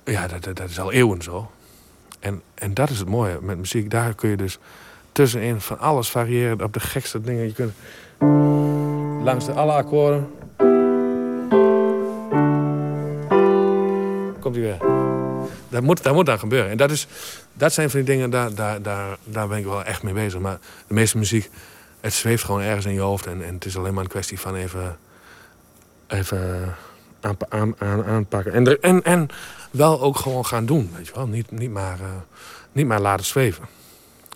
ja, 0.03 0.27
dat, 0.27 0.43
dat, 0.43 0.55
dat 0.55 0.69
is 0.69 0.79
al 0.79 0.91
eeuwen 0.91 1.21
zo. 1.21 1.51
En, 2.19 2.41
en 2.53 2.73
dat 2.73 2.89
is 2.89 2.99
het 2.99 3.09
mooie 3.09 3.37
met 3.41 3.57
muziek. 3.57 3.89
Daar 3.89 4.13
kun 4.13 4.29
je 4.29 4.37
dus 4.37 4.57
tussenin 5.11 5.61
van 5.61 5.79
alles 5.79 6.09
variëren 6.09 6.61
op 6.63 6.73
de 6.73 6.79
gekste 6.79 7.21
dingen. 7.21 7.45
Je 7.45 7.53
kunt 7.53 7.73
langs 9.23 9.45
de 9.45 9.51
alle 9.53 9.71
akkoorden. 9.71 10.27
Komt 14.39 14.55
hij 14.55 14.63
weer. 14.63 14.77
Dat 15.69 15.83
moet, 15.83 16.03
dat 16.03 16.13
moet 16.13 16.25
dan 16.25 16.39
gebeuren. 16.39 16.71
En 16.71 16.77
dat, 16.77 16.91
is, 16.91 17.07
dat 17.53 17.73
zijn 17.73 17.89
van 17.89 17.99
die 17.99 18.09
dingen, 18.09 18.29
daar, 18.29 18.53
daar, 18.53 18.81
daar, 18.81 19.17
daar 19.23 19.47
ben 19.47 19.57
ik 19.57 19.65
wel 19.65 19.83
echt 19.83 20.03
mee 20.03 20.13
bezig. 20.13 20.39
Maar 20.39 20.57
de 20.87 20.93
meeste 20.93 21.17
muziek, 21.17 21.49
het 22.01 22.13
zweeft 22.13 22.43
gewoon 22.43 22.61
ergens 22.61 22.85
in 22.85 22.93
je 22.93 22.99
hoofd. 22.99 23.25
En, 23.25 23.45
en 23.45 23.53
het 23.53 23.65
is 23.65 23.77
alleen 23.77 23.93
maar 23.93 24.03
een 24.03 24.09
kwestie 24.09 24.39
van 24.39 24.55
even, 24.55 24.97
even 26.07 26.75
aan, 27.49 27.73
aan, 27.77 28.05
aanpakken. 28.05 28.53
En, 28.53 28.67
er- 28.67 28.79
en, 28.79 29.03
en 29.03 29.27
wel 29.71 30.01
ook 30.01 30.17
gewoon 30.17 30.45
gaan 30.45 30.65
doen, 30.65 30.91
weet 30.95 31.07
je 31.07 31.13
wel. 31.15 31.27
Niet, 31.27 31.51
niet, 31.51 31.71
maar, 31.71 31.99
eh, 31.99 32.05
niet 32.71 32.87
maar 32.87 33.01
laten 33.01 33.25
zweven. 33.25 33.65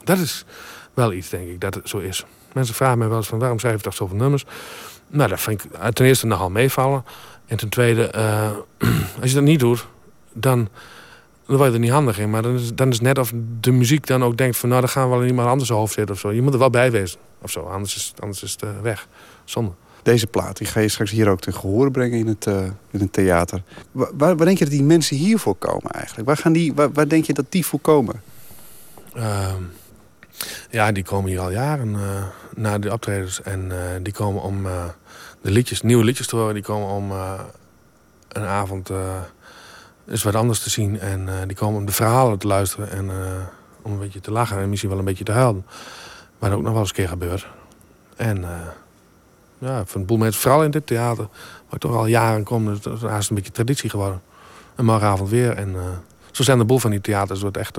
Dat 0.04 0.18
is 0.18 0.46
wel 0.94 1.14
iets, 1.14 1.30
denk 1.30 1.48
ik, 1.50 1.62
dat 1.62 1.74
het 1.74 1.90
zo 1.90 1.98
is. 1.98 2.26
Mensen 2.54 2.76
vragen 2.76 2.98
mij 2.98 3.08
wel 3.08 3.18
eens 3.18 3.28
van, 3.28 3.40
waarom 3.40 3.60
schrijf 3.60 3.76
je 3.76 3.82
toch 3.82 3.94
zoveel 3.94 4.18
nummers? 4.18 4.46
Nou, 5.08 5.30
dat 5.30 5.40
vind 5.40 5.64
ik 5.64 5.72
eh, 5.72 5.88
ten 5.88 6.06
eerste 6.06 6.28
nogal 6.28 6.50
meevallen. 6.50 7.06
En 7.46 7.58
ten 7.58 7.70
tweede, 7.70 8.08
eh, 8.08 8.52
als 9.22 9.30
je 9.30 9.34
dat 9.34 9.44
niet 9.44 9.60
doet, 9.60 9.88
dan, 10.34 10.70
dan 11.46 11.58
word 11.58 11.68
je 11.70 11.74
er 11.74 11.80
niet 11.80 11.92
handig 11.92 12.20
in. 12.20 12.30
Maar 12.30 12.42
dan 12.42 12.56
is, 12.56 12.76
dan 12.76 12.88
is 12.88 12.94
het 12.94 13.04
net 13.04 13.18
of 13.18 13.32
de 13.60 13.72
muziek 13.72 14.08
dan 14.08 14.24
ook 14.24 14.38
denkt 14.38 14.58
van... 14.58 14.70
nou, 14.70 14.82
dan 14.82 14.90
gaan 14.90 15.04
we 15.04 15.10
wel 15.10 15.22
in 15.22 15.28
iemand 15.28 15.48
anders 15.48 15.70
hoofd 15.70 15.94
zitten 15.94 16.16
of 16.16 16.22
zo. 16.22 16.32
Je 16.32 16.42
moet 16.42 16.54
er 16.54 16.60
wel 16.60 16.70
bij 16.70 16.92
wezen 16.92 17.20
of 17.42 17.52
zo, 17.52 17.62
anders 17.62 17.96
is, 17.96 18.14
anders 18.20 18.44
is 18.44 18.52
het 18.52 18.62
eh, 18.62 18.70
weg. 18.82 19.08
Zonde. 19.46 19.72
Deze 20.04 20.28
plaat 20.28 20.58
die 20.58 20.68
ga 20.68 20.80
je 20.80 20.88
straks 20.88 21.12
hier 21.12 21.30
ook 21.30 21.40
ten 21.40 21.54
gehoor 21.54 21.92
brengen 21.92 22.20
in 22.20 22.28
het, 22.28 22.46
in 22.92 23.00
het 23.00 23.14
theater. 23.14 23.64
Waar, 23.92 24.10
waar 24.18 24.36
waar 24.36 24.46
denk 24.46 24.58
je 24.58 24.64
dat 24.64 24.74
die 24.74 24.84
mensen 24.84 25.18
hiervoor 25.18 25.56
komen 25.56 25.92
eigenlijk? 25.92 26.28
Waar, 26.28 26.38
gaan 26.38 26.54
die, 26.54 26.74
waar, 26.74 26.92
waar 26.92 27.08
denk 27.08 27.26
je 27.26 27.34
dat 27.34 27.46
die 27.50 27.66
voor 27.66 27.80
komen? 27.80 28.22
Ja, 30.70 30.92
die 30.92 31.04
komen 31.04 31.30
hier 31.30 31.40
al 31.40 31.52
jaren 31.52 31.96
eh 31.96 32.24
naar 32.56 32.80
de 32.80 32.92
optredens. 32.92 33.42
En 33.42 33.72
eh, 33.72 33.78
die 34.02 34.14
komen 34.14 34.42
om 34.42 34.66
eh, 34.66 34.84
de 35.42 35.52
liedjes, 35.52 35.82
nieuwe 35.82 36.04
liedjes 36.04 36.28
te 36.28 36.36
horen. 36.36 36.54
Die 36.54 36.64
komen 36.64 36.88
om 36.88 37.12
een 38.28 38.46
avond 38.46 38.90
eens 40.08 40.24
wat 40.24 40.36
anders 40.36 40.60
te 40.60 40.70
zien. 40.70 41.00
En 41.00 41.30
die 41.48 41.56
komen 41.56 41.80
om 41.80 41.86
de 41.86 41.92
verhalen 41.92 42.38
te 42.38 42.48
luisteren. 42.48 42.92
En 42.92 43.12
om 43.82 43.92
een 43.92 44.00
beetje 44.00 44.20
te 44.20 44.32
lachen 44.32 44.58
en 44.58 44.70
misschien 44.70 44.90
wel 44.90 45.00
een 45.00 45.06
beetje 45.06 45.24
te 45.24 45.32
huilen. 45.32 45.66
Wat 46.40 46.52
ook 46.52 46.62
nog 46.62 46.72
wel 46.72 46.80
eens 46.80 46.90
een 46.90 46.96
keer 46.96 47.08
gebeurt. 47.08 47.48
En 48.16 48.46
ja, 49.58 49.86
van 49.86 50.02
een 50.02 50.08
boel 50.08 50.18
mensen, 50.18 50.42
vooral 50.42 50.64
in 50.64 50.72
dit 50.72 50.88
theater, 50.88 51.28
waar 51.70 51.80
toch 51.80 51.96
al 51.96 52.06
jaren 52.06 52.44
kom, 52.44 52.66
dus 52.66 52.82
dat 52.82 52.94
is 52.94 53.02
haast 53.02 53.30
een 53.30 53.36
beetje 53.36 53.52
traditie 53.52 53.90
geworden. 53.90 54.22
En 54.76 54.86
morgenavond 54.86 55.30
weer. 55.30 55.56
En 55.56 55.76
zo 56.32 56.44
zijn 56.44 56.58
de 56.58 56.66
boel 56.66 56.80
van 56.80 56.92
die 56.92 57.02
theaters. 57.02 57.42
Het 57.42 57.42
wordt 57.42 57.58
echt, 57.58 57.78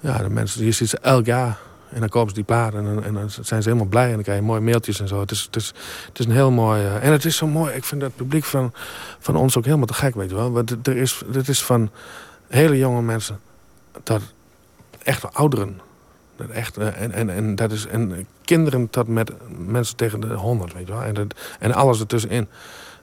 ja, 0.00 0.18
de 0.18 0.30
mensen, 0.30 0.62
hier 0.62 0.72
zitten 0.72 0.98
ze 0.98 1.08
elk 1.08 1.26
jaar. 1.26 1.58
En 1.88 2.00
dan 2.00 2.08
kopen 2.08 2.28
ze 2.28 2.34
die 2.34 2.44
plaat 2.44 2.74
en, 2.74 3.04
en 3.04 3.14
dan 3.14 3.30
zijn 3.30 3.62
ze 3.62 3.68
helemaal 3.68 3.88
blij. 3.88 4.06
En 4.06 4.14
dan 4.14 4.22
krijg 4.22 4.38
je 4.38 4.44
mooie 4.44 4.60
mailtjes 4.60 5.00
en 5.00 5.08
zo. 5.08 5.20
Het 5.20 5.30
is, 5.30 5.42
het 5.42 5.56
is, 5.56 5.66
het 6.06 6.18
is 6.18 6.24
een 6.24 6.32
heel 6.32 6.50
mooi... 6.50 6.82
eh, 6.82 7.04
en 7.04 7.12
het 7.12 7.24
is 7.24 7.36
zo 7.36 7.46
mooi. 7.46 7.74
Ik 7.74 7.84
vind 7.84 8.00
dat 8.00 8.16
publiek 8.16 8.44
van, 8.44 8.72
van 9.18 9.36
ons 9.36 9.56
ook 9.56 9.64
helemaal 9.64 9.86
te 9.86 9.94
gek, 9.94 10.14
weet 10.14 10.30
je 10.30 10.34
wel. 10.36 10.52
Want 10.52 10.86
er 10.86 10.96
is, 10.96 11.22
het 11.32 11.48
is 11.48 11.64
van 11.64 11.90
hele 12.48 12.78
jonge 12.78 13.02
mensen 13.02 13.40
tot 14.02 14.20
echt 15.02 15.34
ouderen. 15.34 15.80
Dat 16.36 16.48
echt, 16.48 16.76
eh, 16.76 17.00
en, 17.00 17.12
en, 17.12 17.30
en, 17.30 17.54
dat 17.54 17.72
is, 17.72 17.86
en 17.86 18.26
kinderen 18.44 18.90
tot 18.90 19.08
met 19.08 19.32
mensen 19.66 19.96
tegen 19.96 20.20
de 20.20 20.34
honderd, 20.34 20.72
weet 20.72 20.86
je 20.86 20.92
wel. 20.92 21.02
En, 21.02 21.28
en 21.58 21.72
alles 21.72 22.00
ertussenin. 22.00 22.48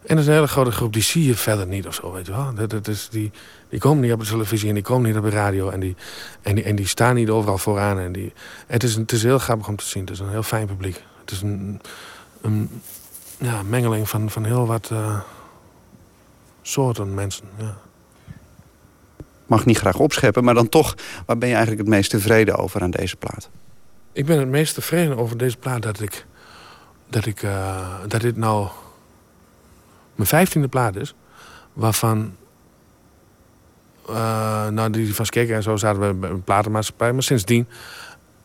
En 0.06 0.16
dat 0.16 0.18
is 0.20 0.26
een 0.28 0.34
hele 0.34 0.48
grote 0.48 0.72
groep, 0.72 0.94
die 0.94 1.02
zie 1.02 1.24
je 1.26 1.36
verder 1.36 1.68
niet 1.68 1.88
of 1.88 1.94
zo, 1.96 2.12
weet 2.12 2.26
je 2.26 2.32
wel. 2.32 2.54
Dat, 2.54 2.70
dat 2.70 2.88
is, 2.88 3.08
die, 3.12 3.32
die 3.70 3.80
komen 3.80 4.04
niet 4.04 4.14
op 4.14 4.20
de 4.20 4.26
televisie 4.26 4.68
en 4.68 4.74
die 4.74 4.84
komen 4.84 5.08
niet 5.10 5.18
op 5.18 5.24
de 5.24 5.30
radio. 5.30 5.70
En 5.70 5.80
die, 5.80 5.96
en 6.42 6.56
die, 6.56 6.64
en 6.64 6.76
die 6.76 6.88
staan 6.88 7.16
niet 7.16 7.30
overal 7.30 7.58
vooraan. 7.58 8.00
En 8.00 8.12
die, 8.12 8.34
het, 8.68 8.84
is, 8.84 8.96
een- 8.96 9.02
het 9.02 9.12
is 9.12 9.24
heel 9.24 9.40
grappig 9.40 9.68
om 9.68 9.76
te 9.76 9.86
zien. 9.86 10.02
Het 10.02 10.12
is 10.12 10.20
een 10.20 10.30
heel 10.30 10.44
fijn 10.44 10.68
publiek. 10.68 11.04
Het 11.22 11.32
is 11.32 11.42
een, 11.42 11.82
een 12.42 12.82
ja, 13.38 13.64
mengeling 13.64 14.10
van, 14.10 14.30
van 14.30 14.44
heel 14.46 14.66
wat 14.68 14.90
eh, 14.92 15.20
soorten 16.62 17.14
mensen. 17.14 17.46
Ja. 17.58 17.78
Mag 19.46 19.66
niet 19.66 19.78
graag 19.78 20.00
opscheppen, 20.00 20.44
maar 20.44 20.54
dan 20.54 20.70
toch... 20.70 20.96
waar 21.26 21.38
ben 21.38 21.48
je 21.50 21.56
eigenlijk 21.56 21.86
het 21.86 21.96
meest 21.96 22.10
tevreden 22.10 22.56
over 22.56 22.82
aan 22.82 22.92
deze 22.92 23.16
plaat? 23.16 23.50
Ik 24.12 24.26
ben 24.26 24.40
het 24.40 24.48
meest 24.50 24.74
tevreden 24.74 25.18
over 25.18 25.38
deze 25.38 25.58
plaat 25.58 25.82
dat 25.82 26.00
ik. 26.02 26.26
dat, 27.10 27.26
ik, 27.26 27.44
eh, 27.44 27.88
dat 28.08 28.22
dit 28.22 28.38
nou. 28.38 28.68
Mijn 30.16 30.28
vijftiende 30.28 30.68
plaat 30.68 30.96
is. 30.96 31.16
Waarvan. 31.74 32.36
eh, 34.10 34.68
nou, 34.68 34.90
die 34.90 35.16
van 35.16 35.26
Skeken 35.26 35.56
en 35.56 35.64
zo 35.64 35.76
zaten 35.76 36.08
we 36.08 36.14
bij 36.14 36.30
een 36.30 36.44
platenmaatschappij. 36.44 37.14
Maar 37.14 37.24
sindsdien 37.24 37.68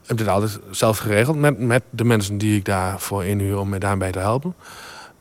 heb 0.03 0.11
ik 0.11 0.17
dit 0.19 0.29
altijd 0.29 0.59
zelf 0.71 0.99
geregeld. 0.99 1.37
Met, 1.37 1.59
met 1.59 1.83
de 1.91 2.05
mensen 2.05 2.39
die 2.39 2.57
ik 2.57 2.65
daarvoor 2.65 3.25
inhuur 3.25 3.59
om 3.59 3.69
me 3.69 3.79
daarbij 3.79 4.13
te 4.13 4.19
helpen. 4.19 4.55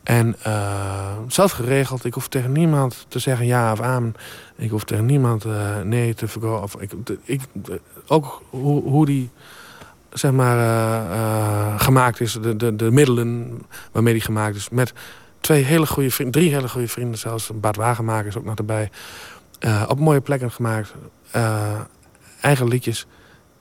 En 0.03 0.35
eh, 0.41 1.17
zelf 1.27 1.51
geregeld. 1.51 2.05
Ik 2.05 2.13
hoef 2.13 2.27
tegen 2.27 2.51
niemand 2.51 3.05
te 3.07 3.19
zeggen 3.19 3.45
ja 3.45 3.71
of 3.71 3.81
amen. 3.81 4.15
Ik 4.55 4.69
hoef 4.69 4.83
tegen 4.83 5.05
niemand 5.05 5.45
eh, 5.45 5.81
nee 5.83 6.13
te 6.13 6.27
verkopen. 6.27 6.81
Ik, 6.81 6.91
ik, 7.23 7.41
ook 8.07 8.41
hoe, 8.49 8.83
hoe 8.83 9.05
die 9.05 9.29
zeg 10.09 10.31
maar, 10.31 11.79
gemaakt 11.79 12.19
is. 12.19 12.33
De, 12.33 12.55
de, 12.55 12.75
de 12.75 12.91
middelen 12.91 13.61
waarmee 13.91 14.13
die 14.13 14.21
gemaakt 14.21 14.55
is. 14.55 14.69
Met 14.69 14.93
twee 15.47 15.63
hele 15.63 15.85
goede 15.85 16.11
vrienden, 16.11 16.41
drie 16.41 16.53
hele 16.53 16.69
goede 16.69 16.87
vrienden 16.87 17.19
zelfs. 17.19 17.49
Bart 17.53 17.75
Wagenmaker 17.75 18.27
is 18.27 18.37
ook 18.37 18.45
nog 18.45 18.55
erbij. 18.55 18.89
Eh, 19.59 19.83
op 19.87 19.99
mooie 19.99 20.21
plekken 20.21 20.51
gemaakt. 20.51 20.93
Eh, 21.31 21.79
eigen 22.41 22.67
liedjes 22.67 23.05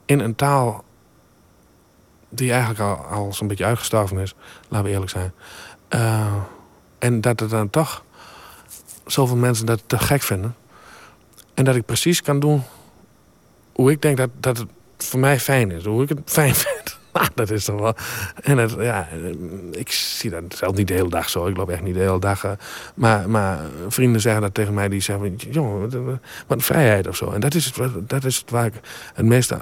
in 0.05 0.19
een 0.19 0.35
taal 0.35 0.83
die 2.29 2.51
eigenlijk 2.51 3.09
al, 3.09 3.33
zo'n 3.33 3.47
beetje 3.47 3.65
uitgestorven 3.65 4.17
is. 4.17 4.35
Laten 4.67 4.85
we 4.85 4.91
eerlijk 4.91 5.11
zijn. 5.11 5.33
Eh, 5.87 6.33
en 6.99 7.21
dat 7.21 7.41
er 7.41 7.49
dan 7.49 7.69
toch 7.69 8.03
zoveel 9.05 9.37
mensen 9.37 9.65
dat 9.65 9.83
te 9.85 9.99
gek 9.99 10.21
vinden. 10.21 10.55
En 11.53 11.65
dat 11.65 11.75
ik 11.75 11.85
precies 11.85 12.21
kan 12.21 12.39
doen 12.39 12.63
hoe 13.73 13.91
ik 13.91 14.01
denk 14.01 14.17
dat, 14.17 14.29
dat 14.39 14.57
het 14.57 14.69
voor 14.97 15.19
mij 15.19 15.39
fijn 15.39 15.71
is. 15.71 15.85
Hoe 15.85 16.03
ik 16.03 16.09
het 16.09 16.21
fijn 16.25 16.55
vind. 16.65 16.96
Nou, 17.17 17.29
dat 17.35 17.49
is 17.49 17.65
toch 17.65 17.79
wel. 17.79 17.95
En 18.43 18.57
het, 18.57 18.75
ja, 18.79 19.07
eh, 19.11 19.79
ik 19.79 19.91
zie 19.91 20.29
dat 20.29 20.43
zelf 20.47 20.75
niet 20.75 20.87
de 20.87 20.93
hele 20.93 21.09
dag 21.09 21.29
zo. 21.29 21.47
Ik 21.47 21.57
loop 21.57 21.69
echt 21.69 21.81
niet 21.81 21.93
de 21.93 21.99
hele 21.99 22.19
dag. 22.19 22.43
eh, 22.43 22.51
maar, 22.93 23.29
maar 23.29 23.59
vrienden 23.87 24.21
zeggen 24.21 24.41
dat 24.41 24.53
tegen 24.53 24.73
mij. 24.73 24.89
Die 24.89 25.01
zeggen: 25.01 25.35
jongen, 25.35 26.05
wat, 26.05 26.17
een 26.47 26.61
vrijheid 26.61 27.07
of 27.07 27.15
zo. 27.15 27.31
En 27.31 27.39
dat 27.39 27.53
is 27.53 27.65
het, 27.65 28.09
dat 28.09 28.23
is 28.23 28.37
het 28.37 28.49
waar 28.49 28.65
ik 28.65 28.73
het 29.13 29.25
meeste 29.25 29.59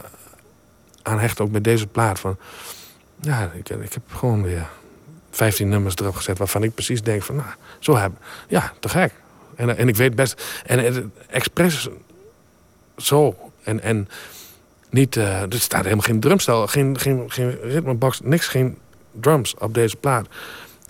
aan 1.02 1.20
hecht. 1.20 1.40
Ook 1.40 1.52
met 1.52 1.64
deze 1.64 1.88
plaat. 1.88 2.20
Van, 2.20 2.38
ja, 3.22 3.52
ik, 3.54 3.70
ik 3.70 3.94
heb 3.94 4.04
gewoon 4.14 4.44
weer 4.44 4.68
15 5.32 5.70
nummers 5.70 5.96
erop 5.96 6.16
gezet. 6.16 6.38
waarvan 6.38 6.64
ik 6.64 6.74
precies 6.74 7.02
denk: 7.02 7.24
van, 7.24 7.36
nou, 7.36 7.50
zo 7.80 7.96
heb 7.96 8.12
Ja, 8.48 8.74
te 8.80 8.90
gek. 8.90 9.14
En, 9.56 9.78
en 9.78 9.88
ik 9.88 9.96
weet 9.96 10.16
best. 10.16 10.62
En 10.66 10.80
het 10.80 11.04
expres 11.28 11.88
zo. 12.98 13.52
En, 13.64 13.82
en 13.82 14.08
niet, 14.96 15.18
eh, 15.18 15.42
er 15.42 15.60
staat 15.60 15.84
helemaal 15.84 16.04
geen 16.04 16.20
drumstel, 16.20 16.68
geen, 16.68 17.00
geen, 17.00 17.24
geen 17.28 17.58
ritmebox, 17.62 18.20
niks, 18.24 18.48
geen 18.48 18.78
drums 19.12 19.56
op 19.58 19.74
deze 19.74 19.96
plaat. 19.96 20.28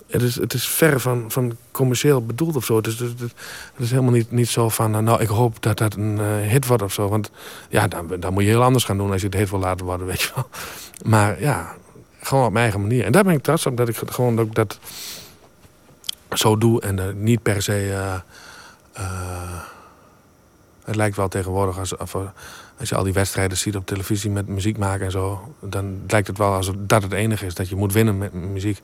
Het 0.06 0.22
is, 0.22 0.34
het 0.34 0.54
is 0.54 0.68
ver 0.68 1.00
van, 1.00 1.24
van 1.30 1.56
commercieel 1.70 2.26
bedoeld 2.26 2.56
of 2.56 2.64
zo. 2.64 2.76
Het 2.76 2.86
is, 2.86 2.98
het, 2.98 3.34
is 3.76 3.90
helemaal 3.90 4.12
niet, 4.12 4.30
niet 4.30 4.48
zo 4.48 4.68
van, 4.68 4.94
eh, 4.94 5.00
nou, 5.00 5.20
ik 5.20 5.28
hoop 5.28 5.62
dat 5.62 5.78
dat 5.78 5.94
een 5.94 6.18
eh, 6.20 6.50
hit 6.50 6.66
wordt 6.66 6.82
of 6.82 6.92
zo. 6.92 7.08
Want 7.08 7.30
ja, 7.68 7.88
dan, 7.88 8.20
dan 8.20 8.32
moet 8.32 8.42
je 8.42 8.48
heel 8.48 8.62
anders 8.62 8.84
gaan 8.84 8.96
doen 8.96 9.10
als 9.10 9.20
je 9.20 9.26
het 9.26 9.36
hit 9.36 9.50
wil 9.50 9.58
laten 9.58 9.86
worden, 9.86 10.06
weet 10.12 10.22
je 10.22 10.30
wel. 10.34 10.48
Maar 11.04 11.40
ja, 11.40 11.74
gewoon 12.20 12.44
op 12.44 12.52
mijn 12.52 12.62
eigen 12.62 12.80
manier. 12.80 13.04
En 13.04 13.12
daar 13.12 13.24
ben 13.24 13.34
ik 13.34 13.42
trots 13.42 13.66
op 13.66 13.76
dat 13.76 13.88
ik 13.88 13.96
gewoon 13.96 14.40
ook 14.40 14.54
dat 14.54 14.78
zo 16.32 16.58
doe. 16.58 16.80
En 16.80 17.22
niet 17.22 17.42
per 17.42 17.62
se... 17.62 18.20
het 20.84 20.96
lijkt 20.96 21.16
wel 21.16 21.28
tegenwoordig 21.28 21.78
als, 21.78 21.96
eh, 21.96 22.20
als 22.78 22.88
je 22.88 22.94
al 22.94 23.02
die 23.02 23.12
wedstrijden 23.12 23.56
ziet 23.56 23.76
op 23.76 23.86
televisie 23.86 24.30
met 24.30 24.48
muziek 24.48 24.78
maken 24.78 25.04
en 25.04 25.10
zo. 25.10 25.54
Dan 25.60 26.00
lijkt 26.06 26.26
het 26.26 26.38
wel 26.38 26.52
alsof 26.52 26.74
dat 26.78 27.02
het 27.02 27.12
enige 27.12 27.46
is. 27.46 27.54
Dat 27.54 27.68
je 27.68 27.76
moet 27.76 27.92
winnen 27.92 28.18
met 28.18 28.32
muziek. 28.32 28.80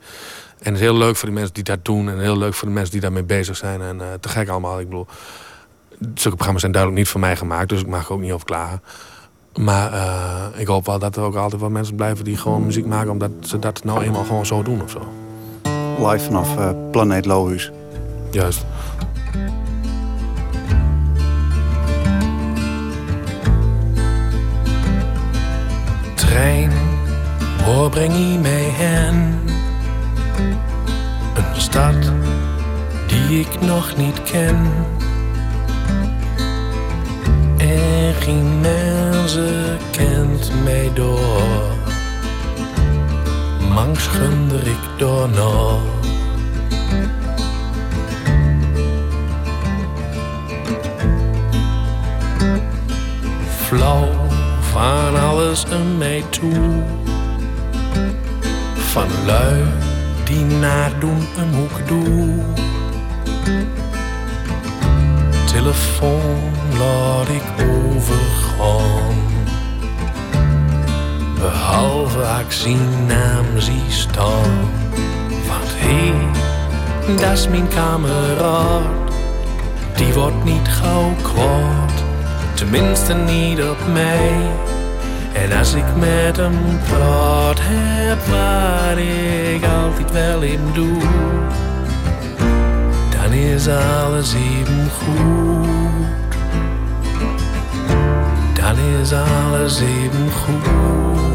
En 0.59 0.65
het 0.65 0.73
is 0.73 0.79
heel 0.79 0.97
leuk 0.97 1.15
voor 1.15 1.27
die 1.27 1.37
mensen 1.37 1.53
die 1.53 1.63
dat 1.63 1.85
doen. 1.85 2.09
En 2.09 2.19
heel 2.19 2.37
leuk 2.37 2.53
voor 2.53 2.67
de 2.67 2.73
mensen 2.73 2.91
die 2.91 3.01
daarmee 3.01 3.23
bezig 3.23 3.57
zijn. 3.57 3.81
En 3.81 4.01
eh, 4.01 4.07
te 4.19 4.29
gek 4.29 4.49
allemaal. 4.49 4.79
Ik 4.79 4.85
bedoel, 4.85 5.07
zulke 5.99 6.35
programma's 6.35 6.61
zijn 6.61 6.71
duidelijk 6.71 7.01
niet 7.01 7.11
voor 7.11 7.19
mij 7.19 7.35
gemaakt. 7.35 7.69
Dus 7.69 7.81
ik 7.81 7.87
mag 7.87 8.05
er 8.07 8.13
ook 8.13 8.21
niet 8.21 8.31
over 8.31 8.45
klagen. 8.45 8.81
Maar 9.55 9.93
eh, 9.93 10.59
ik 10.61 10.67
hoop 10.67 10.85
wel 10.85 10.99
dat 10.99 11.15
er 11.15 11.23
ook 11.23 11.35
altijd 11.35 11.61
wel 11.61 11.69
mensen 11.69 11.95
blijven 11.95 12.23
die 12.23 12.37
gewoon 12.37 12.65
muziek 12.65 12.85
maken. 12.85 13.11
Omdat 13.11 13.31
ze 13.39 13.59
dat 13.59 13.83
nou 13.83 14.03
eenmaal 14.03 14.23
gewoon 14.23 14.45
zo 14.45 14.63
doen 14.63 14.81
of 14.81 14.91
zo. 14.91 15.13
Live 16.07 16.25
vanaf 16.25 16.57
eh, 16.57 16.69
Planeet 16.91 17.25
Lohuis. 17.25 17.71
Juist. 18.31 18.65
Trein, 26.33 26.71
waar 27.65 27.89
breng 27.89 28.13
je 28.13 28.39
mij 28.41 28.69
heen? 28.77 29.39
Een 31.35 31.61
stad 31.61 32.11
die 33.07 33.39
ik 33.39 33.61
nog 33.61 33.97
niet 33.97 34.23
ken. 34.23 34.71
En 37.57 38.13
geen 38.19 38.59
mensen 38.61 39.77
kent 39.91 40.51
mij 40.63 40.91
door. 40.93 41.71
Mangs 43.73 44.07
gunder 44.07 44.67
ik 44.67 44.97
door 44.97 45.29
nog. 45.29 45.81
Flauw 53.65 54.22
van 54.73 55.19
alles 55.19 55.65
en 55.65 55.97
mij 55.97 56.23
toe. 56.29 56.83
Van 58.75 59.07
lui 59.25 59.63
die 60.23 60.45
naar 60.45 60.91
doen 60.99 61.27
een 61.37 61.53
hoek 61.53 61.87
doe. 61.87 62.43
Telefoon 65.45 66.51
laat 66.77 67.27
ik 67.27 67.65
overgaan. 67.69 69.15
Behalve 71.39 72.41
ik 72.45 72.51
zien 72.51 73.05
naam 73.07 73.45
zie 73.57 73.89
staan. 73.89 74.59
Want 75.47 75.71
hé, 75.75 76.13
hey, 77.05 77.15
dat 77.15 77.31
is 77.31 77.47
mijn 77.47 77.67
kameraad. 77.67 78.83
Die 79.95 80.13
wordt 80.13 80.43
niet 80.43 80.67
gauw 80.67 81.13
kwaad. 81.21 82.12
Tenminste 82.53 83.13
niet 83.13 83.63
op 83.63 83.77
mij. 83.93 84.31
En 85.33 85.57
als 85.57 85.73
ik 85.73 85.95
met 85.95 86.37
hem 86.37 86.79
praat 86.89 87.59
heb 87.61 88.19
wat 88.25 88.97
ik 88.97 89.65
altijd 89.65 90.11
wel 90.11 90.41
in 90.41 90.59
doe, 90.73 91.01
dan 93.09 93.31
is 93.31 93.67
alles 93.67 94.33
even 94.33 94.89
goed. 94.89 95.67
Dan 98.53 98.77
is 99.01 99.13
alles 99.13 99.79
even 99.79 100.31
goed. 100.31 101.32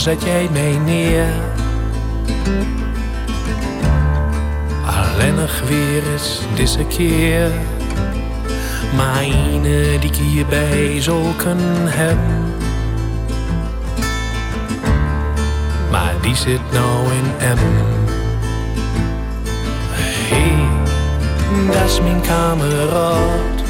Zet 0.00 0.22
jij 0.22 0.48
mij 0.52 0.78
neer? 0.84 1.26
Alleen 4.86 5.34
nog 5.34 5.60
weer 5.68 6.12
eens 6.12 6.40
deze 6.54 6.84
keer. 6.84 7.50
Maar 8.96 9.20
ene 9.20 9.98
die 9.98 10.10
ik 10.10 10.16
hierbij 10.16 11.02
zou 11.02 11.22
kunnen 11.36 11.86
hebben. 11.86 12.54
Maar 15.90 16.14
die 16.20 16.34
zit 16.34 16.72
nou 16.72 17.06
in 17.12 17.54
M. 17.54 17.58
Hey, 20.30 20.68
dat 21.72 21.90
is 21.90 22.00
mijn 22.00 22.20
kameraad. 22.20 23.62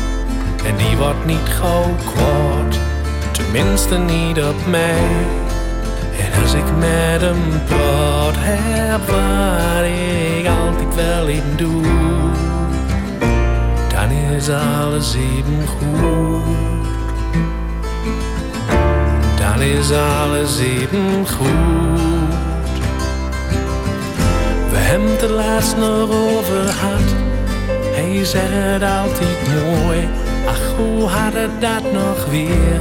En 0.65 0.77
die 0.77 0.97
wordt 0.97 1.27
niet 1.27 1.48
gauw 1.61 1.94
kwaad. 2.05 2.78
Tenminste 3.32 3.98
niet 3.98 4.43
op 4.43 4.66
mij. 4.66 5.48
Als 6.43 6.55
ik 6.55 6.77
met 6.79 7.21
hem 7.21 7.62
praat 7.67 8.35
heb 8.37 9.01
wat 9.07 9.85
ik 9.85 10.47
altijd 10.47 10.95
wel 10.95 11.27
in 11.27 11.57
doe. 11.57 11.83
Dan 13.89 14.11
is 14.11 14.49
alles 14.49 15.15
even 15.15 15.67
goed. 15.67 16.43
Dan 19.41 19.61
is 19.62 19.93
alles 19.93 20.59
even 20.59 21.27
goed. 21.27 22.39
We 24.71 24.77
hebben 24.77 25.11
het 25.11 25.31
laatst 25.31 25.77
nog 25.77 26.11
over 26.11 26.67
gehad. 26.67 27.15
Hij 27.95 28.25
zegt 28.25 28.83
altijd 28.83 29.39
mooi. 29.49 30.09
Ach, 30.47 30.77
hoe 30.77 31.09
had 31.09 31.33
het 31.33 31.61
dat 31.61 31.93
nog 31.93 32.27
weer? 32.31 32.81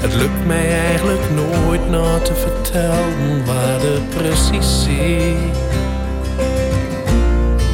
Het 0.00 0.14
lukt 0.14 0.46
mij 0.46 0.80
eigenlijk 0.86 1.20
nooit 1.34 1.90
nog 1.90 2.22
te 2.22 2.34
vertellen 2.34 3.44
wat 3.44 3.82
het 3.82 4.08
precies 4.08 4.86
is. 4.86 5.58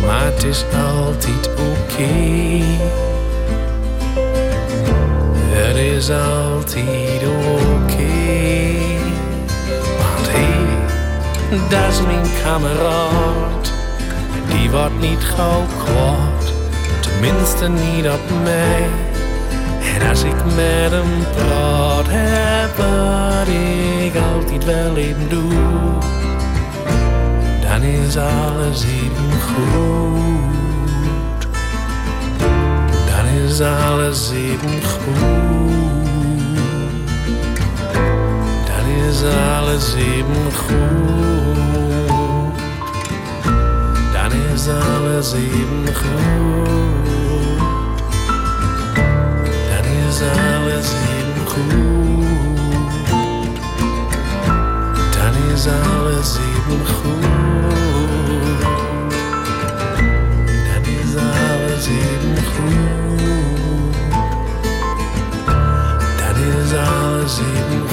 Maar 0.07 0.24
het 0.24 0.44
is 0.44 0.65
altijd 0.94 1.51
oké. 1.51 2.65
Het 5.48 5.77
is 5.77 6.11
altijd 6.11 7.23
oké. 7.23 8.07
Want 9.98 10.28
hé, 10.28 10.47
hey, 11.48 11.59
dat 11.69 11.93
is 11.93 12.03
mijn 12.03 12.27
kameraad. 12.43 13.73
Die 14.48 14.70
wordt 14.70 15.01
niet 15.01 15.24
gauw 15.24 15.65
kwaad. 15.85 16.53
Tenminste 17.01 17.69
niet 17.69 18.09
op 18.09 18.43
mij. 18.44 19.06
Als 20.16 20.22
ik 20.24 20.44
met 20.44 20.90
hem 20.90 21.24
praat 21.34 22.06
heb 22.08 22.76
wat 22.76 23.48
ik 23.48 24.14
altijd 24.34 24.64
wel 24.64 24.96
even 24.96 25.28
doe, 25.28 25.52
dan 27.60 27.82
is 27.82 28.16
alles 28.16 28.84
even 28.84 29.40
goed. 29.40 30.26
Dan 33.06 33.26
is 33.26 33.60
alles 33.60 34.30
even 34.30 34.82
goed. 34.82 35.26
Dan 38.66 38.86
is 39.08 39.22
alles 39.22 39.94
even 39.94 40.52
goed. 40.52 40.76
Dan 44.12 44.32
is 44.54 44.68
alles 44.68 45.32
even 45.32 45.94
goed. 45.94 47.26
Is 50.16 50.22
alles 50.22 50.93
even 50.93 51.47
goed. 51.47 52.26
Dan 55.14 55.34
is 55.52 55.66
alles 55.66 56.38
even 56.38 56.86
goed. 56.86 57.22
Dan 60.66 60.84
is 60.84 61.16
alles 61.16 61.86
even 61.86 62.36
goed. 62.52 63.94
Dan 66.18 66.36
is 66.36 66.72
alles 66.74 67.38
even 67.38 67.80
goed. 67.80 67.85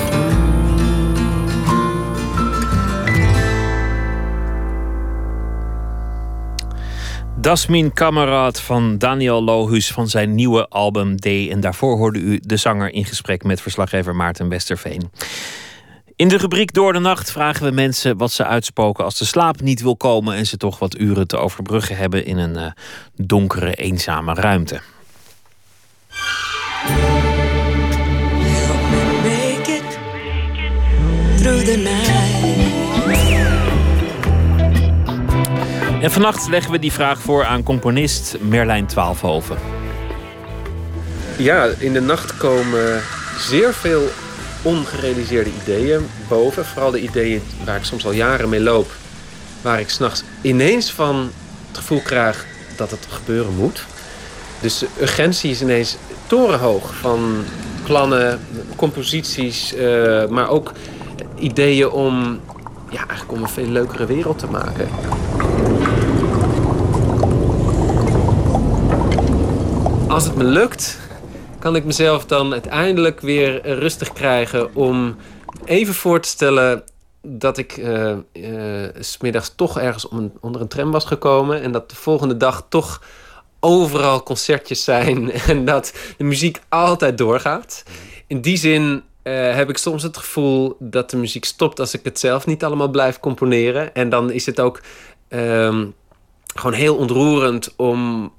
Dasmin 7.43 7.93
Kameraad 7.93 8.61
van 8.61 8.97
Daniel 8.97 9.43
Lohus 9.43 9.91
van 9.91 10.07
zijn 10.09 10.35
nieuwe 10.35 10.67
album 10.67 11.19
D. 11.19 11.25
En 11.25 11.59
daarvoor 11.59 11.97
hoorde 11.97 12.19
u 12.19 12.39
de 12.43 12.57
zanger 12.57 12.93
in 12.93 13.05
gesprek 13.05 13.43
met 13.43 13.61
verslaggever 13.61 14.15
Maarten 14.15 14.49
Westerveen. 14.49 15.11
In 16.15 16.27
de 16.27 16.37
rubriek 16.37 16.73
Door 16.73 16.93
de 16.93 16.99
Nacht 16.99 17.31
vragen 17.31 17.65
we 17.65 17.71
mensen 17.71 18.17
wat 18.17 18.31
ze 18.31 18.45
uitspoken 18.45 19.03
als 19.03 19.17
de 19.17 19.25
slaap 19.25 19.61
niet 19.61 19.81
wil 19.81 19.97
komen 19.97 20.35
en 20.35 20.45
ze 20.45 20.57
toch 20.57 20.79
wat 20.79 20.99
uren 20.99 21.27
te 21.27 21.37
overbruggen 21.37 21.97
hebben 21.97 22.25
in 22.25 22.37
een 22.37 22.55
uh, 22.55 22.71
donkere, 23.15 23.73
eenzame 23.73 24.33
ruimte. 24.33 24.81
Through 31.37 31.63
the 31.63 31.77
night. 31.77 32.42
En 36.03 36.11
vannacht 36.11 36.47
leggen 36.47 36.71
we 36.71 36.79
die 36.79 36.91
vraag 36.91 37.19
voor 37.19 37.45
aan 37.45 37.63
componist 37.63 38.37
Merlijn 38.39 38.85
Twaalfhoven. 38.85 39.57
Ja, 41.37 41.65
in 41.77 41.93
de 41.93 42.01
nacht 42.01 42.37
komen 42.37 43.01
zeer 43.37 43.73
veel 43.73 44.09
ongerealiseerde 44.61 45.49
ideeën 45.61 46.07
boven. 46.27 46.65
Vooral 46.65 46.91
de 46.91 46.99
ideeën 46.99 47.41
waar 47.65 47.75
ik 47.75 47.83
soms 47.83 48.05
al 48.05 48.11
jaren 48.11 48.49
mee 48.49 48.61
loop. 48.61 48.91
Waar 49.61 49.79
ik 49.79 49.89
s'nachts 49.89 50.23
ineens 50.41 50.91
van 50.91 51.31
het 51.67 51.77
gevoel 51.77 52.01
krijg 52.01 52.45
dat 52.75 52.91
het 52.91 53.07
gebeuren 53.09 53.55
moet. 53.55 53.85
Dus 54.61 54.79
de 54.79 54.87
urgentie 55.01 55.51
is 55.51 55.61
ineens 55.61 55.97
torenhoog 56.27 56.95
van 56.95 57.43
plannen, 57.83 58.39
composities, 58.75 59.73
eh, 59.73 60.27
maar 60.27 60.49
ook 60.49 60.71
ideeën 61.39 61.89
om, 61.89 62.39
ja, 62.89 63.07
eigenlijk 63.07 63.31
om 63.31 63.41
een 63.41 63.49
veel 63.49 63.67
leukere 63.67 64.05
wereld 64.05 64.39
te 64.39 64.47
maken. 64.47 64.87
Als 70.13 70.25
het 70.25 70.35
me 70.35 70.43
lukt, 70.43 70.99
kan 71.59 71.75
ik 71.75 71.85
mezelf 71.85 72.25
dan 72.25 72.51
uiteindelijk 72.51 73.19
weer 73.19 73.61
eh, 73.61 73.77
rustig 73.77 74.13
krijgen 74.13 74.75
om 74.75 75.15
even 75.65 75.93
voor 75.93 76.19
te 76.19 76.27
stellen 76.27 76.83
dat 77.21 77.57
ik 77.57 77.77
eh 77.77 78.11
eh, 78.11 78.19
's 78.99 79.11
smiddags 79.11 79.53
toch 79.55 79.79
ergens 79.79 80.07
onder 80.39 80.61
een 80.61 80.67
tram 80.67 80.91
was 80.91 81.05
gekomen 81.05 81.61
en 81.61 81.71
dat 81.71 81.89
de 81.89 81.95
volgende 81.95 82.37
dag 82.37 82.65
toch 82.69 83.01
overal 83.59 84.23
concertjes 84.23 84.83
zijn 84.83 85.31
en 85.51 85.65
dat 85.65 85.93
de 86.17 86.23
muziek 86.23 86.61
altijd 86.69 87.17
doorgaat. 87.17 87.83
In 88.27 88.41
die 88.41 88.57
zin 88.57 89.03
eh, 89.21 89.55
heb 89.55 89.69
ik 89.69 89.77
soms 89.77 90.03
het 90.03 90.17
gevoel 90.17 90.75
dat 90.79 91.09
de 91.09 91.17
muziek 91.17 91.45
stopt 91.45 91.79
als 91.79 91.93
ik 91.93 92.03
het 92.03 92.19
zelf 92.19 92.45
niet 92.45 92.63
allemaal 92.63 92.89
blijf 92.89 93.19
componeren. 93.19 93.93
En 93.93 94.09
dan 94.09 94.31
is 94.31 94.45
het 94.45 94.59
ook 94.59 94.81
ehm, 95.27 95.85
gewoon 96.55 96.73
heel 96.73 96.95
ontroerend 96.95 97.73
om 97.75 98.31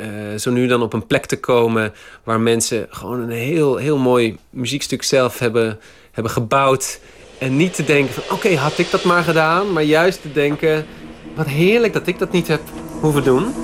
eh, 0.00 0.38
zo 0.38 0.50
nu 0.50 0.66
dan 0.66 0.82
op 0.82 0.92
een 0.92 1.06
plek 1.06 1.26
te 1.26 1.40
komen 1.40 1.92
waar 2.24 2.40
mensen 2.40 2.86
gewoon 2.90 3.20
een 3.20 3.30
heel, 3.30 3.76
heel 3.76 3.98
mooi 3.98 4.36
muziekstuk 4.50 5.02
zelf 5.02 5.38
hebben, 5.38 5.78
hebben 6.12 6.32
gebouwd. 6.32 7.00
En 7.38 7.56
niet 7.56 7.74
te 7.74 7.84
denken 7.84 8.14
van 8.14 8.36
oké, 8.36 8.56
had 8.56 8.78
ik 8.78 8.90
dat 8.90 9.04
maar 9.04 9.22
gedaan. 9.22 9.72
Maar 9.72 9.82
juist 9.82 10.22
te 10.22 10.32
denken, 10.32 10.86
wat 11.34 11.46
heerlijk 11.46 11.92
dat 11.92 12.06
ik 12.06 12.18
dat 12.18 12.32
niet 12.32 12.48
heb 12.48 12.60
hoeven 13.00 13.24
doen. 13.24 13.54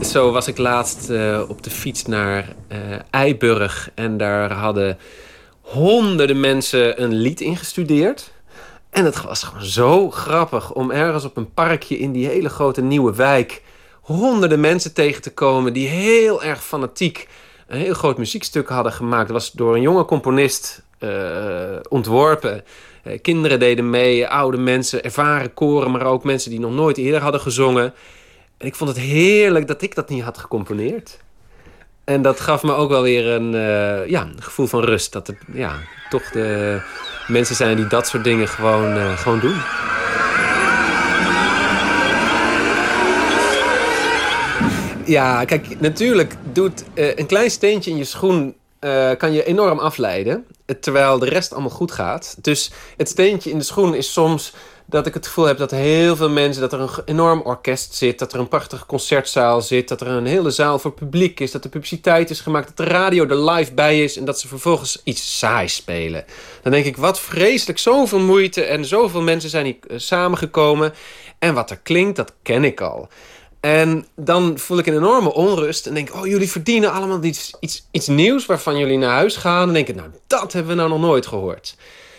Zo 0.00 0.32
was 0.32 0.48
ik 0.48 0.58
laatst 0.58 1.10
eh, 1.10 1.42
op 1.48 1.62
de 1.62 1.70
fiets 1.70 2.06
naar 2.06 2.54
eh 2.68 2.78
Eiburg. 3.10 3.90
En 3.94 4.16
daar 4.16 4.52
hadden 4.52 4.98
honderden 5.60 6.40
mensen 6.40 7.02
een 7.02 7.14
lied 7.14 7.40
ingestudeerd. 7.40 8.32
En 8.92 9.04
het 9.04 9.22
was 9.22 9.42
gewoon 9.42 9.64
zo 9.64 10.10
grappig 10.10 10.72
om 10.72 10.90
ergens 10.90 11.24
op 11.24 11.36
een 11.36 11.52
parkje 11.52 11.98
in 11.98 12.12
die 12.12 12.26
hele 12.26 12.48
grote 12.48 12.82
nieuwe 12.82 13.14
wijk 13.14 13.62
honderden 14.00 14.60
mensen 14.60 14.94
tegen 14.94 15.22
te 15.22 15.34
komen 15.34 15.72
die 15.72 15.88
heel 15.88 16.42
erg 16.42 16.64
fanatiek 16.64 17.28
een 17.66 17.78
heel 17.78 17.94
groot 17.94 18.18
muziekstuk 18.18 18.68
hadden 18.68 18.92
gemaakt. 18.92 19.28
Dat 19.28 19.36
was 19.36 19.52
door 19.52 19.74
een 19.74 19.80
jonge 19.80 20.04
componist 20.04 20.82
eh, 20.98 21.76
ontworpen. 21.88 22.64
Eh, 23.02 23.20
kinderen 23.22 23.58
deden 23.58 23.90
mee, 23.90 24.28
oude 24.28 24.56
mensen, 24.56 25.04
ervaren 25.04 25.54
koren, 25.54 25.90
maar 25.90 26.06
ook 26.06 26.24
mensen 26.24 26.50
die 26.50 26.60
nog 26.60 26.72
nooit 26.72 26.96
eerder 26.96 27.20
hadden 27.20 27.40
gezongen. 27.40 27.94
En 28.56 28.66
ik 28.66 28.74
vond 28.74 28.90
het 28.90 28.98
heerlijk 28.98 29.66
dat 29.66 29.82
ik 29.82 29.94
dat 29.94 30.08
niet 30.08 30.22
had 30.22 30.38
gecomponeerd. 30.38 31.18
En 32.04 32.22
dat 32.22 32.40
gaf 32.40 32.62
me 32.62 32.72
ook 32.72 32.90
wel 32.90 33.02
weer 33.02 33.26
een, 33.26 33.54
eh, 33.54 34.08
ja, 34.08 34.22
een 34.22 34.42
gevoel 34.42 34.66
van 34.66 34.84
rust. 34.84 35.12
Dat 35.12 35.28
er 35.28 35.38
ja, 35.52 35.78
toch 36.08 36.30
de 36.30 36.80
mensen 37.32 37.56
zijn 37.56 37.76
die 37.76 37.86
dat 37.86 38.06
soort 38.06 38.24
dingen 38.24 38.48
gewoon, 38.48 38.96
eh, 38.96 39.18
gewoon 39.18 39.40
doen. 39.40 39.56
Ja, 45.04 45.44
kijk, 45.44 45.80
natuurlijk 45.80 46.34
doet 46.52 46.84
eh, 46.94 47.16
een 47.16 47.26
klein 47.26 47.50
steentje 47.50 47.90
in 47.90 47.96
je 47.96 48.04
schoen 48.04 48.54
eh, 48.78 49.10
kan 49.18 49.32
je 49.32 49.44
enorm 49.44 49.78
afleiden. 49.78 50.44
Terwijl 50.80 51.18
de 51.18 51.28
rest 51.28 51.52
allemaal 51.52 51.70
goed 51.70 51.92
gaat. 51.92 52.36
Dus 52.40 52.70
het 52.96 53.08
steentje 53.08 53.50
in 53.50 53.58
de 53.58 53.64
schoen 53.64 53.94
is 53.94 54.12
soms 54.12 54.52
dat 54.92 55.06
ik 55.06 55.14
het 55.14 55.26
gevoel 55.26 55.44
heb 55.44 55.58
dat 55.58 55.70
heel 55.70 56.16
veel 56.16 56.30
mensen, 56.30 56.62
dat 56.62 56.72
er 56.72 56.80
een 56.80 56.90
enorm 57.04 57.40
orkest 57.40 57.94
zit, 57.94 58.18
dat 58.18 58.32
er 58.32 58.40
een 58.40 58.48
prachtige 58.48 58.86
concertzaal 58.86 59.60
zit, 59.60 59.88
dat 59.88 60.00
er 60.00 60.06
een 60.06 60.26
hele 60.26 60.50
zaal 60.50 60.78
voor 60.78 60.92
publiek 60.92 61.40
is, 61.40 61.50
dat 61.50 61.64
er 61.64 61.70
publiciteit 61.70 62.30
is 62.30 62.40
gemaakt, 62.40 62.66
dat 62.66 62.86
de 62.86 62.92
radio 62.92 63.26
er 63.26 63.50
live 63.50 63.72
bij 63.72 64.02
is 64.02 64.16
en 64.16 64.24
dat 64.24 64.40
ze 64.40 64.48
vervolgens 64.48 65.00
iets 65.04 65.38
saais 65.38 65.74
spelen. 65.74 66.24
Dan 66.62 66.72
denk 66.72 66.84
ik, 66.84 66.96
wat 66.96 67.20
vreselijk, 67.20 67.78
zoveel 67.78 68.18
moeite 68.18 68.62
en 68.62 68.84
zoveel 68.84 69.22
mensen 69.22 69.50
zijn 69.50 69.64
hier 69.64 69.76
eh, 69.88 69.98
samengekomen. 69.98 70.92
En 71.38 71.54
wat 71.54 71.70
er 71.70 71.78
klinkt, 71.78 72.16
dat 72.16 72.32
ken 72.42 72.64
ik 72.64 72.80
al. 72.80 73.08
En 73.60 74.06
dan 74.16 74.58
voel 74.58 74.78
ik 74.78 74.86
een 74.86 74.96
enorme 74.96 75.32
onrust 75.32 75.86
en 75.86 75.94
denk, 75.94 76.14
oh, 76.14 76.26
jullie 76.26 76.50
verdienen 76.50 76.92
allemaal 76.92 77.22
iets, 77.22 77.54
iets, 77.60 77.86
iets 77.90 78.06
nieuws 78.06 78.46
waarvan 78.46 78.78
jullie 78.78 78.98
naar 78.98 79.14
huis 79.14 79.36
gaan. 79.36 79.68
En 79.68 79.74
denk 79.74 79.88
ik, 79.88 79.94
nou, 79.94 80.08
dat 80.26 80.52
hebben 80.52 80.72
we 80.72 80.78
nou 80.78 80.88
nog 80.88 81.00
nooit 81.00 81.26
gehoord. 81.26 81.76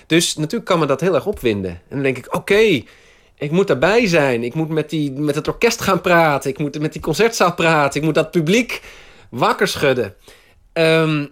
Dus 0.07 0.35
natuurlijk 0.35 0.65
kan 0.65 0.79
me 0.79 0.85
dat 0.85 1.01
heel 1.01 1.15
erg 1.15 1.25
opwinden. 1.25 1.71
En 1.71 1.81
dan 1.89 2.01
denk 2.01 2.17
ik, 2.17 2.35
oké, 2.35 2.83
ik 3.37 3.51
moet 3.51 3.67
daarbij 3.67 4.07
zijn. 4.07 4.43
Ik 4.43 4.53
moet 4.53 4.69
met, 4.69 4.89
die, 4.89 5.11
met 5.11 5.35
het 5.35 5.47
orkest 5.47 5.81
gaan 5.81 6.01
praten. 6.01 6.49
Ik 6.49 6.57
moet 6.57 6.79
met 6.79 6.93
die 6.93 7.01
concertzaal 7.01 7.53
praten. 7.53 7.99
Ik 7.99 8.05
moet 8.05 8.15
dat 8.15 8.31
publiek 8.31 8.81
wakker 9.29 9.67
schudden. 9.67 10.15
Ehm, 10.73 11.25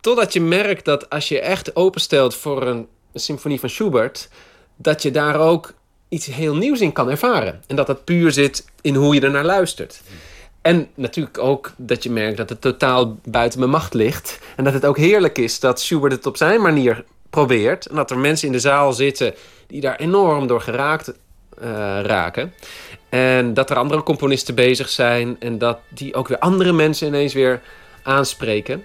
totdat 0.00 0.32
je 0.32 0.40
merkt 0.40 0.84
dat 0.84 1.10
als 1.10 1.28
je 1.28 1.40
echt 1.40 1.76
openstelt 1.76 2.34
voor 2.34 2.62
een, 2.62 2.86
symfonie 3.14 3.60
van 3.60 3.70
Schubert, 3.70 4.28
dat 4.76 5.02
je 5.02 5.10
daar 5.10 5.40
ook 5.40 5.74
iets 6.08 6.26
heel 6.26 6.56
nieuws 6.56 6.80
in 6.80 6.92
kan 6.92 7.10
ervaren. 7.10 7.62
En 7.66 7.76
dat 7.76 7.86
dat 7.86 8.04
puur 8.04 8.32
zit 8.32 8.64
in 8.80 8.94
hoe 8.94 9.14
je 9.14 9.20
er 9.20 9.30
naar 9.30 9.44
luistert. 9.44 10.02
En 10.62 10.88
natuurlijk 10.94 11.38
ook 11.38 11.72
dat 11.76 12.02
je 12.02 12.10
merkt 12.10 12.36
dat 12.36 12.48
het 12.48 12.60
totaal 12.60 13.18
buiten 13.24 13.58
mijn 13.58 13.70
macht 13.70 13.94
ligt. 13.94 14.38
En 14.56 14.64
dat 14.64 14.72
het 14.72 14.86
ook 14.86 14.96
heerlijk 14.96 15.38
is 15.38 15.60
dat 15.60 15.80
Schubert 15.80 16.12
het 16.12 16.26
op 16.26 16.36
zijn 16.36 16.62
manier 16.62 17.04
probeert. 17.36 17.86
En 17.86 17.96
dat 17.96 18.10
er 18.10 18.18
mensen 18.18 18.46
in 18.46 18.52
de 18.52 18.60
zaal 18.60 18.92
zitten 18.92 19.34
die 19.66 19.80
daar 19.80 19.96
enorm 19.96 20.46
door 20.46 20.60
geraakt 20.60 21.08
eh, 21.08 21.68
raken. 22.02 22.54
En 23.08 23.54
dat 23.54 23.70
er 23.70 23.76
andere 23.76 24.02
componisten 24.02 24.54
bezig 24.54 24.88
zijn. 24.88 25.36
En 25.38 25.58
dat 25.58 25.78
die 25.88 26.14
ook 26.14 26.28
weer 26.28 26.38
andere 26.38 26.72
mensen 26.72 27.06
ineens 27.06 27.34
weer 27.34 27.60
aanspreken. 28.02 28.84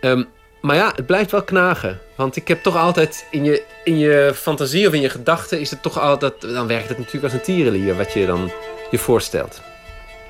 Ehm, 0.00 0.22
maar 0.60 0.76
ja, 0.76 0.92
het 0.96 1.06
blijft 1.06 1.30
wel 1.30 1.42
knagen. 1.42 1.98
Want 2.16 2.36
ik 2.36 2.48
heb 2.48 2.62
toch 2.62 2.76
altijd 2.76 3.26
in 3.30 3.44
je, 3.44 3.62
in 3.84 3.98
je 3.98 4.32
fantasie 4.34 4.86
of 4.86 4.92
in 4.92 5.00
je 5.00 5.10
gedachten 5.10 5.60
is 5.60 5.70
het 5.70 5.82
toch 5.82 5.98
altijd. 6.00 6.40
Dan 6.40 6.66
werkt 6.66 6.88
het 6.88 6.98
natuurlijk 6.98 7.24
als 7.24 7.32
een 7.32 7.54
tierenlier 7.54 7.96
wat 7.96 8.12
je 8.12 8.26
dan 8.26 8.50
je 8.90 8.98
voorstelt. 8.98 9.60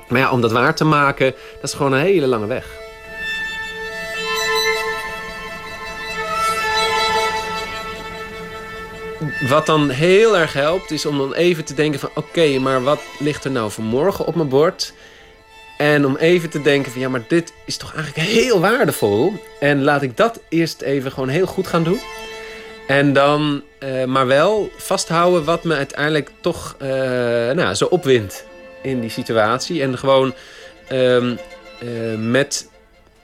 Maar 0.08 0.20
ja, 0.20 0.30
om 0.30 0.40
dat 0.40 0.52
waar 0.52 0.74
te 0.74 0.84
maken, 0.84 1.34
dat 1.54 1.70
is 1.70 1.74
gewoon 1.74 1.92
een 1.92 2.00
hele 2.00 2.26
lange 2.26 2.46
weg. 2.46 2.85
Wat 9.48 9.66
dan 9.66 9.90
heel 9.90 10.38
erg 10.38 10.52
helpt, 10.52 10.90
is 10.90 11.06
om 11.06 11.18
dan 11.18 11.34
even 11.34 11.64
te 11.64 11.74
denken 11.74 12.00
van... 12.00 12.10
oké, 12.14 12.58
maar 12.58 12.82
wat 12.82 13.00
ligt 13.18 13.44
er 13.44 13.50
nou 13.50 13.70
vanmorgen 13.70 14.26
op 14.26 14.34
mijn 14.34 14.48
bord? 14.48 14.92
En 15.78 16.06
om 16.06 16.16
even 16.16 16.50
te 16.50 16.62
denken 16.62 16.92
van... 16.92 17.00
ja, 17.00 17.08
maar 17.08 17.24
dit 17.28 17.52
is 17.64 17.76
toch 17.76 17.94
eigenlijk 17.94 18.28
heel 18.28 18.60
waardevol. 18.60 19.32
En 19.60 19.82
laat 19.82 20.02
ik 20.02 20.16
dat 20.16 20.40
eerst 20.48 20.80
even 20.80 21.12
gewoon 21.12 21.28
heel 21.28 21.46
goed 21.46 21.66
gaan 21.66 21.84
doen. 21.84 22.00
En 22.86 23.12
dan 23.12 23.62
eh, 23.78 24.04
maar 24.04 24.26
wel 24.26 24.70
vasthouden 24.76 25.44
wat 25.44 25.64
me 25.64 25.74
uiteindelijk 25.74 26.30
toch 26.40 26.76
eh, 26.78 26.88
nou, 27.50 27.74
zo 27.74 27.84
opwindt 27.84 28.46
in 28.82 29.00
die 29.00 29.10
situatie. 29.10 29.82
En 29.82 29.98
gewoon 29.98 30.34
ehm, 30.88 31.36
eh, 31.80 32.18
met 32.18 32.68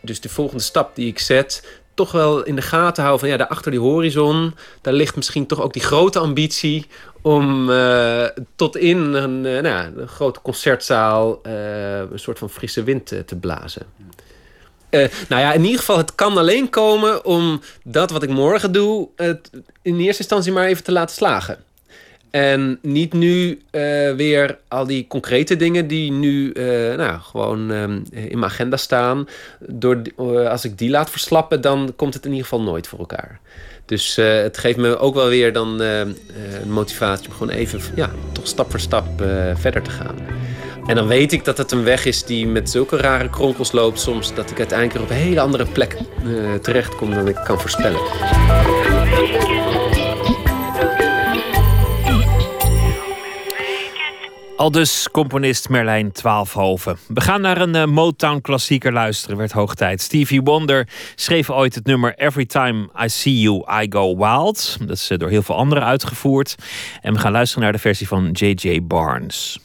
dus 0.01 0.21
de 0.21 0.29
volgende 0.29 0.63
stap 0.63 0.95
die 0.95 1.07
ik 1.07 1.19
zet, 1.19 1.63
toch 1.95 2.13
wel 2.13 2.43
in 2.43 2.55
de 2.55 2.63
gaten 2.63 3.03
houden 3.03 3.21
van 3.21 3.29
ja, 3.29 3.37
daar 3.37 3.47
achter 3.47 3.71
die 3.71 3.81
horizon, 3.81 4.55
daar 4.81 4.95
ligt 4.95 5.17
misschien 5.17 5.47
toch 5.47 5.61
ook 5.61 5.73
die 5.73 5.83
grote 5.83 6.19
ambitie 6.19 6.87
om 7.23 7.71
eh, 7.71 8.25
tot 8.57 8.77
in 8.77 8.99
een, 8.99 9.47
eh, 9.47 9.63
nou, 9.63 9.97
een 9.97 10.09
grote 10.09 10.41
concertzaal 10.41 11.43
eh, 11.43 11.99
een 11.99 12.19
soort 12.19 12.39
van 12.39 12.51
frisse 12.51 12.83
wind 12.83 13.13
eh, 13.13 13.19
te 13.19 13.37
blazen. 13.37 13.87
Nou 15.29 15.43
ja, 15.43 15.53
in 15.53 15.65
ieder 15.65 15.79
geval, 15.79 15.97
het 15.97 16.15
kan 16.15 16.39
alleen 16.39 16.71
komen 16.71 17.25
om 17.25 17.61
dat 17.85 18.11
wat 18.11 18.23
ik 18.23 18.29
morgen 18.29 18.73
doe, 18.73 19.09
in 19.83 19.99
eerste 19.99 20.23
instantie 20.23 20.53
maar 20.53 20.67
even 20.67 20.85
te 20.85 20.93
laten 20.93 21.15
slagen. 21.15 21.59
En 22.33 22.79
niet 22.83 23.13
nu 23.13 23.61
eh, 23.71 24.13
weer 24.13 24.59
al 24.69 24.87
die 24.87 25.07
concrete 25.07 25.57
dingen 25.57 25.87
die 25.87 26.13
nu 26.13 26.51
eh, 26.53 26.97
nou, 26.97 27.21
gewoon 27.21 27.71
ehm, 27.71 28.01
in 28.11 28.39
mijn 28.39 28.53
agenda 28.53 28.77
staan. 28.77 29.29
Door, 29.59 30.03
eh, 30.17 30.49
als 30.49 30.65
ik 30.65 30.79
die 30.79 30.91
laat 30.91 31.11
verslappen, 31.11 31.61
dan 31.61 31.93
komt 31.97 32.15
het 32.15 32.25
in 32.25 32.31
ieder 32.31 32.47
geval 32.47 32.65
nooit 32.65 32.87
voor 32.87 32.99
elkaar. 32.99 33.41
Dus 33.87 34.17
het 34.17 34.59
geeft 34.59 34.79
me 34.79 34.99
ook 34.99 35.15
wel 35.15 35.29
weer 35.29 35.53
dan 35.53 35.83
motivatie 36.67 37.29
om 37.29 37.33
gewoon 37.33 37.55
even 37.55 37.81
ja, 37.95 38.11
toch 38.33 38.47
stap 38.47 38.71
voor 38.71 38.81
stap 38.81 39.07
verder 39.55 39.83
te 39.83 39.91
gaan. 39.91 40.17
En 40.87 40.95
dan 40.95 41.07
weet 41.07 41.33
ik 41.33 41.45
dat 41.45 41.59
het 41.59 41.73
een 41.73 41.85
weg 41.85 42.05
is 42.05 42.25
die 42.25 42.47
met 42.47 42.71
zulke 42.71 42.97
rare 42.97 43.31
kronkels 43.31 43.73
loopt 43.73 44.01
soms... 44.01 44.35
dat 44.35 44.51
ik 44.51 44.59
uiteindelijk 44.59 45.05
op 45.05 45.11
een 45.11 45.17
hele 45.17 45.41
andere 45.41 45.67
plek 45.67 45.93
eh, 45.93 46.55
terechtkom 46.55 47.15
dan 47.15 47.29
ik 47.29 47.41
kan 47.45 47.61
voorspellen. 47.61 48.01
Al 54.63 54.71
dus 54.71 55.09
componist 55.11 55.69
Merlijn 55.69 56.13
Twaalfhoven. 56.13 56.99
We 57.09 57.21
gaan 57.21 57.41
naar 57.41 57.61
een 57.61 57.75
eh, 57.75 57.85
Motown-klassieker 57.85 58.93
luisteren, 58.93 59.37
werd 59.37 59.53
hoog 59.53 59.75
tijd. 59.75 60.01
Stevie 60.01 60.43
Wonder 60.43 60.89
schreef 61.15 61.51
ooit 61.51 61.75
het 61.75 61.87
nummer 61.87 62.15
Every 62.17 62.47
Time 62.47 62.89
I 63.05 63.09
See 63.09 63.41
You, 63.41 63.83
I 63.83 63.87
Go 63.89 64.17
Wild. 64.17 64.77
Dat 64.81 64.97
is 64.97 65.11
eh, 65.11 65.19
door 65.19 65.29
heel 65.29 65.43
veel 65.43 65.57
anderen 65.57 65.85
uitgevoerd. 65.85 66.55
En 67.01 67.13
we 67.13 67.19
gaan 67.19 67.33
luisteren 67.33 67.63
naar 67.63 67.73
de 67.73 67.79
versie 67.79 68.09
van 68.09 68.31
J.J. 68.33 68.83
Barnes. 68.83 69.59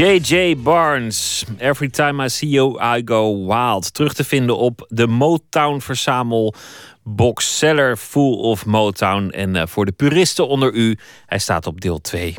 J.J. 0.00 0.56
Barnes. 0.56 1.44
Every 1.58 1.90
time 1.90 2.24
I 2.24 2.28
see 2.28 2.48
you, 2.48 2.78
I 2.80 3.02
go 3.04 3.46
wild. 3.46 3.94
Terug 3.94 4.12
te 4.14 4.24
vinden 4.24 4.58
op 4.58 4.86
de 4.88 5.06
Motown 5.06 5.80
verzamel 5.80 6.54
boxseller 7.02 7.96
Full 7.96 8.38
of 8.38 8.66
Motown. 8.66 9.28
En 9.28 9.56
eh, 9.56 9.66
voor 9.66 9.84
de 9.84 9.92
puristen 9.92 10.48
onder 10.48 10.72
u, 10.72 10.98
hij 11.26 11.38
staat 11.38 11.66
op 11.66 11.80
deel 11.80 12.00
2. 12.00 12.34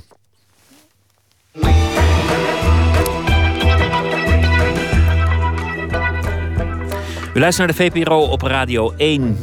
U 7.33 7.39
luistert 7.39 7.57
naar 7.57 7.67
de 7.67 7.73
VPRO 7.73 8.21
op 8.21 8.41
Radio 8.41 8.93
1. 8.97 9.37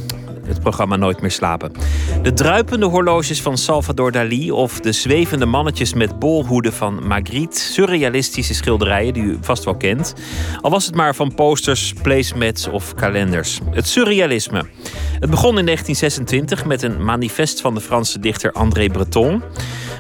Het 0.49 0.61
programma 0.61 0.97
Nooit 0.97 1.21
meer 1.21 1.31
slapen. 1.31 1.73
De 2.23 2.33
druipende 2.33 2.87
horloges 2.87 3.43
van 3.43 3.59
Salvador 3.59 4.13
Dali 4.13 4.51
of 4.51 4.81
de 4.81 4.93
zwevende 4.93 5.47
mannetjes 5.47 5.95
met 5.95 6.19
bolhoeden 6.19 6.73
van 6.73 7.07
Magritte. 7.07 7.59
Surrealistische 7.61 8.55
schilderijen 8.55 9.13
die 9.13 9.23
u 9.23 9.39
vast 9.41 9.65
wel 9.65 9.77
kent. 9.77 10.15
Al 10.61 10.71
was 10.71 10.87
het 10.87 10.95
maar 10.95 11.15
van 11.15 11.35
posters, 11.35 11.93
placemats 12.03 12.69
of 12.69 12.95
kalenders. 12.95 13.61
Het 13.71 13.89
surrealisme. 13.89 14.65
Het 15.21 15.31
begon 15.31 15.59
in 15.59 15.65
1926 15.65 16.65
met 16.65 16.83
een 16.83 17.05
manifest 17.05 17.61
van 17.61 17.75
de 17.75 17.81
Franse 17.81 18.19
dichter 18.19 18.53
André 18.53 18.89
Breton. 18.89 19.43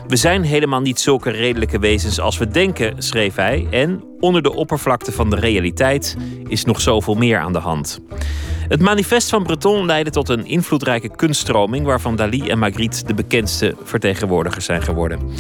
We 0.08 0.16
zijn 0.16 0.42
helemaal 0.42 0.80
niet 0.80 1.00
zulke 1.00 1.30
redelijke 1.30 1.78
wezens 1.78 2.20
als 2.20 2.38
we 2.38 2.48
denken, 2.48 3.02
schreef 3.02 3.34
hij. 3.34 3.66
En 3.70 4.04
onder 4.20 4.42
de 4.42 4.54
oppervlakte 4.54 5.12
van 5.12 5.30
de 5.30 5.36
realiteit 5.36 6.16
is 6.48 6.64
nog 6.64 6.80
zoveel 6.80 7.14
meer 7.14 7.38
aan 7.38 7.52
de 7.52 7.58
hand. 7.58 8.00
Het 8.68 8.80
manifest 8.80 9.28
van 9.28 9.42
Breton 9.42 9.86
leidde 9.86 10.10
tot 10.10 10.28
een 10.28 10.46
invloedrijke 10.46 11.08
kunststroming 11.16 11.86
waarvan 11.86 12.16
Dali 12.16 12.48
en 12.48 12.58
Magritte 12.58 13.04
de 13.04 13.14
bekendste 13.14 13.76
vertegenwoordigers 13.82 14.64
zijn 14.64 14.82
geworden. 14.82 15.30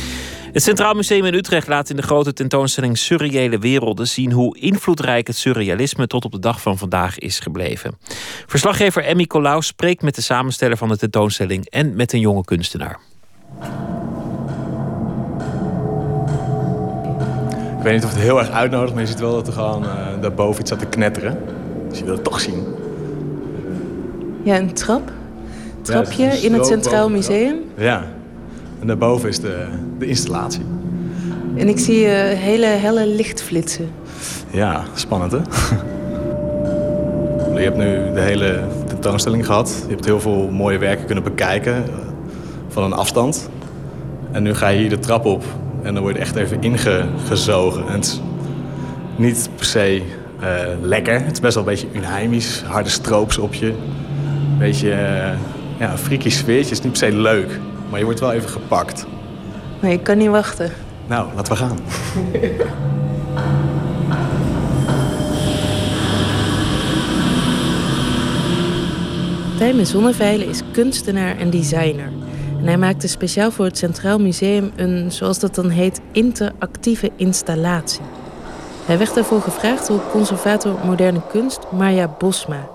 Het 0.52 0.62
Centraal 0.62 0.94
Museum 0.94 1.24
in 1.24 1.34
Utrecht 1.34 1.68
laat 1.68 1.90
in 1.90 1.96
de 1.96 2.02
grote 2.02 2.32
tentoonstelling 2.32 2.98
Surreële 2.98 3.58
Werelden 3.58 4.08
zien 4.08 4.32
hoe 4.32 4.58
invloedrijk 4.58 5.26
het 5.26 5.36
surrealisme 5.36 6.06
tot 6.06 6.24
op 6.24 6.32
de 6.32 6.38
dag 6.38 6.62
van 6.62 6.78
vandaag 6.78 7.18
is 7.18 7.38
gebleven. 7.38 7.98
Verslaggever 8.46 9.04
Emmy 9.04 9.26
Colau 9.26 9.62
spreekt 9.62 10.02
met 10.02 10.14
de 10.14 10.22
samensteller 10.22 10.76
van 10.76 10.88
de 10.88 10.96
tentoonstelling 10.96 11.66
en 11.70 11.96
met 11.96 12.12
een 12.12 12.20
jonge 12.20 12.44
kunstenaar. 12.44 12.98
Ik 17.78 17.84
weet 17.84 17.94
niet 17.94 18.04
of 18.04 18.10
het 18.10 18.20
heel 18.20 18.38
erg 18.38 18.50
uitnodigt, 18.50 18.92
maar 18.92 19.02
je 19.02 19.08
ziet 19.08 19.20
wel 19.20 19.32
dat 19.32 19.46
er 19.46 19.52
gewoon 19.52 19.84
eh, 19.84 20.06
daarboven 20.20 20.60
iets 20.60 20.70
staat 20.70 20.80
te 20.80 20.86
knetteren. 20.86 21.38
Dus 21.88 21.98
je 21.98 22.04
wil 22.04 22.14
het 22.14 22.24
toch 22.24 22.40
zien. 22.40 22.86
Ja, 24.48 24.58
een 24.58 24.72
trap. 24.72 25.12
Trapje 25.82 26.24
Ja, 26.24 26.30
in 26.30 26.54
het 26.54 26.66
Centraal 26.66 27.10
Museum. 27.10 27.56
Ja. 27.76 28.04
En 28.80 28.86
daarboven 28.86 29.28
is 29.28 29.40
de, 29.40 29.66
de 29.98 30.06
installatie. 30.06 30.62
En 31.56 31.68
ik 31.68 31.78
zie 31.78 32.06
eh, 32.06 32.38
hele 32.38 32.66
helle 32.66 33.06
lichtflitsen. 33.06 33.90
Ja, 34.50 34.84
spannend 34.94 35.32
hè? 35.32 35.38
Je 37.58 37.64
hebt 37.64 37.76
nu 37.76 38.12
de 38.14 38.20
hele 38.20 38.60
tentoonstelling 38.86 39.46
gehad. 39.46 39.82
Je 39.86 39.92
hebt 39.92 40.04
heel 40.04 40.20
veel 40.20 40.50
mooie 40.50 40.78
werken 40.78 41.06
kunnen 41.06 41.24
bekijken 41.24 41.74
eh, 41.74 41.82
van 42.68 42.82
een 42.82 42.92
afstand. 42.92 43.48
En 44.30 44.42
nu 44.42 44.54
ga 44.54 44.68
je 44.68 44.78
hier 44.78 44.90
de 44.90 44.98
trap 44.98 45.24
op 45.24 45.44
en 45.82 45.94
dan 45.94 46.02
word 46.02 46.14
je 46.14 46.20
echt 46.20 46.36
even 46.36 46.62
ingezogen. 46.62 47.86
En 47.86 47.92
het 47.92 48.04
is 48.04 48.20
niet 49.16 49.48
per 49.56 49.64
se 49.64 50.02
eh, 50.40 50.48
lekker. 50.80 51.24
Het 51.24 51.32
is 51.32 51.40
best 51.40 51.54
wel 51.54 51.64
een 51.64 51.70
beetje 51.70 51.88
unheimisch. 51.92 52.62
Harde 52.66 52.90
stroops 52.90 53.38
op 53.38 53.54
je. 53.54 53.74
Een 54.58 54.64
beetje 54.64 54.92
eh, 54.92 55.38
ja, 55.78 55.92
een 55.92 55.98
freaky 55.98 56.30
sfeertje. 56.30 56.70
is 56.70 56.80
niet 56.80 56.92
per 56.98 57.00
se 57.00 57.16
leuk, 57.16 57.58
maar 57.90 57.98
je 57.98 58.04
wordt 58.04 58.20
wel 58.20 58.32
even 58.32 58.48
gepakt. 58.48 59.06
Maar 59.80 59.90
ik 59.90 60.02
kan 60.02 60.18
niet 60.18 60.28
wachten. 60.28 60.70
Nou, 61.06 61.28
laten 61.34 61.52
we 61.52 61.58
gaan. 61.58 61.78
Tijmen 69.58 69.86
Zonneveilen 69.86 70.48
is 70.48 70.62
kunstenaar 70.72 71.36
en 71.36 71.50
designer. 71.50 72.10
En 72.58 72.66
hij 72.66 72.78
maakte 72.78 73.08
speciaal 73.08 73.50
voor 73.50 73.64
het 73.64 73.78
Centraal 73.78 74.18
Museum 74.18 74.70
een, 74.76 75.12
zoals 75.12 75.38
dat 75.38 75.54
dan 75.54 75.68
heet, 75.68 76.00
interactieve 76.12 77.10
installatie. 77.16 78.00
Hij 78.84 78.98
werd 78.98 79.14
daarvoor 79.14 79.40
gevraagd 79.40 79.86
door 79.86 80.00
conservator 80.10 80.76
moderne 80.84 81.20
kunst 81.30 81.60
Marja 81.70 82.14
Bosma, 82.18 82.68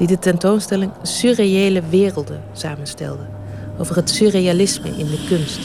die 0.00 0.08
de 0.08 0.18
tentoonstelling 0.18 0.92
Surreële 1.02 1.82
Werelden 1.90 2.40
samenstelde. 2.52 3.22
Over 3.78 3.96
het 3.96 4.10
surrealisme 4.10 4.88
in 4.88 5.06
de 5.06 5.24
kunst. 5.28 5.58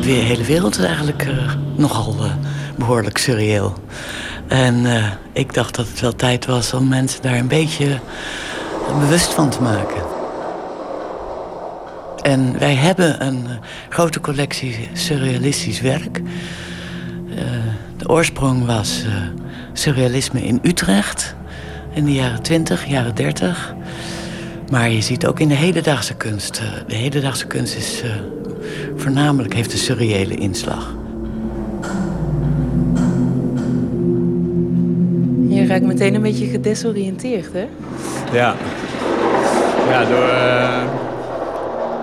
De 0.00 0.10
hele 0.10 0.44
wereld 0.44 0.78
is 0.78 0.84
eigenlijk 0.84 1.22
eh, 1.22 1.52
nogal 1.74 2.14
eh, 2.18 2.32
behoorlijk 2.76 3.18
surreëel. 3.18 3.72
En 4.46 4.86
eh, 4.86 5.04
ik 5.32 5.54
dacht 5.54 5.74
dat 5.74 5.88
het 5.88 6.00
wel 6.00 6.14
tijd 6.14 6.46
was 6.46 6.74
om 6.74 6.88
mensen 6.88 7.22
daar 7.22 7.38
een 7.38 7.48
beetje 7.48 7.98
bewust 8.98 9.32
van 9.32 9.50
te 9.50 9.62
maken. 9.62 10.02
En 12.22 12.58
wij 12.58 12.74
hebben 12.74 13.26
een 13.26 13.46
grote 13.88 14.20
collectie 14.20 14.88
surrealistisch 14.92 15.80
werk. 15.80 16.22
De 17.96 18.08
oorsprong 18.08 18.66
was 18.66 19.04
surrealisme 19.72 20.42
in 20.42 20.58
Utrecht 20.62 21.34
in 21.92 22.04
de 22.04 22.12
jaren 22.12 22.42
20, 22.42 22.86
jaren 22.88 23.14
30. 23.14 23.74
Maar 24.70 24.90
je 24.90 25.00
ziet 25.00 25.26
ook 25.26 25.40
in 25.40 25.48
de 25.48 25.54
hedendaagse 25.54 26.14
kunst. 26.14 26.58
eh, 26.58 26.66
de 26.86 26.94
hedendaagse 26.94 27.46
kunst 27.46 27.76
is 27.76 28.02
eh, 28.02 28.10
voornamelijk 28.96 29.54
heeft 29.54 29.72
een 29.72 29.78
surreële 29.78 30.34
inslag. 30.34 30.94
Je 35.48 35.66
raakt 35.66 35.84
meteen 35.84 36.14
een 36.14 36.22
beetje 36.22 36.46
gedesoriënteerd, 36.46 37.52
hè? 37.52 37.66
Ja. 38.32 38.54
Ja, 39.90 40.04
door... 40.04 40.28
eh, 40.28 40.82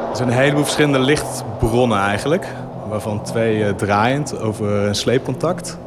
er 0.10 0.16
zijn 0.16 0.28
een 0.30 0.36
heleboel 0.36 0.64
verschillende 0.64 1.00
lichtbronnen 1.00 2.00
eigenlijk. 2.00 2.46
Waarvan 2.90 3.24
twee 3.24 3.64
eh, 3.64 3.74
draaiend 3.74 4.40
over 4.40 4.70
een 4.72 4.96
sleepcontact. 4.96 5.78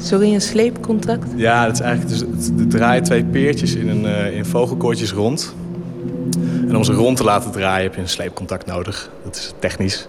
Sorry, 0.00 0.34
een 0.34 0.40
sleepcontact? 0.40 1.26
Ja, 1.36 1.66
dat 1.66 1.74
is 1.74 1.80
eigenlijk 1.80 2.18
dus, 2.18 2.48
er 2.58 2.68
draaien 2.68 3.02
twee 3.02 3.24
peertjes 3.24 3.74
in, 3.74 3.88
een, 3.88 4.06
eh, 4.06 4.36
in 4.36 4.44
vogelkoortjes 4.44 5.12
rond. 5.12 5.54
En 6.68 6.76
om 6.76 6.84
ze 6.84 6.92
rond 6.92 7.16
te 7.16 7.24
laten 7.24 7.50
draaien 7.50 7.82
heb 7.82 7.94
je 7.94 8.00
een 8.00 8.08
sleepcontact 8.08 8.66
nodig. 8.66 9.10
Dat 9.24 9.36
is 9.36 9.52
technisch. 9.58 10.08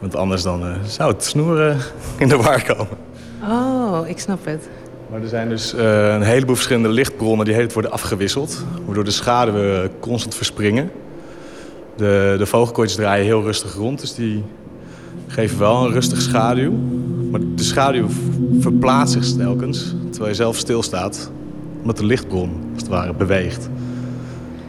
Want 0.00 0.16
anders 0.16 0.42
dan 0.42 0.66
eh, 0.66 0.74
zou 0.86 1.12
het 1.12 1.24
snoeren 1.24 1.76
in 2.18 2.28
de 2.28 2.36
war 2.36 2.64
komen. 2.64 2.96
Oh, 3.42 4.08
ik 4.08 4.18
snap 4.18 4.44
het. 4.44 4.68
Maar 5.10 5.22
er 5.22 5.28
zijn 5.28 5.48
dus 5.48 5.74
eh, 5.74 6.14
een 6.14 6.22
heleboel 6.22 6.54
verschillende 6.54 6.88
lichtbronnen 6.88 7.46
die 7.46 7.54
heet 7.54 7.72
worden 7.72 7.90
afgewisseld. 7.90 8.64
Waardoor 8.84 9.04
de 9.04 9.10
schaduwen 9.10 9.90
constant 10.00 10.34
verspringen. 10.34 10.90
De, 11.96 12.34
de 12.38 12.46
vogelkoortjes 12.46 12.96
draaien 12.96 13.24
heel 13.24 13.42
rustig 13.42 13.74
rond, 13.74 14.00
dus 14.00 14.14
die 14.14 14.44
geven 15.26 15.58
wel 15.58 15.84
een 15.84 15.92
rustige 15.92 16.20
schaduw. 16.20 16.72
De 17.62 17.68
schaduw 17.68 18.06
verplaatst 18.60 19.12
zich 19.12 19.36
telkens, 19.36 19.94
terwijl 20.10 20.28
je 20.30 20.36
zelf 20.36 20.56
stilstaat. 20.56 21.30
Omdat 21.80 21.96
de 21.96 22.06
lichtbron, 22.06 22.50
als 22.72 22.82
het 22.82 22.88
ware, 22.88 23.14
beweegt. 23.14 23.68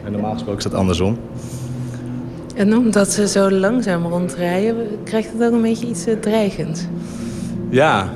En 0.04 0.12
normaal 0.12 0.32
gesproken 0.32 0.58
is 0.58 0.64
dat 0.64 0.74
andersom. 0.74 1.18
En 2.54 2.76
omdat 2.76 3.12
ze 3.12 3.28
zo 3.28 3.50
langzaam 3.50 4.06
ronddraaien, 4.06 4.76
krijgt 5.04 5.32
het 5.32 5.42
ook 5.42 5.52
een 5.52 5.62
beetje 5.62 5.86
iets 5.86 6.06
eh, 6.06 6.16
dreigends. 6.20 6.86
Ja, 7.68 8.08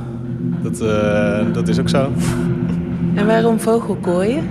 dat, 0.62 0.80
eh, 0.80 1.46
dat 1.52 1.68
is 1.68 1.78
ook 1.80 1.88
zo. 1.88 2.10
En 3.14 3.26
waarom 3.26 3.60
vogelkooien? 3.60 4.48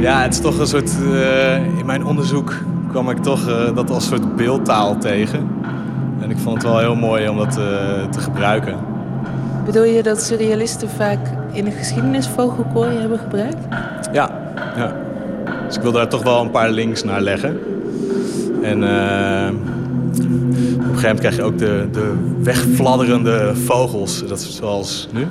Ja, 0.00 0.22
het 0.22 0.32
is 0.32 0.40
toch 0.40 0.58
een 0.58 0.66
soort. 0.66 0.92
eh, 1.12 1.78
in 1.78 1.86
mijn 1.86 2.04
onderzoek 2.04 2.54
kwam 2.90 3.10
ik 3.10 3.18
toch 3.18 3.72
dat 3.74 3.90
als 3.90 4.06
soort 4.06 4.36
beeldtaal 4.36 4.98
tegen. 4.98 5.48
En 6.20 6.30
ik 6.30 6.38
vond 6.38 6.54
het 6.54 6.72
wel 6.72 6.78
heel 6.78 6.96
mooi 6.96 7.28
om 7.28 7.36
dat 7.36 7.52
te 8.10 8.20
gebruiken. 8.20 8.92
Bedoel 9.64 9.84
je 9.84 10.02
dat 10.02 10.22
surrealisten 10.22 10.88
vaak 10.90 11.18
in 11.52 11.64
de 11.64 11.70
geschiedenis 11.70 12.28
vogelkooien 12.28 13.00
hebben 13.00 13.18
gebruikt? 13.18 13.66
Ja, 14.12 14.52
ja. 14.76 14.96
Dus 15.66 15.76
ik 15.76 15.82
wil 15.82 15.92
daar 15.92 16.08
toch 16.08 16.22
wel 16.22 16.40
een 16.40 16.50
paar 16.50 16.70
links 16.70 17.04
naar 17.04 17.20
leggen. 17.20 17.60
En 18.62 18.82
eh, 18.82 19.50
op 19.50 20.20
een 20.20 21.00
gegeven 21.00 21.02
moment 21.02 21.18
krijg 21.18 21.36
je 21.36 21.42
ook 21.42 21.58
de, 21.58 21.88
de 21.92 22.14
wegfladderende 22.42 23.52
vogels. 23.54 24.26
Dat 24.26 24.38
is 24.38 24.56
zoals 24.56 25.08
nu. 25.12 25.26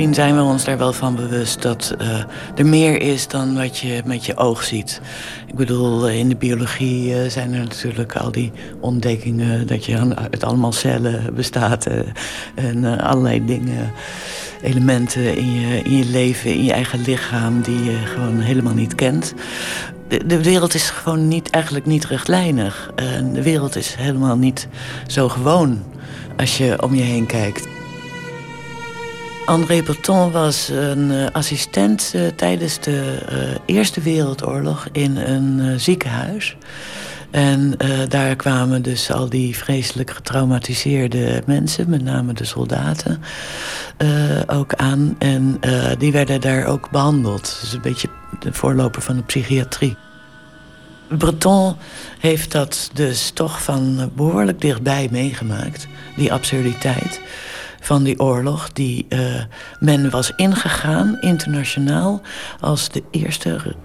Misschien 0.00 0.24
zijn 0.24 0.36
we 0.36 0.42
ons 0.42 0.64
daar 0.64 0.78
wel 0.78 0.92
van 0.92 1.16
bewust 1.16 1.62
dat 1.62 1.94
eh, 1.98 2.18
er 2.56 2.66
meer 2.66 3.02
is 3.02 3.28
dan 3.28 3.54
wat 3.54 3.78
je 3.78 4.02
met 4.04 4.26
je 4.26 4.36
oog 4.36 4.64
ziet. 4.64 5.00
Ik 5.46 5.54
bedoel, 5.54 6.08
in 6.08 6.28
de 6.28 6.36
biologie 6.36 7.14
eh, 7.14 7.30
zijn 7.30 7.52
er 7.52 7.58
natuurlijk 7.58 8.16
al 8.16 8.32
die 8.32 8.52
ontdekkingen 8.80 9.66
dat 9.66 9.84
je 9.84 10.16
uit 10.30 10.44
allemaal 10.44 10.72
cellen 10.72 11.34
bestaat 11.34 11.86
eh, 11.86 11.98
en 12.54 13.00
allerlei 13.00 13.44
dingen, 13.44 13.92
elementen 14.62 15.36
in 15.36 15.52
je, 15.60 15.82
in 15.82 15.96
je 15.96 16.04
leven, 16.04 16.54
in 16.54 16.64
je 16.64 16.72
eigen 16.72 17.00
lichaam 17.00 17.62
die 17.62 17.84
je 17.84 17.96
gewoon 17.96 18.38
helemaal 18.38 18.74
niet 18.74 18.94
kent. 18.94 19.34
De, 20.08 20.26
de 20.26 20.42
wereld 20.42 20.74
is 20.74 20.90
gewoon 20.90 21.28
niet, 21.28 21.50
eigenlijk 21.50 21.86
niet 21.86 22.06
rechtlijnig. 22.06 22.90
De 23.32 23.42
wereld 23.42 23.76
is 23.76 23.94
helemaal 23.94 24.36
niet 24.36 24.68
zo 25.06 25.28
gewoon 25.28 25.82
als 26.36 26.58
je 26.58 26.82
om 26.82 26.94
je 26.94 27.02
heen 27.02 27.26
kijkt. 27.26 27.79
André 29.50 29.82
Breton 29.82 30.30
was 30.30 30.68
een 30.68 31.10
eh, 31.10 31.26
assistent 31.32 32.12
eh, 32.14 32.26
tijdens 32.36 32.80
de 32.80 33.18
eh, 33.28 33.36
Eerste 33.76 34.00
Wereldoorlog 34.00 34.88
in 34.92 35.16
een 35.16 35.80
ziekenhuis. 35.80 36.56
En 37.30 37.74
daar 38.08 38.36
kwamen 38.36 38.82
dus 38.82 39.10
al 39.10 39.28
die 39.28 39.56
vreselijk 39.56 40.10
getraumatiseerde 40.10 41.42
mensen, 41.46 41.90
met 41.90 42.02
name 42.02 42.32
de 42.32 42.44
soldaten, 42.44 43.22
ook 44.46 44.74
aan. 44.74 45.16
En 45.18 45.60
die 45.98 46.12
werden 46.12 46.40
daar 46.40 46.66
ook 46.66 46.90
behandeld. 46.90 47.58
Dus 47.60 47.72
een 47.72 47.80
beetje 47.80 48.08
de 48.40 48.52
voorloper 48.52 49.02
van 49.02 49.16
de 49.16 49.22
psychiatrie. 49.22 49.96
Breton 51.08 51.76
heeft 52.18 52.52
dat 52.52 52.90
dus 52.92 53.30
toch 53.30 53.62
van 53.62 54.10
behoorlijk 54.14 54.60
dichtbij 54.60 55.08
meegemaakt, 55.10 55.86
die 56.16 56.32
absurditeit 56.32 57.20
van 57.80 58.02
die 58.02 58.20
oorlog. 58.20 58.72
Die 58.72 59.06
eh, 59.08 59.18
men 59.78 60.10
was 60.10 60.32
ingegaan, 60.36 61.16
internationaal, 61.20 62.20
als 62.60 62.88
de 62.88 63.02
eerste 63.10 63.76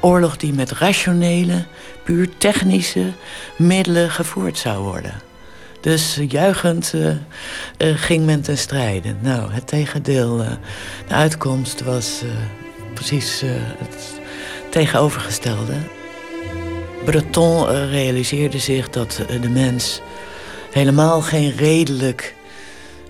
oorlog 0.00 0.36
die 0.36 0.52
met 0.52 0.70
rationele, 0.70 1.64
puur 2.04 2.28
technische 2.38 3.12
middelen 3.56 4.10
gevoerd 4.10 4.58
zou 4.58 4.82
worden. 4.82 5.14
Dus 5.80 6.20
juichend 6.28 6.92
eh, 6.94 7.08
eh, 7.08 7.16
ging 7.96 8.24
men 8.24 8.42
ten 8.42 8.58
strijde. 8.58 9.14
Nou, 9.20 9.52
het 9.52 9.66
tegendeel, 9.66 10.36
de 11.08 11.14
uitkomst 11.14 11.82
was 11.82 12.22
precies 12.94 13.42
het 13.78 14.20
tegenovergestelde. 14.70 15.74
Breton 17.04 17.66
realiseerde 17.68 18.58
zich 18.58 18.90
dat 18.90 19.22
de 19.40 19.48
mens 19.48 20.00
helemaal 20.70 21.20
geen 21.20 21.56
redelijk 21.56 22.34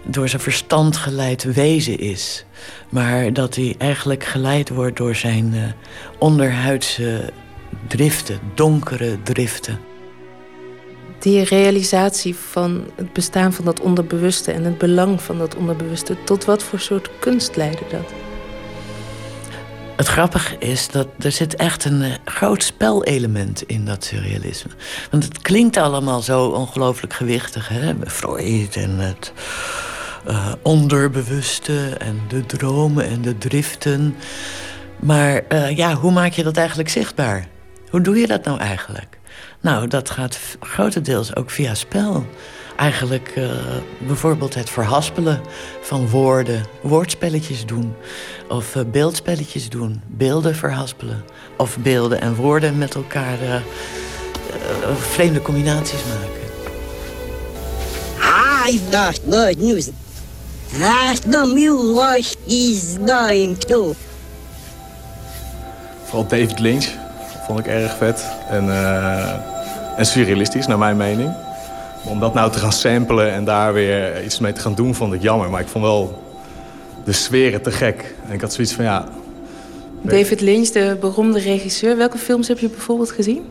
door 0.06 0.28
zijn 0.28 0.42
verstand 0.42 0.96
geleid 0.96 1.42
wezen 1.42 1.98
is. 1.98 2.44
Maar 2.88 3.32
dat 3.32 3.54
hij 3.54 3.74
eigenlijk 3.78 4.24
geleid 4.24 4.68
wordt 4.68 4.96
door 4.96 5.14
zijn 5.14 5.54
eh, 5.54 5.62
onderhuidse 6.18 7.32
driften, 7.86 8.40
donkere 8.54 9.22
driften. 9.22 9.78
Die 11.18 11.44
realisatie 11.44 12.34
van 12.34 12.84
het 12.94 13.12
bestaan 13.12 13.52
van 13.52 13.64
dat 13.64 13.80
onderbewuste 13.80 14.52
en 14.52 14.64
het 14.64 14.78
belang 14.78 15.22
van 15.22 15.38
dat 15.38 15.56
onderbewuste, 15.56 16.16
tot 16.24 16.44
wat 16.44 16.62
voor 16.62 16.80
soort 16.80 17.10
kunst 17.18 17.56
leidde 17.56 17.84
dat? 17.90 18.12
Het 19.96 20.06
grappige 20.06 20.56
is 20.58 20.88
dat 20.88 21.08
er 21.18 21.32
zit 21.32 21.56
echt 21.56 21.84
een 21.84 22.02
eh, 22.02 22.12
groot 22.24 22.62
spelelement 22.62 23.62
in 23.62 23.84
dat 23.84 24.04
surrealisme. 24.04 24.70
Want 25.10 25.24
het 25.24 25.38
klinkt 25.42 25.76
allemaal 25.76 26.20
zo 26.20 26.46
ongelooflijk 26.46 27.12
gewichtig. 27.12 27.68
Hè? 27.68 27.94
Freud 28.06 28.76
en 28.76 28.98
het 28.98 29.32
eh, 30.26 30.52
onderbewuste 30.62 31.88
en 31.98 32.20
de 32.28 32.46
dromen 32.46 33.08
en 33.08 33.22
de 33.22 33.38
driften. 33.38 34.16
Maar 35.00 35.42
eh, 35.48 35.76
ja, 35.76 35.94
hoe 35.94 36.12
maak 36.12 36.32
je 36.32 36.42
dat 36.42 36.56
eigenlijk 36.56 36.88
zichtbaar? 36.88 37.48
Hoe 37.90 38.00
doe 38.00 38.16
je 38.16 38.26
dat 38.26 38.44
nou 38.44 38.58
eigenlijk? 38.58 39.18
Nou, 39.60 39.88
dat 39.88 40.10
gaat 40.10 40.38
grotendeels 40.60 41.36
ook 41.36 41.50
via 41.50 41.74
spel. 41.74 42.26
Eigenlijk 42.76 43.32
eh, 43.36 43.50
bijvoorbeeld 44.06 44.54
het 44.54 44.70
verhaspelen 44.70 45.40
van 45.80 46.08
woorden, 46.08 46.64
woordspelletjes 46.80 47.66
doen. 47.66 47.94
Of 48.48 48.76
beeldspelletjes 48.90 49.68
doen, 49.68 50.02
beelden 50.06 50.54
verhaspelen. 50.54 51.24
Of 51.56 51.78
beelden 51.78 52.20
en 52.20 52.34
woorden 52.34 52.78
met 52.78 52.94
elkaar 52.94 53.62
vreemde 54.94 55.42
combinaties 55.42 56.00
maken. 56.04 56.44
I've 58.68 58.90
got 58.90 59.20
good. 59.30 60.05
That 60.72 61.22
the 61.22 61.50
mule 61.54 62.18
is 62.46 62.96
going 63.06 63.58
to. 63.58 63.94
Vooral 66.04 66.26
David 66.26 66.58
Lynch 66.58 66.86
vond 67.46 67.58
ik 67.58 67.66
erg 67.66 67.96
vet. 67.96 68.24
En, 68.48 68.70
eh, 68.70 69.98
en 69.98 70.06
surrealistisch, 70.06 70.66
naar 70.66 70.78
mijn 70.78 70.96
mening. 70.96 71.28
Maar 72.04 72.12
om 72.12 72.20
dat 72.20 72.34
nou 72.34 72.52
te 72.52 72.58
gaan 72.58 72.72
samplen 72.72 73.32
en 73.32 73.44
daar 73.44 73.72
weer 73.72 74.24
iets 74.24 74.38
mee 74.38 74.52
te 74.52 74.60
gaan 74.60 74.74
doen, 74.74 74.94
vond 74.94 75.12
ik 75.12 75.22
jammer. 75.22 75.50
Maar 75.50 75.60
ik 75.60 75.68
vond 75.68 75.84
wel 75.84 76.22
de 77.04 77.12
sferen 77.12 77.62
te 77.62 77.70
gek. 77.70 78.14
En 78.28 78.34
ik 78.34 78.40
had 78.40 78.52
zoiets 78.52 78.72
van, 78.72 78.84
ja... 78.84 79.08
David 80.02 80.40
Lynch, 80.40 80.68
de 80.68 80.96
beroemde 81.00 81.38
regisseur. 81.38 81.96
Welke 81.96 82.18
films 82.18 82.48
heb 82.48 82.58
je 82.58 82.68
bijvoorbeeld 82.68 83.10
gezien? 83.10 83.44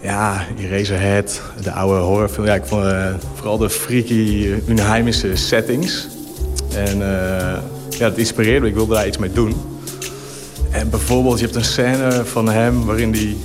Ja, 0.00 0.44
Eraserhead, 0.58 1.40
de 1.62 1.72
oude 1.72 2.00
horrorfilm. 2.00 2.46
Ja, 2.46 2.54
ik 2.54 2.64
vond 2.64 2.84
eh, 2.84 3.14
vooral 3.34 3.58
de 3.58 3.70
freaky, 3.70 4.54
unheimische 4.68 5.36
settings. 5.36 6.08
En 6.74 7.02
eh, 7.02 7.58
ja, 7.88 8.08
dat 8.08 8.18
inspireerde 8.18 8.60
me. 8.60 8.68
Ik 8.68 8.74
wilde 8.74 8.94
daar 8.94 9.06
iets 9.06 9.18
mee 9.18 9.32
doen. 9.32 9.54
En 10.70 10.90
bijvoorbeeld, 10.90 11.38
je 11.38 11.44
hebt 11.44 11.56
een 11.56 11.64
scène 11.64 12.24
van 12.24 12.48
hem 12.48 12.84
waarin 12.84 13.12
hij 13.12 13.36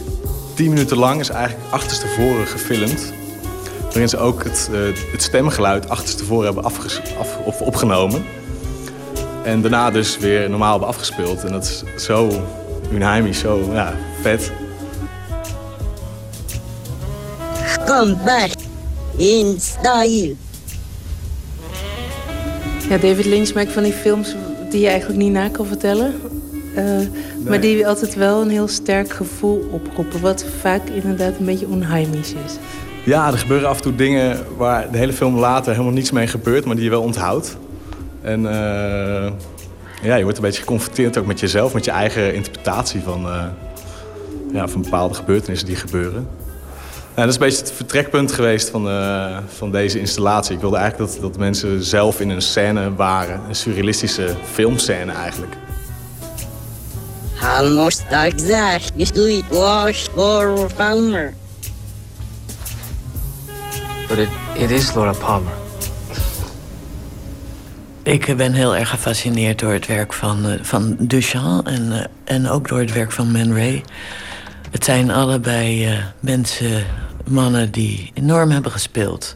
tien 0.53 0.69
minuten 0.69 0.97
lang 0.97 1.19
is 1.19 1.29
eigenlijk 1.29 1.73
achterstevoren 1.73 2.47
gefilmd. 2.47 3.13
Waarin 3.83 4.09
ze 4.09 4.17
ook 4.17 4.43
het, 4.43 4.69
eh, 4.73 4.79
het 5.11 5.21
stemgeluid 5.21 5.89
achterstevoren 5.89 6.45
hebben 6.45 6.63
afges- 6.63 7.01
af, 7.19 7.37
of 7.45 7.61
opgenomen. 7.61 8.23
En 9.43 9.61
daarna 9.61 9.91
dus 9.91 10.17
weer 10.17 10.49
normaal 10.49 10.71
hebben 10.71 10.87
afgespeeld. 10.87 11.43
En 11.43 11.51
dat 11.51 11.63
is 11.63 12.03
zo 12.05 12.29
unheimisch, 12.91 13.39
zo 13.39 13.69
ja, 13.71 13.93
vet. 14.21 14.51
Come 17.85 18.15
back 18.25 18.49
in 19.17 19.59
style. 19.59 20.35
Ja, 22.91 22.97
David 22.97 23.25
Lynch 23.25 23.53
maakt 23.53 23.71
van 23.71 23.83
die 23.83 23.93
films 23.93 24.35
die 24.69 24.81
je 24.81 24.87
eigenlijk 24.87 25.19
niet 25.19 25.31
na 25.31 25.49
kan 25.49 25.65
vertellen. 25.65 26.13
Eh, 26.75 26.85
Maar 27.45 27.59
die 27.59 27.87
altijd 27.87 28.15
wel 28.15 28.41
een 28.41 28.49
heel 28.49 28.67
sterk 28.67 29.13
gevoel 29.13 29.69
oproepen. 29.71 30.21
Wat 30.21 30.45
vaak 30.59 30.89
inderdaad 30.89 31.33
een 31.39 31.45
beetje 31.45 31.67
onheimisch 31.67 32.33
is. 32.45 32.57
Ja, 33.05 33.31
er 33.31 33.37
gebeuren 33.37 33.69
af 33.69 33.75
en 33.77 33.81
toe 33.81 33.95
dingen 33.95 34.39
waar 34.57 34.91
de 34.91 34.97
hele 34.97 35.13
film 35.13 35.37
later 35.37 35.71
helemaal 35.71 35.93
niets 35.93 36.11
mee 36.11 36.27
gebeurt, 36.27 36.65
maar 36.65 36.75
die 36.75 36.83
je 36.83 36.89
wel 36.89 37.01
onthoudt. 37.01 37.57
En 38.21 38.45
eh, 38.45 39.31
ja, 40.03 40.15
je 40.15 40.23
wordt 40.23 40.37
een 40.37 40.43
beetje 40.43 40.61
geconfronteerd 40.61 41.17
ook 41.17 41.25
met 41.25 41.39
jezelf, 41.39 41.73
met 41.73 41.85
je 41.85 41.91
eigen 41.91 42.33
interpretatie 42.33 43.01
van, 43.01 43.25
eh, 43.25 43.45
ja, 44.53 44.67
van 44.67 44.81
bepaalde 44.81 45.13
gebeurtenissen 45.13 45.67
die 45.67 45.75
gebeuren. 45.75 46.27
Dat 47.15 47.27
is 47.27 47.33
een 47.33 47.39
beetje 47.39 47.59
het 47.59 47.71
vertrekpunt 47.71 48.31
geweest 48.31 48.69
van, 48.69 48.89
eh, 48.89 49.37
van 49.47 49.71
deze 49.71 49.99
installatie. 49.99 50.55
Ik 50.55 50.61
wilde 50.61 50.77
eigenlijk 50.77 51.11
dat, 51.11 51.21
dat 51.21 51.37
mensen 51.37 51.83
zelf 51.83 52.19
in 52.19 52.29
een 52.29 52.41
scène 52.41 52.95
waren. 52.95 53.41
Een 53.47 53.55
surrealistische 53.55 54.35
filmscène 54.51 55.11
eigenlijk. 55.11 55.55
Almost 57.41 58.03
exact. 58.09 58.91
You 58.95 59.11
do 59.13 59.25
it 59.25 59.43
wash 59.49 60.07
or 60.15 60.73
Palmer. 60.75 61.33
But 64.07 64.17
it, 64.17 64.29
it 64.53 64.71
is 64.71 64.93
Laura 64.93 65.13
Palmer. 65.13 65.53
Ik 68.03 68.37
ben 68.37 68.53
heel 68.53 68.75
erg 68.75 68.89
gefascineerd 68.89 69.59
door 69.59 69.73
het 69.73 69.87
werk 69.87 70.13
van, 70.13 70.45
eh, 70.45 70.59
van 70.61 70.95
Duchamp 70.99 71.67
en, 71.67 71.91
eh, 71.91 72.35
en 72.35 72.49
ook 72.49 72.67
door 72.67 72.79
het 72.79 72.93
werk 72.93 73.11
van 73.11 73.31
Man 73.31 73.53
Ray. 73.53 73.83
Het 74.71 74.83
zijn 74.83 75.11
allebei 75.11 75.85
eh, 75.85 76.03
mensen, 76.19 76.85
mannen 77.31 77.71
die 77.71 78.11
enorm 78.13 78.51
hebben 78.51 78.71
gespeeld. 78.71 79.35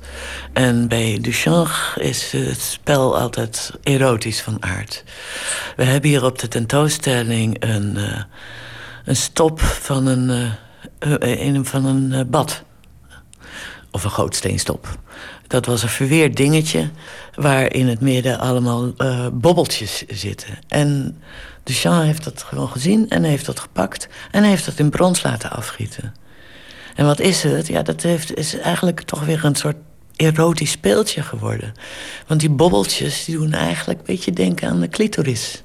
En 0.53 0.88
bij 0.88 1.18
Duchamp 1.22 1.70
is 1.95 2.32
het 2.32 2.62
spel 2.62 3.20
altijd 3.20 3.72
erotisch 3.84 4.41
van 4.41 4.64
aard. 4.64 5.03
We 5.76 5.84
hebben 5.84 6.10
hier 6.10 6.26
op 6.26 6.40
de 6.40 6.48
tentoonstelling 6.48 7.56
een, 7.60 7.98
eh, 7.98 8.22
een 9.06 9.16
stop 9.16 9.60
van 9.62 10.06
een, 10.06 10.30
eh, 10.99 11.14
eh, 11.22 11.40
in, 11.40 11.66
van 11.66 11.86
een 11.86 12.30
bad. 12.30 12.64
Of 13.91 14.03
een 14.03 14.12
gootsteenstop. 14.12 14.98
Dat 15.48 15.66
was 15.66 15.84
een 15.84 15.90
verweerd 15.90 16.36
dingetje 16.36 16.90
waar 17.36 17.74
in 17.74 17.88
het 17.88 18.02
midden 18.02 18.40
allemaal 18.40 18.94
bobbeltjes 19.34 20.03
zitten. 20.07 20.60
En 20.68 21.22
Duchamp 21.66 22.04
heeft 22.04 22.24
dat 22.24 22.44
gewoon 22.44 22.70
gezien 22.70 23.10
en 23.10 23.24
heeft 23.24 23.46
dat 23.46 23.60
gepakt... 23.60 24.08
en 24.32 24.44
heeft 24.44 24.66
dat 24.66 24.80
in 24.80 24.90
brons 24.90 25.24
laten 25.24 25.52
afgieten. 25.52 26.14
En 26.96 27.06
wat 27.06 27.20
is 27.20 27.44
het? 27.44 27.68
Ja, 27.68 27.82
dat 27.82 28.02
heeft, 28.02 28.36
is 28.36 28.60
eigenlijk 28.60 29.02
toch 29.02 29.26
weer 29.26 29.46
een 29.46 29.56
soort 29.56 29.76
erotisch 30.16 30.72
speeltje 30.72 31.22
geworden. 31.22 31.74
Want 32.28 32.40
die 32.40 32.50
bobbeltjes 32.50 33.26
die 33.26 33.38
doen 33.38 33.54
eigenlijk 33.54 34.00
een 34.00 34.06
beetje 34.06 34.32
denken 34.32 34.70
aan 34.70 34.80
de 34.80 34.90
clitoris. 34.90 35.64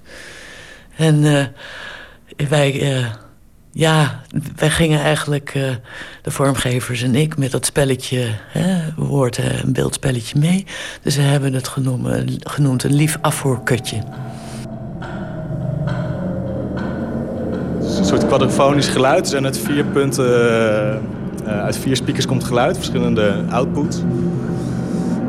En 0.97 1.24
eh, 1.24 2.48
wij... 2.48 2.97
eh, 2.97 3.06
ja, 3.72 4.20
wij 4.56 4.70
gingen 4.70 5.01
eigenlijk, 5.01 5.51
eh, 5.55 5.70
de 6.22 6.31
vormgevers 6.31 7.02
en 7.02 7.14
ik, 7.14 7.36
met 7.36 7.51
dat 7.51 7.66
spelletje, 7.66 8.35
hè, 8.48 8.94
woord- 8.97 9.39
en 9.39 9.72
beeldspelletje 9.72 10.39
mee. 10.39 10.66
Dus 11.02 11.16
we 11.16 11.22
hebben 11.22 11.52
het 11.52 11.68
genoemd, 11.68 12.48
genoemd 12.51 12.82
een 12.82 12.94
lief 12.94 13.18
afvoerkutje. 13.20 14.02
Soort 18.11 18.27
quadrafonisch 18.27 18.89
geluid. 18.89 19.28
Zijn 19.28 19.45
uit 19.45 19.59
vier 19.59 19.85
punten, 19.85 20.24
eh, 20.24 20.95
eh, 20.95 21.01
uit 21.45 21.77
vier 21.77 21.97
speakers 21.97 22.27
komt 22.27 22.45
geluid, 22.45 22.77
verschillende 22.77 23.35
outputs. 23.51 24.03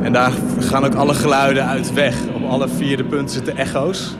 En 0.01 0.13
daar 0.13 0.31
gaan 0.59 0.85
ook 0.85 0.95
alle 0.95 1.13
geluiden 1.13 1.67
uit 1.67 1.93
weg. 1.93 2.15
Op 2.35 2.49
alle 2.49 2.67
vier 2.67 2.97
de 2.97 3.03
punten 3.03 3.29
zitten 3.29 3.57
echo's. 3.57 4.15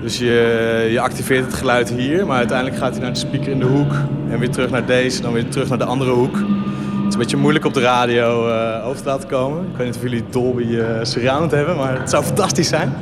Dus 0.00 0.18
je, 0.18 0.88
je 0.90 1.00
activeert 1.00 1.44
het 1.44 1.54
geluid 1.54 1.90
hier, 1.90 2.26
maar 2.26 2.36
uiteindelijk 2.36 2.78
gaat 2.78 2.92
hij 2.92 3.00
naar 3.00 3.12
de 3.12 3.18
speaker 3.18 3.50
in 3.50 3.58
de 3.58 3.66
hoek. 3.66 3.92
En 4.30 4.38
weer 4.38 4.50
terug 4.50 4.70
naar 4.70 4.86
deze, 4.86 5.20
dan 5.22 5.32
weer 5.32 5.48
terug 5.48 5.68
naar 5.68 5.78
de 5.78 5.84
andere 5.84 6.10
hoek. 6.10 6.36
Het 6.36 7.06
is 7.08 7.12
een 7.12 7.18
beetje 7.18 7.36
moeilijk 7.36 7.64
op 7.64 7.74
de 7.74 7.80
radio 7.80 8.48
eh, 8.48 8.86
over 8.86 9.02
te 9.02 9.08
laten 9.08 9.28
komen. 9.28 9.62
Ik 9.62 9.76
weet 9.76 9.86
niet 9.86 9.96
of 9.96 10.02
jullie 10.02 10.24
Dolby 10.30 10.76
eh, 10.76 10.86
Surround 11.02 11.50
hebben, 11.50 11.76
maar 11.76 12.00
het 12.00 12.10
zou 12.10 12.24
fantastisch 12.24 12.68
zijn. 12.68 12.92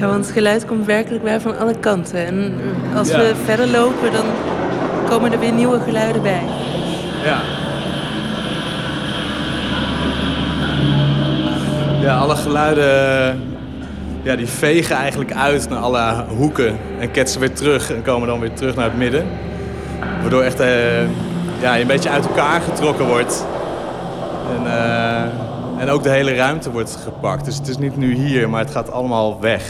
Ja, 0.00 0.06
want 0.06 0.24
het 0.24 0.32
geluid 0.34 0.64
komt 0.66 0.86
werkelijk 0.86 1.24
bij 1.24 1.40
van 1.40 1.58
alle 1.58 1.74
kanten. 1.80 2.26
En 2.26 2.52
als 2.96 3.08
Ja. 3.10 3.18
we 3.18 3.34
verder 3.44 3.66
lopen, 3.68 4.12
dan 4.12 4.24
komen 5.08 5.32
er 5.32 5.38
weer 5.38 5.52
nieuwe 5.52 5.80
geluiden 5.80 6.22
bij. 6.22 6.42
Ja. 7.24 7.40
Ja, 12.00 12.16
alle 12.18 12.36
geluiden 12.36 13.42
ja, 14.22 14.36
die 14.36 14.46
vegen 14.46 14.96
eigenlijk 14.96 15.32
uit 15.34 15.68
naar 15.68 15.78
alle 15.78 16.24
hoeken 16.36 16.78
en 17.00 17.10
ketsen 17.10 17.40
weer 17.40 17.52
terug 17.52 17.92
en 17.92 18.02
komen 18.02 18.28
dan 18.28 18.40
weer 18.40 18.52
terug 18.52 18.74
naar 18.74 18.84
het 18.84 18.96
midden. 18.96 19.26
Waardoor 20.20 20.42
echt 20.42 20.60
eh, 20.60 21.02
ja, 21.60 21.74
je 21.74 21.80
een 21.80 21.86
beetje 21.86 22.10
uit 22.10 22.26
elkaar 22.26 22.60
getrokken 22.60 23.06
wordt. 23.06 23.46
En, 24.56 24.66
eh, 24.66 25.22
en 25.82 25.88
ook 25.90 26.02
de 26.02 26.10
hele 26.10 26.34
ruimte 26.34 26.70
wordt 26.70 26.98
gepakt. 27.04 27.44
Dus 27.44 27.56
het 27.56 27.68
is 27.68 27.78
niet 27.78 27.96
nu 27.96 28.14
hier, 28.14 28.48
maar 28.50 28.60
het 28.60 28.70
gaat 28.70 28.90
allemaal 28.92 29.40
weg. 29.40 29.62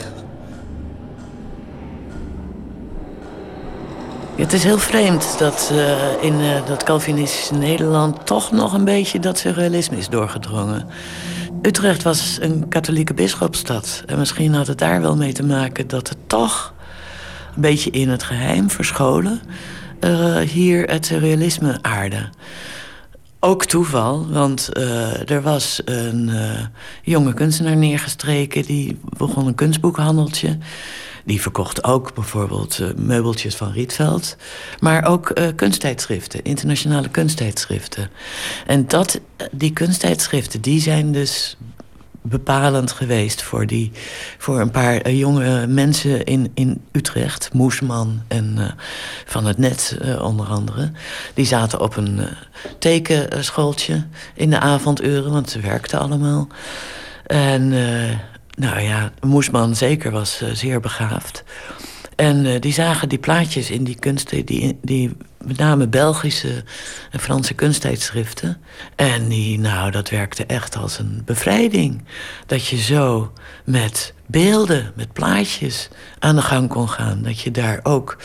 Het 4.38 4.52
is 4.52 4.64
heel 4.64 4.78
vreemd 4.78 5.38
dat 5.38 5.70
eh, 5.72 6.22
in 6.22 6.40
eh, 6.40 6.66
dat 6.66 6.82
Calvinistische 6.82 7.54
Nederland 7.54 8.26
toch 8.26 8.52
nog 8.52 8.72
een 8.72 8.84
beetje 8.84 9.20
dat 9.20 9.38
surrealisme 9.38 9.96
is 9.96 10.08
doorgedrongen. 10.08 10.86
Utrecht 11.62 12.02
was 12.02 12.38
een 12.40 12.68
katholieke 12.68 13.14
bisschopstad. 13.14 14.02
En 14.06 14.18
misschien 14.18 14.54
had 14.54 14.66
het 14.66 14.78
daar 14.78 15.00
wel 15.00 15.16
mee 15.16 15.32
te 15.32 15.42
maken 15.42 15.88
dat 15.88 16.08
het 16.08 16.18
toch 16.26 16.74
een 17.54 17.60
beetje 17.60 17.90
in 17.90 18.08
het 18.08 18.22
geheim 18.22 18.70
verscholen 18.70 19.40
eh, 20.00 20.36
hier 20.36 20.90
het 20.90 21.06
surrealisme 21.06 21.78
aarde. 21.82 22.28
Ook 23.40 23.64
toeval, 23.64 24.28
want 24.28 24.76
er 25.26 25.42
was 25.42 25.82
een 25.84 26.30
jonge 27.02 27.34
kunstenaar 27.34 27.76
neergestreken... 27.76 28.62
die 28.62 28.98
begon 29.16 29.46
een 29.46 29.54
kunstboekhandeltje. 29.54 30.58
Die 31.28 31.40
verkocht 31.40 31.84
ook 31.84 32.14
bijvoorbeeld 32.14 32.78
eh, 32.78 32.88
meubeltjes 32.96 33.56
van 33.56 33.72
Rietveld. 33.72 34.36
Maar 34.80 35.04
ook 35.04 35.30
eh, 35.30 35.46
kunsttijdschriften, 35.56 36.44
internationale 36.44 37.08
kunsttijdschriften. 37.08 38.10
En 38.66 38.86
dat, 38.86 39.20
die 39.50 39.72
kunsttijdschriften, 39.72 40.60
die 40.60 40.80
zijn 40.80 41.12
dus 41.12 41.56
bepalend 42.22 42.92
geweest 42.92 43.42
voor, 43.42 43.66
die, 43.66 43.90
voor 44.38 44.60
een 44.60 44.70
paar 44.70 44.96
eh, 44.96 45.18
jonge 45.18 45.66
mensen 45.66 46.24
in, 46.24 46.50
in 46.54 46.82
Utrecht. 46.92 47.52
Moesman 47.52 48.22
en 48.28 48.54
eh, 48.58 48.70
Van 49.24 49.46
het 49.46 49.58
Net 49.58 49.96
eh, 50.00 50.22
onder 50.22 50.46
andere. 50.46 50.90
Die 51.34 51.46
zaten 51.46 51.80
op 51.80 51.96
een 51.96 52.18
eh, 52.18 52.26
tekenschooltje 52.78 54.06
in 54.34 54.50
de 54.50 54.58
avonduren, 54.58 55.32
want 55.32 55.50
ze 55.50 55.60
werkten 55.60 55.98
allemaal. 55.98 56.48
En 57.26 57.72
eh, 57.72 58.16
nou 58.58 58.80
ja, 58.80 59.12
Moesman 59.20 59.76
zeker 59.76 60.10
was 60.10 60.40
eh, 60.40 60.48
zeer 60.52 60.80
begaafd. 60.80 61.44
En 62.16 62.46
eh, 62.46 62.60
die 62.60 62.72
zagen 62.72 63.08
die 63.08 63.18
plaatjes 63.18 63.70
in 63.70 63.84
die 63.84 63.98
kunsten, 63.98 64.44
die, 64.44 64.78
die 64.82 65.16
met 65.44 65.56
name 65.56 65.86
Belgische 65.86 66.64
en 67.10 67.20
Franse 67.20 67.54
kunsttijdschriften. 67.54 68.60
En 68.96 69.28
die, 69.28 69.58
nou, 69.58 69.90
dat 69.90 70.10
werkte 70.10 70.46
echt 70.46 70.76
als 70.76 70.98
een 70.98 71.22
bevrijding. 71.24 72.04
Dat 72.46 72.66
je 72.66 72.76
zo 72.76 73.32
met 73.64 74.14
beelden, 74.26 74.92
met 74.96 75.12
plaatjes 75.12 75.88
aan 76.18 76.36
de 76.36 76.42
gang 76.42 76.68
kon 76.68 76.88
gaan. 76.88 77.22
Dat 77.22 77.40
je 77.40 77.50
daar 77.50 77.80
ook 77.82 78.16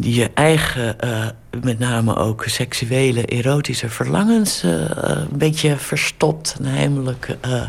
je 0.00 0.30
eigen, 0.34 1.00
eh, 1.00 1.26
met 1.62 1.78
name 1.78 2.16
ook 2.16 2.44
seksuele, 2.46 3.24
erotische 3.24 3.88
verlangens... 3.88 4.62
eh, 4.62 4.70
een 5.04 5.38
beetje 5.38 5.76
verstopt 5.76 6.56
en 6.58 6.64
heimelijk 6.64 7.36
eh, 7.40 7.62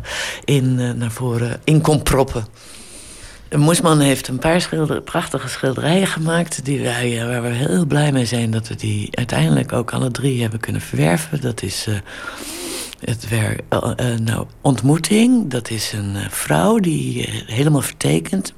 in, 0.46 0.98
naar 0.98 1.12
voren 1.12 1.62
in 1.64 1.82
kon 1.82 2.04
proppen. 2.04 2.46
Moesman 3.56 4.00
heeft 4.00 4.28
een 4.28 4.40
paar 4.40 5.02
prachtige 5.06 5.50
schilderijen 5.50 6.08
gemaakt... 6.08 6.66
Die 6.66 6.82
wij, 6.82 7.26
waar 7.28 7.42
we 7.42 7.48
heel 7.48 7.86
blij 7.86 8.12
mee 8.12 8.26
zijn 8.26 8.52
dat 8.52 8.68
we 8.68 8.76
die 8.76 9.08
uiteindelijk 9.12 9.74
ook 9.74 9.94
alle 9.94 10.12
drie 10.12 10.42
hebben 10.42 10.60
kunnen 10.60 10.82
verwerven. 10.82 11.42
Dat 11.42 11.62
is 11.62 11.88
het 13.00 13.30
werk, 13.30 13.62
nou, 14.24 14.46
Ontmoeting. 14.62 15.50
Dat 15.50 15.70
is 15.70 15.92
een 15.92 16.16
vrouw 16.30 16.78
die 16.78 17.30
helemaal 17.46 17.82
eh, 17.82 18.54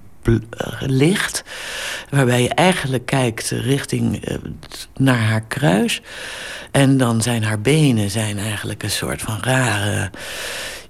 ligt. 0.80 1.44
Waarbij 2.10 2.42
je 2.42 2.50
eigenlijk 2.50 3.06
kijkt 3.06 3.50
richting 3.50 4.26
eh, 4.26 4.38
naar 4.96 5.20
haar 5.20 5.42
kruis. 5.42 6.02
En 6.72 6.98
dan 6.98 7.22
zijn 7.22 7.44
haar 7.44 7.62
benen 7.62 8.10
zijn 8.10 8.38
eigenlijk 8.38 8.84
een 8.84 8.92
soort 8.92 9.22
van 9.22 9.38
rare 9.42 10.12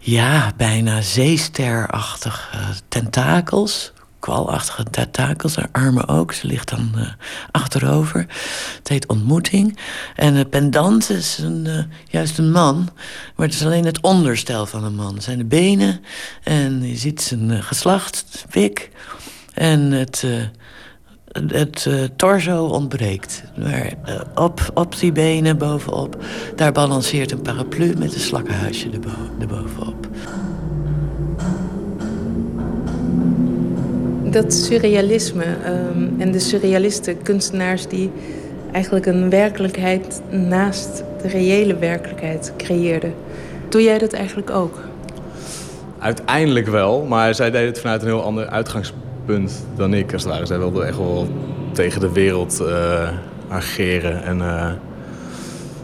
ja, 0.04 0.52
bijna 0.58 1.02
zeesterachtige 1.02 2.58
tentakels. 2.88 3.94
Kwalachtige 4.20 4.84
tentakels, 4.84 5.56
haar 5.56 5.70
armen 5.72 6.08
ook. 6.08 6.34
Ze 6.34 6.48
ligt 6.48 6.70
dan 6.70 6.92
eh, 6.96 7.08
achterover. 7.52 8.26
Het 8.78 8.88
heet 8.88 9.08
Ontmoeting. 9.08 9.78
En 10.16 10.34
de 10.34 10.46
pendant 10.46 11.10
is 11.10 11.38
een, 11.38 11.68
eh, 11.68 11.84
juist 12.08 12.38
een 12.38 12.52
man. 12.52 12.90
Maar 13.36 13.46
het 13.46 13.56
is 13.56 13.66
alleen 13.66 13.86
het 13.86 14.02
onderstel 14.02 14.66
van 14.66 14.84
een 14.84 14.96
man. 14.96 15.22
Zijn 15.22 15.38
de 15.38 15.46
benen. 15.46 16.02
En 16.44 16.84
je 16.88 16.98
ziet 16.98 17.22
zijn 17.22 17.52
eh, 17.52 17.64
geslacht, 17.64 18.46
pik. 18.50 18.90
En 19.62 19.92
het... 19.92 20.24
eh, 20.26 20.32
het 21.48 21.86
eh, 21.86 21.94
torso 22.16 22.66
ontbreekt. 22.66 23.44
Maar 23.58 23.94
eh, 24.06 24.20
op, 24.36 24.72
op 24.74 25.00
die 25.00 25.12
benen 25.12 25.58
bovenop, 25.58 26.24
daar 26.56 26.72
balanceert 26.72 27.32
een 27.32 27.42
paraplu 27.42 27.94
met 27.98 28.14
een 28.14 28.20
slakkenhuisje 28.20 28.90
erbo- 28.90 29.30
erbovenop. 29.40 30.08
Dat 34.24 34.54
surrealisme 34.54 35.44
ehm, 35.44 36.20
en 36.22 36.32
de 36.32 36.40
surrealisten, 36.40 37.22
kunstenaars 37.22 37.88
die 37.88 38.12
eigenlijk 38.72 39.06
een 39.06 39.30
werkelijkheid 39.30 40.22
naast 40.30 41.04
de 41.22 41.28
reële 41.28 41.78
werkelijkheid 41.78 42.54
creëerden. 42.58 43.14
Doe 43.70 43.84
jij 43.84 43.98
dat 43.98 44.14
eigenlijk 44.14 44.50
ook? 44.50 44.80
Uiteindelijk 46.00 46.68
wel, 46.68 47.06
maar 47.06 47.36
zij 47.36 47.52
deed 47.52 47.68
het 47.68 47.80
vanuit 47.80 48.02
een 48.02 48.08
heel 48.08 48.24
ander 48.24 48.48
uitgangspunt 48.48 49.11
dan 49.76 49.94
ik, 49.94 50.14
als 50.14 50.24
het 50.24 50.32
ware. 50.32 50.46
Zij 50.46 50.58
wilde 50.58 50.84
echt 50.84 50.98
wel 50.98 51.28
tegen 51.72 52.00
de 52.00 52.12
wereld 52.12 52.60
eh, 52.60 53.10
ageren. 53.50 54.24
En 54.24 54.42
eh, 54.42 54.72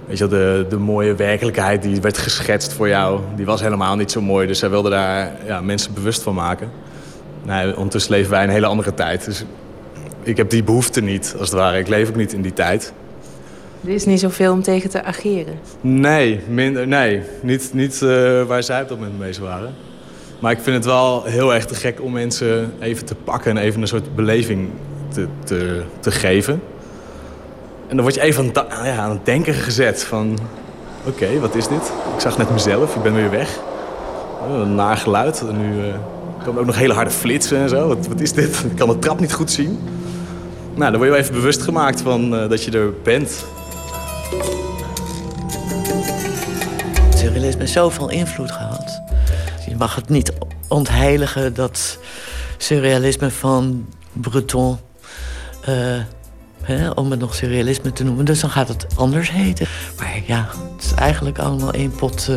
weet 0.08 0.18
je, 0.18 0.28
de, 0.28 0.66
de 0.70 0.78
mooie 0.78 1.16
werkelijkheid 1.16 1.82
die 1.82 2.02
werd 2.02 2.18
geschetst 2.18 2.74
voor 2.74 2.88
jou, 2.88 3.20
die 3.36 3.46
was 3.46 3.62
helemaal 3.62 3.96
niet 3.96 4.12
zo 4.12 4.22
mooi. 4.22 4.48
Dus 4.48 4.60
zij 4.60 4.70
wilde 4.70 4.90
daar 4.90 5.32
ja, 5.46 5.62
mensen 5.62 5.94
bewust 5.94 6.22
van 6.22 6.36
maken. 6.36 6.72
Nou, 7.44 7.74
ondertussen 7.74 8.12
leven 8.12 8.32
wij 8.32 8.44
een 8.44 8.50
hele 8.50 8.66
andere 8.66 8.94
tijd. 8.94 9.26
Dus 9.26 9.46
ik 10.24 10.38
heb 10.38 10.50
die 10.50 10.64
behoefte 10.64 11.02
niet, 11.02 11.36
als 11.40 11.50
het 11.50 11.60
ware. 11.60 11.78
Ik 11.78 11.88
leef 11.88 12.10
ook 12.10 12.16
niet 12.16 12.34
in 12.34 12.42
die 12.42 12.54
tijd. 12.54 12.94
Er 13.86 13.94
is 13.94 14.06
niet 14.06 14.20
zoveel 14.20 14.52
om 14.52 14.62
tegen 14.62 14.90
te 14.90 15.04
ageren. 15.04 15.54
Nee, 15.82 16.40
minder, 16.50 16.88
nee. 16.88 17.22
Niet, 17.42 17.70
niet 17.74 18.02
eh, 18.02 18.44
waar 18.44 18.64
zij 18.64 18.82
op 18.82 18.88
dat 18.88 18.98
moment 18.98 19.20
mee 19.20 19.34
waren. 19.42 19.74
Maar 20.40 20.52
ik 20.52 20.60
vind 20.60 20.76
het 20.76 20.86
wel 20.86 21.24
heel 21.24 21.54
erg 21.54 21.66
te 21.66 21.76
gek 21.76 22.02
om 22.02 22.12
mensen 22.12 22.74
even 22.80 23.06
te 23.06 23.16
pakken 23.16 23.52
en 23.52 23.64
even 23.64 23.82
een 23.82 23.88
soort 23.88 24.16
beleving 24.16 24.70
te, 25.14 25.28
te, 25.44 25.84
te 26.00 26.12
geven. 26.12 26.62
En 27.88 27.96
dan 27.96 28.02
word 28.02 28.16
je 28.16 28.22
even 28.22 28.52
aan, 28.54 28.86
ja, 28.86 28.98
aan 28.98 29.10
het 29.10 29.26
denken 29.26 29.54
gezet 29.54 30.04
van... 30.04 30.38
Oké, 31.06 31.40
wat 31.40 31.56
is 31.56 31.68
dit? 31.68 31.92
Ik 32.14 32.20
zag 32.20 32.38
net 32.38 32.52
mezelf, 32.52 32.96
ik 32.96 33.02
ben 33.02 33.14
weer 33.14 33.30
weg. 33.30 33.60
Oh, 34.42 34.60
een 34.60 34.76
naar 34.76 34.98
geluid. 34.98 35.42
En 35.48 35.58
nu 35.58 35.88
eh 35.88 35.94
komen 36.48 36.62
ook 36.62 36.68
nog 36.68 36.78
hele 36.78 36.94
harde 36.94 37.12
flitsen 37.12 37.58
en 37.58 37.70
zo. 37.70 37.88
Wat, 37.88 38.08
wat 38.08 38.20
is 38.20 38.34
dit? 38.34 38.64
Ik 38.70 38.76
kan 38.76 38.90
de 38.90 39.00
trap 39.00 39.20
niet 39.20 39.34
goed 39.34 39.52
zien. 39.52 39.80
Nou, 40.76 40.92
dan 40.92 41.00
word 41.00 41.04
je 41.04 41.10
wel 41.10 41.20
even 41.20 41.34
bewust 41.34 41.62
gemaakt 41.62 42.02
van 42.02 42.36
eh, 42.36 42.50
dat 42.50 42.64
je 42.64 42.72
er 42.72 42.94
bent. 43.04 43.46
Surrealisme 47.16 47.60
heeft 47.60 47.72
zoveel 47.72 48.10
invloed 48.10 48.52
gehad. 48.52 49.02
Je 49.78 49.84
mag 49.84 49.96
het 49.96 50.10
niet 50.10 50.32
ontheiligen 50.68 51.54
dat 51.54 51.98
surrealisme 52.58 53.30
van 53.32 53.86
Breton... 54.14 54.80
eh, 55.62 56.92
om 56.96 57.12
het 57.12 57.20
nog 57.20 57.36
surrealisme 57.36 57.94
te 57.94 58.04
noemen, 58.04 58.26
dus 58.26 58.40
dan 58.40 58.50
gaat 58.50 58.68
het 58.68 58.86
anders 58.96 59.32
heten. 59.32 59.68
Maar 60.00 60.22
ja, 60.26 60.50
het 60.76 60.84
is 60.86 60.92
eigenlijk 60.94 61.40
allemaal 61.40 61.72
één 61.72 61.92
pot 61.96 62.28
eh, 62.30 62.36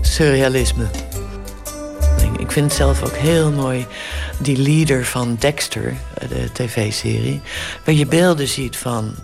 surrealisme. 0.00 0.84
Ik- 2.22 2.40
Ik 2.40 2.50
vind 2.52 2.66
het 2.66 2.74
zelf 2.76 3.02
ook 3.02 3.16
heel 3.16 3.50
mooi, 3.52 3.86
die 4.38 4.58
leader 4.58 5.04
van 5.04 5.36
Dexter, 5.38 5.94
eh, 6.18 6.28
de 6.28 6.52
tv-serie... 6.52 7.40
waar 7.84 7.94
je 7.94 8.06
beelden 8.06 8.48
ziet 8.48 8.76
van 8.76 9.14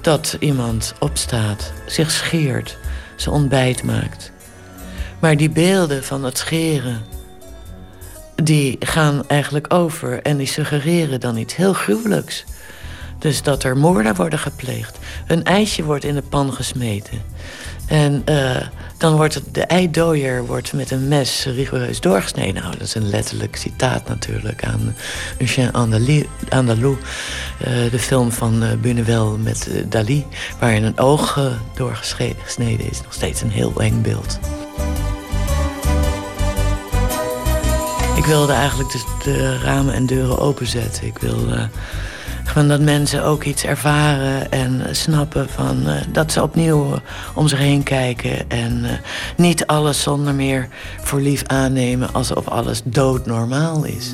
dat 0.00 0.36
iemand 0.40 0.94
opstaat, 0.98 1.72
zich 1.86 2.10
scheert, 2.10 2.78
zijn 3.16 3.34
ontbijt 3.34 3.82
maakt. 3.82 4.32
Maar 5.18 5.36
die 5.36 5.50
beelden 5.50 6.04
van 6.04 6.24
het 6.24 6.38
scheren, 6.38 7.04
die 8.42 8.76
gaan 8.80 9.28
eigenlijk 9.28 9.74
over 9.74 10.22
en 10.22 10.36
die 10.36 10.46
suggereren 10.46 11.20
dan 11.20 11.36
iets 11.36 11.56
heel 11.56 11.72
gruwelijks. 11.72 12.44
Dus 13.18 13.42
dat 13.42 13.62
er 13.62 13.76
moorden 13.76 14.14
worden 14.14 14.38
gepleegd. 14.38 14.98
Een 15.26 15.44
ijsje 15.44 15.84
wordt 15.84 16.04
in 16.04 16.14
de 16.14 16.22
pan 16.22 16.52
gesmeten. 16.52 17.22
En 17.86 18.22
eh, 18.24 18.56
dan 18.98 19.16
wordt 19.16 19.34
het, 19.34 19.54
de 19.54 19.62
eidooier 19.62 20.46
wordt 20.46 20.72
met 20.72 20.90
een 20.90 21.08
mes 21.08 21.44
rigoureus 21.44 22.00
doorgesneden. 22.00 22.62
Nou, 22.62 22.72
dat 22.72 22.86
is 22.86 22.94
een 22.94 23.08
letterlijk 23.08 23.56
citaat 23.56 24.08
natuurlijk 24.08 24.64
aan 24.64 24.94
Chien 25.38 25.72
Andalou, 26.48 26.96
eh, 27.58 27.90
de 27.90 27.98
film 27.98 28.32
van 28.32 28.62
eh, 28.62 28.70
Buñuel 28.70 29.42
met 29.42 29.70
Dali... 29.88 30.26
waarin 30.60 30.84
een 30.84 30.98
oog 30.98 31.40
doorgesneden 31.74 32.90
is. 32.90 33.02
Nog 33.02 33.12
steeds 33.12 33.42
een 33.42 33.50
heel 33.50 33.80
eng 33.80 34.02
beeld. 34.02 34.38
Ik 38.16 38.24
wilde 38.24 38.52
eigenlijk 38.52 38.90
de, 38.92 39.04
de 39.24 39.58
ramen 39.58 39.94
en 39.94 40.06
deuren 40.06 40.38
openzetten. 40.38 41.06
Ik 41.06 41.18
wil 41.18 41.52
eh, 41.52 41.62
gewoon 42.44 42.68
dat 42.68 42.80
mensen 42.80 43.24
ook 43.24 43.44
iets 43.44 43.64
ervaren 43.64 44.50
en 44.50 44.96
snappen 44.96 45.48
van 45.48 45.88
eh, 45.88 45.94
dat 46.08 46.32
ze 46.32 46.42
opnieuw 46.42 47.00
om 47.34 47.48
zich 47.48 47.58
heen 47.58 47.82
kijken 47.82 48.50
en 48.50 48.84
eh, 48.84 48.90
niet 49.36 49.66
alles 49.66 50.02
zonder 50.02 50.34
meer 50.34 50.68
voor 51.00 51.20
lief 51.20 51.42
aannemen 51.46 52.12
alsof 52.12 52.48
alles 52.48 52.80
doodnormaal 52.84 53.84
is. 53.84 54.12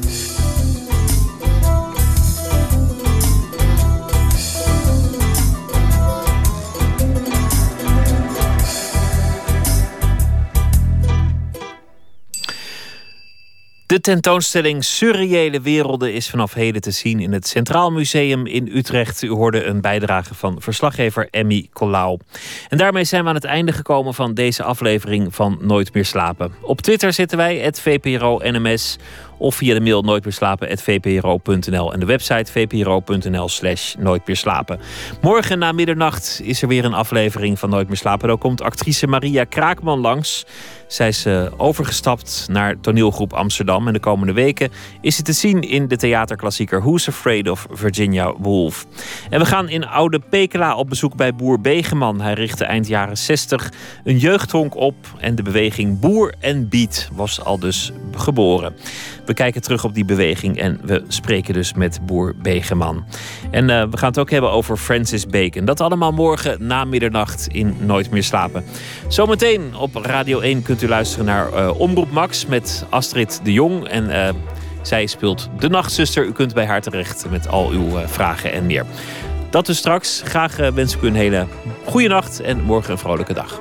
De 13.92 14.00
tentoonstelling 14.00 14.84
Surreële 14.84 15.60
Werelden 15.60 16.12
is 16.12 16.30
vanaf 16.30 16.54
heden 16.54 16.80
te 16.80 16.90
zien 16.90 17.20
in 17.20 17.32
het 17.32 17.46
Centraal 17.46 17.90
Museum 17.90 18.46
in 18.46 18.68
Utrecht. 18.74 19.22
U 19.22 19.28
hoorde 19.28 19.64
een 19.64 19.80
bijdrage 19.80 20.34
van 20.34 20.56
verslaggever 20.60 21.28
Emmy 21.30 21.68
Colau. 21.72 22.18
En 22.68 22.78
daarmee 22.78 23.04
zijn 23.04 23.22
we 23.22 23.28
aan 23.28 23.34
het 23.34 23.44
einde 23.44 23.72
gekomen 23.72 24.14
van 24.14 24.34
deze 24.34 24.62
aflevering 24.62 25.34
van 25.34 25.58
Nooit 25.60 25.94
meer 25.94 26.04
slapen. 26.04 26.54
Op 26.60 26.80
Twitter 26.80 27.12
zitten 27.12 27.36
wij, 27.36 27.56
het 27.56 27.80
VPRO 27.80 28.40
NMS. 28.42 28.98
Of 29.42 29.54
via 29.54 29.74
de 29.74 29.80
mail 29.80 30.02
nooitmeerslapen.vpro.nl 30.02 31.92
en 31.92 32.00
de 32.00 32.06
website 32.06 32.52
vpro.nl 32.52 33.48
slash 33.48 33.94
nooit 33.98 34.26
meer 34.26 34.36
slapen. 34.36 34.80
Morgen 35.20 35.58
na 35.58 35.72
middernacht 35.72 36.40
is 36.44 36.62
er 36.62 36.68
weer 36.68 36.84
een 36.84 36.94
aflevering 36.94 37.58
van 37.58 37.70
Nooit 37.70 37.88
meer 37.88 37.96
slapen. 37.96 38.28
Dan 38.28 38.38
komt 38.38 38.62
actrice 38.62 39.06
Maria 39.06 39.44
Kraakman 39.44 40.00
langs. 40.00 40.46
Zij 40.92 41.08
is 41.08 41.24
eh, 41.24 41.46
overgestapt 41.56 42.46
naar 42.50 42.80
toneelgroep 42.80 43.32
Amsterdam. 43.32 43.86
En 43.86 43.92
de 43.92 44.00
komende 44.00 44.32
weken 44.32 44.70
is 45.00 45.16
ze 45.16 45.22
te 45.22 45.32
zien 45.32 45.60
in 45.60 45.88
de 45.88 45.96
theaterklassieker 45.96 46.80
Who's 46.80 47.08
Afraid 47.08 47.50
of 47.50 47.66
Virginia 47.70 48.34
Woolf. 48.38 48.86
En 49.30 49.38
we 49.38 49.46
gaan 49.46 49.68
in 49.68 49.86
Oude 49.86 50.18
Pekela 50.18 50.76
op 50.76 50.88
bezoek 50.88 51.16
bij 51.16 51.34
boer 51.34 51.60
Begeman. 51.60 52.20
Hij 52.20 52.32
richtte 52.32 52.64
eind 52.64 52.86
jaren 52.86 53.18
60 53.18 53.72
een 54.04 54.18
jeugdhonk 54.18 54.76
op. 54.76 54.94
En 55.18 55.34
de 55.34 55.42
beweging 55.42 56.00
Boer 56.00 56.34
en 56.38 56.68
Biet 56.68 57.08
was 57.12 57.44
al 57.44 57.58
dus 57.58 57.92
geboren. 58.12 58.74
Kijken 59.34 59.62
terug 59.62 59.84
op 59.84 59.94
die 59.94 60.04
beweging 60.04 60.58
en 60.58 60.80
we 60.84 61.04
spreken 61.08 61.54
dus 61.54 61.74
met 61.74 62.00
boer 62.06 62.34
Begeman. 62.42 63.04
En 63.50 63.70
eh, 63.70 63.86
we 63.90 63.96
gaan 63.96 64.08
het 64.08 64.18
ook 64.18 64.30
hebben 64.30 64.50
over 64.50 64.76
Francis 64.76 65.26
Bacon. 65.26 65.64
Dat 65.64 65.80
allemaal 65.80 66.12
morgen 66.12 66.66
na 66.66 66.84
middernacht 66.84 67.46
in 67.46 67.76
Nooit 67.80 68.10
meer 68.10 68.22
slapen. 68.22 68.64
Zometeen 69.08 69.76
op 69.76 69.94
Radio 69.94 70.40
1 70.40 70.62
kunt 70.62 70.82
u 70.82 70.88
luisteren 70.88 71.24
naar 71.24 71.52
eh, 71.52 71.80
Omroep 71.80 72.10
Max 72.10 72.46
met 72.46 72.86
Astrid 72.88 73.40
de 73.42 73.52
Jong. 73.52 73.88
En 73.88 74.10
eh, 74.10 74.34
zij 74.82 75.06
speelt 75.06 75.50
de 75.58 75.68
nachtzuster. 75.68 76.26
U 76.26 76.32
kunt 76.32 76.54
bij 76.54 76.66
haar 76.66 76.82
terecht 76.82 77.26
met 77.30 77.48
al 77.48 77.70
uw 77.70 77.88
vragen 78.06 78.52
en 78.52 78.66
meer. 78.66 78.84
Dat 79.50 79.66
dus 79.66 79.78
straks. 79.78 80.22
Graag 80.24 80.56
wens 80.56 80.94
ik 80.94 81.02
u 81.02 81.06
een 81.06 81.14
hele 81.14 81.46
goede 81.84 82.08
nacht 82.08 82.40
en 82.40 82.62
morgen 82.62 82.92
een 82.92 82.98
vrolijke 82.98 83.34
dag. 83.34 83.60